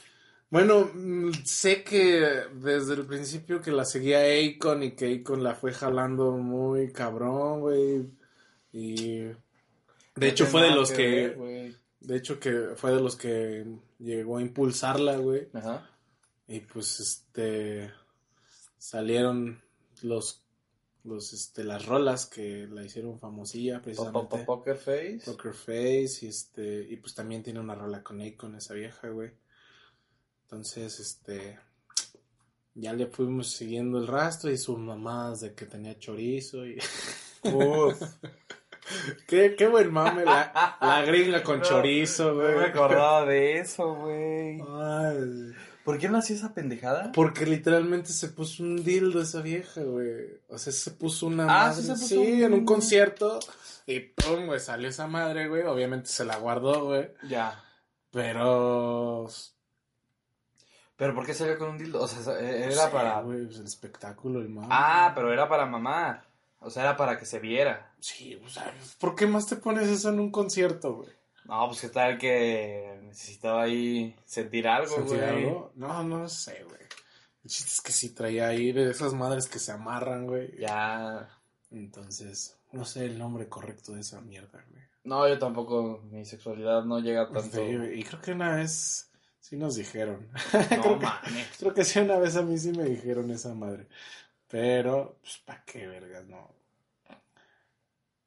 Bueno, 0.49 0.91
mm, 0.95 1.33
sé 1.45 1.83
que 1.83 2.21
desde 2.55 2.95
el 2.95 3.05
principio 3.07 3.61
que 3.61 3.73
la 3.73 3.85
seguía 3.85 4.21
Akon 4.21 4.83
y 4.85 4.93
que 4.93 5.13
Akon 5.21 5.43
la 5.43 5.55
fue 5.55 5.73
jalando 5.73 6.33
muy 6.33 6.93
cabrón, 6.93 7.61
güey. 7.61 8.07
Y 8.73 9.23
de 10.15 10.29
hecho 10.29 10.47
fue 10.47 10.63
de 10.63 10.71
los 10.71 10.93
que, 10.93 11.29
ver, 11.31 11.75
de 12.01 12.17
hecho 12.17 12.39
que 12.39 12.71
fue 12.77 12.93
de 12.93 13.01
los 13.01 13.17
que 13.17 13.67
llegó 13.99 14.39
a 14.39 14.43
impulsarla, 14.43 15.17
güey. 15.17 15.49
Ajá. 15.53 15.91
Y 16.47 16.61
pues 16.61 17.01
este 17.01 17.91
salieron 18.79 19.61
los 20.03 20.43
los 21.05 21.33
este 21.33 21.63
las 21.65 21.87
rolas 21.87 22.27
que 22.27 22.67
la 22.71 22.85
hicieron 22.85 23.19
famosilla 23.19 23.81
precisamente. 23.81 24.39
po- 24.39 24.45
Poker 24.59 24.77
Face. 24.77 25.21
Poker 25.25 25.55
Face 25.55 26.19
y 26.23 26.29
este 26.29 26.87
y 26.89 26.97
pues 26.97 27.15
también 27.15 27.43
tiene 27.43 27.61
una 27.61 27.75
rola 27.75 28.03
con 28.03 28.21
Akon 28.21 28.55
esa 28.57 28.75
vieja, 28.75 29.09
güey. 29.09 29.31
Entonces, 30.47 31.01
este 31.01 31.59
ya 32.75 32.93
le 32.93 33.07
fuimos 33.07 33.51
siguiendo 33.51 33.99
el 33.99 34.07
rastro 34.07 34.51
y 34.51 34.59
sus 34.59 34.79
mamadas 34.79 35.41
de 35.41 35.55
que 35.55 35.67
tenía 35.67 35.99
chorizo 35.99 36.65
y 36.67 36.79
Uf. 37.43 38.01
qué, 39.27 39.55
qué 39.57 39.67
buen 39.69 39.93
mame 39.93 40.25
la, 40.25 40.77
la 40.81 41.03
gringa 41.03 41.43
con 41.43 41.59
No, 41.61 41.65
chorizo, 41.65 42.33
No 42.33 42.43
güey. 42.43 42.55
me 42.57 42.65
acordaba 42.67 43.25
de 43.25 43.59
eso, 43.59 43.95
güey. 43.95 44.61
Ay, 44.61 45.53
¿Por 45.85 45.99
qué 45.99 46.09
nació 46.09 46.35
esa 46.37 46.53
pendejada? 46.55 47.13
porque 47.13 47.47
literalmente 47.47 48.13
se 48.13 48.29
puso 48.29 48.63
un 48.63 48.83
dildo 48.85 49.21
esa 49.23 49.41
vieja, 49.41 49.83
güey. 49.83 50.41
O 50.49 50.59
sea, 50.59 50.73
se 50.73 50.91
puso 50.93 51.27
una 51.29 51.45
Ah, 51.45 51.69
madre, 51.69 51.75
sí 51.77 51.83
se 51.87 51.93
puso 51.93 52.07
sí, 52.09 52.17
un- 52.19 52.43
en 52.43 52.53
un 52.55 52.65
concierto 52.65 53.39
y 53.87 54.01
pum, 54.01 54.47
güey, 54.47 54.59
salió 54.61 54.89
esa 54.89 55.07
madre, 55.07 55.49
güey. 55.49 55.63
Obviamente 55.63 56.09
se 56.09 56.25
la 56.25 56.37
guardó, 56.39 56.87
güey. 56.87 57.09
Ya. 57.29 57.63
Pero 58.11 59.29
¿Pero 60.97 61.15
por 61.15 61.27
qué 61.27 61.35
salió 61.35 61.59
con 61.59 61.71
un 61.71 61.79
dildo? 61.79 62.03
O 62.03 62.09
sea, 62.09 62.39
era 62.41 62.91
para... 62.91 63.21
güey, 63.21 63.45
pues, 63.45 63.59
el 63.59 63.67
espectáculo, 63.67 64.41
el 64.41 64.49
mame. 64.49 64.69
Ah, 64.71 65.13
pero 65.15 65.33
era 65.33 65.49
para 65.49 65.67
mamar. 65.67 66.25
O 66.61 66.71
sea, 66.71 66.85
era 66.85 66.97
para 66.97 67.19
que 67.19 67.27
se 67.27 67.39
viera. 67.39 67.93
Sí, 68.01 68.41
o 68.45 68.49
sea, 68.49 68.75
¿por 68.99 69.15
qué 69.15 69.27
más 69.27 69.47
te 69.47 69.57
pones 69.57 69.89
eso 69.89 70.09
en 70.09 70.21
un 70.21 70.31
concierto, 70.31 70.95
güey? 70.95 71.11
No, 71.45 71.67
pues 71.69 71.83
qué 71.83 71.89
tal 71.91 72.19
que 72.19 72.99
necesitaba 73.05 73.63
ahí 73.63 74.17
sentir 74.25 74.67
algo, 74.67 74.97
¿Sentir 74.97 75.19
güey. 75.19 75.29
algo? 75.29 75.73
No, 75.77 76.03
no 76.03 76.29
sé, 76.29 76.65
güey. 76.65 76.81
El 77.45 77.51
chiste 77.51 77.71
es 77.71 77.81
que 77.81 77.93
sí 77.93 78.11
traía 78.11 78.49
ahí 78.49 78.73
de 78.73 78.91
esas 78.91 79.13
madres 79.15 79.47
que 79.47 79.61
se 79.61 79.71
amarran, 79.71 80.27
güey. 80.27 80.57
Ya. 80.59 81.29
Entonces, 81.71 82.57
no 82.73 82.85
sé 82.85 83.05
el 83.05 83.19
nombre 83.19 83.49
correcto 83.49 83.93
de 83.93 84.01
esa 84.01 84.21
mierda, 84.21 84.65
güey. 84.71 84.83
No, 85.05 85.29
yo 85.29 85.39
tampoco. 85.39 86.01
Mi 86.11 86.25
sexualidad 86.25 86.85
no 86.85 86.99
llega 86.99 87.31
tanto. 87.31 87.59
Sí, 87.59 87.77
y 87.95 88.03
creo 88.03 88.21
que 88.21 88.33
una 88.33 88.57
vez 88.57 89.06
sí 89.49 89.57
nos 89.57 89.77
dijeron. 89.77 90.29
No 90.53 90.83
creo, 90.83 90.99
que, 90.99 91.07
mames. 91.07 91.49
creo 91.59 91.75
que 91.75 91.85
sí, 91.85 91.99
una 92.01 92.19
vez 92.19 92.35
a 92.37 92.43
mí 92.43 92.59
sí 92.59 92.73
me 92.73 92.85
dijeron 92.85 93.31
esa 93.31 93.55
madre. 93.55 93.87
Pero, 94.49 95.19
pues, 95.21 95.39
¿para 95.45 95.63
qué 95.65 95.87
vergas? 95.87 96.25
No. 96.27 96.51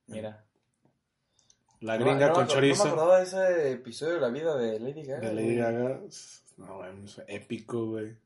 Mira. 0.08 0.44
La 1.82 1.98
gringa 1.98 2.28
no, 2.28 2.34
con 2.34 2.44
no, 2.46 2.50
chorizo. 2.50 2.84
No 2.86 2.90
me 2.90 2.92
acordaba 3.02 3.18
de 3.20 3.24
ese 3.26 3.72
episodio 3.74 4.16
de 4.16 4.22
la 4.22 4.30
vida 4.30 4.56
de 4.58 4.80
Lady 4.80 5.04
Gaga. 5.04 5.28
de 5.30 5.34
Lady. 5.34 5.56
Gaga. 5.56 6.00
No, 6.58 6.86
es 6.86 7.22
épico, 7.28 7.86
güey. 7.88 8.18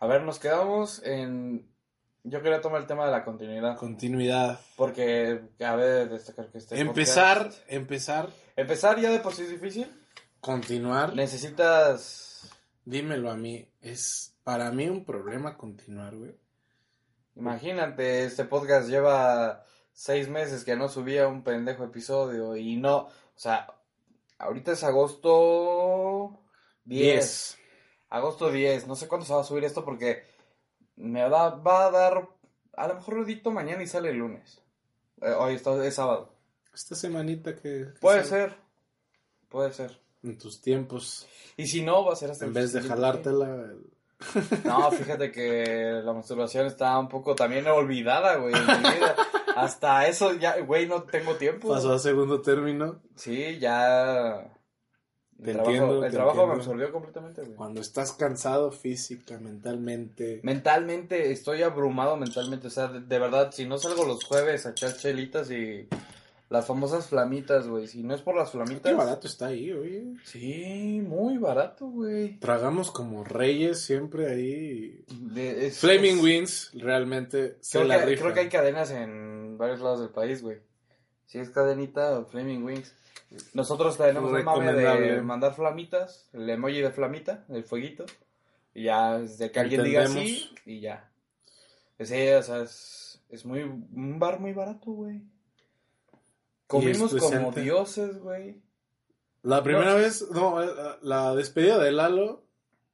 A 0.00 0.06
ver, 0.06 0.22
nos 0.22 0.38
quedamos 0.38 1.02
en... 1.04 1.66
Yo 2.24 2.42
quería 2.42 2.60
tomar 2.60 2.82
el 2.82 2.86
tema 2.86 3.06
de 3.06 3.12
la 3.12 3.24
continuidad. 3.24 3.76
Continuidad. 3.78 4.60
Porque 4.76 5.40
cabe 5.58 6.06
destacar 6.06 6.48
que 6.50 6.58
este 6.58 6.78
empezar, 6.78 7.48
podcast- 7.48 7.62
empezar, 7.68 8.28
Empezar 8.56 9.00
ya 9.00 9.10
de 9.10 9.20
por 9.20 9.32
sí 9.34 9.42
es 9.42 9.50
difícil. 9.50 9.90
continuar. 10.40 11.14
Necesitas... 11.14 12.26
Dímelo 12.84 13.30
a 13.30 13.36
mí. 13.36 13.68
Es 13.80 14.34
para 14.44 14.70
mí 14.72 14.88
un 14.88 15.04
problema 15.04 15.56
continuar, 15.56 16.16
güey. 16.16 16.34
Imagínate, 17.36 18.24
este 18.24 18.44
podcast 18.44 18.88
lleva 18.88 19.64
seis 19.92 20.28
meses 20.28 20.64
que 20.64 20.76
no 20.76 20.88
subía 20.88 21.28
un 21.28 21.42
pendejo 21.42 21.84
episodio 21.84 22.56
y 22.56 22.76
no... 22.76 22.96
O 22.98 23.12
sea, 23.36 23.66
ahorita 24.38 24.72
es 24.72 24.84
agosto 24.84 26.42
10. 26.84 27.58
Agosto 28.10 28.50
10. 28.50 28.86
No 28.86 28.96
sé 28.96 29.08
cuándo 29.08 29.26
se 29.26 29.34
va 29.34 29.40
a 29.40 29.44
subir 29.44 29.64
esto 29.64 29.84
porque 29.84 30.24
me 30.96 31.20
da, 31.28 31.50
va 31.50 31.86
a 31.86 31.90
dar... 31.90 32.28
A 32.76 32.88
lo 32.88 32.94
mejor 32.94 33.14
lo 33.14 33.24
edito 33.24 33.50
mañana 33.50 33.82
y 33.82 33.86
sale 33.86 34.10
el 34.10 34.18
lunes. 34.18 34.62
Eh, 35.22 35.30
hoy 35.30 35.54
está, 35.54 35.84
es 35.84 35.94
sábado. 35.94 36.34
Esta 36.74 36.94
semanita 36.94 37.54
que... 37.54 37.92
que 37.94 38.00
Puede 38.00 38.24
ser. 38.24 38.56
Puede 39.48 39.72
ser. 39.72 40.00
En 40.22 40.36
tus 40.38 40.60
tiempos, 40.60 41.26
Y 41.56 41.66
si 41.66 41.82
no, 41.82 42.04
va 42.04 42.12
a 42.12 42.16
ser 42.16 42.30
hasta 42.30 42.44
en 42.44 42.52
vez 42.54 42.72
de 42.72 42.82
jalártela... 42.82 43.46
el- 43.46 43.90
No, 44.64 44.90
fíjate 44.90 45.32
que 45.32 46.02
la 46.04 46.12
masturbación 46.12 46.66
está 46.66 46.98
un 46.98 47.08
poco 47.08 47.34
también 47.34 47.66
olvidada, 47.68 48.36
güey, 48.36 48.54
en 48.54 48.66
mi 48.66 48.90
vida. 48.90 49.16
Hasta 49.56 50.06
eso 50.06 50.34
ya, 50.34 50.60
güey, 50.60 50.86
no 50.86 51.04
tengo 51.04 51.36
tiempo. 51.36 51.68
Pasó 51.70 51.92
a 51.94 51.98
segundo 51.98 52.42
término. 52.42 53.00
Sí, 53.16 53.58
ya. 53.58 54.54
El 55.38 55.44
Te 55.46 55.52
trabajo, 55.54 55.70
entiendo, 55.70 56.04
el 56.04 56.10
te 56.10 56.16
trabajo 56.18 56.46
me 56.46 56.52
absorbió 56.52 56.92
completamente, 56.92 57.40
güey. 57.40 57.54
Cuando 57.54 57.80
estás 57.80 58.12
cansado 58.12 58.70
física, 58.72 59.38
mentalmente... 59.38 60.40
Mentalmente, 60.42 61.32
estoy 61.32 61.62
abrumado 61.62 62.18
mentalmente. 62.18 62.66
O 62.66 62.70
sea, 62.70 62.88
de, 62.88 63.00
de 63.00 63.18
verdad, 63.18 63.50
si 63.52 63.64
no 63.64 63.78
salgo 63.78 64.04
los 64.04 64.22
jueves 64.24 64.66
a 64.66 64.70
echar 64.72 64.94
chelitas 64.98 65.50
y 65.50 65.88
las 66.50 66.66
famosas 66.66 67.06
flamitas, 67.06 67.66
güey. 67.68 67.86
Si 67.86 68.02
no 68.02 68.14
es 68.14 68.20
por 68.20 68.36
las 68.36 68.50
Qué 68.50 68.58
flamitas. 68.58 68.94
barato 68.96 69.26
está 69.26 69.46
ahí, 69.46 69.72
oye. 69.72 70.04
Sí, 70.24 71.00
muy 71.06 71.38
barato, 71.38 71.86
güey. 71.86 72.38
Tragamos 72.40 72.90
como 72.90 73.24
reyes 73.24 73.80
siempre 73.80 74.28
ahí. 74.30 75.04
De- 75.08 75.68
es- 75.68 75.78
Flaming 75.78 76.18
es- 76.18 76.22
Wings 76.22 76.70
realmente 76.74 77.56
se 77.60 77.78
Creo 77.78 77.88
la 77.88 78.04
que, 78.04 78.16
creo 78.18 78.34
que 78.34 78.40
hay 78.40 78.48
cadenas 78.48 78.90
en 78.90 79.56
varios 79.56 79.80
lados 79.80 80.00
del 80.00 80.10
país, 80.10 80.42
güey. 80.42 80.58
Si 81.26 81.38
es 81.38 81.48
cadenita, 81.50 82.24
Flaming 82.24 82.64
Wings. 82.64 82.94
Nosotros 83.54 83.96
tenemos 83.96 84.32
un 84.32 84.44
mame 84.44 84.72
de 84.72 85.22
mandar 85.22 85.54
flamitas, 85.54 86.28
el 86.32 86.50
emoji 86.50 86.80
de 86.80 86.90
flamita, 86.90 87.44
el 87.48 87.62
fueguito. 87.62 88.04
Y 88.74 88.84
ya, 88.84 89.18
desde 89.20 89.52
que 89.52 89.60
alguien 89.60 89.84
diga 89.84 90.02
así, 90.02 90.50
y 90.66 90.80
ya. 90.80 91.08
Sí, 92.00 92.28
o 92.30 92.42
sea, 92.42 92.62
es, 92.62 93.20
es 93.28 93.44
muy, 93.44 93.62
un 93.62 94.18
bar 94.18 94.40
muy 94.40 94.52
barato, 94.52 94.90
güey. 94.90 95.22
Comimos 96.70 97.12
como 97.16 97.50
dioses, 97.50 98.20
güey. 98.20 98.62
La 99.42 99.60
primera 99.64 99.94
vez, 99.94 100.30
no, 100.30 100.62
eh, 100.62 100.68
la 101.02 101.34
despedida 101.34 101.78
de 101.78 101.90
Lalo, 101.90 102.44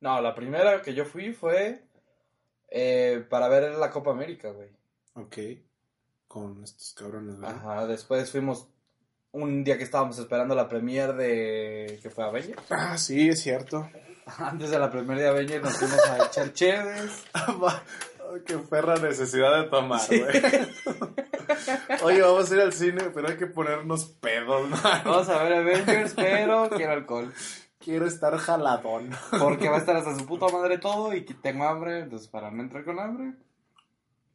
No, 0.00 0.22
la 0.22 0.34
primera 0.34 0.80
que 0.80 0.94
yo 0.94 1.04
fui 1.04 1.34
fue 1.34 1.82
eh, 2.68 3.22
para 3.28 3.48
ver 3.48 3.74
la 3.74 3.90
Copa 3.90 4.12
América, 4.12 4.50
güey. 4.50 4.70
ok, 5.12 5.36
con 6.26 6.64
estos 6.64 6.94
cabrones, 6.94 7.38
¿verdad? 7.38 7.56
Ajá, 7.56 7.86
después 7.86 8.30
fuimos 8.30 8.66
un 9.32 9.62
día 9.62 9.76
que 9.76 9.84
estábamos 9.84 10.18
esperando 10.18 10.54
la 10.54 10.70
premier 10.70 11.12
de... 11.12 11.98
que 12.02 12.08
fue 12.08 12.24
Avengers. 12.24 12.62
Ah, 12.70 12.96
sí, 12.96 13.28
es 13.28 13.42
cierto. 13.42 13.90
Antes 14.38 14.70
de 14.70 14.78
la 14.78 14.90
premier 14.90 15.18
de 15.18 15.28
Avengers 15.28 15.62
nos 15.62 15.76
fuimos 15.76 16.08
a 16.08 16.26
echar 16.26 16.52
chéves. 16.54 17.24
Qué 18.46 18.56
perra 18.58 18.96
necesidad 18.96 19.62
de 19.62 19.68
tomar, 19.68 20.00
güey. 20.08 21.14
Oye, 22.02 22.22
vamos 22.22 22.50
a 22.50 22.54
ir 22.54 22.60
al 22.60 22.72
cine, 22.72 23.10
pero 23.14 23.28
hay 23.28 23.36
que 23.36 23.46
ponernos 23.46 24.06
pedos, 24.06 24.68
¿no? 24.68 24.76
Vamos 25.04 25.28
a 25.28 25.42
ver 25.42 25.52
Avengers, 25.54 26.14
pero 26.14 26.68
quiero 26.70 26.92
alcohol. 26.92 27.32
Quiero 27.78 28.06
estar 28.06 28.36
jaladón. 28.36 29.10
Porque 29.38 29.68
va 29.68 29.76
a 29.76 29.78
estar 29.78 29.96
hasta 29.96 30.18
su 30.18 30.26
puta 30.26 30.48
madre 30.48 30.78
todo 30.78 31.14
y 31.14 31.24
tengo 31.24 31.64
hambre, 31.64 32.00
entonces 32.00 32.28
para 32.28 32.50
no 32.50 32.62
entrar 32.62 32.84
con 32.84 32.98
hambre, 32.98 33.34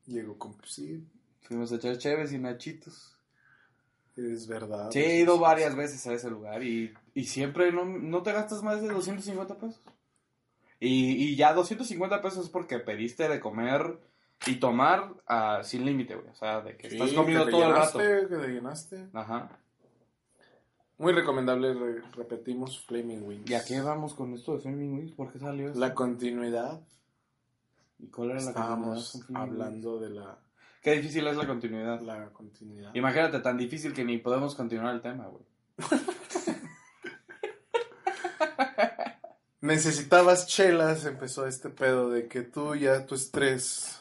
Llego 0.07 0.37
con, 0.37 0.57
sí, 0.65 1.07
fuimos 1.41 1.71
a 1.71 1.75
echar 1.75 1.97
chéves 1.97 2.33
y 2.33 2.39
nachitos. 2.39 3.17
es 4.15 4.47
verdad. 4.47 4.89
Sí, 4.91 4.99
he 4.99 5.19
ido 5.19 5.37
varias 5.39 5.75
veces 5.75 6.05
a 6.07 6.13
ese 6.13 6.29
lugar 6.29 6.63
y, 6.63 6.93
y 7.13 7.25
siempre 7.25 7.71
no, 7.71 7.85
no 7.85 8.23
te 8.23 8.31
gastas 8.33 8.63
más 8.63 8.81
de 8.81 8.89
250 8.89 9.57
pesos. 9.57 9.81
Y, 10.79 11.11
y 11.23 11.35
ya 11.35 11.53
250 11.53 12.21
pesos 12.21 12.45
es 12.45 12.49
porque 12.49 12.79
pediste 12.79 13.29
de 13.29 13.39
comer 13.39 13.99
y 14.47 14.55
tomar 14.55 15.13
ah, 15.27 15.61
sin 15.63 15.85
límite, 15.85 16.15
güey. 16.15 16.27
O 16.29 16.35
sea, 16.35 16.61
de 16.61 16.75
que 16.77 16.89
Sí, 16.89 16.95
estás 16.97 17.13
comiendo 17.13 17.45
que 17.45 17.51
todo 17.51 17.63
el 17.65 17.73
rato. 17.75 17.99
Que 17.99 18.25
te 18.27 18.47
llenaste. 18.47 19.07
Ajá. 19.13 19.49
Muy 20.97 21.13
recomendable, 21.13 21.73
re- 21.73 22.01
repetimos, 22.13 22.79
Flaming 22.85 23.23
Wings. 23.23 23.49
¿Y 23.49 23.53
a 23.55 23.63
qué 23.65 23.81
vamos 23.81 24.13
con 24.13 24.33
esto 24.33 24.53
de 24.55 24.59
Flaming 24.61 24.93
Wings? 24.99 25.11
¿Por 25.13 25.31
qué 25.31 25.39
salió 25.39 25.69
eso? 25.71 25.79
La 25.79 25.93
continuidad. 25.95 26.79
¿Y 27.99 28.07
cuál 28.07 28.31
era 28.31 28.39
la 28.41 28.53
continuidad 28.53 28.71
Estábamos 28.97 29.11
con 29.11 29.21
Flaming 29.23 29.41
Wings? 29.51 29.61
hablando 29.61 29.99
de 29.99 30.09
la, 30.11 30.37
Qué 30.81 30.91
difícil 30.93 31.27
es 31.27 31.37
la 31.37 31.45
continuidad. 31.47 32.01
la 32.01 32.29
continuidad. 32.29 32.93
Imagínate, 32.95 33.39
tan 33.39 33.57
difícil 33.57 33.93
que 33.93 34.03
ni 34.03 34.17
podemos 34.17 34.55
continuar 34.55 34.93
el 34.95 35.01
tema, 35.01 35.27
güey. 35.27 35.43
Necesitabas 39.61 40.47
chelas, 40.47 41.05
empezó 41.05 41.45
este 41.45 41.69
pedo 41.69 42.09
de 42.09 42.27
que 42.27 42.41
tú 42.41 42.75
ya 42.75 43.05
tu 43.05 43.13
estrés 43.13 43.99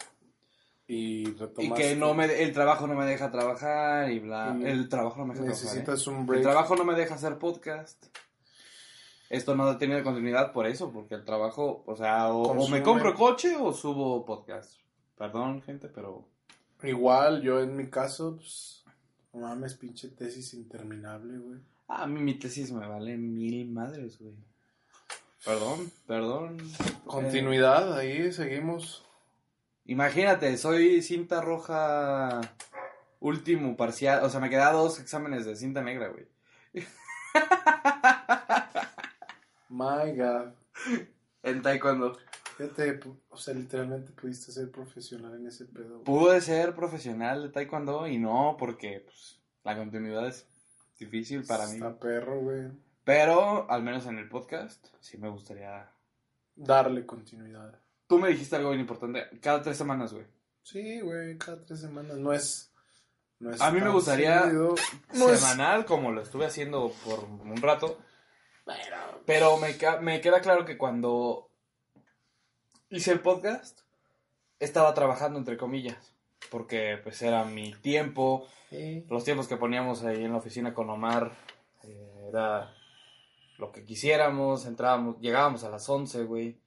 y 0.93 1.25
que 1.77 1.95
no 1.95 2.15
me, 2.15 2.43
el 2.43 2.53
trabajo 2.53 2.87
no 2.87 2.95
me 2.95 3.07
deja 3.07 3.31
trabajar 3.31 4.11
y 4.11 4.19
bla. 4.19 4.57
Y 4.59 4.65
El 4.65 4.89
trabajo 4.89 5.19
no 5.19 5.27
me 5.27 5.35
deja 5.35 5.45
trabajar. 5.45 5.77
¿eh? 5.77 6.37
El 6.37 6.43
trabajo 6.43 6.77
no 6.77 6.85
me 6.85 6.95
deja 6.95 7.15
hacer 7.15 7.39
podcast. 7.39 8.07
Esto 9.29 9.55
no 9.55 9.79
tenido 9.79 10.03
continuidad 10.03 10.53
por 10.53 10.67
eso, 10.67 10.91
porque 10.91 11.15
el 11.15 11.25
trabajo, 11.25 11.85
o 11.87 11.95
sea, 11.95 12.33
o, 12.33 12.43
o 12.43 12.69
me 12.69 12.83
compro 12.83 13.15
coche 13.15 13.55
o 13.57 13.73
subo 13.73 14.25
podcast. 14.25 14.73
Perdón, 15.17 15.63
gente, 15.63 15.89
pero 15.89 16.27
Igual, 16.83 17.43
yo 17.43 17.61
en 17.61 17.77
mi 17.77 17.89
caso, 17.89 18.37
pues, 18.37 18.83
mames, 19.35 19.75
pinche 19.75 20.09
tesis 20.09 20.55
interminable, 20.55 21.39
güey. 21.39 21.61
a 21.89 22.07
mí 22.07 22.21
mi 22.21 22.39
tesis 22.39 22.73
me 22.73 22.87
vale 22.87 23.17
mil 23.17 23.69
madres, 23.69 24.19
güey. 24.19 24.35
Perdón, 25.45 25.91
perdón. 26.07 26.59
Continuidad, 27.07 27.97
ahí 27.99 28.33
seguimos. 28.33 29.05
Imagínate, 29.91 30.57
soy 30.57 31.03
cinta 31.03 31.41
roja 31.41 32.41
último 33.19 33.77
parcial, 33.77 34.23
o 34.23 34.31
sea, 34.31 34.39
me 34.39 34.49
quedan 34.49 34.75
dos 34.75 35.01
exámenes 35.01 35.45
de 35.45 35.57
cinta 35.57 35.83
negra, 35.83 36.11
güey. 36.11 36.29
My 39.69 40.17
God. 40.17 40.53
En 41.43 41.61
taekwondo. 41.61 42.17
Fíjate, 42.57 43.01
o 43.31 43.37
sea, 43.37 43.53
literalmente 43.53 44.13
pudiste 44.13 44.53
ser 44.53 44.71
profesional 44.71 45.35
en 45.35 45.49
ese 45.49 45.65
pedo. 45.65 45.99
güey. 45.99 46.05
Pude 46.05 46.41
ser 46.41 46.73
profesional 46.77 47.43
de 47.43 47.49
taekwondo 47.49 48.07
y 48.07 48.17
no, 48.17 48.55
porque 48.61 49.03
pues, 49.05 49.41
la 49.65 49.77
continuidad 49.77 50.29
es 50.29 50.47
difícil 51.01 51.45
para 51.45 51.67
mí. 51.67 51.75
Está 51.75 51.99
perro, 51.99 52.39
güey. 52.39 52.69
Pero, 53.03 53.69
al 53.69 53.83
menos 53.83 54.07
en 54.07 54.19
el 54.19 54.29
podcast, 54.29 54.87
sí 55.01 55.19
me 55.19 55.29
gustaría... 55.29 55.91
Darle 56.55 57.05
continuidad. 57.05 57.77
Tú 58.11 58.19
me 58.19 58.29
dijiste 58.31 58.57
algo 58.57 58.71
bien 58.71 58.81
importante, 58.81 59.23
cada 59.41 59.63
tres 59.63 59.77
semanas, 59.77 60.13
güey. 60.13 60.27
Sí, 60.65 60.99
güey, 61.01 61.39
cada 61.39 61.65
tres 61.65 61.81
semanas. 61.81 62.17
No 62.17 62.33
es. 62.33 62.73
No 63.39 63.53
es 63.53 63.61
A 63.61 63.71
mí 63.71 63.81
me 63.81 63.89
gustaría 63.89 64.51
es- 65.13 65.41
Semanal, 65.41 65.85
como 65.85 66.11
lo 66.11 66.21
estuve 66.21 66.45
haciendo 66.45 66.93
por 67.05 67.23
un 67.23 67.57
rato. 67.63 68.01
Pero, 68.67 69.23
Pero 69.27 69.57
me, 69.59 69.77
me 70.01 70.21
queda 70.21 70.41
claro 70.41 70.65
que 70.65 70.77
cuando 70.77 71.53
hice 72.89 73.13
el 73.13 73.21
podcast, 73.21 73.83
estaba 74.59 74.93
trabajando, 74.93 75.39
entre 75.39 75.57
comillas. 75.57 76.13
Porque, 76.51 76.99
pues, 77.05 77.23
era 77.23 77.45
mi 77.45 77.75
tiempo. 77.75 78.49
sí. 78.71 79.07
Los 79.09 79.23
tiempos 79.23 79.47
que 79.47 79.57
poníamos 79.57 80.03
ahí 80.03 80.25
en 80.25 80.33
la 80.33 80.39
oficina 80.39 80.75
con 80.75 80.91
Omar 80.91 81.31
eh, 81.85 82.27
era 82.29 82.75
lo 83.59 83.71
que 83.71 83.85
quisiéramos. 83.85 84.67
Entrábamos, 84.67 85.21
llegábamos 85.21 85.63
a 85.63 85.71
las 85.71 85.89
11, 85.89 86.25
güey. 86.25 86.59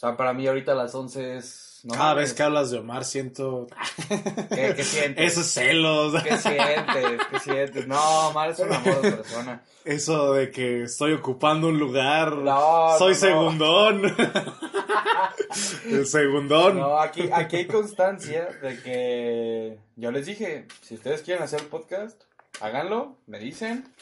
O 0.00 0.06
sea, 0.06 0.16
para 0.16 0.32
mí 0.32 0.46
ahorita 0.46 0.72
a 0.72 0.74
las 0.74 0.94
11 0.94 1.36
es... 1.36 1.80
no 1.84 1.94
Cada 1.94 2.14
vez 2.14 2.32
que 2.32 2.42
hablas 2.42 2.70
de 2.70 2.78
Omar 2.78 3.04
siento 3.04 3.66
¿Qué, 4.08 4.72
qué 4.74 4.82
sientes? 4.82 5.32
esos 5.32 5.46
celos, 5.46 6.14
¿Qué 6.22 6.38
sientes? 6.38 7.20
¿Qué 7.30 7.38
sientes? 7.40 7.86
No, 7.86 8.28
Omar 8.28 8.48
es 8.50 8.58
un 8.60 8.72
amor 8.72 9.02
de 9.02 9.12
persona. 9.12 9.62
eso 9.84 10.32
de 10.32 10.50
que 10.50 10.84
estoy 10.84 11.12
ocupando 11.12 11.68
un 11.68 11.78
lugar, 11.78 12.32
No, 12.32 12.96
soy 12.98 13.12
no, 13.12 13.14
no. 13.14 13.14
segundón, 13.14 14.02
el 15.90 16.06
segundón. 16.06 16.78
No, 16.78 16.98
aquí, 16.98 17.28
aquí 17.32 17.56
hay 17.56 17.66
constancia 17.66 18.46
de 18.62 18.80
que 18.82 19.78
yo 19.96 20.10
les 20.12 20.24
dije, 20.26 20.66
si 20.80 20.94
ustedes 20.94 21.20
quieren 21.22 21.42
hacer 21.44 21.68
podcast, 21.68 22.22
háganlo, 22.60 23.18
me 23.26 23.38
dicen, 23.38 23.92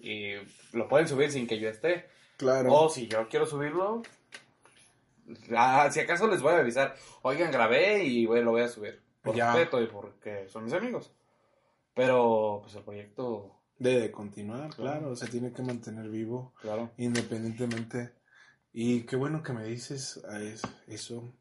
y 0.00 0.32
lo 0.72 0.88
pueden 0.88 1.08
subir 1.08 1.30
sin 1.30 1.46
que 1.46 1.58
yo 1.58 1.68
esté. 1.68 2.08
claro. 2.38 2.72
O 2.72 2.88
si 2.88 3.06
yo 3.08 3.28
quiero 3.28 3.44
subirlo, 3.46 4.02
ah, 5.56 5.88
si 5.90 6.00
acaso 6.00 6.26
les 6.28 6.40
voy 6.42 6.52
a 6.54 6.58
avisar, 6.58 6.94
oigan, 7.22 7.50
grabé 7.50 8.04
y 8.04 8.26
bueno, 8.26 8.46
lo 8.46 8.50
voy 8.52 8.62
a 8.62 8.68
subir. 8.68 9.02
Por 9.22 9.34
Ya. 9.34 9.52
respeto 9.52 9.82
y 9.82 9.86
porque 9.86 10.48
son 10.48 10.64
mis 10.64 10.72
amigos. 10.72 11.12
Pero, 11.94 12.60
pues 12.62 12.74
el 12.76 12.82
proyecto, 12.82 13.52
Debe 13.78 14.10
continuar, 14.10 14.74
claro, 14.74 15.14
se 15.16 15.26
tiene 15.28 15.52
que 15.52 15.62
mantener 15.62 16.08
vivo 16.08 16.54
claro. 16.62 16.90
independientemente. 16.96 18.12
Y 18.72 19.02
qué 19.02 19.16
bueno 19.16 19.42
que 19.42 19.52
me 19.52 19.64
dices 19.64 20.22
a 20.30 20.40
es- 20.40 20.62
eso, 20.86 21.34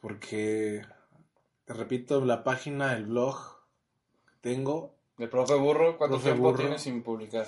porque, 0.00 0.82
te 1.64 1.74
repito, 1.74 2.24
la 2.24 2.42
página, 2.42 2.94
el 2.94 3.06
blog 3.06 3.36
tengo, 4.40 4.94
El 5.18 5.28
profe 5.28 5.54
Burro, 5.54 5.96
¿cuánto 5.98 6.16
Profe 6.16 6.30
tiempo 6.30 6.48
Burro. 6.50 6.58
tiene 6.60 6.78
sin 6.78 7.02
publicar? 7.02 7.46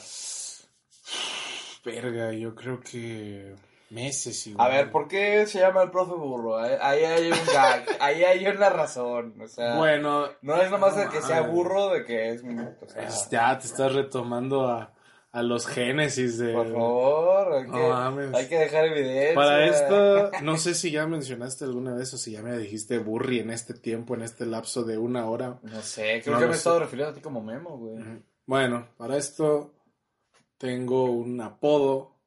verga, 1.85 2.33
yo 2.33 2.55
creo 2.55 2.81
que 2.81 3.55
Meses 3.91 4.47
y 4.47 4.55
A 4.57 4.69
ver, 4.69 4.91
¿por 4.93 5.09
qué 5.09 5.47
se 5.47 5.59
llama 5.59 5.83
el 5.83 5.91
profe 5.91 6.15
burro? 6.15 6.57
Ahí 6.59 6.75
ahí 6.81 7.05
hay 7.05 7.33
un 7.33 7.39
gag, 7.53 7.85
ahí 8.01 8.23
hay 8.25 8.47
una 8.47 8.71
razón. 8.71 9.35
O 9.43 9.49
sea, 9.49 9.77
Bueno, 9.77 10.27
no 10.43 10.57
es 10.63 10.71
nomás 10.71 10.95
no 10.97 11.03
de 11.03 11.09
que 11.09 11.21
sea 11.23 11.41
burro, 11.43 11.89
de 11.91 12.05
que 12.05 12.31
es. 12.31 12.43
O 12.43 12.89
sea, 12.89 13.03
es- 13.09 13.29
ya 13.31 13.59
te 13.59 13.67
estás 13.67 13.93
retomando 13.93 14.69
a, 14.69 14.93
a 15.33 15.43
los 15.43 15.67
génesis 15.67 16.39
de... 16.39 16.53
por 16.53 16.73
favor, 16.73 17.53
hay 17.55 17.65
que, 17.65 17.71
No 17.71 17.89
mames. 17.89 18.33
hay 18.35 18.49
que 18.49 18.59
dejar 18.61 18.85
evidencia. 18.87 19.35
Para 19.35 19.65
esto, 19.67 20.31
no 20.43 20.57
sé 20.57 20.75
si 20.75 20.93
ya 20.93 21.07
mencionaste 21.09 21.65
alguna 21.65 21.93
vez 21.93 22.15
o 22.15 22.17
si 22.19 22.31
ya 22.31 22.43
me 22.43 22.57
dijiste 22.59 22.99
burri 22.99 23.41
en 23.41 23.51
este 23.51 23.75
tiempo, 23.75 24.15
en 24.15 24.23
este 24.23 24.47
lapso 24.47 24.85
de 24.85 24.99
una 24.99 25.27
hora. 25.29 25.59
No 25.63 25.83
sé, 25.83 26.21
creo 26.23 26.35
No 26.37 26.41
que 26.41 26.47
me 26.47 26.53
he 26.53 26.57
estado 26.57 26.79
refiriendo 26.79 27.11
a 27.11 27.15
ti 27.15 27.21
como 27.21 27.43
Memo, 27.43 27.77
güey. 27.77 28.05
Bueno, 28.47 28.87
para 28.97 29.17
esto 29.17 29.73
tengo 30.59 31.07
un 31.07 31.41
apodo 31.41 32.20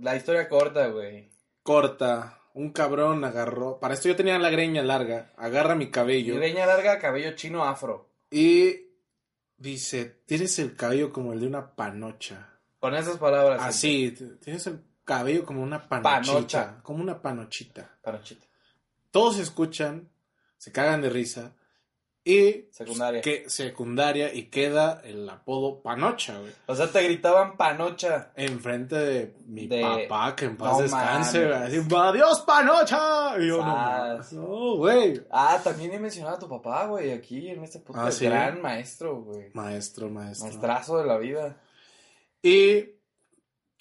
La 0.00 0.16
historia 0.16 0.48
corta, 0.48 0.88
güey. 0.88 1.30
corta. 1.62 2.36
Un 2.52 2.72
cabrón 2.72 3.24
agarró. 3.24 3.78
Para 3.78 3.94
esto 3.94 4.08
yo 4.08 4.16
tenía 4.16 4.36
la 4.38 4.50
greña 4.50 4.82
larga. 4.82 5.32
Agarra 5.36 5.76
mi 5.76 5.90
cabello 5.90 6.34
greña 6.34 6.66
larga, 6.66 6.98
cabello 6.98 7.36
chino 7.36 7.64
afro. 7.64 8.10
y 8.30 8.88
dice: 9.56 10.22
Tienes 10.26 10.58
el 10.58 10.74
cabello 10.74 11.12
como 11.12 11.32
el 11.32 11.40
de 11.40 11.46
una 11.46 11.74
panocha. 11.76 12.58
Con 12.80 12.94
esas 12.94 13.18
palabras. 13.18 13.60
Así, 13.62 14.10
tienes 14.42 14.66
el 14.66 14.82
cabello 15.04 15.44
como 15.44 15.62
una 15.62 15.88
panochita. 15.88 16.32
Panocha. 16.32 16.80
Como 16.82 17.02
una 17.02 17.22
panochita. 17.22 17.98
Panochita. 18.02 18.46
Todos 19.12 19.38
escuchan, 19.38 20.08
se 20.56 20.72
cagan 20.72 21.02
de 21.02 21.10
risa. 21.10 21.54
Y 22.22 22.66
Secundaria. 22.70 23.22
que 23.22 23.48
secundaria 23.48 24.32
y 24.34 24.44
queda 24.50 25.00
el 25.04 25.26
apodo 25.28 25.80
Panocha, 25.82 26.38
güey. 26.38 26.52
O 26.66 26.74
sea, 26.74 26.86
te 26.92 27.02
gritaban 27.02 27.56
panocha. 27.56 28.30
Enfrente 28.36 28.94
de 28.94 29.34
mi 29.46 29.66
De- 29.66 29.80
papá, 30.08 30.36
que 30.36 30.44
en 30.44 30.56
paz 30.58 30.72
No 30.72 30.82
descanse, 30.82 31.46
güey. 31.46 31.58
Así, 31.58 31.80
¡Adiós, 31.96 32.40
Panocha! 32.42 33.38
Y 33.38 33.48
yo, 33.48 33.56
no, 33.64 33.64
Sas. 33.74 34.32
no, 34.34 34.76
güey. 34.76 35.22
Ah, 35.30 35.58
también 35.64 35.92
he 35.94 35.98
mencionado 35.98 36.36
a 36.36 36.38
tu 36.38 36.48
papá, 36.48 36.86
güey, 36.86 37.10
aquí 37.10 37.48
en 37.48 37.64
este 37.64 37.78
podcast. 37.80 38.08
Ah, 38.08 38.12
¿sí? 38.12 38.26
Gran 38.26 38.60
maestro, 38.60 39.22
güey. 39.22 39.46
Maestro, 39.54 40.10
maestro. 40.10 40.46
Maestrazo 40.48 40.98
de 40.98 41.06
la 41.06 41.16
vida. 41.16 41.56
Y 42.42 42.84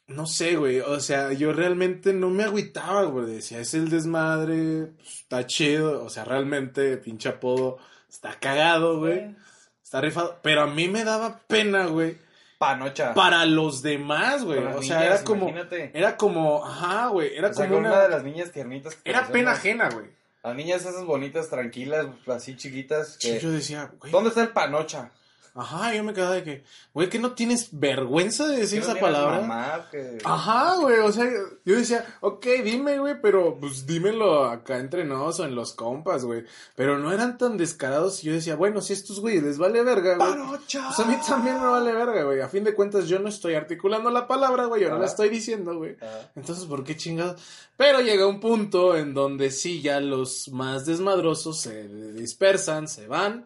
no 0.08 0.26
sé, 0.26 0.56
güey, 0.56 0.80
o 0.80 1.00
sea, 1.02 1.34
yo 1.34 1.52
realmente 1.54 2.14
no 2.14 2.30
me 2.30 2.44
agüitaba, 2.44 3.04
güey, 3.04 3.28
decía, 3.28 3.60
es 3.60 3.74
el 3.74 3.90
desmadre, 3.90 4.88
pues, 4.96 5.20
está 5.20 5.46
chido, 5.46 6.04
o 6.04 6.10
sea, 6.10 6.24
realmente, 6.26 6.98
pinche 6.98 7.30
apodo, 7.30 7.78
está 8.10 8.36
cagado, 8.40 9.00
güey, 9.00 9.36
está 9.84 10.02
rifado, 10.02 10.40
pero 10.42 10.62
a 10.64 10.68
mí 10.68 10.88
me 10.88 11.04
daba 11.04 11.40
pena, 11.48 11.86
güey, 11.86 12.18
Panocha. 12.58 13.14
para 13.14 13.46
los 13.46 13.82
demás, 13.82 14.44
güey, 14.44 14.60
o 14.60 14.82
sea, 14.82 15.00
niñas, 15.00 15.04
era 15.04 15.24
como, 15.24 15.50
imagínate. 15.50 15.92
era 15.94 16.18
como, 16.18 16.66
ajá, 16.66 17.08
güey, 17.08 17.36
era 17.36 17.50
O 17.50 17.54
sea, 17.54 17.68
como 17.68 17.80
una, 17.80 17.90
una 17.90 18.02
de 18.02 18.10
las 18.10 18.24
niñas 18.24 18.52
tiernitas. 18.52 18.96
que 18.96 19.10
era 19.10 19.28
pena 19.28 19.52
ajena, 19.52 19.90
güey, 19.90 20.08
Las 20.44 20.56
niñas 20.56 20.82
esas 20.86 21.04
bonitas, 21.06 21.50
tranquilas, 21.50 22.08
así 22.28 22.56
chiquitas. 22.56 23.18
Sí, 23.20 23.34
que- 23.34 23.40
yo 23.40 23.52
decía, 23.52 23.92
güey, 24.00 24.12
¿Dónde 24.12 24.30
está 24.30 24.42
el 24.42 24.50
panocha? 24.50 25.12
Ajá, 25.60 25.94
yo 25.94 26.04
me 26.04 26.14
quedaba 26.14 26.36
de 26.36 26.44
que, 26.44 26.64
güey, 26.94 27.10
que 27.10 27.20
no 27.20 27.34
tienes 27.34 27.70
vergüenza 27.72 28.48
de 28.48 28.58
decir 28.58 28.82
¿Que 28.82 28.88
no 28.88 28.92
esa 28.94 29.02
palabra, 29.02 29.42
mamá? 29.42 29.88
Que... 29.92 30.18
Ajá, 30.24 30.76
güey, 30.76 31.00
o 31.00 31.12
sea, 31.12 31.26
yo 31.66 31.76
decía, 31.76 32.06
ok, 32.22 32.46
dime, 32.64 33.00
güey, 33.00 33.22
pero 33.22 33.58
pues 33.60 33.86
dímelo 33.86 34.46
acá 34.46 34.78
entre 34.78 35.04
nos 35.04 35.40
o 35.40 35.46
en 35.46 35.56
los 35.56 35.74
compas, 35.74 36.24
güey. 36.24 36.46
Pero 36.76 36.98
no 36.98 37.12
eran 37.12 37.38
tan 37.38 37.58
descarados 37.58 38.24
y 38.24 38.28
yo 38.28 38.34
decía, 38.34 38.56
bueno, 38.56 38.82
si 38.82 38.94
estos 38.94 39.20
güeyes 39.20 39.44
les 39.44 39.58
vale 39.58 39.84
verga, 39.84 40.16
güey. 40.16 40.58
Pues 40.60 41.00
a 41.00 41.06
mí 41.06 41.18
también 41.28 41.60
me 41.60 41.68
vale 41.68 41.92
verga, 41.92 42.24
güey. 42.24 42.42
A 42.42 42.48
fin 42.48 42.64
de 42.64 42.74
cuentas 42.74 43.08
yo 43.08 43.20
no 43.20 43.30
estoy 43.30 43.56
articulando 43.56 44.10
la 44.10 44.28
palabra, 44.28 44.66
güey, 44.66 44.82
yo 44.84 44.90
no 44.90 45.00
la 45.00 45.06
estoy 45.06 45.30
diciendo, 45.30 45.78
güey. 45.78 45.98
Entonces, 46.36 46.66
¿por 46.66 46.84
qué 46.84 46.96
chingados? 46.96 47.42
Pero 47.76 48.02
llega 48.02 48.28
un 48.28 48.40
punto 48.40 48.96
en 48.96 49.14
donde 49.14 49.52
sí, 49.52 49.82
ya 49.82 50.00
los 50.00 50.50
más 50.50 50.86
desmadrosos 50.86 51.62
se 51.62 51.88
dispersan, 52.14 52.88
se 52.88 53.08
van. 53.08 53.46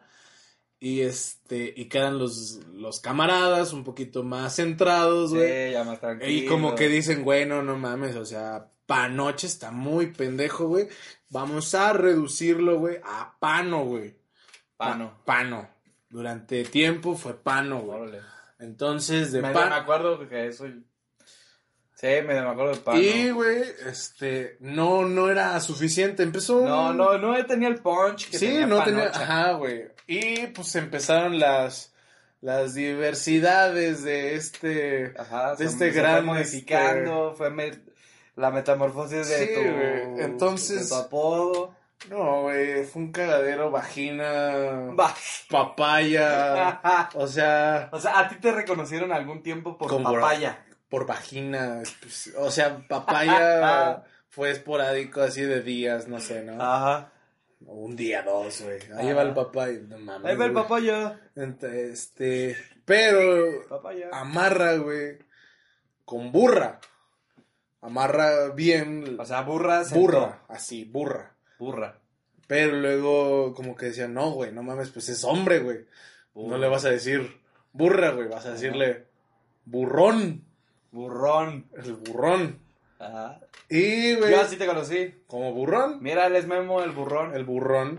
Y 0.85 0.99
este, 1.01 1.73
y 1.77 1.85
quedan 1.85 2.19
los, 2.19 2.59
los 2.73 2.99
camaradas 2.99 3.71
un 3.71 3.85
poquito 3.85 4.21
más 4.23 4.57
centrados, 4.57 5.33
güey. 5.33 5.67
Sí, 5.67 5.71
ya 5.71 5.85
más 5.85 6.01
tranquilo. 6.01 6.29
Y 6.29 6.45
como 6.45 6.75
que 6.75 6.89
dicen, 6.89 7.23
güey, 7.23 7.45
no, 7.45 7.63
no 7.63 7.77
mames, 7.77 8.17
o 8.17 8.25
sea, 8.25 8.67
panoche 8.85 9.47
está 9.47 9.71
muy 9.71 10.07
pendejo, 10.07 10.67
güey. 10.67 10.89
Vamos 11.29 11.73
a 11.73 11.93
reducirlo, 11.93 12.79
güey, 12.79 12.97
a 13.01 13.33
pano, 13.39 13.85
güey. 13.85 14.13
Pano. 14.75 15.19
Pa- 15.23 15.37
Pano. 15.37 15.69
Durante 16.09 16.65
tiempo 16.65 17.15
fue 17.15 17.33
pano, 17.41 17.79
güey. 17.79 18.11
Entonces, 18.59 19.31
de 19.31 19.41
Medio 19.41 19.53
me 19.55 19.61
pano. 19.63 19.75
acuerdo 19.75 20.27
que 20.27 20.47
eso. 20.47 20.65
Sí, 21.95 22.07
me 22.27 22.37
acuerdo 22.39 22.73
de 22.73 22.79
pano. 22.81 22.99
Y, 22.99 23.29
güey, 23.31 23.63
este, 23.89 24.57
no, 24.59 25.05
no 25.07 25.29
era 25.29 25.57
suficiente. 25.61 26.23
Empezó. 26.23 26.57
un- 26.57 26.65
No, 26.65 26.93
no, 26.93 27.17
no 27.17 27.45
tenía 27.45 27.69
el 27.69 27.77
punch 27.79 28.29
que 28.29 28.37
Sí, 28.37 28.47
tenía 28.47 28.67
no 28.67 28.83
tenía. 28.83 29.09
Panocha. 29.11 29.23
Ajá, 29.23 29.51
güey. 29.53 29.92
Y 30.07 30.47
pues 30.47 30.75
empezaron 30.75 31.39
las, 31.39 31.93
las 32.41 32.73
diversidades 32.73 34.03
de 34.03 34.35
este. 34.35 35.13
Ajá, 35.17 35.55
de 35.55 35.65
este 35.65 35.91
gran, 35.91 36.25
Fue 36.25 36.35
modificando, 36.35 37.33
fue 37.35 37.49
me- 37.49 37.71
la 38.35 38.49
metamorfosis 38.51 39.27
de 39.29 39.47
Sí, 39.47 39.53
tu. 39.53 40.21
entonces- 40.21 40.89
de 40.89 40.95
tu 40.95 41.01
apodo. 41.01 41.75
No, 42.09 42.41
güey, 42.41 42.83
fue 42.83 43.01
un 43.03 43.11
cagadero, 43.13 43.71
vagina, 43.71 44.91
Va. 44.99 45.13
papaya, 45.49 46.81
o 47.13 47.27
sea, 47.27 47.87
O 47.93 47.99
sea, 47.99 48.19
a 48.19 48.27
ti 48.27 48.35
te 48.35 48.51
reconocieron 48.51 49.13
algún 49.13 49.41
tiempo 49.41 49.77
por 49.77 50.03
papaya. 50.03 50.65
por 50.89 51.05
vagina, 51.05 51.81
pues, 52.01 52.33
o 52.37 52.51
sea, 52.51 52.85
papaya 52.89 54.03
fue 54.29 54.51
esporádico 54.51 55.21
así 55.21 55.43
de 55.43 55.61
días, 55.61 56.07
no 56.09 56.19
sé, 56.19 56.41
¿no? 56.43 56.61
Ajá. 56.61 57.09
O 57.65 57.73
Un 57.85 57.95
día, 57.95 58.21
dos, 58.23 58.61
güey. 58.61 58.79
Ahí 58.97 59.13
va 59.13 59.21
el 59.23 59.33
papaya, 59.33 59.79
no 59.87 59.97
mames. 59.97 60.29
Ahí 60.31 60.37
va 60.37 60.45
el 60.45 60.53
papaya. 60.53 61.19
Este, 61.35 62.57
pero 62.85 63.67
Papaya. 63.69 64.09
amarra, 64.11 64.75
güey, 64.77 65.17
con 66.05 66.31
burra. 66.31 66.79
Amarra 67.81 68.49
bien, 68.49 69.17
O 69.19 69.25
sea, 69.25 69.41
burra. 69.41 69.83
sentó. 69.83 69.99
burra, 70.01 70.43
así, 70.47 70.85
burra. 70.85 71.35
Burra. 71.59 71.99
Pero 72.47 72.77
luego 72.77 73.53
como 73.53 73.75
que 73.75 73.87
decían, 73.87 74.13
no, 74.13 74.31
güey, 74.31 74.51
no 74.51 74.63
mames, 74.63 74.89
pues 74.89 75.09
es 75.09 75.23
hombre, 75.23 75.59
güey. 75.59 75.85
No 76.35 76.57
le 76.57 76.67
vas 76.67 76.85
a 76.85 76.89
decir 76.89 77.39
burra, 77.71 78.11
güey, 78.11 78.27
vas 78.27 78.45
a 78.45 78.51
decirle 78.53 79.05
burrón, 79.65 80.43
Burrón. 80.91 81.67
el 81.77 81.93
burrón. 81.93 82.59
Ajá. 83.07 83.39
Y, 83.69 84.15
güey, 84.15 84.31
Yo 84.31 84.41
así 84.41 84.55
te 84.57 84.65
conocí. 84.65 85.13
como 85.27 85.53
burrón, 85.53 85.97
Mira, 86.01 86.27
él 86.27 86.35
es 86.35 86.47
Memo, 86.47 86.81
el 86.83 86.91
burrón. 86.91 87.35
el 87.35 87.43
burrón. 87.43 87.97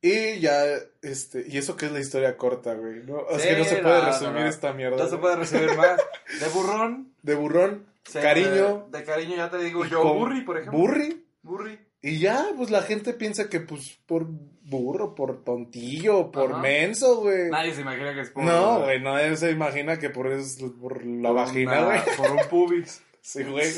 Y 0.00 0.40
ya, 0.40 0.64
este, 1.02 1.44
y 1.48 1.58
eso 1.58 1.76
que 1.76 1.86
es 1.86 1.92
la 1.92 2.00
historia 2.00 2.36
corta, 2.36 2.74
güey. 2.74 3.04
¿no? 3.04 3.20
Sí, 3.38 3.48
que 3.48 3.56
no 3.58 3.64
se 3.64 3.76
puede 3.76 4.00
no, 4.00 4.06
resumir 4.06 4.42
no. 4.42 4.48
esta 4.48 4.72
mierda. 4.72 4.96
No 4.96 5.08
se 5.08 5.16
puede 5.18 5.36
recibir 5.36 5.68
más. 5.76 6.00
De 6.40 6.48
burrón. 6.52 7.12
De 7.22 7.34
burrón, 7.36 7.86
se- 8.04 8.20
cariño. 8.20 8.88
De 8.90 9.04
cariño, 9.04 9.36
ya 9.36 9.48
te 9.50 9.58
digo 9.58 9.84
yo. 9.84 10.02
con 10.02 10.18
Burri, 10.18 10.40
por 10.40 10.58
ejemplo. 10.58 10.78
Burri. 10.80 11.24
Burri. 11.42 11.78
Y 12.04 12.18
ya, 12.18 12.46
pues 12.56 12.70
la 12.72 12.82
gente 12.82 13.12
piensa 13.14 13.48
que, 13.48 13.60
pues, 13.60 13.96
por 14.06 14.26
burro, 14.64 15.14
por 15.14 15.44
tontillo, 15.44 16.32
por 16.32 16.50
Ajá. 16.50 16.60
menso, 16.60 17.20
güey. 17.20 17.48
Nadie 17.50 17.72
se 17.74 17.82
imagina 17.82 18.12
que 18.12 18.22
es 18.22 18.30
por. 18.30 18.42
No, 18.42 18.80
güey, 18.80 19.00
nadie 19.00 19.36
se 19.36 19.52
imagina 19.52 20.00
que 20.00 20.10
por, 20.10 20.26
es, 20.32 20.58
por 20.80 21.04
la 21.06 21.28
por 21.28 21.36
vagina, 21.36 21.84
güey. 21.84 22.00
Por 22.16 22.30
un 22.32 22.38
pubis. 22.50 23.02
Sí, 23.22 23.44
güey. 23.44 23.70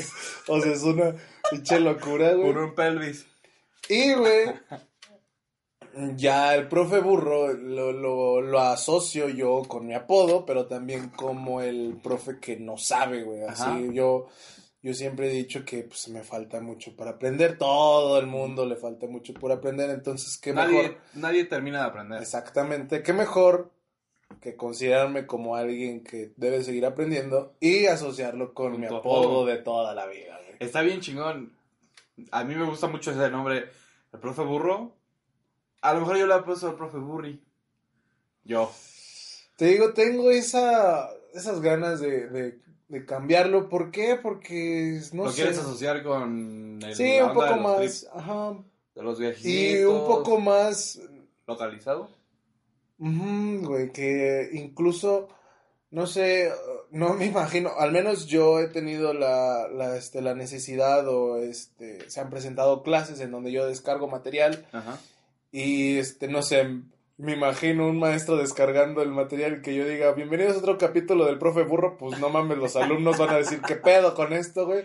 O 0.47 0.59
sea, 0.59 0.73
es 0.73 0.83
una 0.83 1.15
pinche 1.51 1.79
locura, 1.79 2.33
güey. 2.33 2.51
Por 2.51 2.61
un 2.63 2.75
pelvis. 2.75 3.25
Y, 3.87 4.13
güey, 4.13 4.47
ya 6.15 6.55
el 6.55 6.67
profe 6.67 6.99
burro 6.99 7.53
lo, 7.53 7.91
lo, 7.93 8.41
lo 8.41 8.59
asocio 8.59 9.29
yo 9.29 9.63
con 9.67 9.85
mi 9.87 9.93
apodo, 9.93 10.45
pero 10.45 10.65
también 10.65 11.09
como 11.09 11.61
el 11.61 11.97
profe 12.03 12.39
que 12.39 12.57
no 12.57 12.77
sabe, 12.77 13.23
güey. 13.23 13.43
Así 13.43 13.63
Ajá. 13.63 13.79
yo, 13.93 14.27
yo 14.81 14.93
siempre 14.93 15.27
he 15.29 15.33
dicho 15.33 15.63
que 15.63 15.83
pues 15.83 16.07
me 16.09 16.23
falta 16.23 16.59
mucho 16.59 16.95
para 16.95 17.11
aprender. 17.11 17.57
Todo 17.57 18.17
el 18.19 18.25
mundo 18.25 18.65
le 18.65 18.75
falta 18.75 19.05
mucho 19.07 19.33
por 19.35 19.51
aprender. 19.51 19.89
Entonces, 19.91 20.37
qué 20.37 20.51
Nadie, 20.53 20.81
mejor. 20.81 20.97
nadie 21.13 21.45
termina 21.45 21.81
de 21.81 21.85
aprender. 21.85 22.21
Exactamente, 22.21 23.03
qué 23.03 23.13
mejor 23.13 23.71
que 24.39 24.55
considerarme 24.55 25.25
como 25.25 25.55
alguien 25.55 26.03
que 26.03 26.31
debe 26.37 26.63
seguir 26.63 26.85
aprendiendo 26.85 27.55
y 27.59 27.85
asociarlo 27.87 28.53
con, 28.53 28.71
Con 28.73 28.81
mi 28.81 28.87
apodo, 28.87 29.45
de 29.45 29.57
toda 29.57 29.93
la 29.93 30.05
vida. 30.07 30.37
güey. 30.43 30.55
Está 30.59 30.81
bien 30.81 31.01
chingón. 31.01 31.53
A 32.31 32.43
mí 32.43 32.55
me 32.55 32.65
gusta 32.65 32.87
mucho 32.87 33.11
ese 33.11 33.29
nombre. 33.29 33.65
El 34.13 34.19
profe 34.19 34.43
burro. 34.43 34.93
A 35.81 35.93
lo 35.93 35.99
mejor 36.01 36.17
yo 36.17 36.27
le 36.27 36.35
he 36.35 36.41
puesto 36.41 36.67
al 36.69 36.75
profe 36.75 36.97
burri. 36.97 37.41
Yo. 38.43 38.71
Te 39.57 39.65
digo, 39.65 39.93
tengo 39.93 40.31
esa, 40.31 41.09
esas 41.33 41.61
ganas 41.61 41.99
de, 41.99 42.27
de, 42.29 42.59
de 42.87 43.05
cambiarlo. 43.05 43.69
¿Por 43.69 43.91
qué? 43.91 44.17
Porque 44.21 44.99
no 45.13 45.25
¿Lo 45.25 45.31
sé. 45.31 45.37
quieres 45.41 45.59
asociar 45.59 46.03
con 46.03 46.79
el 46.83 46.95
Sí, 46.95 47.19
un 47.21 47.27
de 47.29 47.33
poco 47.33 47.45
los 47.55 47.61
más. 47.61 48.07
Ajá. 48.13 48.57
de 48.95 49.03
los 49.03 49.19
viajitos? 49.19 49.45
Y 49.51 49.83
un 49.83 50.05
poco 50.05 50.39
más. 50.39 50.99
localizado. 51.47 52.09
Ujú, 52.99 53.65
güey, 53.67 53.91
que 53.91 54.49
incluso. 54.53 55.27
no 55.91 56.07
sé, 56.07 56.51
no 56.91 57.13
me 57.13 57.25
imagino, 57.25 57.71
al 57.77 57.91
menos 57.91 58.25
yo 58.25 58.59
he 58.59 58.67
tenido 58.67 59.13
la, 59.13 59.67
la, 59.69 59.95
este, 59.95 60.21
la 60.21 60.33
necesidad 60.35 61.07
o 61.07 61.37
este, 61.37 62.09
se 62.09 62.19
han 62.19 62.29
presentado 62.29 62.83
clases 62.83 63.19
en 63.21 63.31
donde 63.31 63.51
yo 63.51 63.65
descargo 63.65 64.07
material 64.07 64.65
Ajá. 64.73 64.97
y 65.53 65.97
este, 65.97 66.27
no 66.27 66.41
sé, 66.41 66.67
me 67.17 67.31
imagino 67.33 67.87
un 67.87 67.97
maestro 67.97 68.35
descargando 68.35 69.01
el 69.01 69.11
material 69.11 69.59
y 69.59 69.61
que 69.61 69.73
yo 69.73 69.87
diga, 69.87 70.11
bienvenidos 70.11 70.55
a 70.55 70.59
otro 70.59 70.77
capítulo 70.77 71.25
del 71.27 71.39
profe 71.39 71.63
burro, 71.63 71.97
pues 71.97 72.19
no 72.19 72.29
mames, 72.29 72.57
los 72.57 72.75
alumnos 72.75 73.17
van 73.17 73.29
a 73.29 73.37
decir, 73.37 73.61
¿qué 73.65 73.75
pedo 73.75 74.15
con 74.15 74.33
esto, 74.33 74.65
güey? 74.65 74.83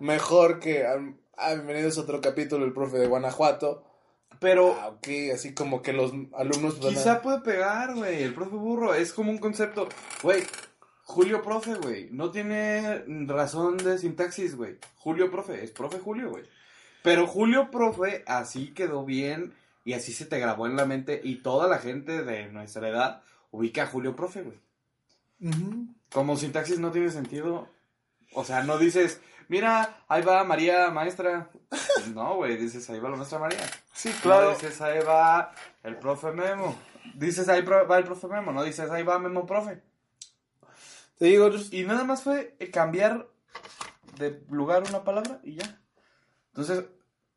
Mejor 0.00 0.58
que, 0.58 0.84
ah, 0.86 1.54
bienvenidos 1.54 1.98
a 1.98 2.00
otro 2.00 2.20
capítulo 2.20 2.64
del 2.64 2.74
profe 2.74 2.98
de 2.98 3.06
Guanajuato. 3.06 3.84
Pero 4.40 4.76
Ah, 4.80 4.88
ok, 4.88 5.08
así 5.34 5.52
como 5.54 5.82
que 5.82 5.92
los 5.92 6.12
alumnos 6.36 6.78
van 6.80 6.88
a- 6.88 6.90
quizá 6.96 7.22
puede 7.22 7.40
pegar, 7.40 7.94
güey. 7.94 8.22
El 8.22 8.34
profe 8.34 8.54
burro 8.56 8.94
es 8.94 9.12
como 9.12 9.30
un 9.30 9.38
concepto. 9.38 9.88
Güey, 10.22 10.44
Julio 11.02 11.42
profe, 11.42 11.74
güey. 11.74 12.08
No 12.12 12.30
tiene 12.30 13.02
razón 13.26 13.78
de 13.78 13.98
sintaxis, 13.98 14.54
güey. 14.56 14.76
Julio 14.96 15.30
profe, 15.30 15.64
es 15.64 15.70
profe 15.72 15.98
Julio, 15.98 16.30
güey. 16.30 16.44
Pero 17.02 17.26
Julio 17.26 17.70
profe 17.70 18.22
así 18.26 18.68
quedó 18.74 19.04
bien 19.04 19.54
y 19.84 19.94
así 19.94 20.12
se 20.12 20.26
te 20.26 20.38
grabó 20.38 20.66
en 20.66 20.76
la 20.76 20.84
mente 20.84 21.20
y 21.24 21.36
toda 21.36 21.66
la 21.66 21.78
gente 21.78 22.22
de 22.22 22.48
nuestra 22.52 22.88
edad 22.88 23.22
ubica 23.50 23.84
a 23.84 23.86
Julio 23.86 24.14
profe, 24.14 24.42
güey. 24.42 24.58
Como 26.12 26.36
sintaxis 26.36 26.78
no 26.78 26.90
tiene 26.90 27.10
sentido. 27.10 27.68
O 28.34 28.44
sea, 28.44 28.62
no 28.62 28.78
dices, 28.78 29.20
mira, 29.48 29.96
ahí 30.08 30.22
va 30.22 30.44
María, 30.44 30.90
maestra. 30.90 31.50
No, 32.14 32.36
güey, 32.36 32.56
dices, 32.56 32.88
ahí 32.90 33.00
va 33.00 33.10
la 33.10 33.16
maestra 33.16 33.38
María. 33.38 33.58
Sí, 33.92 34.10
No 34.10 34.20
claro. 34.22 34.50
dices, 34.50 34.80
ahí 34.80 35.00
va 35.04 35.52
el 35.82 35.96
profe 35.96 36.32
Memo. 36.32 36.76
Dices, 37.14 37.48
ahí 37.48 37.62
va 37.62 37.98
el 37.98 38.04
profe 38.04 38.26
Memo. 38.28 38.52
No 38.52 38.62
dices, 38.62 38.90
ahí 38.90 39.02
va 39.02 39.18
Memo 39.18 39.44
profe. 39.46 39.82
Te 41.18 41.26
digo, 41.26 41.50
Y 41.72 41.82
nada 41.82 42.04
más 42.04 42.22
fue 42.22 42.56
eh, 42.58 42.70
cambiar 42.70 43.28
de 44.18 44.42
lugar 44.50 44.84
una 44.88 45.04
palabra 45.04 45.40
y 45.42 45.56
ya. 45.56 45.80
Entonces, 46.48 46.84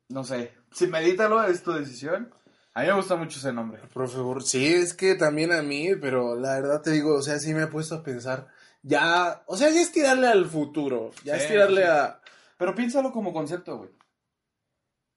no 0.09 0.23
sé. 0.23 0.53
Si 0.71 0.87
medítalo, 0.87 1.43
es 1.43 1.63
tu 1.63 1.71
decisión. 1.73 2.33
A 2.73 2.81
mí 2.81 2.87
me 2.87 2.93
gusta 2.93 3.15
mucho 3.15 3.37
ese 3.39 3.51
nombre. 3.51 3.81
Profe 3.93 4.17
sí, 4.45 4.73
es 4.73 4.93
que 4.93 5.15
también 5.15 5.51
a 5.51 5.61
mí, 5.61 5.89
pero 5.99 6.35
la 6.35 6.55
verdad 6.55 6.81
te 6.81 6.91
digo, 6.91 7.15
o 7.15 7.21
sea, 7.21 7.37
sí 7.39 7.53
me 7.53 7.63
he 7.63 7.67
puesto 7.67 7.95
a 7.95 8.03
pensar, 8.03 8.47
ya, 8.81 9.43
o 9.47 9.57
sea, 9.57 9.69
ya 9.69 9.81
es 9.81 9.91
tirarle 9.91 10.27
al 10.27 10.45
futuro, 10.45 11.11
ya 11.23 11.35
Sí, 11.37 11.43
es 11.43 11.47
tirarle 11.49 11.81
sí. 11.83 11.87
a... 11.87 12.21
Pero 12.57 12.75
piénsalo 12.75 13.11
como 13.11 13.33
concepto, 13.33 13.77
güey. 13.77 13.89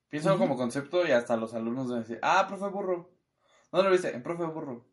Piénsalo 0.09 0.39
como 0.39 0.57
concepto 0.57 1.07
y 1.07 1.11
hasta 1.11 1.37
los 1.37 1.55
alumnos 1.55 1.89
deben 1.89 2.03
decir, 2.03 2.19
ah, 2.23 2.47
profe 2.49 2.67
burro. 2.69 3.11
¿Dónde 3.73 3.85
lo 3.89 3.93
viste? 3.93 4.15
En 4.15 4.23
profe 4.23 4.45
burro. 4.45 4.87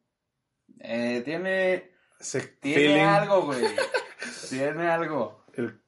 Eh, 0.79 1.21
tiene, 1.23 1.91
ese 2.19 2.41
tiene 2.59 2.77
feeling. 2.87 3.01
algo, 3.03 3.41
güey. 3.43 3.61
tiene 4.49 4.87
algo. 4.89 5.45
El- 5.53 5.79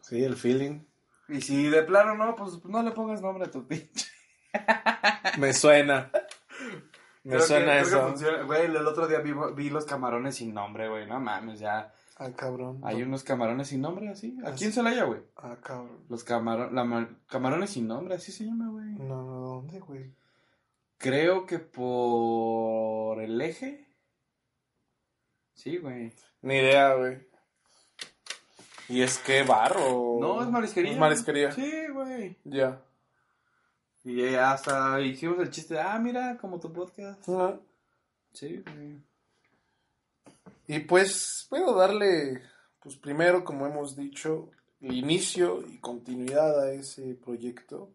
sí, 0.00 0.22
el 0.24 0.36
feeling. 0.36 0.80
Y 1.28 1.42
si 1.42 1.68
de 1.68 1.82
plano 1.82 2.14
no, 2.14 2.34
pues 2.34 2.64
no 2.64 2.82
le 2.82 2.92
pongas 2.92 3.20
nombre 3.20 3.44
a 3.44 3.50
tu 3.50 3.66
pinche. 3.66 4.06
Me 5.38 5.52
suena. 5.52 6.10
Me 7.28 7.34
Creo 7.34 7.40
que- 7.40 7.46
suena 7.46 7.82
creo 7.82 8.06
que 8.08 8.14
eso. 8.14 8.46
Güey, 8.46 8.64
el 8.64 8.76
otro 8.86 9.06
día 9.06 9.18
vi, 9.18 9.32
vi 9.54 9.68
los 9.68 9.84
camarones 9.84 10.36
sin 10.36 10.54
nombre, 10.54 10.88
güey. 10.88 11.06
No 11.06 11.20
mames, 11.20 11.60
ya. 11.60 11.92
Ah, 12.16 12.30
cabrón. 12.34 12.80
Hay 12.82 13.02
unos 13.02 13.22
camarones 13.22 13.68
sin 13.68 13.82
nombre 13.82 14.08
así. 14.08 14.36
Aquí 14.42 14.50
Así. 14.54 14.64
en 14.64 14.72
Celaya, 14.72 15.04
güey. 15.04 15.20
Ah, 15.36 15.56
cabrón. 15.62 16.04
Los 16.08 16.24
camaro- 16.24 16.70
la 16.70 16.84
ma- 16.84 17.08
camarones 17.28 17.68
sin 17.70 17.86
nombre, 17.86 18.14
así 18.14 18.32
se 18.32 18.44
llama, 18.46 18.70
güey. 18.70 18.86
No, 18.94 19.22
no, 19.24 19.40
¿dónde, 19.40 19.78
güey? 19.80 20.10
Creo 20.96 21.44
que 21.44 21.58
por 21.58 23.20
el 23.20 23.38
eje. 23.40 23.86
Sí, 25.52 25.76
güey. 25.76 26.12
Ni 26.42 26.54
idea, 26.54 26.94
güey. 26.94 27.18
¿Y 28.88 29.02
es 29.02 29.18
que 29.18 29.42
barro? 29.42 30.16
No, 30.18 30.40
es 30.42 30.48
marisquería. 30.48 30.92
Es 30.92 30.98
marisquería. 30.98 31.52
Sí, 31.52 31.70
güey. 31.92 32.38
Ya. 32.44 32.80
Y 34.04 34.22
eh, 34.22 34.38
hasta 34.38 35.00
hicimos 35.00 35.38
el 35.40 35.50
chiste, 35.50 35.78
ah, 35.78 35.98
mira, 35.98 36.38
como 36.40 36.58
tu 36.60 36.72
podcast. 36.72 37.28
Sí. 38.32 38.62
Y 40.66 40.80
pues 40.80 41.46
puedo 41.48 41.74
darle, 41.74 42.42
pues 42.82 42.96
primero, 42.96 43.44
como 43.44 43.66
hemos 43.66 43.96
dicho, 43.96 44.50
el 44.80 44.94
inicio 44.94 45.62
y 45.66 45.78
continuidad 45.78 46.60
a 46.62 46.72
ese 46.72 47.14
proyecto. 47.14 47.90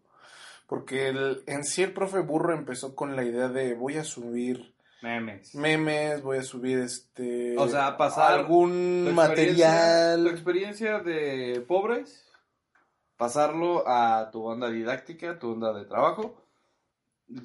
Porque 0.66 1.08
el- 1.08 1.42
en 1.46 1.64
sí 1.64 1.82
el 1.82 1.92
profe 1.92 2.20
Burro 2.20 2.54
empezó 2.54 2.94
con 2.94 3.16
la 3.16 3.24
idea 3.24 3.48
de 3.48 3.74
voy 3.74 3.96
a 3.98 4.04
subir 4.04 4.72
Memes. 5.02 5.54
memes, 5.54 6.22
voy 6.22 6.38
a 6.38 6.42
subir 6.42 6.78
este... 6.78 7.56
O 7.58 7.68
sea, 7.68 7.96
pasar 7.98 8.32
algún 8.32 9.04
Tu 9.06 9.12
material. 9.12 10.26
experiencia 10.26 11.00
de 11.00 11.62
pobres, 11.68 12.24
pasarlo 13.24 13.84
a 13.88 14.28
tu 14.30 14.44
onda 14.44 14.68
didáctica, 14.68 15.38
tu 15.38 15.52
onda 15.52 15.72
de 15.72 15.86
trabajo. 15.86 16.34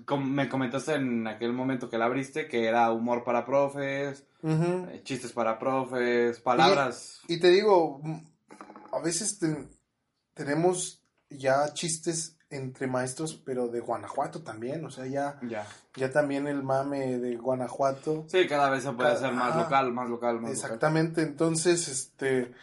Com- 0.05 0.29
me 0.29 0.49
comentaste 0.49 0.95
en 0.95 1.25
aquel 1.25 1.53
momento 1.53 1.89
que 1.89 1.97
la 1.97 2.05
abriste 2.05 2.49
que 2.49 2.65
era 2.67 2.91
humor 2.91 3.23
para 3.23 3.45
profes, 3.45 4.25
Ujú. 4.43 4.87
eh, 4.91 5.01
chistes 5.05 5.31
para 5.31 5.57
profes, 5.57 6.41
palabras. 6.41 7.21
Y 7.29 7.39
te 7.39 7.47
digo, 7.47 8.01
a 8.91 8.99
veces 8.99 9.39
ten- 9.39 9.69
tenemos 10.33 11.01
ya 11.29 11.73
chistes 11.73 12.35
entre 12.49 12.87
maestros, 12.87 13.35
pero 13.45 13.67
de 13.69 13.79
Guanajuato 13.79 14.41
también, 14.41 14.83
o 14.83 14.89
sea, 14.89 15.05
ya, 15.05 15.39
Ya. 15.47 15.65
ya 15.95 16.11
también 16.11 16.45
el 16.47 16.61
mame 16.61 17.17
de 17.19 17.37
Guanajuato. 17.37 18.25
Sí, 18.27 18.47
cada 18.47 18.69
vez 18.69 18.83
se 18.83 18.91
puede 18.91 19.11
hacer 19.11 19.31
más 19.31 19.55
local, 19.55 19.93
más 19.93 20.09
local, 20.09 20.41
más 20.41 20.51
Exactamente, 20.51 21.21
entonces, 21.21 21.87
este, 21.87 22.53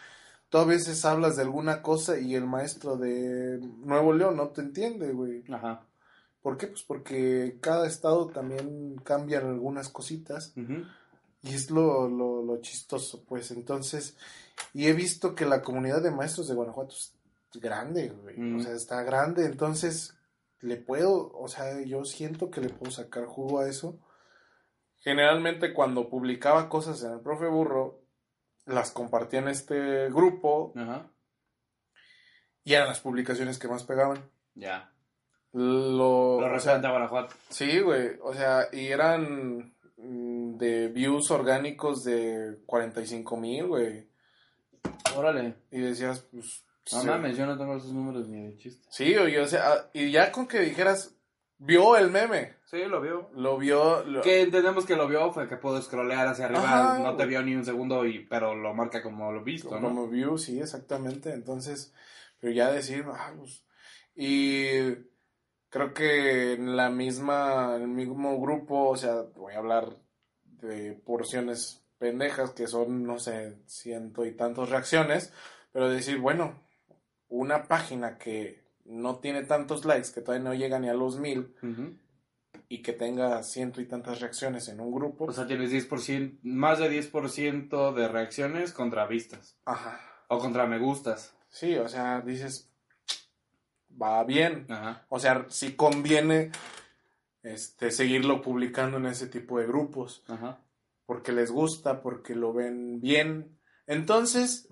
tú 0.49 0.57
a 0.57 0.65
veces 0.65 1.03
hablas 1.05 1.35
de 1.35 1.43
alguna 1.43 1.81
cosa 1.81 2.19
y 2.19 2.35
el 2.35 2.45
maestro 2.45 2.97
de 2.97 3.59
Nuevo 3.79 4.13
León 4.13 4.37
no 4.37 4.49
te 4.49 4.61
entiende, 4.61 5.11
güey. 5.11 5.43
Ajá. 5.51 5.85
¿Por 6.41 6.57
qué? 6.57 6.67
Pues 6.67 6.83
porque 6.83 7.57
cada 7.61 7.87
estado 7.87 8.27
también 8.27 8.95
cambian 9.03 9.47
algunas 9.47 9.89
cositas 9.89 10.53
y 11.41 11.53
es 11.53 11.69
lo, 11.71 12.07
lo, 12.07 12.41
lo 12.41 12.61
chistoso, 12.61 13.23
pues. 13.27 13.51
Entonces, 13.51 14.15
y 14.73 14.87
he 14.87 14.93
visto 14.93 15.35
que 15.35 15.45
la 15.45 15.61
comunidad 15.61 16.01
de 16.01 16.11
maestros 16.11 16.47
de 16.47 16.55
Guanajuato 16.55 16.95
es 16.95 17.13
grande, 17.53 18.09
güey. 18.09 18.55
O 18.55 18.59
sea, 18.61 18.73
está 18.73 19.03
grande, 19.03 19.45
entonces 19.45 20.15
le 20.61 20.77
puedo, 20.77 21.31
o 21.33 21.47
sea, 21.47 21.81
yo 21.81 22.05
siento 22.05 22.49
que 22.49 22.61
le 22.61 22.69
puedo 22.69 22.91
sacar 22.91 23.25
jugo 23.25 23.59
a 23.59 23.69
eso. 23.69 23.99
Generalmente 24.99 25.73
cuando 25.73 26.09
publicaba 26.09 26.69
cosas 26.69 27.03
en 27.03 27.13
el 27.13 27.19
profe 27.19 27.47
burro, 27.47 28.01
las 28.67 28.91
compartía 28.91 29.39
en 29.39 29.47
este 29.47 30.09
grupo 30.09 30.73
Ajá. 30.75 31.07
y 32.63 32.73
eran 32.73 32.87
las 32.87 32.99
publicaciones 32.99 33.57
que 33.57 33.67
más 33.67 33.83
pegaban. 33.83 34.29
Ya. 34.55 34.91
Lo, 35.53 36.39
Lo 36.39 36.55
o 36.55 36.59
sea, 36.59 36.77
Guanajuato. 36.77 37.35
Sí, 37.49 37.79
güey, 37.79 38.11
o 38.21 38.33
sea, 38.33 38.67
y 38.71 38.87
eran 38.87 39.73
mm, 39.97 40.57
de 40.57 40.89
views 40.89 41.31
orgánicos 41.31 42.03
de 42.03 42.59
45 42.65 43.37
mil, 43.37 43.67
güey. 43.67 44.07
Órale. 45.15 45.55
Y 45.71 45.79
decías, 45.79 46.27
pues... 46.31 46.63
No 46.93 47.01
sí. 47.01 47.07
mames, 47.07 47.35
yo 47.35 47.45
no 47.45 47.57
tengo 47.57 47.75
esos 47.75 47.91
números 47.91 48.29
ni 48.29 48.45
de 48.45 48.57
chiste. 48.57 48.87
Sí, 48.89 49.13
oye, 49.17 49.41
o 49.41 49.45
sea, 49.45 49.73
ah, 49.73 49.89
y 49.93 50.09
ya 50.09 50.31
con 50.31 50.47
que 50.47 50.61
dijeras, 50.61 51.16
vio 51.59 51.97
el 51.97 52.11
meme, 52.11 52.55
Sí, 52.65 52.83
lo 52.85 53.01
vio. 53.01 53.29
lo 53.33 53.57
vio... 53.57 54.03
lo- 54.03 54.21
Que 54.21 54.41
entendemos 54.41 54.85
que 54.85 54.95
lo 54.95 55.07
vio, 55.07 55.31
fue 55.31 55.47
que 55.47 55.57
pudo 55.57 55.81
scrollear 55.81 56.27
hacia 56.27 56.45
arriba, 56.45 56.63
Ajá, 56.63 56.99
no 56.99 57.15
te 57.15 57.25
vio 57.25 57.41
ni 57.41 57.55
un 57.55 57.65
segundo, 57.65 58.05
y 58.05 58.19
pero 58.25 58.55
lo 58.55 58.73
marca 58.73 59.01
como 59.01 59.31
lo 59.31 59.43
visto, 59.43 59.71
¿no? 59.79 59.87
Como 59.87 60.07
view, 60.07 60.37
sí, 60.37 60.59
exactamente. 60.59 61.31
Entonces, 61.33 61.93
pero 62.39 62.53
ya 62.53 62.71
decir, 62.71 63.05
ah, 63.11 63.33
pues, 63.37 63.63
y 64.15 64.95
creo 65.69 65.93
que 65.93 66.53
en 66.53 66.75
la 66.75 66.89
misma, 66.89 67.75
en 67.75 67.83
el 67.83 67.87
mismo 67.87 68.39
grupo, 68.39 68.89
o 68.89 68.97
sea, 68.97 69.21
voy 69.35 69.53
a 69.53 69.59
hablar 69.59 69.97
de 70.43 70.93
porciones 70.93 71.83
pendejas 71.99 72.51
que 72.51 72.67
son, 72.67 73.03
no 73.03 73.19
sé, 73.19 73.57
ciento 73.65 74.25
y 74.25 74.35
tantas 74.35 74.69
reacciones, 74.69 75.31
pero 75.71 75.89
decir, 75.89 76.19
bueno, 76.19 76.59
una 77.29 77.63
página 77.63 78.17
que 78.17 78.66
no 78.87 79.19
tiene 79.19 79.43
tantos 79.43 79.85
likes, 79.85 80.11
que 80.13 80.21
todavía 80.21 80.43
no 80.49 80.53
llega 80.55 80.79
ni 80.79 80.89
a 80.89 80.93
los 80.93 81.19
mil, 81.19 81.53
y 82.69 82.81
que 82.81 82.93
tenga 82.93 83.43
ciento 83.43 83.81
y 83.81 83.85
tantas 83.87 84.19
reacciones 84.19 84.67
en 84.69 84.79
un 84.79 84.91
grupo, 84.91 85.25
O 85.25 85.31
sea, 85.31 85.45
tienes 85.47 85.71
10%, 85.71 86.39
más 86.43 86.79
de 86.79 86.89
10% 86.89 87.93
de 87.93 88.07
reacciones 88.07 88.73
contra 88.73 89.05
vistas, 89.07 89.57
ajá, 89.65 90.01
o 90.27 90.39
contra 90.39 90.65
me 90.67 90.79
gustas. 90.79 91.33
sí, 91.49 91.75
o 91.77 91.87
sea, 91.87 92.21
dices, 92.21 92.71
va 94.01 94.23
bien, 94.23 94.65
Ajá. 94.69 95.05
O 95.09 95.19
sea, 95.19 95.45
si 95.49 95.73
conviene 95.75 96.51
este, 97.43 97.91
seguirlo 97.91 98.41
publicando 98.41 98.97
en 98.97 99.05
ese 99.05 99.27
tipo 99.27 99.59
de 99.59 99.67
grupos, 99.67 100.23
Ajá. 100.27 100.61
porque 101.05 101.31
les 101.31 101.51
gusta, 101.51 102.01
porque 102.01 102.35
lo 102.35 102.53
ven 102.53 102.99
bien. 102.99 103.57
Entonces, 103.85 104.67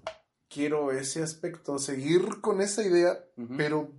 quiero 0.50 0.92
ese 0.92 1.24
aspecto, 1.24 1.78
seguir 1.80 2.42
con 2.42 2.60
esa 2.62 2.84
idea, 2.84 3.18
pero, 3.58 3.94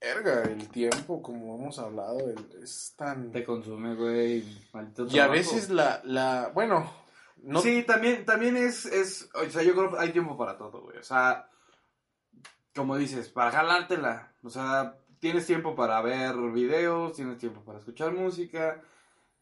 erga, 0.00 0.42
el 0.42 0.68
tiempo, 0.68 1.22
como 1.22 1.56
hemos 1.56 1.78
hablado, 1.78 2.18
el- 2.30 2.62
es 2.62 2.94
tan... 2.96 3.32
Te 3.32 3.44
consume, 3.44 3.94
güey. 3.94 4.44
maldito 4.72 5.06
Y 5.08 5.18
a 5.18 5.26
veces 5.28 5.70
la, 5.70 6.00
la, 6.04 6.50
bueno, 6.54 6.90
no, 7.42 7.60
Sí, 7.60 7.82
también, 7.82 8.24
también 8.24 8.56
es, 8.56 8.86
es, 8.86 9.28
o 9.34 9.48
sea, 9.50 9.62
yo 9.62 9.74
creo 9.74 9.90
que 9.92 9.98
hay 9.98 10.12
tiempo 10.12 10.36
para 10.36 10.56
todo, 10.56 10.82
güey. 10.82 10.98
O 10.98 11.02
sea, 11.02 11.48
como 12.74 12.96
dices, 12.96 13.28
para 13.28 13.50
jalártela. 13.50 14.32
O 14.42 14.50
sea, 14.50 14.96
tienes 15.18 15.46
tiempo 15.46 15.74
para 15.74 16.00
ver 16.02 16.34
videos, 16.52 17.14
tienes 17.14 17.38
tiempo 17.38 17.62
para 17.62 17.78
escuchar 17.78 18.12
música, 18.12 18.82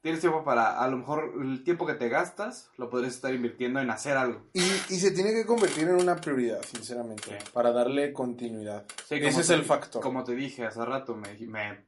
tienes 0.05 0.21
tiempo 0.21 0.45
para, 0.45 0.79
a 0.79 0.87
lo 0.89 0.99
mejor, 0.99 1.33
el 1.41 1.65
tiempo 1.65 1.87
que 1.87 1.95
te 1.95 2.11
gastas, 2.11 2.71
lo 2.77 2.91
podrías 2.91 3.15
estar 3.15 3.33
invirtiendo 3.33 3.81
en 3.81 3.89
hacer 3.91 4.19
algo. 4.19 4.43
Y, 4.53 4.61
y 4.61 4.99
se 5.01 5.13
tiene 5.13 5.33
que 5.33 5.47
convertir 5.47 5.89
en 5.89 5.95
una 5.95 6.17
prioridad, 6.17 6.61
sinceramente, 6.63 7.23
Sí. 7.41 7.51
para 7.55 7.73
darle 7.73 8.13
continuidad. 8.13 8.85
Sí, 9.09 9.15
Ese 9.15 9.41
es 9.41 9.47
te- 9.49 9.55
el 9.55 9.65
factor. 9.65 10.03
Como 10.03 10.23
te 10.23 10.35
dije 10.35 10.67
hace 10.67 10.85
rato, 10.85 11.17
me, 11.17 11.35
me 11.47 11.87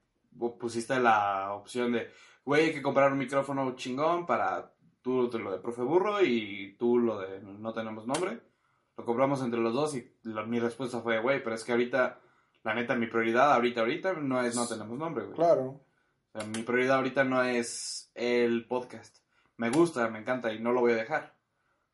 pusiste 0.58 0.98
la 0.98 1.52
opción 1.52 1.92
de, 1.92 2.08
güey, 2.44 2.64
hay 2.68 2.72
que 2.72 2.80
comprar 2.80 3.12
un 3.12 3.18
micrófono 3.18 3.76
chingón 3.76 4.24
para 4.24 4.72
tú 5.02 5.30
lo 5.38 5.52
de 5.52 5.58
profe 5.58 5.82
burro 5.82 6.22
y 6.24 6.74
tú 6.78 6.98
lo 6.98 7.20
de 7.20 7.40
no 7.42 7.72
tenemos 7.74 8.06
nombre. 8.06 8.40
Lo 8.96 9.04
compramos 9.04 9.42
entre 9.42 9.60
los 9.60 9.74
dos 9.74 9.94
y 9.94 10.10
la- 10.22 10.42
mi 10.44 10.58
respuesta 10.58 11.00
fue, 11.02 11.20
güey, 11.20 11.42
pero 11.44 11.54
es 11.54 11.64
que 11.64 11.72
ahorita, 11.72 12.18
la 12.64 12.74
neta, 12.74 12.94
mi 12.94 13.08
prioridad 13.08 13.52
ahorita, 13.52 13.80
ahorita 13.80 14.14
no 14.14 14.40
es 14.42 14.56
no 14.56 14.66
tenemos 14.66 14.96
nombre, 14.98 15.24
güey. 15.26 15.36
Claro. 15.36 15.80
O 16.36 16.40
sea, 16.40 16.48
mi 16.48 16.62
prioridad 16.62 16.96
ahorita 16.98 17.24
no 17.24 17.42
es 17.42 18.10
el 18.14 18.66
podcast. 18.66 19.16
Me 19.56 19.70
gusta, 19.70 20.08
me 20.08 20.18
encanta 20.18 20.52
y 20.52 20.60
no 20.60 20.72
lo 20.72 20.80
voy 20.82 20.92
a 20.92 20.96
dejar. 20.96 21.34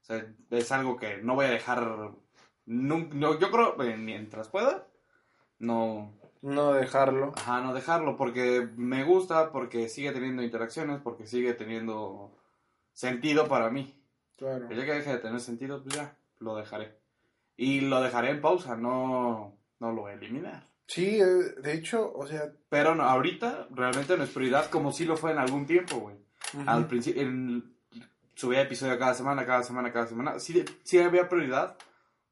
O 0.00 0.04
sea, 0.04 0.26
es 0.50 0.72
algo 0.72 0.96
que 0.96 1.18
no 1.18 1.36
voy 1.36 1.46
a 1.46 1.50
dejar. 1.50 2.10
nun- 2.66 3.10
no, 3.12 3.38
yo 3.38 3.50
creo, 3.52 3.76
mientras 3.98 4.48
pueda, 4.48 4.88
no, 5.60 6.18
No 6.40 6.72
dejarlo. 6.72 7.32
Ajá, 7.36 7.60
no 7.60 7.72
dejarlo, 7.72 8.16
porque 8.16 8.68
me 8.74 9.04
gusta, 9.04 9.52
porque 9.52 9.88
sigue 9.88 10.10
teniendo 10.10 10.42
interacciones, 10.42 11.00
porque 11.00 11.28
sigue 11.28 11.54
teniendo 11.54 12.36
sentido 12.92 13.46
para 13.46 13.70
mí. 13.70 13.94
Claro. 14.36 14.68
El 14.68 14.74
día 14.74 14.86
que 14.86 14.94
deje 14.94 15.10
de 15.10 15.18
tener 15.18 15.38
sentido, 15.38 15.84
pues 15.84 15.94
ya, 15.94 16.16
lo 16.40 16.56
dejaré. 16.56 16.98
Y 17.56 17.82
lo 17.82 18.00
dejaré 18.00 18.30
en 18.30 18.40
pausa, 18.40 18.76
no, 18.76 19.56
no 19.78 19.92
lo 19.92 20.02
voy 20.02 20.10
a 20.10 20.14
eliminar. 20.14 20.66
Sí, 20.86 21.20
eh, 21.20 21.24
de 21.24 21.74
hecho, 21.74 22.12
o 22.14 22.26
sea... 22.26 22.52
Pero 22.68 22.94
no, 22.94 23.04
ahorita 23.04 23.68
realmente 23.70 24.16
no 24.16 24.24
es 24.24 24.30
prioridad 24.30 24.68
como 24.70 24.92
sí 24.92 25.04
lo 25.04 25.16
fue 25.16 25.32
en 25.32 25.38
algún 25.38 25.66
tiempo, 25.66 25.96
güey. 25.96 26.16
Al 26.66 26.86
principio, 26.86 27.22
subía 28.34 28.62
episodio 28.62 28.98
cada 28.98 29.14
semana, 29.14 29.46
cada 29.46 29.62
semana, 29.62 29.92
cada 29.92 30.06
semana. 30.06 30.38
Sí, 30.38 30.64
sí 30.82 30.98
había 30.98 31.28
prioridad, 31.28 31.76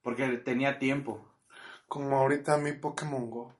porque 0.02 0.28
tenía 0.38 0.78
tiempo. 0.78 1.26
Como 1.88 2.18
ahorita 2.18 2.58
mi 2.58 2.72
Pokémon 2.72 3.30
Go. 3.30 3.54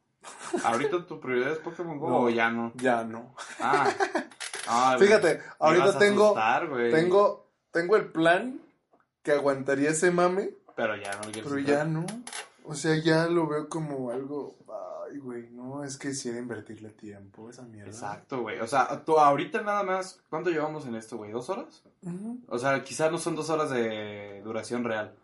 ¿Ahorita 0.64 1.06
tu 1.06 1.18
prioridad 1.18 1.52
es 1.52 1.58
Pokémon 1.58 1.98
Go 1.98 2.08
No. 2.08 2.16
o 2.20 2.30
ya 2.30 2.50
no? 2.50 2.72
Ya 2.76 3.04
no. 3.04 3.34
Ah. 3.60 3.88
Ah. 4.72 4.96
Fíjate, 5.00 5.36
Me 5.36 5.42
ahorita 5.58 5.98
tengo, 5.98 6.26
asustar, 6.26 6.70
tengo, 6.92 7.50
tengo 7.72 7.96
el 7.96 8.12
plan 8.12 8.60
que 9.24 9.32
aguantaría 9.32 9.90
ese 9.90 10.12
mame, 10.12 10.50
Pero 10.76 10.94
ya 10.96 11.10
no 11.12 11.32
pero 11.32 11.58
ya 11.58 11.84
no. 11.84 12.06
O 12.62 12.74
sea, 12.76 12.94
ya 12.96 13.26
lo 13.26 13.48
veo 13.48 13.68
como 13.68 14.12
algo... 14.12 14.56
Ay, 15.10 15.18
güey, 15.18 15.48
no, 15.50 15.82
es 15.84 15.96
que 15.96 16.08
quisiera 16.10 16.38
invertirle 16.38 16.90
tiempo 16.90 17.50
esa 17.50 17.62
mierda. 17.62 17.90
Exacto, 17.90 18.42
güey. 18.42 18.60
O 18.60 18.66
sea, 18.66 19.04
tú 19.04 19.18
ahorita 19.18 19.62
nada 19.62 19.82
más. 19.82 20.20
¿Cuánto 20.30 20.50
llevamos 20.50 20.86
en 20.86 20.94
esto, 20.94 21.16
güey? 21.16 21.32
¿Dos 21.32 21.50
horas? 21.50 21.82
O 22.48 22.58
sea, 22.58 22.82
quizás 22.84 23.10
no 23.10 23.18
son 23.18 23.34
dos 23.36 23.50
horas 23.50 23.70
de 23.70 24.40
duración 24.44 24.84
real. 24.84 25.14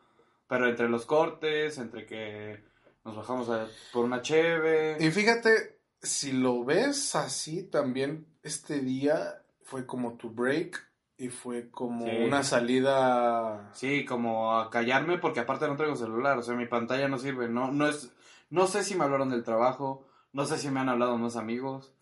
Pero 0.49 0.69
entre 0.69 0.89
los 0.89 1.07
cortes, 1.07 1.79
entre 1.79 2.07
que 2.07 2.63
nos 3.05 3.17
bajamos 3.17 3.49
a- 3.51 3.67
por 3.93 4.05
una 4.05 4.23
cheve. 4.23 4.97
Y 5.01 5.11
fíjate, 5.11 5.79
si 6.03 6.33
lo 6.33 6.65
ves 6.65 7.15
así, 7.17 7.63
también 7.65 8.27
este 8.43 8.81
día 8.81 9.43
fue 9.63 9.87
como 9.87 10.17
tu 10.17 10.31
break 10.31 10.85
y 11.19 11.29
fue 11.29 11.71
como 11.71 12.07
Sí. 12.07 12.17
una 12.27 12.43
salida... 12.45 13.71
Sí, 13.73 14.05
como 14.05 14.59
a 14.59 14.71
callarme 14.71 15.19
porque 15.19 15.41
aparte 15.41 15.67
no 15.67 15.77
traigo 15.77 15.97
celular. 15.97 16.39
O 16.39 16.43
sea, 16.43 16.55
mi 16.55 16.67
pantalla 16.67 17.09
no 17.09 17.19
sirve. 17.19 17.49
No, 17.49 17.73
no 17.73 17.89
es. 17.89 18.13
No 18.51 18.67
sé 18.67 18.85
si 18.85 18.95
me 18.95 19.05
hablaron 19.05 19.31
del 19.31 19.45
trabajo. 19.45 20.07
No 20.33 20.45
sé 20.45 20.59
si 20.59 20.69
me 20.71 20.81
han 20.81 20.89
hablado 20.89 21.17
más 21.19 21.37
amigos. 21.37 21.93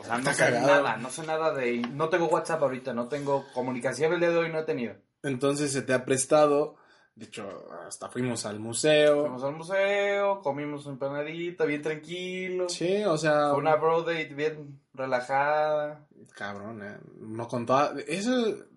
O 0.00 0.04
sea, 0.04 0.18
no 0.18 0.30
sé 0.32 0.36
cagado. 0.44 0.66
nada. 0.66 0.96
No 0.96 1.10
sé 1.10 1.26
nada 1.26 1.52
de. 1.54 1.78
No 1.78 2.08
tengo 2.08 2.26
WhatsApp 2.26 2.62
ahorita. 2.62 2.92
No 2.94 3.08
tengo 3.08 3.44
comunicación 3.54 4.12
el 4.12 4.20
día 4.20 4.30
de 4.30 4.36
hoy. 4.38 4.50
No 4.52 4.60
he 4.60 4.64
tenido. 4.64 4.94
Entonces 5.22 5.72
se 5.72 5.82
te 5.82 5.92
ha 5.92 6.04
prestado, 6.04 6.76
de 7.16 7.24
hecho, 7.26 7.48
hasta 7.86 8.08
fuimos 8.08 8.46
al 8.46 8.60
museo. 8.60 9.22
Fuimos 9.22 9.42
al 9.42 9.56
museo, 9.56 10.40
comimos 10.40 10.86
un 10.86 10.92
empanadita, 10.92 11.64
bien 11.64 11.82
tranquilo. 11.82 12.68
Sí, 12.68 13.02
o 13.04 13.16
sea, 13.18 13.50
Fue 13.50 13.58
una 13.58 13.74
bro 13.76 14.02
date 14.02 14.32
bien 14.34 14.80
relajada. 14.94 16.06
cabrón, 16.36 16.82
eh. 16.84 16.96
No 17.18 17.48
con 17.48 17.66
toda, 17.66 17.94
eso, 18.06 18.30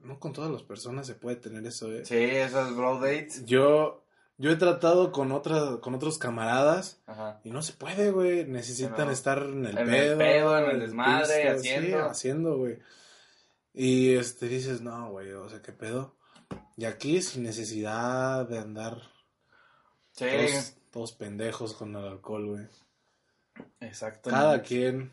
no 0.04 0.20
con 0.20 0.34
todas 0.34 0.50
las 0.50 0.64
personas 0.64 1.06
se 1.06 1.16
puede 1.16 1.36
tener 1.36 1.66
eso, 1.68 1.92
eh. 1.92 2.04
Sí, 2.06 2.16
esas 2.18 2.76
bro 2.76 2.96
dates. 3.00 3.46
Yo, 3.46 4.04
yo 4.40 4.50
he 4.52 4.56
tratado 4.56 5.12
con 5.12 5.32
otras, 5.32 5.78
con 5.82 5.94
otros 5.94 6.18
camaradas 6.18 7.00
Ajá. 7.06 7.40
y 7.44 7.52
no 7.52 7.62
se 7.62 7.74
puede, 7.74 8.10
güey. 8.12 8.46
Necesitan 8.48 9.06
No. 9.08 9.12
estar 9.12 9.38
en 9.44 9.66
el 9.68 9.78
En 9.78 9.80
el 9.80 9.90
pedo, 9.90 10.18
pedo, 10.18 10.58
en 10.60 10.72
el 10.72 10.80
desmadre, 10.80 11.42
sí, 11.44 11.48
haciendo. 11.70 12.06
haciendo, 12.06 12.58
güey. 12.58 12.80
Y 13.74 14.16
este 14.16 14.48
dices, 14.48 14.82
no, 14.82 15.12
güey, 15.12 15.32
o 15.34 15.48
sea, 15.48 15.62
qué 15.62 15.72
pedo. 15.74 16.16
Y 16.78 16.86
aquí 16.86 17.22
sin 17.22 17.44
necesidad 17.44 18.48
de 18.48 18.58
andar 18.58 18.98
Sí, 20.14 20.26
todos, 20.26 20.74
todos 20.92 21.12
pendejos 21.14 21.74
con 21.74 21.96
el 21.96 22.04
alcohol, 22.06 22.48
güey. 22.48 22.68
exactamente. 23.80 24.30
Cada 24.44 24.62
quien, 24.62 25.12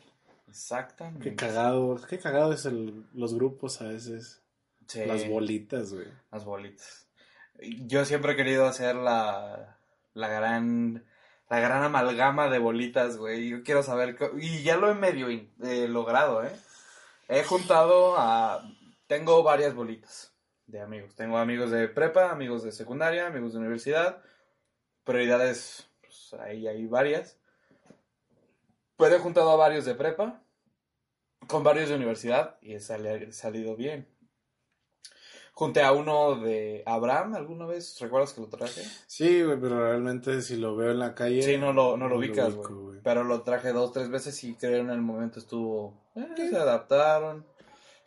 Exactamente. 0.49 1.31
qué 1.31 1.37
cagado, 1.37 2.01
qué 2.09 2.19
cagado 2.19 2.53
es 2.53 2.65
el, 2.65 3.05
los 3.13 3.35
grupos 3.35 3.81
a 3.83 3.89
veces, 3.89 4.43
Sí, 4.89 5.05
las 5.05 5.29
bolitas, 5.29 5.93
güey. 5.93 6.07
las 6.31 6.45
bolitas. 6.45 7.06
Yo 7.61 8.05
siempre 8.05 8.33
he 8.33 8.37
querido 8.37 8.67
hacer 8.67 8.95
la, 8.95 9.79
la 10.15 10.29
gran 10.29 11.05
la 11.49 11.61
gran 11.61 11.85
amalgama 11.85 12.49
de 12.49 12.59
bolitas, 12.59 13.17
güey. 13.19 13.49
Yo 13.49 13.63
quiero 13.63 13.83
saber 13.83 14.17
y 14.39 14.63
ya 14.63 14.77
lo 14.77 14.91
he 14.91 14.95
medio 14.95 15.29
eh, 15.29 15.87
logrado, 15.89 16.45
¿eh? 16.45 16.51
He 17.29 17.45
juntado 17.45 18.17
a 18.19 18.69
tengo 19.07 19.43
varias 19.43 19.75
bolitas 19.75 20.35
de 20.67 20.81
amigos. 20.81 21.15
Tengo 21.15 21.39
amigos 21.39 21.71
de 21.71 21.89
prepa, 21.89 22.31
amigos 22.31 22.65
de 22.65 22.73
secundaria, 22.73 23.27
amigos 23.27 23.53
de 23.53 23.61
universidad. 23.61 24.23
Prioridades, 25.05 25.89
pues 26.01 26.35
ahí 26.41 26.67
hay 26.67 26.87
varias. 26.87 27.39
Pero 28.97 29.15
he 29.15 29.19
juntado 29.21 29.51
a 29.53 29.57
varios 29.57 29.85
de 29.85 29.95
prepa 29.95 30.43
con 31.47 31.63
varios 31.63 31.89
de 31.89 31.95
universidad 31.95 32.59
y 32.61 32.75
he 32.75 32.81
sali- 32.81 33.31
salido 33.33 33.77
bien. 33.77 34.09
Junté 35.59 35.83
a 35.83 35.93
uno 35.93 36.37
de 36.37 36.83
Abraham 36.85 37.35
alguna 37.35 37.65
vez, 37.65 37.97
¿recuerdas 37.99 38.35
que 38.35 38.43
lo 38.43 38.49
traje? 38.49 38.83
Sí, 39.07 39.43
güey, 39.43 39.59
pero 39.59 39.81
realmente 39.89 40.43
si 40.43 40.57
lo 40.57 40.77
veo 40.77 40.91
en 40.91 40.99
la 40.99 41.15
calle. 41.15 41.43
Sí, 41.43 41.57
no 41.57 41.73
lo, 41.73 41.97
no 41.97 42.09
lo 42.11 42.19
ubicas, 42.19 42.55
güey. 42.55 43.01
Pero 43.03 43.25
lo 43.25 43.41
traje 43.41 43.73
dos, 43.73 43.91
tres 43.91 44.11
veces 44.11 44.45
y 44.45 44.53
creo 44.55 44.81
en 44.83 44.91
el 44.91 45.01
momento 45.01 45.39
estuvo... 45.39 45.95
eh, 46.15 46.27
se 46.51 46.57
adaptaron. 46.57 47.47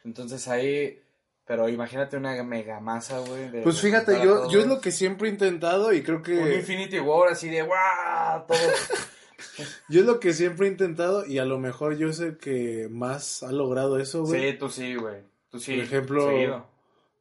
Entonces 0.06 0.48
ahí... 0.48 1.02
Pero 1.48 1.68
imagínate 1.68 2.16
una 2.18 2.44
mega 2.44 2.80
masa, 2.80 3.18
güey. 3.18 3.50
de- 3.50 3.64
Pues 3.64 3.82
fíjate, 3.82 4.22
yo, 4.24 4.48
yo 4.52 4.60
es 4.60 4.68
lo 4.68 4.80
que 4.80 4.92
siempre 4.92 5.28
he 5.28 5.32
intentado 5.32 5.92
y 5.92 6.04
creo 6.04 6.22
que. 6.22 6.38
Un 6.38 6.54
Infinity 6.54 7.00
War 7.00 7.30
así 7.32 7.50
de 7.50 7.64
¡guau! 7.64 8.46
Todo... 8.48 8.58
Yo 9.90 10.02
es 10.02 10.06
lo 10.06 10.20
que 10.20 10.34
siempre 10.34 10.68
he 10.68 10.70
intentado 10.70 11.26
y 11.26 11.40
a 11.40 11.46
lo 11.46 11.58
mejor 11.58 11.98
yo 11.98 12.14
sé 12.14 12.38
que 12.38 12.88
más 12.92 13.42
ha 13.42 13.52
logrado 13.52 13.98
eso, 14.00 14.24
güey. 14.24 14.52
sí, 14.52 14.58
tú 14.60 14.70
sí, 14.70 14.96
güey. 14.96 15.24
Tú 15.50 15.60
sí. 15.60 15.74
Por 15.76 15.84
ejemplo, 15.84 16.28
seguido. 16.30 16.66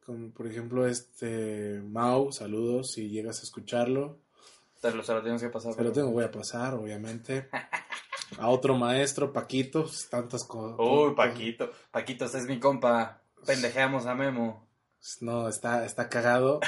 Como, 0.09 0.31
por 0.31 0.47
ejemplo, 0.47 0.87
este 0.87 1.83
Mau, 1.85 2.31
saludos 2.31 2.93
si 2.93 3.09
llegas 3.09 3.41
a 3.41 3.43
escucharlo. 3.43 4.17
Te 4.81 4.89
lo, 4.89 5.03
se 5.03 5.13
lo 5.13 5.21
tienes 5.21 5.39
que 5.39 5.49
pasar. 5.49 5.75
Se 5.75 5.83
lo 5.83 5.91
tengo, 5.91 6.09
voy 6.09 6.23
a 6.23 6.31
pasar, 6.31 6.73
obviamente. 6.73 7.47
A 8.39 8.49
otro 8.49 8.75
maestro, 8.75 9.31
Paquito, 9.31 9.85
tantas 10.09 10.45
cosas. 10.45 10.79
Uy, 10.79 11.13
Paquito. 11.13 11.69
Paquito, 11.91 12.25
este 12.25 12.39
es 12.39 12.47
mi 12.47 12.59
compa. 12.59 13.21
Pendejeamos 13.45 14.07
a 14.07 14.15
Memo. 14.15 14.67
No, 15.21 15.47
está, 15.47 15.85
está 15.85 16.09
cagado. 16.09 16.59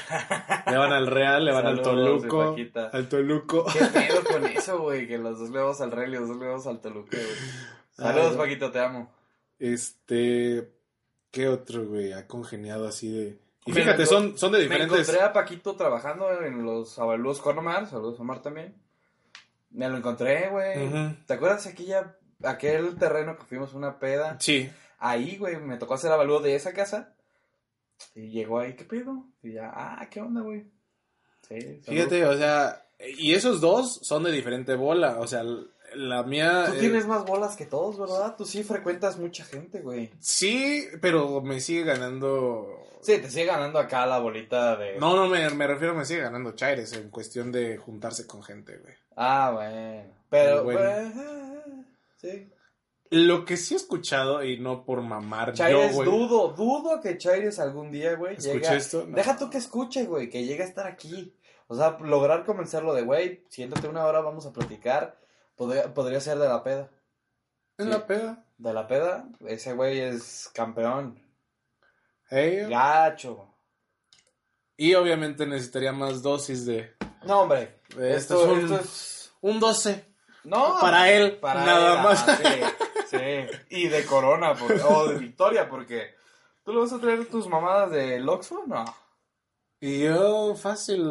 Le 0.67 0.77
van 0.77 0.91
al 0.91 1.07
Real, 1.07 1.43
le 1.43 1.51
van 1.51 1.65
al 1.65 1.83
Saludos, 1.83 2.21
mi 2.21 2.29
Toluco. 2.29 2.89
Al 2.93 3.09
Toluco. 3.09 3.65
¿Qué 3.73 3.85
pedo 3.85 4.23
con 4.23 4.45
eso, 4.45 4.81
güey? 4.83 5.07
Que 5.07 5.17
los 5.17 5.39
dos 5.39 5.49
le 5.49 5.57
vamos 5.57 5.81
al 5.81 5.91
Real 5.91 6.13
y 6.13 6.17
los 6.17 6.27
dos 6.27 6.37
le 6.37 6.45
vamos 6.45 6.67
al 6.67 6.79
Toluca, 6.79 7.17
güey. 7.17 7.37
Saludos, 7.89 8.33
Ay, 8.33 8.37
Paquito, 8.37 8.71
te 8.71 8.79
amo. 8.81 9.11
Este, 9.57 10.71
¿qué 11.31 11.47
otro, 11.47 11.85
güey? 11.85 12.13
Ha 12.13 12.27
congeniado 12.27 12.87
así 12.87 13.11
de... 13.11 13.39
Y 13.65 13.71
Me 13.71 13.81
fíjate, 13.81 14.05
son, 14.05 14.37
son 14.37 14.51
de 14.51 14.59
Me 14.59 14.63
diferentes... 14.63 14.99
encontré 14.99 15.21
a 15.21 15.33
Paquito 15.33 15.75
trabajando 15.75 16.29
en 16.41 16.65
los 16.65 16.97
avalúos 16.99 17.39
con 17.39 17.57
Omar. 17.57 17.87
Saludos, 17.87 18.19
Omar, 18.19 18.41
también. 18.41 18.75
Me 19.69 19.87
lo 19.87 19.97
encontré, 19.97 20.49
güey. 20.49 20.89
¿Te 21.25 21.33
acuerdas 21.33 21.67
aquella, 21.67 22.17
aquel 22.43 22.97
terreno 22.97 23.37
que 23.37 23.45
fuimos 23.45 23.73
a 23.73 23.77
una 23.77 23.99
peda? 23.99 24.37
Sí, 24.39 24.69
Ahí, 25.03 25.35
güey, 25.37 25.59
me 25.59 25.77
tocó 25.77 25.95
hacer 25.95 26.11
avalúo 26.11 26.41
de 26.41 26.53
esa 26.53 26.73
casa. 26.73 27.15
Y 28.13 28.29
llegó 28.29 28.59
ahí, 28.59 28.75
¿qué 28.75 28.83
pedo? 28.83 29.25
Y 29.41 29.53
ya, 29.53 29.71
ah, 29.73 30.07
¿qué 30.11 30.21
onda, 30.21 30.41
güey? 30.41 30.65
Sí, 31.41 31.59
saludos. 31.59 31.85
fíjate, 31.87 32.25
o 32.25 32.37
sea, 32.37 32.85
y 33.17 33.33
esos 33.33 33.61
dos 33.61 33.99
son 34.03 34.23
de 34.23 34.31
diferente 34.31 34.75
bola, 34.75 35.19
o 35.19 35.25
sea, 35.25 35.43
la 35.95 36.23
mía... 36.23 36.65
Tú 36.67 36.73
eh, 36.73 36.79
tienes 36.79 37.05
más 37.07 37.25
bolas 37.25 37.55
que 37.55 37.65
todos, 37.65 37.99
¿verdad? 37.99 38.35
Tú 38.37 38.45
sí 38.45 38.63
frecuentas 38.63 39.17
mucha 39.17 39.43
gente, 39.45 39.81
güey. 39.81 40.11
Sí, 40.19 40.85
pero 41.01 41.41
me 41.41 41.59
sigue 41.59 41.83
ganando... 41.83 42.67
Sí, 43.01 43.17
te 43.17 43.29
sigue 43.29 43.45
ganando 43.45 43.79
acá 43.79 44.05
la 44.05 44.19
bolita 44.19 44.75
de... 44.75 44.97
No, 44.99 45.15
no, 45.15 45.27
me, 45.27 45.49
me 45.51 45.67
refiero, 45.67 45.93
me 45.95 46.05
sigue 46.05 46.21
ganando 46.21 46.51
Chaires 46.53 46.93
en 46.93 47.09
cuestión 47.09 47.51
de 47.51 47.77
juntarse 47.77 48.27
con 48.27 48.43
gente, 48.43 48.77
güey. 48.77 48.93
Ah, 49.15 49.51
bueno. 49.53 50.03
Pero, 50.29 50.63
Bueno. 50.63 50.79
bueno. 50.79 51.85
Sí. 52.17 52.49
Lo 53.09 53.43
que 53.43 53.57
sí 53.57 53.73
he 53.73 53.77
escuchado, 53.77 54.41
y 54.43 54.57
no 54.59 54.85
por 54.85 55.01
mamar 55.01 55.53
Chaires, 55.53 55.89
yo, 55.91 55.95
güey. 55.95 56.09
dudo, 56.09 56.49
dudo 56.53 57.01
que 57.01 57.17
Chaires 57.17 57.59
algún 57.59 57.91
día, 57.91 58.15
güey, 58.15 58.35
¿Escuché 58.37 58.53
llegue 58.53 58.67
a- 58.67 58.75
esto? 58.75 59.05
No. 59.05 59.15
Deja 59.17 59.35
tú 59.37 59.49
que 59.49 59.57
escuche, 59.57 60.05
güey, 60.05 60.29
que 60.29 60.45
llegue 60.45 60.63
a 60.63 60.67
estar 60.67 60.87
aquí. 60.87 61.35
O 61.67 61.75
sea, 61.75 61.97
lograr 62.01 62.45
convencerlo 62.45 62.93
de, 62.93 63.01
güey, 63.01 63.43
siéntate 63.49 63.87
una 63.87 64.05
hora, 64.05 64.21
vamos 64.21 64.45
a 64.45 64.53
platicar. 64.53 65.19
Podría, 65.55 65.93
podría 65.93 66.19
ser 66.21 66.37
de 66.39 66.47
la 66.47 66.63
peda. 66.63 66.89
En 67.77 67.85
Sí. 67.87 67.91
la 67.91 68.05
peda. 68.07 68.45
De 68.57 68.73
la 68.73 68.87
peda, 68.87 69.25
ese 69.47 69.73
güey 69.73 69.99
es 69.99 70.49
campeón. 70.53 71.19
Hey, 72.29 72.67
Gacho. 72.69 73.47
Y 74.77 74.93
obviamente 74.95 75.45
necesitaría 75.45 75.91
más 75.91 76.21
dosis 76.21 76.65
de... 76.65 76.95
No, 77.23 77.41
hombre. 77.41 77.81
de 77.95 78.15
Esto, 78.15 78.35
esto 78.41 78.43
es 78.43 78.51
un, 78.51 78.59
esto 78.63 78.79
es... 78.79 79.33
un 79.41 79.59
12. 79.59 80.05
No. 80.43 80.77
Para 80.79 81.11
él, 81.11 81.37
Para 81.39 81.65
nada 81.65 81.97
él, 81.97 82.03
más. 82.03 82.23
ah, 82.27 82.37
Sí, 83.07 83.17
sí. 83.17 83.57
Y 83.69 83.87
de 83.89 84.05
Corona, 84.05 84.55
por- 84.55 84.71
o 84.73 85.07
de 85.09 85.17
Victoria, 85.19 85.69
porque... 85.69 86.15
¿Tú 86.63 86.73
le 86.73 86.79
vas 86.79 86.93
a 86.93 86.99
traer 86.99 87.25
tus 87.27 87.47
mamadas 87.47 87.91
de 87.91 88.19
Loxo? 88.19 88.63
No. 88.67 88.85
Y 89.79 90.03
yo, 90.03 90.55
fácil, 90.55 91.01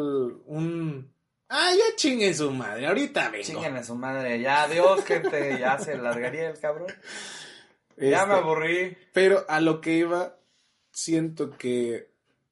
un... 0.46 1.12
Ah, 1.52 1.72
ya 1.76 1.96
chingue 1.96 2.32
su 2.32 2.50
madre, 2.52 2.86
ahorita 2.86 3.28
vengo. 3.30 3.44
Chinguen 3.44 3.76
a 3.76 3.82
su 3.82 3.96
madre. 3.96 4.40
Ya, 4.40 4.62
adiós, 4.62 5.04
gente. 5.04 5.58
Ya 5.58 5.78
se 5.78 5.96
largaría 5.98 6.48
el 6.48 6.60
cabrón. 6.60 6.86
Ya 7.96 8.20
Este, 8.22 8.26
me 8.26 8.34
aburrí. 8.34 8.96
Pero 9.12 9.44
a 9.48 9.60
lo 9.60 9.80
que 9.80 9.94
iba, 9.94 10.38
siento 10.92 11.50
que 11.58 12.08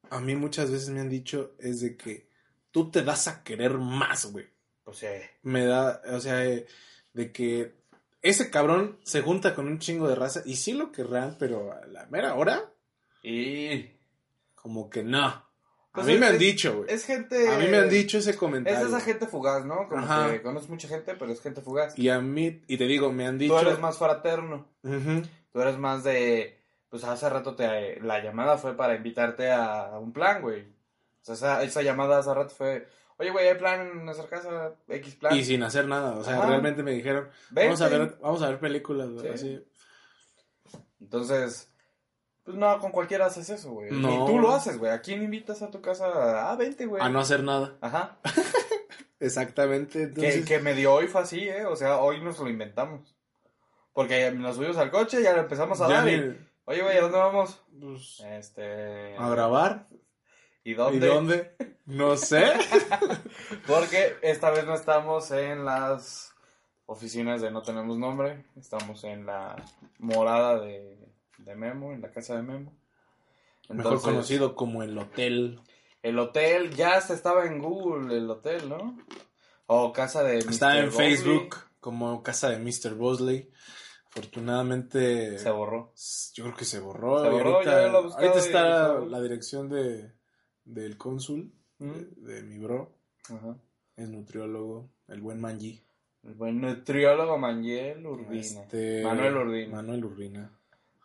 a 0.09 0.19
mí 0.19 0.35
muchas 0.35 0.69
veces 0.69 0.89
me 0.89 0.99
han 0.99 1.09
dicho 1.09 1.55
es 1.59 1.79
de 1.79 1.95
que 1.95 2.27
tú 2.71 2.91
te 2.91 3.01
das 3.03 3.27
a 3.29 3.41
querer 3.43 3.77
más, 3.77 4.25
güey. 4.33 4.47
Pues 4.83 4.97
sí. 4.97 5.07
Me 5.43 5.65
da, 5.65 6.01
o 6.11 6.19
sea, 6.19 6.45
eh, 6.45 6.67
de 7.13 7.31
que 7.31 7.75
ese 8.21 8.49
cabrón 8.51 8.99
se 9.03 9.21
junta 9.21 9.55
con 9.55 9.67
un 9.67 9.79
chingo 9.79 10.09
de 10.09 10.15
raza 10.15 10.41
y 10.45 10.57
sí 10.57 10.73
lo 10.73 10.91
querrán, 10.91 11.37
pero 11.39 11.71
a 11.71 11.85
la 11.87 12.05
mera 12.07 12.35
hora, 12.35 12.69
Y... 13.23 13.91
como 14.55 14.89
que 14.89 15.03
no. 15.03 15.48
A 15.91 15.95
Pues 15.95 16.07
mí 16.07 16.13
es- 16.13 16.19
me 16.19 16.25
han 16.27 16.33
es- 16.33 16.39
dicho, 16.39 16.77
güey. 16.77 16.93
Es 16.93 17.03
gente... 17.05 17.49
A 17.49 17.57
mí 17.57 17.67
me 17.67 17.77
han 17.77 17.89
dicho 17.89 18.19
ese 18.19 18.31
Es 18.31 18.37
comentario. 18.37 18.87
esa 18.87 18.99
gente 19.01 19.25
fugaz, 19.25 19.65
¿no? 19.65 19.87
Como 19.89 20.03
Ajá. 20.03 20.31
que 20.31 20.41
conoces 20.43 20.69
mucha 20.69 20.87
gente, 20.87 21.15
pero 21.15 21.31
es 21.31 21.41
gente 21.41 21.61
fugaz. 21.61 21.97
Y 21.97 22.09
a 22.09 22.19
mí, 22.19 22.61
y 22.67 22.77
te 22.77 22.85
digo, 22.85 23.11
me 23.11 23.25
han 23.25 23.37
dicho... 23.39 23.53
Tú 23.55 23.59
eres 23.59 23.79
más 23.79 23.97
fraterno. 23.97 24.67
Tú 24.83 25.61
eres 25.61 25.77
más 25.77 26.03
de... 26.03 26.57
Pues 26.89 27.03
hace 27.03 27.29
rato 27.29 27.55
te, 27.55 27.99
la 28.01 28.23
llamada 28.23 28.57
fue 28.57 28.75
para 28.75 28.95
invitarte 28.95 29.51
a, 29.51 29.97
un 29.99 30.11
plan, 30.13 30.41
güey. 30.41 30.61
O 30.61 31.25
sea, 31.25 31.33
esa, 31.35 31.63
esa 31.63 31.81
llamada 31.81 32.19
hace 32.19 32.33
rato 32.33 32.53
fue... 32.55 32.87
Oye, 33.17 33.31
güey, 33.31 33.47
hay 33.47 33.55
plan 33.55 33.81
en 33.81 34.05
nuestra 34.05 34.27
casa, 34.27 34.75
X 34.87 35.15
plan. 35.15 35.35
Y 35.35 35.43
sin 35.43 35.61
hacer 35.63 35.87
nada, 35.87 36.13
o 36.17 36.23
sea, 36.23 36.37
Ajá. 36.37 36.47
realmente 36.47 36.83
me 36.83 36.91
dijeron, 36.91 37.27
Vente. 37.49 37.63
vamos 37.65 37.81
a 37.81 37.87
ver, 37.89 38.17
vamos 38.21 38.41
a 38.43 38.49
ver 38.49 38.59
películas, 38.59 39.09
güey, 39.09 39.37
Sí. 39.37 39.61
Entonces... 41.01 41.65
Pues 42.49 42.57
no, 42.57 42.79
con 42.79 42.91
cualquiera 42.91 43.27
haces 43.27 43.47
eso, 43.51 43.73
güey. 43.73 43.91
No. 43.91 44.11
Y 44.11 44.25
tú 44.25 44.39
lo 44.39 44.49
haces, 44.49 44.79
güey. 44.79 44.91
¿A 44.91 45.01
quién 45.01 45.21
invitas 45.21 45.61
a 45.61 45.69
tu 45.69 45.81
casa? 45.81 46.49
Ah, 46.49 46.55
vente, 46.55 46.87
güey. 46.87 46.99
A 46.99 47.07
no 47.07 47.19
hacer 47.19 47.43
nada. 47.43 47.77
Ajá. 47.79 48.17
Exactamente. 49.19 50.01
Entonces, 50.01 50.37
Que, 50.37 50.45
que 50.45 50.59
medio 50.59 50.95
hoy 50.95 51.05
fue 51.05 51.21
así, 51.21 51.47
¿eh? 51.47 51.67
O 51.67 51.75
sea, 51.75 51.99
hoy 51.99 52.21
nos 52.21 52.39
lo 52.39 52.49
inventamos. 52.49 53.15
Porque 53.93 54.31
nos 54.31 54.55
subimos 54.55 54.77
al 54.77 54.89
coche 54.89 55.19
y 55.19 55.25
ya 55.25 55.33
lo 55.33 55.41
empezamos 55.41 55.79
a 55.79 55.89
ya 55.89 55.95
dar. 55.97 56.09
y, 56.09 56.37
Oye, 56.65 56.81
güey, 56.81 56.97
¿a 56.97 57.01
dónde 57.01 57.17
vamos? 57.19 57.61
pues, 57.79 58.19
Este... 58.21 59.15
a 59.15 59.29
grabar. 59.29 59.85
¿Y 60.63 60.73
dónde? 60.73 61.05
¿Y 61.05 61.07
dónde? 61.07 61.55
No 61.85 62.17
sé. 62.17 62.51
Porque 63.67 64.15
esta 64.23 64.49
vez 64.49 64.65
no 64.65 64.73
estamos 64.73 65.29
en 65.29 65.65
las 65.65 66.33
oficinas 66.87 67.41
de 67.41 67.51
No 67.51 67.61
Tenemos 67.61 67.99
Nombre. 67.99 68.43
Estamos 68.57 69.03
en 69.03 69.27
la 69.27 69.55
morada 69.99 70.59
de, 70.59 70.98
de 71.39 71.55
Memo, 71.55 71.91
en 71.93 72.01
la 72.01 72.11
casa 72.11 72.35
de 72.35 72.43
Memo. 72.43 72.73
Mejor 73.69 74.01
conocido 74.01 74.55
como 74.55 74.83
el 74.83 74.97
hotel. 74.97 75.59
El 76.01 76.17
hotel 76.17 76.73
ya 76.75 76.97
estaba 76.97 77.45
en 77.45 77.59
Google, 77.59 78.17
el 78.17 78.29
hotel, 78.29 78.69
¿no? 78.69 78.97
O 79.67 79.91
casa 79.93 80.23
de... 80.23 80.37
Mr. 80.37 80.77
en 80.77 80.85
Bosley. 80.85 80.89
Facebook 80.91 81.55
como 81.79 82.23
casa 82.23 82.49
de 82.49 82.59
Mr. 82.59 82.95
Bosley. 82.95 83.51
Afortunadamente, 84.07 85.37
Se 85.37 85.51
borró. 85.51 85.93
yo 86.33 86.43
creo 86.45 86.55
que 86.55 86.65
se 86.65 86.79
borró. 86.79 87.21
Se 87.21 87.27
y 87.27 87.31
borró, 87.31 87.53
ahorita, 87.55 87.81
ya 87.81 87.87
lo 87.91 87.97
ahorita 88.13 88.39
está 88.39 88.99
la 88.99 89.21
dirección 89.21 89.69
de, 89.69 90.13
del 90.65 90.97
cónsul, 90.97 91.53
¿Mm? 91.77 91.91
de, 91.91 92.33
de 92.33 92.43
mi 92.43 92.57
bro, 92.57 92.95
Ajá. 93.25 93.55
el 93.97 94.11
nutriólogo, 94.11 94.89
el 95.07 95.21
buen 95.21 95.39
Manji. 95.39 95.83
El 96.23 96.33
buen 96.33 96.59
nutriólogo 96.59 97.37
Manuel 97.37 98.05
Urbina. 98.05 98.61
Este, 98.61 99.03
Manuel 99.03 99.37
Urbina. 99.37 99.75
Manuel 99.75 100.05
Urbina. 100.05 100.58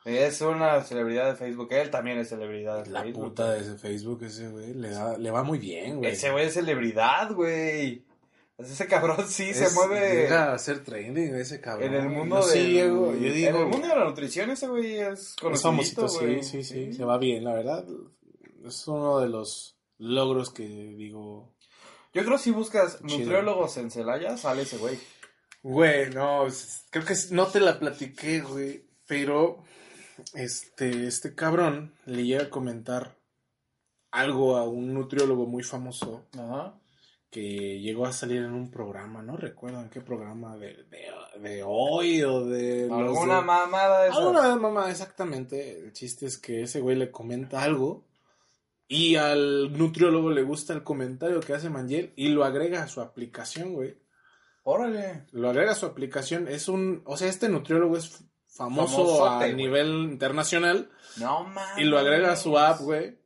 Es 0.05 0.41
una 0.43 0.83
celebridad 0.83 1.27
de 1.31 1.37
Facebook. 1.37 1.69
Él 1.73 1.91
también 1.91 2.19
es 2.19 2.29
celebridad 2.29 2.85
de 2.85 2.91
La 2.91 3.03
Facebook. 3.03 3.25
puta 3.31 3.53
de 3.53 3.61
ese 3.61 3.79
Facebook, 3.79 4.23
ese 4.25 4.49
güey, 4.49 4.75
le, 4.75 4.91
da- 4.91 5.17
le 5.17 5.31
va 5.31 5.43
muy 5.43 5.59
bien, 5.59 5.97
güey. 5.99 6.11
Ese 6.13 6.31
güey 6.31 6.47
es 6.47 6.55
celebridad, 6.55 7.33
güey. 7.33 8.05
Ese 8.59 8.87
cabrón 8.87 9.17
sí 9.29 9.55
se 9.55 9.65
Es- 9.65 9.75
mueve 9.75 10.15
Llega 10.25 10.53
a 10.53 10.59
ser 10.59 10.85
trending 10.85 11.35
ese 11.37 11.61
cabrón. 11.61 11.89
en 11.95 12.01
el 12.03 12.09
mundo 12.11 12.37
del... 12.37 12.45
sí 12.45 12.75
yo 12.75 12.85
digo, 13.17 13.49
En 13.49 13.57
el 13.57 13.67
mundo 13.67 13.89
de 13.89 13.97
la 13.97 14.05
nutrición 14.05 14.51
ese 14.51 14.69
güey 14.69 14.99
es 14.99 15.35
famosito, 15.61 16.09
sí, 16.09 16.43
sí, 16.43 16.63
sí, 16.63 16.93
se 16.93 17.05
va 17.05 17.17
bien, 17.19 17.43
la 17.45 17.55
verdad. 17.55 17.85
Es 18.65 18.87
uno 18.87 19.21
de 19.21 19.29
los 19.29 19.77
logros 19.99 20.51
que 20.53 20.65
digo, 20.67 21.55
Yo 22.13 22.23
creo 22.25 22.37
que 22.37 22.43
si 22.43 22.51
buscas 22.51 22.99
Chido. 23.07 23.19
nutriólogos 23.21 23.77
en 23.79 23.91
Celaya, 23.91 24.37
sale 24.37 24.63
ese 24.63 24.77
güey. 24.77 24.99
güey, 25.63 26.11
no, 26.11 26.47
creo 26.91 27.05
que 27.07 27.15
no 27.31 27.47
te 27.47 27.59
la 27.61 27.79
platiqué, 27.79 28.41
güey, 28.41 28.85
pero 29.07 29.65
este, 30.35 31.07
este 31.07 31.35
cabrón 31.35 31.95
le 32.07 32.25
llega 32.25 32.45
a 32.45 32.51
comentar 32.51 33.17
algo 34.11 34.57
a 34.57 34.69
un 34.69 34.95
nutriólogo 34.95 35.47
muy 35.47 35.63
famoso 35.63 36.27
Ajá. 36.39 36.79
que 37.31 37.81
llegó 37.81 38.07
a 38.07 38.13
salir 38.13 38.43
en 38.43 38.53
un 38.53 38.71
programa, 38.71 39.23
no 39.23 39.37
recuerdo 39.37 39.81
en 39.81 39.91
qué 39.91 40.01
programa, 40.01 40.57
de, 40.57 40.85
de, 40.85 41.41
de 41.41 41.63
hoy 41.67 42.23
o 42.23 42.45
de... 42.45 42.89
Alguna 42.93 43.41
de- 43.41 43.45
mamada 43.45 44.03
de. 44.05 44.11
Alguna 44.11 44.55
mamá, 44.57 44.91
exactamente. 44.91 45.81
El 45.81 45.93
chiste 45.93 46.27
es 46.27 46.39
que 46.39 46.63
ese 46.63 46.81
güey 46.81 46.97
le 46.97 47.11
comenta 47.11 47.63
algo 47.63 48.07
y 48.87 49.17
al 49.17 49.77
nutriólogo 49.77 50.31
le 50.31 50.43
gusta 50.43 50.73
el 50.75 50.85
comentario 50.85 51.41
que 51.41 51.55
hace 51.55 51.71
Mangel 51.71 52.13
y 52.15 52.29
lo 52.29 52.45
agrega 52.45 52.85
a 52.85 52.89
su 52.89 53.01
aplicación, 53.01 53.73
güey. 53.73 53.99
Órale. 54.63 55.27
Lo 55.33 55.51
agrega 55.51 55.73
a 55.73 55.75
su 55.75 55.87
aplicación. 55.87 56.47
Es 56.49 56.69
un, 56.69 57.03
o 57.05 57.17
sea, 57.17 57.29
este 57.29 57.49
nutriólogo 57.49 57.97
es 57.97 58.25
famoso 58.55 59.19
Famosote, 59.19 59.45
a 59.47 59.53
nivel 59.53 59.89
internacional 60.13 60.91
No 61.17 61.45
mames. 61.45 61.79
y 61.79 61.85
lo 61.85 61.99
agrega 61.99 62.33
a 62.33 62.37
su 62.37 62.57
app, 62.59 62.81
güey. 62.81 63.19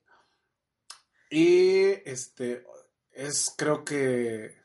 Y 1.30 1.84
este 2.08 2.64
es 3.12 3.52
creo 3.56 3.84
que 3.84 4.56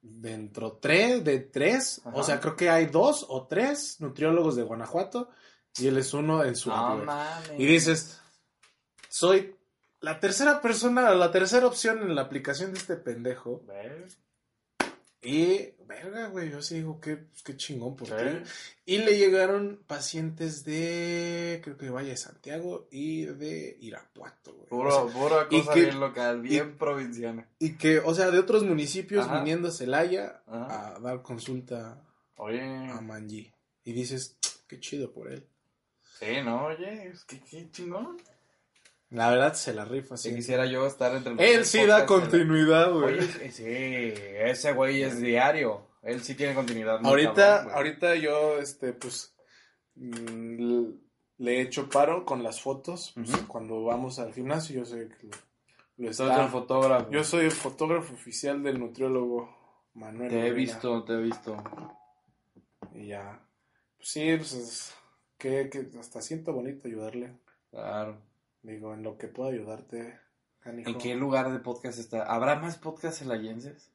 dentro 0.00 0.78
tres, 0.80 1.22
de 1.24 1.40
tres, 1.40 2.00
Ajá. 2.04 2.16
o 2.16 2.22
sea, 2.22 2.40
creo 2.40 2.56
que 2.56 2.70
hay 2.70 2.86
dos 2.86 3.24
o 3.28 3.46
tres 3.46 4.00
nutriólogos 4.00 4.56
de 4.56 4.62
Guanajuato 4.62 5.30
y 5.78 5.88
él 5.88 5.98
es 5.98 6.12
uno 6.14 6.42
en 6.44 6.56
su 6.56 6.72
app, 6.72 6.98
No 6.98 7.04
mames. 7.04 7.50
Y 7.58 7.66
dices, 7.66 8.20
soy 9.08 9.54
la 10.00 10.18
tercera 10.20 10.60
persona, 10.60 11.10
la 11.14 11.30
tercera 11.30 11.66
opción 11.66 11.98
en 12.02 12.14
la 12.14 12.22
aplicación 12.22 12.72
de 12.72 12.78
este 12.78 12.96
pendejo. 12.96 13.62
¿Ves? 13.66 14.18
Y, 15.26 15.72
verga, 15.88 16.28
güey, 16.28 16.50
yo 16.50 16.62
sí 16.62 16.76
digo, 16.76 17.00
qué, 17.00 17.16
pues, 17.16 17.42
qué 17.42 17.56
chingón 17.56 17.96
por 17.96 18.08
ti. 18.08 18.14
Y 18.84 18.98
le 18.98 19.18
llegaron 19.18 19.80
pacientes 19.86 20.64
de, 20.64 21.60
creo 21.64 21.76
que 21.76 21.90
Valle 21.90 22.10
de 22.10 22.16
Santiago 22.16 22.86
y 22.90 23.24
de 23.24 23.76
Irapuato, 23.80 24.52
güey. 24.52 24.66
O 24.66 24.68
Puro, 24.68 24.90
sea, 25.08 25.20
pura 25.20 25.48
cosa 25.48 25.74
que- 25.74 25.80
bien 25.82 26.00
local, 26.00 26.40
bien 26.42 26.78
provinciana. 26.78 27.48
y 27.58 27.72
que, 27.76 27.98
o 27.98 28.14
sea, 28.14 28.30
de 28.30 28.38
otros 28.38 28.62
municipios 28.62 29.24
Ajá. 29.26 29.38
viniendo 29.40 29.68
a 29.68 29.72
Celaya 29.72 30.42
Ajá. 30.46 30.94
a 30.96 31.00
dar 31.00 31.22
consulta 31.22 32.00
Oye. 32.36 32.60
a 32.62 33.00
Manji. 33.00 33.50
Y 33.84 33.92
dices, 33.92 34.36
qué 34.68 34.78
chido 34.80 35.12
por 35.12 35.30
él. 35.32 35.44
Sí, 36.20 36.26
no, 36.44 36.66
oye, 36.66 37.08
es 37.08 37.24
que 37.24 37.40
qué 37.40 37.68
chingón. 37.70 38.16
La 39.10 39.30
verdad 39.30 39.54
se 39.54 39.72
la 39.72 39.84
rifa, 39.84 40.16
Si 40.16 40.30
sí. 40.30 40.34
quisiera 40.34 40.66
yo 40.66 40.86
estar 40.86 41.14
entre 41.14 41.34
los 41.34 41.40
Él 41.42 41.64
sí 41.64 41.84
da 41.86 42.04
continuidad, 42.06 42.92
güey. 42.92 43.20
Sí, 43.52 43.64
ese 43.64 44.72
güey 44.72 45.02
es 45.02 45.20
diario. 45.20 45.86
Él 46.02 46.22
sí 46.22 46.34
tiene 46.34 46.54
continuidad. 46.54 47.00
Ahorita, 47.04 47.34
cabrón, 47.58 47.74
ahorita 47.74 48.14
yo, 48.16 48.58
este, 48.58 48.92
pues, 48.92 49.34
mm, 49.94 50.84
le 51.38 51.56
he 51.56 51.60
hecho 51.60 51.88
paro 51.88 52.24
con 52.24 52.42
las 52.42 52.60
fotos. 52.60 53.12
pues. 53.14 53.30
Cuando 53.48 53.84
vamos 53.84 54.18
al 54.18 54.32
gimnasio, 54.32 54.76
yo 54.80 54.84
soy 54.84 55.08
que 55.08 55.28
lo, 55.98 56.10
está- 56.10 56.42
el 56.44 56.48
fotógrafo. 56.50 57.10
Yo 57.10 57.24
soy 57.24 57.44
el 57.46 57.52
fotógrafo 57.52 58.12
oficial 58.14 58.62
del 58.62 58.78
nutriólogo 58.78 59.56
Manuel. 59.94 60.30
Te 60.30 60.46
he 60.46 60.52
visto, 60.52 61.04
te 61.04 61.12
he 61.14 61.22
visto. 61.22 61.56
Y 62.94 63.08
ya. 63.08 63.40
Pues 63.96 64.08
sí, 64.08 64.36
pues 64.36 64.52
es- 64.52 64.94
que, 65.38 65.68
que 65.70 65.88
hasta 65.98 66.20
siento 66.22 66.52
bonito 66.52 66.88
ayudarle. 66.88 67.32
Claro. 67.70 68.18
Digo, 68.66 68.94
en 68.94 69.04
lo 69.04 69.16
que 69.16 69.28
puedo 69.28 69.50
ayudarte. 69.50 70.18
¿En 70.64 70.98
qué 70.98 71.14
lugar 71.14 71.52
de 71.52 71.60
podcast 71.60 72.00
está? 72.00 72.24
¿Habrá 72.24 72.56
más 72.56 72.76
podcasts 72.76 73.20
celayenses? 73.20 73.92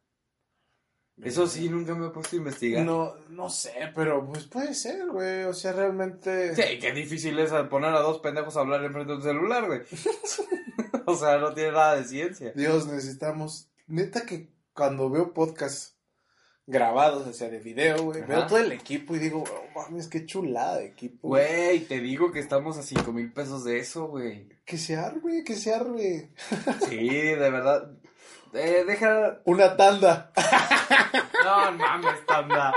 Eso 1.22 1.45
sí, 1.45 1.68
nunca 1.68 1.93
me 1.93 2.07
he 2.07 2.10
puesto 2.10 2.38
a 2.38 2.39
investigar. 2.39 2.85
No, 2.85 3.14
no 3.27 3.49
sé, 3.49 3.91
pero 3.93 4.26
pues 4.26 4.45
puede 4.45 4.73
ser, 4.73 5.07
güey. 5.10 5.43
O 5.43 5.53
sea, 5.53 5.73
realmente. 5.73 6.56
Sí, 6.56 6.80
qué 6.80 6.93
difícil 6.93 7.38
es 7.39 7.52
poner 7.69 7.93
a 7.93 7.99
dos 7.99 8.19
pendejos 8.19 8.56
a 8.56 8.61
hablar 8.61 8.81
enfrente 8.85 9.11
de 9.11 9.18
un 9.18 9.23
celular, 9.23 9.68
güey. 9.68 9.81
o 11.06 11.15
sea, 11.15 11.38
no 11.38 11.53
tiene 11.53 11.73
nada 11.73 11.98
de 11.98 12.06
ciencia. 12.06 12.53
Dios, 12.56 12.88
necesitamos. 12.88 13.69
Neta 13.88 14.26
que 14.26 14.53
cuando 14.73 15.10
veo 15.10 15.34
podcasts 15.34 15.98
grabados, 16.72 17.27
o 17.27 17.34
sea, 17.34 17.49
de 17.49 17.60
video, 17.60 18.03
güey, 18.03 18.22
veo 18.23 18.48
todo 18.48 18.57
el 18.57 18.72
equipo 18.72 19.15
y 19.15 19.19
digo, 19.19 19.43
oh, 19.43 19.80
mames, 19.80 20.07
qué 20.07 20.26
chulada 20.26 20.77
de 20.77 20.88
equipo. 20.88 21.27
Güey, 21.27 21.81
te 21.81 21.99
digo 21.99 22.31
que 22.31 22.39
estamos 22.39 22.77
a 22.77 22.84
cinco 22.84 23.11
mil 23.11 23.31
pesos 23.31 23.64
de 23.64 23.77
eso, 23.80 24.07
güey. 24.07 24.48
Que 24.65 24.77
se 24.77 24.95
arme, 24.95 25.43
que 25.43 25.56
se 25.56 25.73
arme. 25.73 26.31
Sí, 26.89 27.10
de 27.10 27.35
verdad. 27.49 27.91
Eh, 28.53 28.84
deja. 28.88 29.39
Una 29.45 29.76
tanda. 29.77 30.31
No 31.43 31.72
mames, 31.72 32.23
tanda. 32.27 32.72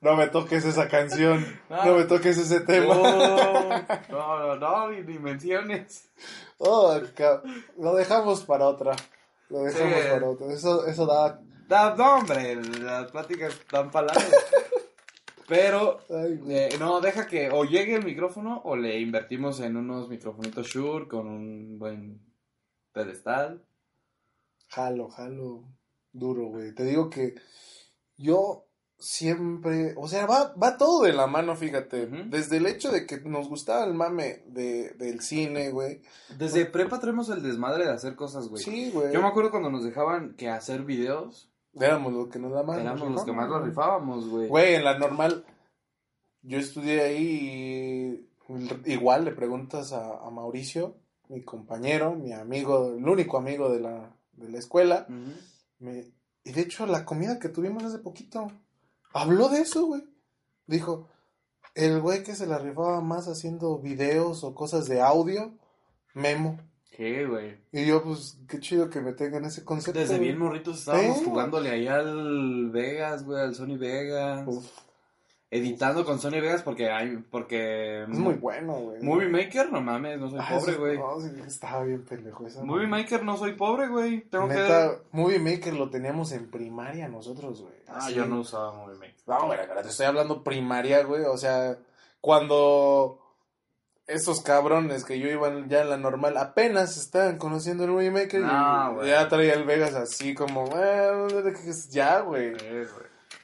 No 0.00 0.14
me 0.14 0.28
toques 0.28 0.64
esa 0.64 0.86
canción. 0.88 1.44
No. 1.68 1.84
No, 1.84 1.94
me 1.96 2.04
toques 2.04 2.38
ese 2.38 2.60
tema. 2.60 2.94
No, 4.08 4.38
no, 4.38 4.56
no, 4.56 4.90
ni, 4.90 5.02
ni 5.02 5.18
menciones. 5.18 6.08
Oh, 6.58 6.98
lo 7.78 7.94
dejamos 7.96 8.44
para 8.44 8.66
otra. 8.66 8.94
Lo 9.48 9.62
dejamos 9.64 9.94
Sí. 10.02 10.08
para 10.12 10.28
otra. 10.28 10.52
Eso, 10.52 10.86
eso 10.86 11.06
da. 11.06 11.40
Da, 11.68 11.94
no, 11.94 12.16
hombre, 12.16 12.56
las 12.80 13.10
pláticas 13.10 13.54
dan 13.70 13.90
palabras. 13.90 14.26
Pero, 15.48 16.00
Ay, 16.08 16.40
eh, 16.48 16.68
no, 16.78 17.00
deja 17.00 17.26
que 17.26 17.50
o 17.50 17.64
llegue 17.64 17.94
el 17.94 18.04
micrófono 18.04 18.62
o 18.64 18.74
le 18.74 18.98
invertimos 18.98 19.60
en 19.60 19.76
unos 19.76 20.08
microfonitos 20.08 20.66
Shure 20.66 21.06
con 21.06 21.28
un 21.28 21.78
buen 21.78 22.20
pedestal. 22.92 23.62
Jalo, 24.68 25.10
jalo. 25.10 25.64
Duro, 26.10 26.46
güey. 26.46 26.74
Te 26.74 26.84
digo 26.84 27.10
que 27.10 27.34
yo 28.16 28.66
siempre. 28.98 29.94
O 29.96 30.08
sea, 30.08 30.26
va, 30.26 30.54
va 30.54 30.78
todo 30.78 31.02
de 31.02 31.12
la 31.12 31.26
mano, 31.26 31.54
fíjate. 31.54 32.06
Desde 32.06 32.56
el 32.56 32.66
hecho 32.66 32.90
de 32.90 33.06
que 33.06 33.20
nos 33.20 33.48
gustaba 33.48 33.84
el 33.84 33.94
mame 33.94 34.42
de, 34.46 34.90
del 34.98 35.20
cine, 35.20 35.70
güey. 35.70 36.00
Desde 36.36 36.66
prepa 36.66 36.98
traemos 36.98 37.28
el 37.28 37.42
desmadre 37.42 37.84
de 37.84 37.92
hacer 37.92 38.16
cosas, 38.16 38.48
güey. 38.48 38.62
Sí, 38.62 38.90
güey. 38.90 39.12
Yo 39.12 39.20
me 39.20 39.28
acuerdo 39.28 39.50
cuando 39.50 39.70
nos 39.70 39.84
dejaban 39.84 40.34
que 40.34 40.48
hacer 40.48 40.82
videos, 40.82 41.47
Éramos 41.74 42.12
los 42.12 42.28
que 42.28 42.38
nos 42.38 42.52
da 42.52 42.62
más. 42.62 42.78
éramos 42.78 43.00
los 43.14 43.24
que 43.24 43.32
más 43.32 43.48
lo 43.48 43.60
rifábamos, 43.66 44.28
güey. 44.28 44.48
Güey, 44.48 44.74
en 44.74 44.84
la 44.84 44.98
normal, 44.98 45.44
yo 46.42 46.58
estudié 46.58 47.00
ahí 47.02 48.28
y 48.86 48.92
igual 48.92 49.24
le 49.24 49.32
preguntas 49.32 49.92
a, 49.92 50.18
a 50.26 50.30
Mauricio, 50.30 50.96
mi 51.28 51.42
compañero, 51.42 52.14
mi 52.14 52.32
amigo, 52.32 52.94
el 52.96 53.06
único 53.08 53.36
amigo 53.38 53.70
de 53.70 53.80
la, 53.80 54.16
de 54.32 54.48
la 54.48 54.58
escuela, 54.58 55.06
me- 55.78 56.12
y 56.44 56.52
de 56.52 56.60
hecho 56.62 56.86
la 56.86 57.04
comida 57.04 57.38
que 57.38 57.50
tuvimos 57.50 57.84
hace 57.84 57.98
poquito, 57.98 58.50
habló 59.12 59.48
de 59.50 59.60
eso, 59.60 59.84
güey. 59.86 60.02
Dijo, 60.66 61.08
el 61.74 62.00
güey 62.00 62.22
que 62.22 62.34
se 62.34 62.46
la 62.46 62.58
rifaba 62.58 63.00
más 63.02 63.28
haciendo 63.28 63.78
videos 63.78 64.42
o 64.44 64.54
cosas 64.54 64.86
de 64.88 65.00
audio, 65.02 65.52
Memo. 66.14 66.58
¿Qué, 66.98 67.26
güey? 67.26 67.56
Y 67.70 67.86
yo, 67.86 68.02
pues, 68.02 68.40
qué 68.48 68.58
chido 68.58 68.90
que 68.90 69.00
me 69.00 69.12
tengan 69.12 69.44
ese 69.44 69.64
concepto. 69.64 70.00
Desde 70.00 70.18
bien 70.18 70.36
morritos 70.36 70.80
estábamos 70.80 71.18
jugándole 71.18 71.70
ahí 71.70 71.86
al 71.86 72.70
Vegas, 72.72 73.24
güey, 73.24 73.40
al 73.40 73.54
Sony 73.54 73.78
Vegas. 73.78 74.42
Uf, 74.48 74.66
Editando 75.48 76.04
con 76.04 76.18
Sony 76.18 76.40
Vegas 76.42 76.62
porque 76.62 76.90
hay, 76.90 77.18
porque... 77.30 78.02
es 78.02 78.08
muy 78.08 78.34
bueno, 78.34 78.72
güey. 78.80 79.00
Movie 79.00 79.28
Maker, 79.28 79.70
no 79.70 79.80
mames, 79.80 80.18
no 80.18 80.28
soy 80.28 80.40
Ah, 80.42 80.58
pobre, 80.58 80.74
güey. 80.74 80.98
no, 80.98 81.20
sí, 81.20 81.30
estaba 81.46 81.84
bien 81.84 82.04
pendejo 82.04 82.44
esa. 82.48 82.64
Movie. 82.64 82.88
Maker 82.88 83.24
no 83.24 83.36
soy 83.36 83.52
pobre, 83.52 83.86
güey. 83.86 84.22
Tengo 84.22 84.48
Neta, 84.48 84.96
que... 84.96 85.16
Movie 85.16 85.38
Maker 85.38 85.74
lo 85.74 85.90
teníamos 85.90 86.32
en 86.32 86.50
primaria 86.50 87.06
nosotros, 87.06 87.62
güey. 87.62 87.74
Ah, 87.86 87.98
Así. 87.98 88.14
yo 88.14 88.26
no 88.26 88.40
usaba 88.40 88.72
Movie 88.72 88.96
Maker. 88.98 89.14
No, 89.24 89.46
güey, 89.46 89.58
te 89.84 89.88
estoy 89.88 90.06
hablando 90.06 90.42
primaria, 90.42 91.04
güey. 91.04 91.22
O 91.26 91.36
sea, 91.38 91.78
cuando 92.20 93.27
esos 94.08 94.40
cabrones 94.40 95.04
que 95.04 95.18
yo 95.18 95.28
iba 95.28 95.48
ya 95.68 95.82
en 95.82 95.90
la 95.90 95.96
normal 95.98 96.36
apenas 96.38 96.96
estaban 96.96 97.36
conociendo 97.36 97.84
el 97.84 97.90
Movie 97.90 98.10
Maker 98.10 98.40
No, 98.40 99.04
y 99.04 99.08
ya 99.08 99.28
traía 99.28 99.54
el 99.54 99.64
Vegas 99.64 99.94
así 99.94 100.34
como, 100.34 100.64
"Eh, 100.74 101.54
ya, 101.90 102.20
güey. 102.20 102.54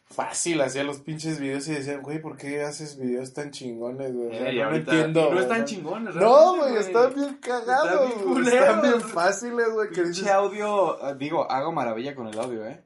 Fácil, 0.06 0.60
hacía 0.60 0.84
los 0.84 0.98
pinches 1.00 1.40
videos 1.40 1.66
y 1.66 1.72
decían, 1.72 2.00
güey, 2.00 2.20
¿por 2.20 2.36
qué 2.36 2.62
haces 2.62 2.96
videos 2.98 3.32
tan 3.32 3.50
chingones, 3.50 4.14
güey? 4.14 4.28
Eh, 4.32 4.64
no 4.64 4.74
entiendo. 4.74 5.32
no 5.34 5.40
están 5.40 5.64
chingones, 5.64 6.14
No, 6.14 6.56
güey, 6.56 6.76
están 6.76 7.12
bien 7.14 7.34
cagados. 7.38 8.12
Están 8.12 8.34
bien. 8.34 8.46
Están 8.54 8.82
bien 8.82 9.00
fáciles, 9.00 9.70
güey. 9.72 9.88
Pinche 9.88 10.04
dices, 10.04 10.28
audio, 10.28 11.08
eh, 11.10 11.16
digo, 11.18 11.50
hago 11.50 11.72
maravilla 11.72 12.14
con 12.14 12.28
el 12.28 12.38
audio, 12.38 12.64
¿eh? 12.64 12.84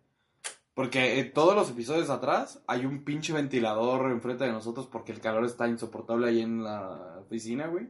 Porque 0.73 1.19
en 1.19 1.33
todos 1.33 1.55
los 1.55 1.69
episodios 1.71 2.09
atrás 2.09 2.61
hay 2.67 2.87
un 2.87 3.05
pinche 3.05 3.33
ventilador 3.33 4.11
enfrente 4.11 4.45
de 4.45 4.53
nosotros 4.53 4.87
porque 4.87 5.13
el 5.13 5.21
calor 5.21 5.45
está 5.45 5.67
insoportable 5.69 6.29
ahí 6.29 6.41
en 6.41 6.63
la 6.63 7.18
oficina, 7.29 7.67
güey. 7.69 7.89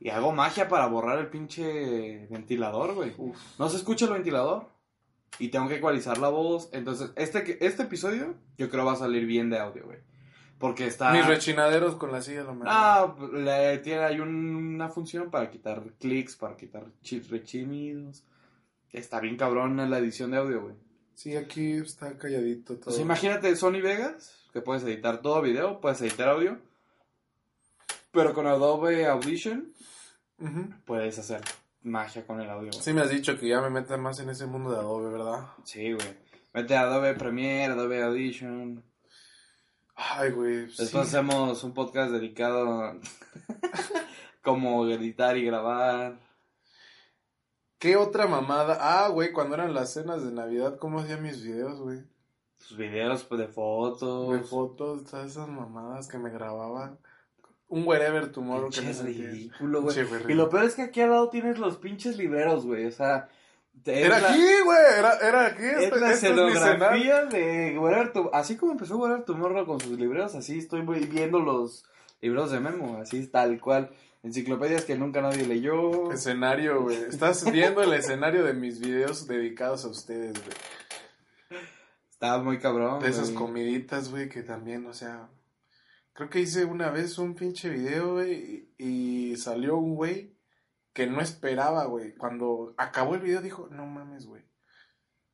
Y 0.00 0.10
hago 0.10 0.32
magia 0.32 0.68
para 0.68 0.86
borrar 0.86 1.18
el 1.18 1.28
pinche 1.28 2.26
ventilador, 2.30 2.94
güey. 2.94 3.14
Uf. 3.16 3.36
No 3.58 3.68
se 3.68 3.76
escucha 3.78 4.04
el 4.06 4.12
ventilador. 4.12 4.68
Y 5.40 5.48
tengo 5.48 5.68
que 5.68 5.76
ecualizar 5.76 6.18
la 6.18 6.28
voz. 6.28 6.68
Entonces, 6.72 7.12
este, 7.16 7.64
este 7.64 7.84
episodio 7.84 8.34
yo 8.56 8.70
creo 8.70 8.84
va 8.84 8.92
a 8.92 8.96
salir 8.96 9.26
bien 9.26 9.50
de 9.50 9.58
audio, 9.58 9.84
güey. 9.84 9.98
Porque 10.58 10.86
está... 10.86 11.12
Mis 11.12 11.26
rechinaderos 11.26 11.94
con 11.96 12.10
la 12.10 12.20
silla, 12.22 12.42
lo 12.42 12.52
mejor. 12.54 12.66
Ah, 12.68 13.14
le 13.32 13.78
tiene, 13.78 14.02
hay 14.04 14.18
un- 14.20 14.54
una 14.74 14.88
función 14.88 15.30
para 15.30 15.50
quitar 15.50 15.82
clics, 16.00 16.34
para 16.36 16.56
quitar 16.56 16.86
chi- 17.02 17.20
rechinidos. 17.20 18.24
Está 18.92 19.20
bien 19.20 19.36
cabrón 19.36 19.76
la 19.90 19.98
edición 19.98 20.30
de 20.32 20.38
audio, 20.38 20.62
güey. 20.62 20.74
Sí, 21.14 21.36
aquí 21.36 21.72
está 21.72 22.16
calladito 22.16 22.74
todo. 22.76 22.86
Pues 22.86 22.98
imagínate 23.00 23.54
Sony 23.56 23.80
Vegas, 23.82 24.48
que 24.52 24.60
puedes 24.60 24.82
editar 24.84 25.20
todo 25.20 25.42
video, 25.42 25.80
puedes 25.80 26.00
editar 26.02 26.28
audio. 26.28 26.58
Pero 28.18 28.34
con 28.34 28.48
Adobe 28.48 29.06
Audition 29.06 29.72
puedes 30.84 31.16
hacer 31.20 31.40
magia 31.82 32.26
con 32.26 32.40
el 32.40 32.50
audio. 32.50 32.70
güey. 32.72 32.82
Sí 32.82 32.92
me 32.92 33.02
has 33.02 33.10
dicho 33.10 33.38
que 33.38 33.46
ya 33.46 33.60
me 33.60 33.70
meta 33.70 33.96
más 33.96 34.18
en 34.18 34.28
ese 34.28 34.44
mundo 34.46 34.72
de 34.72 34.78
Adobe, 34.78 35.12
¿verdad? 35.12 35.46
Sí, 35.62 35.92
güey. 35.92 36.16
Mete 36.52 36.76
Adobe 36.76 37.14
Premiere, 37.14 37.74
Adobe 37.74 38.02
Audition. 38.02 38.82
Ay, 39.94 40.32
güey. 40.32 40.66
Después 40.66 40.90
sí. 40.90 40.98
hacemos 40.98 41.62
un 41.62 41.74
podcast 41.74 42.10
dedicado 42.10 42.82
a 42.82 42.96
cómo 44.42 44.84
editar 44.88 45.36
y 45.36 45.44
grabar. 45.44 46.18
¿Qué 47.78 47.94
otra 47.94 48.26
mamada? 48.26 48.78
Ah, 48.80 49.06
güey, 49.10 49.30
cuando 49.30 49.54
eran 49.54 49.74
las 49.74 49.92
cenas 49.92 50.24
de 50.24 50.32
Navidad, 50.32 50.76
¿cómo 50.80 50.98
hacía 50.98 51.18
mis 51.18 51.40
videos, 51.40 51.78
güey? 51.78 52.02
Sus 52.56 52.76
videos 52.76 53.22
pues, 53.22 53.40
de 53.42 53.46
fotos. 53.46 54.32
De 54.32 54.40
fotos, 54.40 55.04
todas 55.04 55.30
esas 55.30 55.46
mamadas 55.46 56.08
que 56.08 56.18
me 56.18 56.30
grababan. 56.30 56.98
Un 57.70 57.86
wherever 57.86 58.32
tomorrow 58.32 58.70
que 58.70 58.80
qué. 58.80 58.92
ridículo, 59.02 59.82
güey. 59.82 59.96
Y 60.28 60.34
lo 60.34 60.48
peor 60.48 60.64
es 60.64 60.74
que 60.74 60.82
aquí 60.82 61.00
al 61.02 61.10
lado 61.10 61.28
tienes 61.28 61.58
los 61.58 61.76
pinches 61.76 62.16
libreros, 62.16 62.64
güey. 62.64 62.86
O 62.86 62.90
sea, 62.92 63.28
Era 63.84 64.16
es 64.16 64.22
la- 64.22 64.30
aquí, 64.30 64.42
güey, 64.64 64.78
era, 64.98 65.18
era 65.18 65.46
aquí. 65.46 65.62
Es 65.64 65.82
Este, 65.84 66.00
la 66.00 66.12
este 66.12 66.26
es 66.28 66.32
escenografía 66.32 67.24
de 67.26 67.78
Whatever 67.78 68.12
Tu- 68.12 68.30
Así 68.32 68.56
como 68.56 68.72
empezó 68.72 68.96
Whatever 68.96 69.24
Tomorrow 69.24 69.66
con 69.66 69.80
sus 69.80 69.98
libreros, 69.98 70.34
así 70.34 70.58
estoy 70.58 70.80
vi- 70.80 71.06
viendo 71.06 71.40
los 71.40 71.84
libreros 72.22 72.50
de 72.50 72.60
Memo, 72.60 72.98
así 73.02 73.26
tal 73.26 73.60
cual. 73.60 73.90
Enciclopedias 74.22 74.84
que 74.84 74.96
nunca 74.96 75.20
nadie 75.20 75.46
leyó. 75.46 76.10
Escenario, 76.10 76.82
güey. 76.82 76.96
Estás 77.04 77.50
viendo 77.52 77.82
el 77.82 77.92
escenario 77.92 78.44
de 78.44 78.52
mis 78.54 78.80
videos 78.80 79.28
dedicados 79.28 79.84
a 79.84 79.88
ustedes, 79.88 80.32
güey. 80.32 81.60
Estaba 82.10 82.42
muy 82.42 82.58
cabrón. 82.58 83.00
De 83.00 83.10
esas 83.10 83.30
comiditas, 83.30 84.10
güey, 84.10 84.28
que 84.28 84.42
también, 84.42 84.86
o 84.86 84.92
sea. 84.94 85.28
Creo 86.18 86.30
que 86.30 86.40
hice 86.40 86.64
una 86.64 86.90
vez 86.90 87.16
un 87.18 87.36
pinche 87.36 87.68
video, 87.70 88.14
güey, 88.14 88.72
y, 88.76 89.30
y 89.32 89.36
salió 89.36 89.76
un 89.76 89.94
güey 89.94 90.34
que 90.92 91.06
no 91.06 91.20
esperaba, 91.20 91.84
güey. 91.84 92.12
Cuando 92.16 92.74
acabó 92.76 93.14
el 93.14 93.20
video 93.20 93.40
dijo, 93.40 93.68
no 93.70 93.86
mames, 93.86 94.26
güey. 94.26 94.42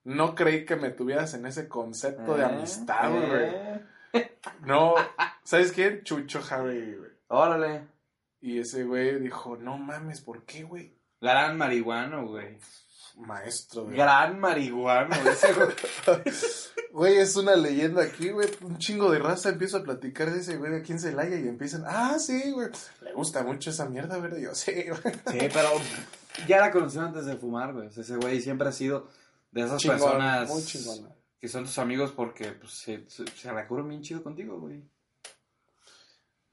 No 0.02 0.34
creí 0.34 0.66
que 0.66 0.76
me 0.76 0.90
tuvieras 0.90 1.32
en 1.32 1.46
ese 1.46 1.68
concepto 1.70 2.34
de 2.36 2.42
Eh, 2.42 2.44
amistad, 2.44 3.10
güey. 3.10 3.24
eh. 4.12 4.38
No, 4.66 4.94
¿sabes 5.42 5.72
quién? 5.72 6.02
Chucho 6.04 6.42
Harry, 6.50 6.96
güey. 6.96 7.10
Órale. 7.28 7.88
Y 8.42 8.58
ese 8.58 8.84
güey 8.84 9.18
dijo, 9.20 9.56
no 9.56 9.78
mames, 9.78 10.20
¿por 10.20 10.44
qué, 10.44 10.64
güey? 10.64 10.98
Gran 11.18 11.56
marihuano, 11.56 12.26
güey. 12.26 12.58
Maestro, 13.16 13.84
güey. 13.84 13.96
Gran 13.96 14.38
marihuano. 14.40 15.14
Ese 15.30 15.52
güey. 15.52 15.68
Güey, 16.94 17.16
es 17.16 17.34
una 17.34 17.56
leyenda 17.56 18.04
aquí, 18.04 18.30
güey. 18.30 18.48
Un 18.60 18.78
chingo 18.78 19.10
de 19.10 19.18
raza 19.18 19.48
empiezo 19.48 19.78
a 19.78 19.82
platicar 19.82 20.30
de 20.32 20.38
ese 20.38 20.58
güey 20.58 20.76
aquí 20.76 20.92
en 20.92 21.00
Celaya 21.00 21.36
y 21.40 21.48
empiezan, 21.48 21.82
ah, 21.88 22.20
sí, 22.20 22.52
güey. 22.52 22.68
Le 23.00 23.12
gusta 23.12 23.42
mucho 23.42 23.70
esa 23.70 23.88
mierda, 23.88 24.16
¿verdad? 24.18 24.38
Yo, 24.38 24.54
sí, 24.54 24.70
güey. 24.86 25.14
Sí, 25.26 25.48
pero 25.52 25.70
ya 26.46 26.60
la 26.60 26.70
conocí 26.70 26.96
antes 26.98 27.26
de 27.26 27.36
fumar, 27.36 27.72
güey. 27.72 27.88
Ese 27.88 28.16
güey 28.16 28.40
siempre 28.40 28.68
ha 28.68 28.72
sido 28.72 29.08
de 29.50 29.62
esas 29.62 29.80
Chingón, 29.82 29.98
personas 29.98 30.48
muy 30.48 30.62
chingona. 30.62 31.08
que 31.40 31.48
son 31.48 31.64
tus 31.64 31.78
amigos 31.78 32.12
porque 32.12 32.52
pues, 32.52 32.72
se, 32.72 33.10
se, 33.10 33.24
se 33.26 33.52
bien 33.52 34.02
chido 34.02 34.22
contigo, 34.22 34.60
güey. 34.60 34.88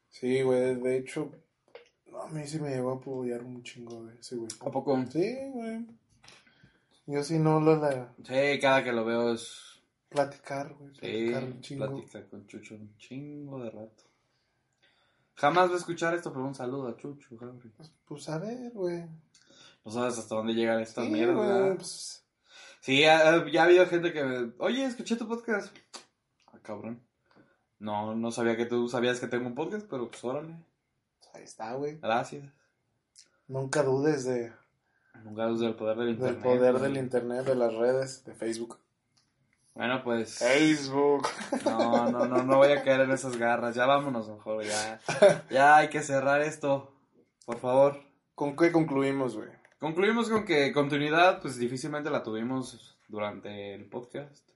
Sí, 0.10 0.42
güey, 0.42 0.74
de 0.74 0.98
hecho, 0.98 1.32
no, 2.08 2.24
a 2.24 2.28
mí 2.30 2.48
sí 2.48 2.60
me 2.60 2.70
llegó 2.72 2.94
a 2.94 2.96
apoyar 2.96 3.44
un 3.44 3.62
chingo, 3.62 4.02
güey, 4.02 4.18
ese 4.18 4.38
güey. 4.38 4.50
¿A 4.60 4.72
poco? 4.72 5.00
Sí, 5.12 5.36
güey. 5.54 5.86
Yo 7.08 7.24
sí 7.24 7.40
no 7.40 7.60
lo 7.60 7.76
la 7.78 8.14
Sí, 8.24 8.60
cada 8.60 8.84
que 8.84 8.92
lo 8.94 9.04
veo 9.06 9.34
es... 9.34 9.82
platicar, 10.10 10.74
güey, 10.74 10.94
Sí, 10.96 11.00
platicar 11.02 11.44
un 11.44 11.62
chingo. 11.62 11.88
plática 11.88 12.30
con 12.30 12.48
Chucho 12.48 12.76
un 12.76 12.96
chingo 12.98 13.64
de 13.64 13.70
rato. 13.72 14.04
Jamás 15.36 15.70
va 15.70 15.74
a 15.74 15.78
escuchar 15.78 16.14
esto, 16.14 16.32
pero 16.32 16.46
un 16.46 16.54
saludo 16.56 16.88
a 16.88 16.98
Chucho, 16.98 17.36
Javi. 17.38 17.72
Pues 18.06 18.30
a 18.30 18.38
ver, 18.38 18.72
güey. 18.72 19.06
No 19.84 19.92
sabes 19.92 20.18
hasta 20.20 20.36
dónde 20.36 20.54
llegan 20.54 20.80
estas 20.80 21.06
Sí, 21.06 21.12
mierdas, 21.12 21.36
güey, 21.36 21.48
¿verdad? 21.50 21.76
pues, 21.76 22.24
Sí, 22.82 23.04
ha- 23.06 23.50
ya 23.52 23.62
ha 23.62 23.66
habido 23.66 23.86
gente 23.88 24.12
que 24.14 24.24
me... 24.24 24.54
Oye, 24.60 24.86
escuché 24.86 25.16
tu 25.16 25.28
podcast. 25.28 25.76
Ah, 26.48 26.60
cabrón. 26.62 27.02
No, 27.80 28.16
no 28.16 28.32
sabía 28.32 28.56
que 28.58 28.66
tú 28.66 28.88
sabías 28.90 29.20
que 29.20 29.28
tengo 29.28 29.48
un 29.48 29.56
podcast, 29.56 29.88
pero 29.90 30.10
pues 30.10 30.24
órale. 30.24 30.56
ahí 31.34 31.44
está, 31.44 31.74
güey. 31.74 31.98
Gracias. 32.00 32.52
Nunca 33.48 33.82
dudes 33.84 34.24
de, 34.26 34.54
Del 35.14 35.76
poder 35.76 35.98
del 35.98 36.08
del 36.08 36.16
internet. 36.16 36.44
poder 36.44 36.72
güey. 36.72 36.84
del 36.84 36.98
internet, 36.98 37.46
de 37.46 37.56
las 37.56 37.74
redes, 37.74 38.26
de 38.26 38.34
Facebook. 38.34 38.80
Bueno, 39.74 40.04
pues... 40.04 40.40
Facebook. 40.40 41.28
No, 41.66 42.12
no, 42.12 42.26
no, 42.26 42.44
no 42.44 42.58
voy 42.58 42.72
a 42.72 42.84
caer 42.84 43.02
en 43.02 43.12
esas 43.12 43.38
garras. 43.38 43.76
Ya 43.76 43.86
vámonos 43.86 44.30
mejor, 44.30 44.64
ya. 44.64 45.00
Ya 45.50 45.78
hay 45.78 45.90
que 45.90 46.02
cerrar 46.02 46.42
esto. 46.42 46.94
Por 47.46 47.60
favor. 47.60 48.02
¿Con 48.36 48.56
qué 48.56 48.72
concluimos, 48.72 49.36
güey? 49.36 49.50
Concluimos 49.80 50.30
con 50.30 50.46
que 50.46 50.72
continuidad, 50.74 51.42
pues 51.42 51.58
difícilmente 51.58 52.10
la 52.10 52.24
tuvimos 52.24 52.98
durante 53.08 53.74
el 53.74 53.86
podcast. 53.86 54.48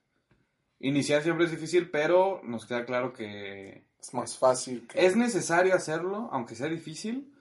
Iniciar 0.80 1.22
siempre 1.22 1.46
es 1.46 1.50
difícil, 1.50 1.90
pero 1.90 2.40
nos 2.44 2.66
queda 2.66 2.84
claro 2.84 3.12
que 3.12 3.84
Es 3.98 4.12
más 4.12 4.38
fácil 4.38 4.86
que... 4.86 5.06
es 5.06 5.16
necesario 5.16 5.74
hacerlo, 5.74 6.28
aunque 6.32 6.54
sea 6.54 6.68
difícil. 6.68 7.32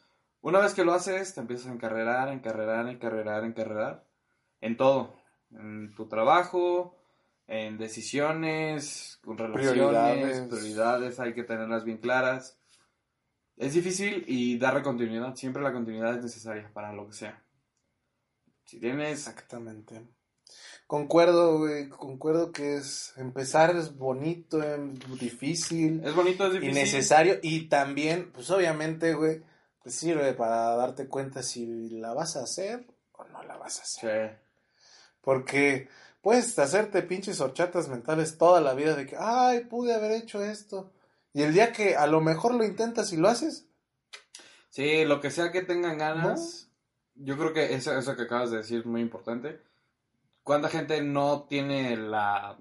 Una 0.46 0.60
vez 0.60 0.76
que 0.76 0.86
lo 0.86 0.94
haces, 0.94 1.34
te 1.34 1.42
empiezas 1.42 1.66
a 1.66 1.74
encarrerar, 1.74 2.30
encarrerar, 2.30 2.88
encarrerar, 2.88 3.44
encarrerar. 3.46 4.06
En 4.62 4.78
todo. 4.78 5.16
En 5.50 5.96
tu 5.96 6.08
trabajo, 6.08 6.96
en 7.48 7.80
decisiones, 7.80 9.20
con 9.24 9.40
relaciones, 9.40 9.72
Prioridades. 9.74 10.42
prioridades, 10.48 11.20
hay 11.20 11.34
que 11.34 11.44
tenerlas 11.46 11.84
bien 11.84 11.98
claras. 11.98 12.60
Es 13.58 13.74
difícil 13.74 14.24
y 14.28 14.60
darle 14.60 14.84
continuidad. 14.84 15.34
Siempre 15.34 15.64
la 15.64 15.74
continuidad 15.74 16.16
es 16.18 16.24
necesaria 16.24 16.70
para 16.72 16.94
lo 16.94 17.08
que 17.08 17.14
sea. 17.14 17.44
Si 18.66 18.80
tienes... 18.80 19.28
Exactamente. 19.28 20.04
Concuerdo, 20.86 21.58
güey, 21.58 21.90
concuerdo 21.90 22.52
que 22.52 22.76
es 22.76 23.14
empezar 23.18 23.76
es 23.76 23.98
bonito, 23.98 24.62
em, 24.62 24.94
difícil, 25.20 26.04
Es 26.06 26.14
bonito, 26.14 26.46
es 26.46 26.52
y 26.52 26.60
difícil. 26.60 26.76
necesario 26.76 27.40
y 27.42 27.68
también, 27.68 28.32
pues 28.32 28.52
obviamente, 28.52 29.16
güey, 29.16 29.42
te 29.86 29.92
sirve 29.92 30.34
para 30.34 30.76
darte 30.76 31.08
cuenta 31.08 31.44
si 31.44 31.92
la 31.92 32.16
vas 32.16 32.38
a 32.38 32.42
hacer 32.42 32.88
o 33.12 33.24
no 33.26 33.44
la 33.44 33.56
vas 33.58 33.78
a 33.78 33.84
hacer. 33.84 34.32
Sí. 34.32 34.82
Porque 35.22 35.90
puedes 36.22 36.58
hacerte 36.58 37.04
pinches 37.04 37.40
horchatas 37.40 37.88
mentales 37.88 38.40
toda 38.40 38.62
la 38.62 38.74
vida 38.74 38.96
de 38.96 39.06
que, 39.06 39.16
ay, 39.16 39.66
pude 39.66 39.94
haber 39.94 40.14
hecho 40.14 40.44
esto. 40.44 40.92
Y 41.34 41.44
el 41.44 41.54
día 41.54 41.72
que 41.72 41.96
a 41.96 42.08
lo 42.08 42.20
mejor 42.20 42.56
lo 42.56 42.64
intentas 42.64 43.14
y 43.14 43.18
lo 43.18 43.28
haces, 43.28 43.68
Sí, 44.70 45.06
lo 45.06 45.22
que 45.22 45.30
sea 45.30 45.52
que 45.52 45.62
tengan 45.62 46.00
ganas. 46.00 46.70
Yo 47.14 47.38
creo 47.38 47.54
que 47.54 47.76
eso, 47.76 47.96
eso 47.96 48.16
que 48.18 48.24
acabas 48.24 48.50
de 48.50 48.58
decir 48.58 48.80
es 48.80 48.86
muy 48.86 49.02
importante. 49.02 49.62
¿Cuánta 50.44 50.68
gente 50.68 51.02
no 51.04 51.44
tiene 51.44 51.96
la 51.96 52.58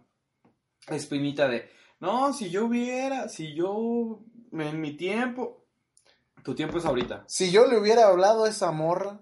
espinita 0.88 1.48
de, 1.48 1.70
no, 2.01 2.34
si 2.34 2.51
yo 2.51 2.66
hubiera, 2.66 3.28
si 3.30 3.55
yo, 3.55 4.20
en 4.52 4.80
mi 4.80 4.92
tiempo, 4.92 5.63
tu 6.44 6.54
tiempo 6.54 6.78
es 6.78 6.84
ahorita. 6.84 7.24
si 7.26 7.50
yo 7.50 7.66
le 7.66 7.78
hubiera 7.78 8.06
hablado 8.06 8.44
a 8.44 8.48
esa 8.48 8.70
morra, 8.70 9.20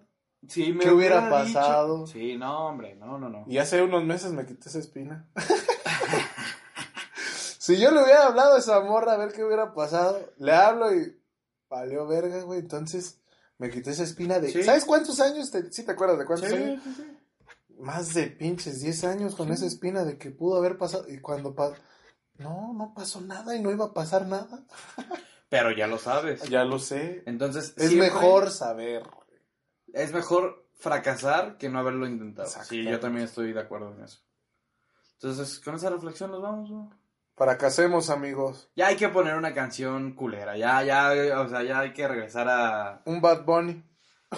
Si 0.49 0.73
me 0.73 0.81
¿Qué 0.81 0.90
hubiera 0.90 1.31
pasado? 1.31 2.07
Sí, 2.07 2.36
no, 2.36 2.66
hombre, 2.66 2.97
no, 2.97 3.16
no, 3.16 3.28
no. 3.31 3.44
Y 3.47 3.59
hace 3.59 3.81
unos 3.81 4.05
meses 4.05 4.32
me 4.32 4.44
quité 4.44 4.69
esa 4.69 4.81
espina. 4.81 5.28
si 7.59 7.78
yo 7.78 7.93
le 7.93 8.03
hubiera 8.03 8.27
hablado 8.27 8.57
a 8.57 8.59
esa 8.59 8.81
morra 8.81 9.12
a 9.12 9.16
ver 9.16 9.32
qué 9.32 9.44
hubiera 9.44 9.73
pasado, 9.73 10.20
le 10.39 10.53
hablo 10.53 10.93
y 10.94 11.16
valió 11.70 12.07
verga, 12.09 12.43
güey. 12.43 12.59
Entonces 12.59 13.20
me 13.59 13.70
quité 13.70 13.93
esa 13.93 14.03
espina 14.03 14.40
de... 14.40 14.51
Sí. 14.51 14.65
¿Sabes 14.65 14.85
cuántos 14.85 15.20
años? 15.20 15.51
Te... 15.53 15.70
¿Sí 15.73 15.85
te 15.85 15.93
acuerdas 15.93 16.19
de 16.19 16.27
cuántos 16.27 16.49
Sí, 16.49 16.57
años? 16.57 16.82
sí, 16.82 16.94
sí. 16.97 17.19
Más 17.78 18.12
de 18.15 18.27
pinches 18.27 18.81
10 18.81 19.05
años 19.05 19.35
con 19.36 19.53
esa 19.53 19.66
espina 19.66 20.05
de 20.05 20.19
que 20.19 20.31
pudo 20.31 20.59
haber 20.59 20.77
pasado. 20.77 21.07
Y 21.09 21.19
cuando 21.19 21.55
pasó... 21.55 21.77
No, 22.39 22.73
no 22.74 22.93
pasó 22.94 23.20
nada 23.20 23.55
y 23.55 23.62
no 23.62 23.70
iba 23.70 23.85
a 23.86 23.94
pasar 23.94 24.27
nada. 24.27 24.65
Pero 25.53 25.70
ya 25.70 25.87
lo 25.87 25.99
sabes. 25.99 26.49
Ya 26.49 26.65
lo 26.65 26.79
sé. 26.79 27.23
Entonces, 27.27 27.74
Es 27.77 27.91
siempre 27.91 28.11
mejor 28.11 28.51
saber. 28.51 29.03
Es 29.93 30.11
mejor 30.11 30.66
fracasar 30.79 31.59
que 31.59 31.69
no 31.69 31.79
haberlo 31.79 32.07
intentado. 32.07 32.49
Sí, 32.49 32.83
yo 32.83 32.99
también 32.99 33.27
estoy 33.27 33.53
de 33.53 33.61
acuerdo 33.61 33.93
en 33.95 34.03
eso. 34.03 34.20
Entonces, 35.16 35.61
con 35.61 35.74
esa 35.74 35.91
reflexión 35.91 36.31
nos 36.31 36.41
vamos, 36.41 36.70
¿no? 36.70 36.99
Fracasemos, 37.37 38.09
amigos. 38.09 38.70
Ya 38.77 38.87
hay 38.87 38.97
que 38.97 39.11
poner 39.11 39.35
una 39.35 39.53
canción 39.53 40.15
culera, 40.15 40.57
ya, 40.57 40.83
ya, 40.85 41.39
o 41.43 41.49
sea, 41.51 41.62
ya 41.62 41.81
hay 41.81 41.93
que 41.93 42.09
regresar 42.09 42.49
a... 42.49 43.03
Un 43.05 43.20
Bad 43.20 43.45
Bunny. 43.45 43.85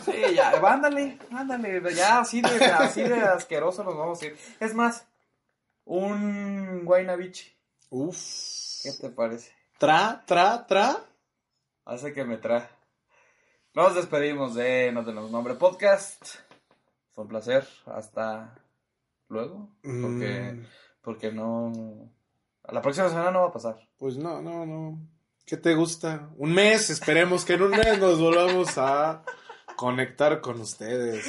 Sí, 0.04 0.34
ya, 0.34 0.50
ándale, 0.68 1.20
ándale, 1.30 1.94
ya 1.94 2.18
así 2.18 2.40
de, 2.40 2.64
así 2.64 3.04
de 3.04 3.20
asqueroso 3.20 3.84
nos 3.84 3.96
vamos 3.96 4.20
a 4.20 4.26
ir. 4.26 4.36
Es 4.58 4.74
más, 4.74 5.06
un 5.84 6.84
Guaynabichi, 6.84 7.56
Uf. 7.90 8.18
¿qué 8.82 8.90
te 9.00 9.10
parece? 9.10 9.52
Tra, 9.78 10.22
tra, 10.26 10.66
tra. 10.66 10.96
Hace 11.84 12.12
que 12.12 12.24
me 12.24 12.38
trae. 12.38 12.68
Nos 13.74 13.94
despedimos 13.94 14.54
de 14.54 14.92
No 14.92 15.04
Tenemos 15.04 15.30
Nombre 15.30 15.54
Podcast. 15.54 16.36
Fue 17.12 17.24
un 17.24 17.28
placer, 17.28 17.66
hasta 17.86 18.54
luego, 19.28 19.68
porque, 19.82 20.52
Mm, 20.52 20.66
porque 21.02 21.32
no... 21.32 21.72
La 22.68 22.80
próxima 22.80 23.08
semana 23.08 23.30
no 23.30 23.42
va 23.42 23.48
a 23.48 23.52
pasar. 23.52 23.76
pues 23.98 24.16
no, 24.16 24.40
no, 24.40 24.64
no. 24.64 24.98
¿Qué 25.44 25.56
te 25.58 25.74
gusta? 25.74 26.30
Un 26.38 26.52
mes, 26.54 26.88
esperemos 26.88 27.44
que 27.44 27.54
en 27.54 27.62
un 27.62 27.70
mes 27.70 27.98
nos 27.98 28.18
volvamos 28.18 28.78
a 28.78 29.22
conectar 29.76 30.40
con 30.40 30.60
ustedes. 30.60 31.26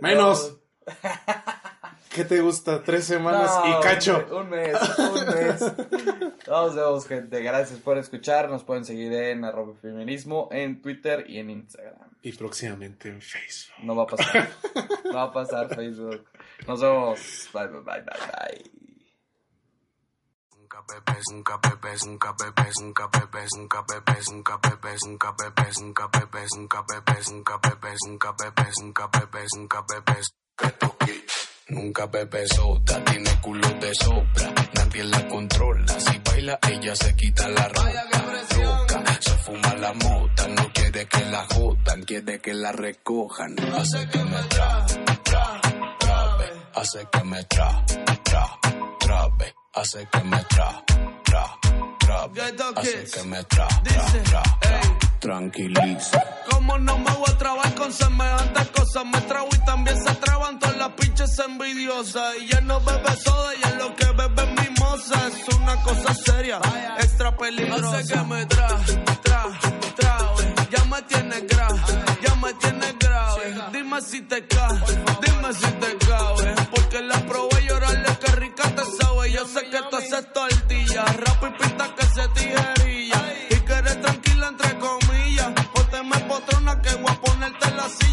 Menos. 0.00 0.58
¿Qué 2.14 2.24
te 2.24 2.40
gusta? 2.40 2.80
Tres 2.84 3.06
semanas 3.06 3.50
y 3.66 3.82
cacho. 3.82 4.24
Un 4.30 4.48
mes, 4.48 4.76
un 4.98 5.34
mes. 5.34 5.60
Nos 6.46 6.74
vemos, 6.76 7.08
gente. 7.08 7.42
Gracias 7.42 7.80
por 7.80 7.98
escuchar. 7.98 8.48
Nos 8.48 8.62
pueden 8.62 8.84
seguir 8.84 9.12
en 9.12 9.44
arroba 9.44 9.74
feminismo, 9.82 10.48
en 10.52 10.80
Twitter 10.80 11.24
y 11.28 11.40
en 11.40 11.50
Instagram. 11.50 12.08
Y 12.22 12.32
próximamente 12.34 13.08
en 13.08 13.20
Facebook. 13.20 13.84
No 13.84 13.96
va 13.96 14.04
a 14.04 14.06
pasar. 14.06 14.48
Va 15.12 15.22
a 15.24 15.32
pasar 15.32 15.74
Facebook. 15.74 16.24
Nos 16.68 16.80
vemos. 16.80 17.48
Bye, 17.52 17.66
bye, 17.66 17.80
bye, 17.80 18.02
bye, 18.02 18.14
bye. 18.30 18.74
Nunca 31.68 32.10
Pepe 32.10 32.46
sota, 32.46 33.02
tiene 33.04 33.40
culo 33.40 33.68
de 33.80 33.94
sopra, 33.94 34.52
nadie 34.74 35.04
la 35.04 35.26
controla. 35.28 35.98
Si 35.98 36.20
baila, 36.22 36.58
ella 36.68 36.94
se 36.94 37.16
quita 37.16 37.48
la 37.48 37.68
ropa. 37.68 37.90
Loca, 38.62 39.18
se 39.20 39.30
fuma 39.38 39.74
la 39.76 39.92
mota, 39.94 40.46
no 40.48 40.70
quiere 40.74 41.06
que 41.06 41.24
la 41.24 41.46
jodan, 41.54 42.02
quiere 42.02 42.38
que 42.40 42.52
la 42.52 42.70
recojan. 42.72 43.56
Hace 43.74 44.08
que 44.08 44.24
me 44.24 44.42
tra, 44.48 44.86
tra, 45.22 45.60
trabe, 45.98 46.52
hace 46.74 47.06
que 47.10 47.24
me 47.24 47.44
tra, 47.44 47.84
tra, 48.24 48.58
trabe, 49.00 49.54
hace 49.72 50.08
que 50.12 50.24
me 50.24 50.44
tra, 50.44 50.84
tra, 51.24 51.58
trabe, 51.98 52.42
hace 52.76 53.04
que 53.10 53.22
me 53.24 53.44
tra, 53.44 53.68
tra, 53.68 54.04
tra, 54.22 54.42
tra, 54.60 55.03
tranquilice. 55.20 56.18
Como 56.50 56.78
no 56.78 56.98
me 56.98 57.10
voy 57.12 57.30
a 57.30 57.38
trabar 57.38 57.74
con 57.74 57.92
semejantes 57.92 58.68
cosas, 58.68 59.04
me 59.06 59.20
trago 59.22 59.48
y 59.52 59.64
también 59.64 59.96
se 60.02 60.14
traban 60.16 60.58
todas 60.58 60.76
las 60.76 60.90
pinches 60.90 61.38
envidiosas. 61.38 62.36
Y 62.40 62.48
ya 62.48 62.60
no 62.60 62.80
bebe 62.80 63.16
soda, 63.24 63.54
y 63.54 63.68
es 63.68 63.74
lo 63.76 63.94
que 63.96 64.06
bebe 64.06 64.42
es 64.42 64.68
mimosa. 64.68 65.28
Es 65.28 65.54
una 65.54 65.76
cosa 65.82 66.14
seria, 66.14 66.60
extra 66.98 67.36
peligrosa. 67.36 67.98
Hace 67.98 68.12
que 68.12 68.20
me 68.20 68.46
tra, 68.46 68.68
tra, 69.22 69.44
trabe. 69.96 70.54
Ya 70.70 70.84
me 70.84 71.02
tienes 71.02 71.46
grave, 71.48 71.80
ya 72.22 72.34
me 72.36 72.54
tienes 72.54 72.98
grave. 72.98 73.54
Dime 73.72 74.00
si 74.00 74.20
te 74.22 74.46
cae, 74.46 74.80
dime 75.22 75.52
si 75.52 75.70
te 75.72 75.96
cabe. 76.06 76.54
Porque 76.70 77.02
la 77.02 77.18
probé 77.26 77.66
llorarle 77.66 78.18
que 78.18 78.32
rica 78.36 78.62
te 78.74 78.82
sabe. 78.84 79.32
Yo 79.32 79.46
sé 79.46 79.68
que 79.70 79.78
tú 79.90 79.96
haces 79.96 80.32
tortilla, 80.32 81.04
rap 81.04 81.44
y 81.44 81.62
pinta 81.62 81.94
que 81.94 82.06
se 82.06 82.28
tijerilla. 82.28 82.73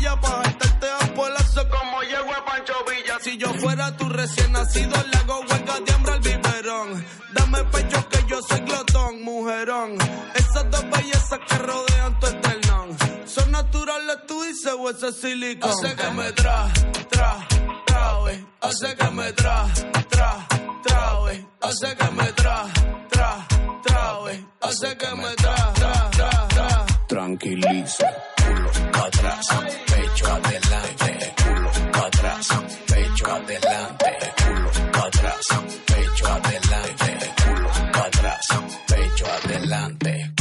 maravilla, 0.02 0.16
pa' 0.22 0.44
jantarte 0.44 0.88
a 0.88 1.14
polazo 1.14 1.70
como 1.70 2.02
llego 2.02 2.34
a 2.34 2.46
Pancho 2.46 2.74
Villa. 2.88 3.18
Si 3.22 3.38
yo 3.38 3.54
fuera 3.54 3.96
tu 3.98 4.10
recién 4.10 4.52
nacido, 4.52 4.96
le 5.12 5.18
hago 5.18 5.40
huelga 5.42 5.80
de 5.80 5.94
hambre 5.94 6.12
al 6.14 6.20
biberón. 6.20 7.06
Dame 7.34 7.64
pecho 7.66 8.10
que 8.10 8.26
yo 8.28 8.40
soy 8.48 8.60
glotón, 8.62 9.22
mujerón. 9.24 9.98
Esas 10.36 10.70
dos 10.72 10.90
bellezas 10.90 11.40
que 11.48 11.58
rodean 11.58 12.20
tu 12.20 12.28
esternón. 12.28 12.98
Son 13.26 13.52
naturales 13.52 14.18
tú 14.28 14.42
dices 14.44 14.74
o 14.78 14.90
ese 14.90 15.12
silicón. 15.12 15.72
Hace 15.72 15.96
que 15.96 16.12
me 16.12 16.32
tra, 16.34 16.68
tra, 17.10 17.48
trae. 17.86 18.46
Hace 18.62 18.96
que 18.96 19.12
me 19.12 19.34
tra, 19.34 19.68
tra, 20.10 20.48
trae. 20.84 21.48
Hace 21.62 21.96
que 21.96 22.12
me 22.12 22.32
tra, 22.34 22.66
tra, 23.10 23.48
trae. 23.84 24.46
Hace 24.62 24.98
que 24.98 25.16
me 25.16 25.36
tra, 25.36 25.74
tra, 25.74 26.10
tra, 26.12 26.48
tra. 26.48 26.86
Tranquiliza, 27.08 28.08
culo 28.38 28.72
atrás 29.06 29.91
pecho 30.22 30.34
adelante, 30.34 31.34
culo 31.44 31.72
pa' 31.92 32.08
atrás, 32.08 32.48
pecho 32.88 33.26
adelante, 33.32 34.18
culo 34.38 34.72
pa' 34.92 35.08
atrás, 35.08 35.48
pecho 35.86 36.28
adelante, 36.28 37.34
culo 37.44 37.70
pa' 37.92 38.06
atrás, 38.06 38.48
pecho 38.88 39.26
adelante. 39.26 40.34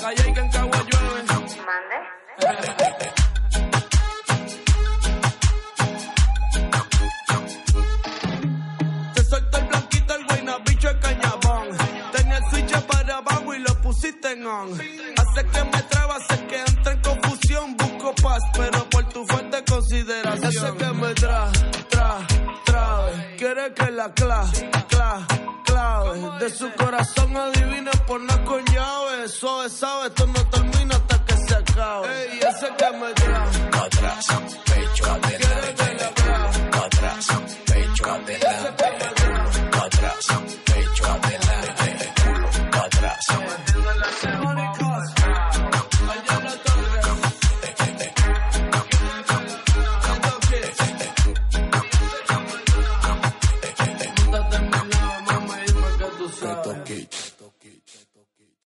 Calla 0.00 0.28
y 0.28 0.32
que 0.32 0.40
en 0.40 0.50
Cagua 0.50 0.78
llueve. 0.90 1.20
Te 9.14 9.24
suelto 9.24 9.58
el 9.58 9.64
blanquito, 9.66 10.14
el 10.14 10.24
buena 10.24 10.58
bicho, 10.66 10.90
el 10.90 10.98
cañabón. 11.00 11.68
Tenía 12.12 12.36
el 12.36 12.44
switch 12.50 12.80
para 12.82 13.16
abajo 13.16 13.54
y 13.54 13.58
lo 13.60 13.74
pusiste 13.82 14.32
en 14.32 14.46
on. 14.46 14.72
Hace 14.72 15.46
que 15.46 15.64
me 15.64 15.79
paz, 18.22 18.42
pero 18.54 18.88
por 18.88 19.04
tu 19.08 19.24
fuerte 19.26 19.64
consideración. 19.64 20.44
Hace 20.44 20.76
que 20.76 20.92
me 20.92 21.14
tra, 21.14 21.50
tra, 21.88 22.26
trabe. 22.64 23.36
Quiere 23.36 23.74
que 23.74 23.90
la 23.90 24.12
cla, 24.12 24.50
cla, 24.88 25.26
clave. 25.64 26.38
De 26.38 26.50
su 26.50 26.70
corazón 26.72 27.36
adivina 27.36 27.90
por 28.06 28.20
no 28.20 28.44
con 28.44 28.64
llave. 28.66 29.28
Suave, 29.28 29.68
sabe, 29.70 30.08
esto 30.08 30.26
no 30.26 30.46
termina 30.48 30.96
hasta 30.96 31.24
que 31.24 31.34
se 31.36 31.54
acabe. 31.54 32.32
Ey, 32.32 32.40
ese 32.40 32.68
que 32.76 32.90
me 32.98 33.12
tra. 33.14 33.42
Atrás, 33.84 34.26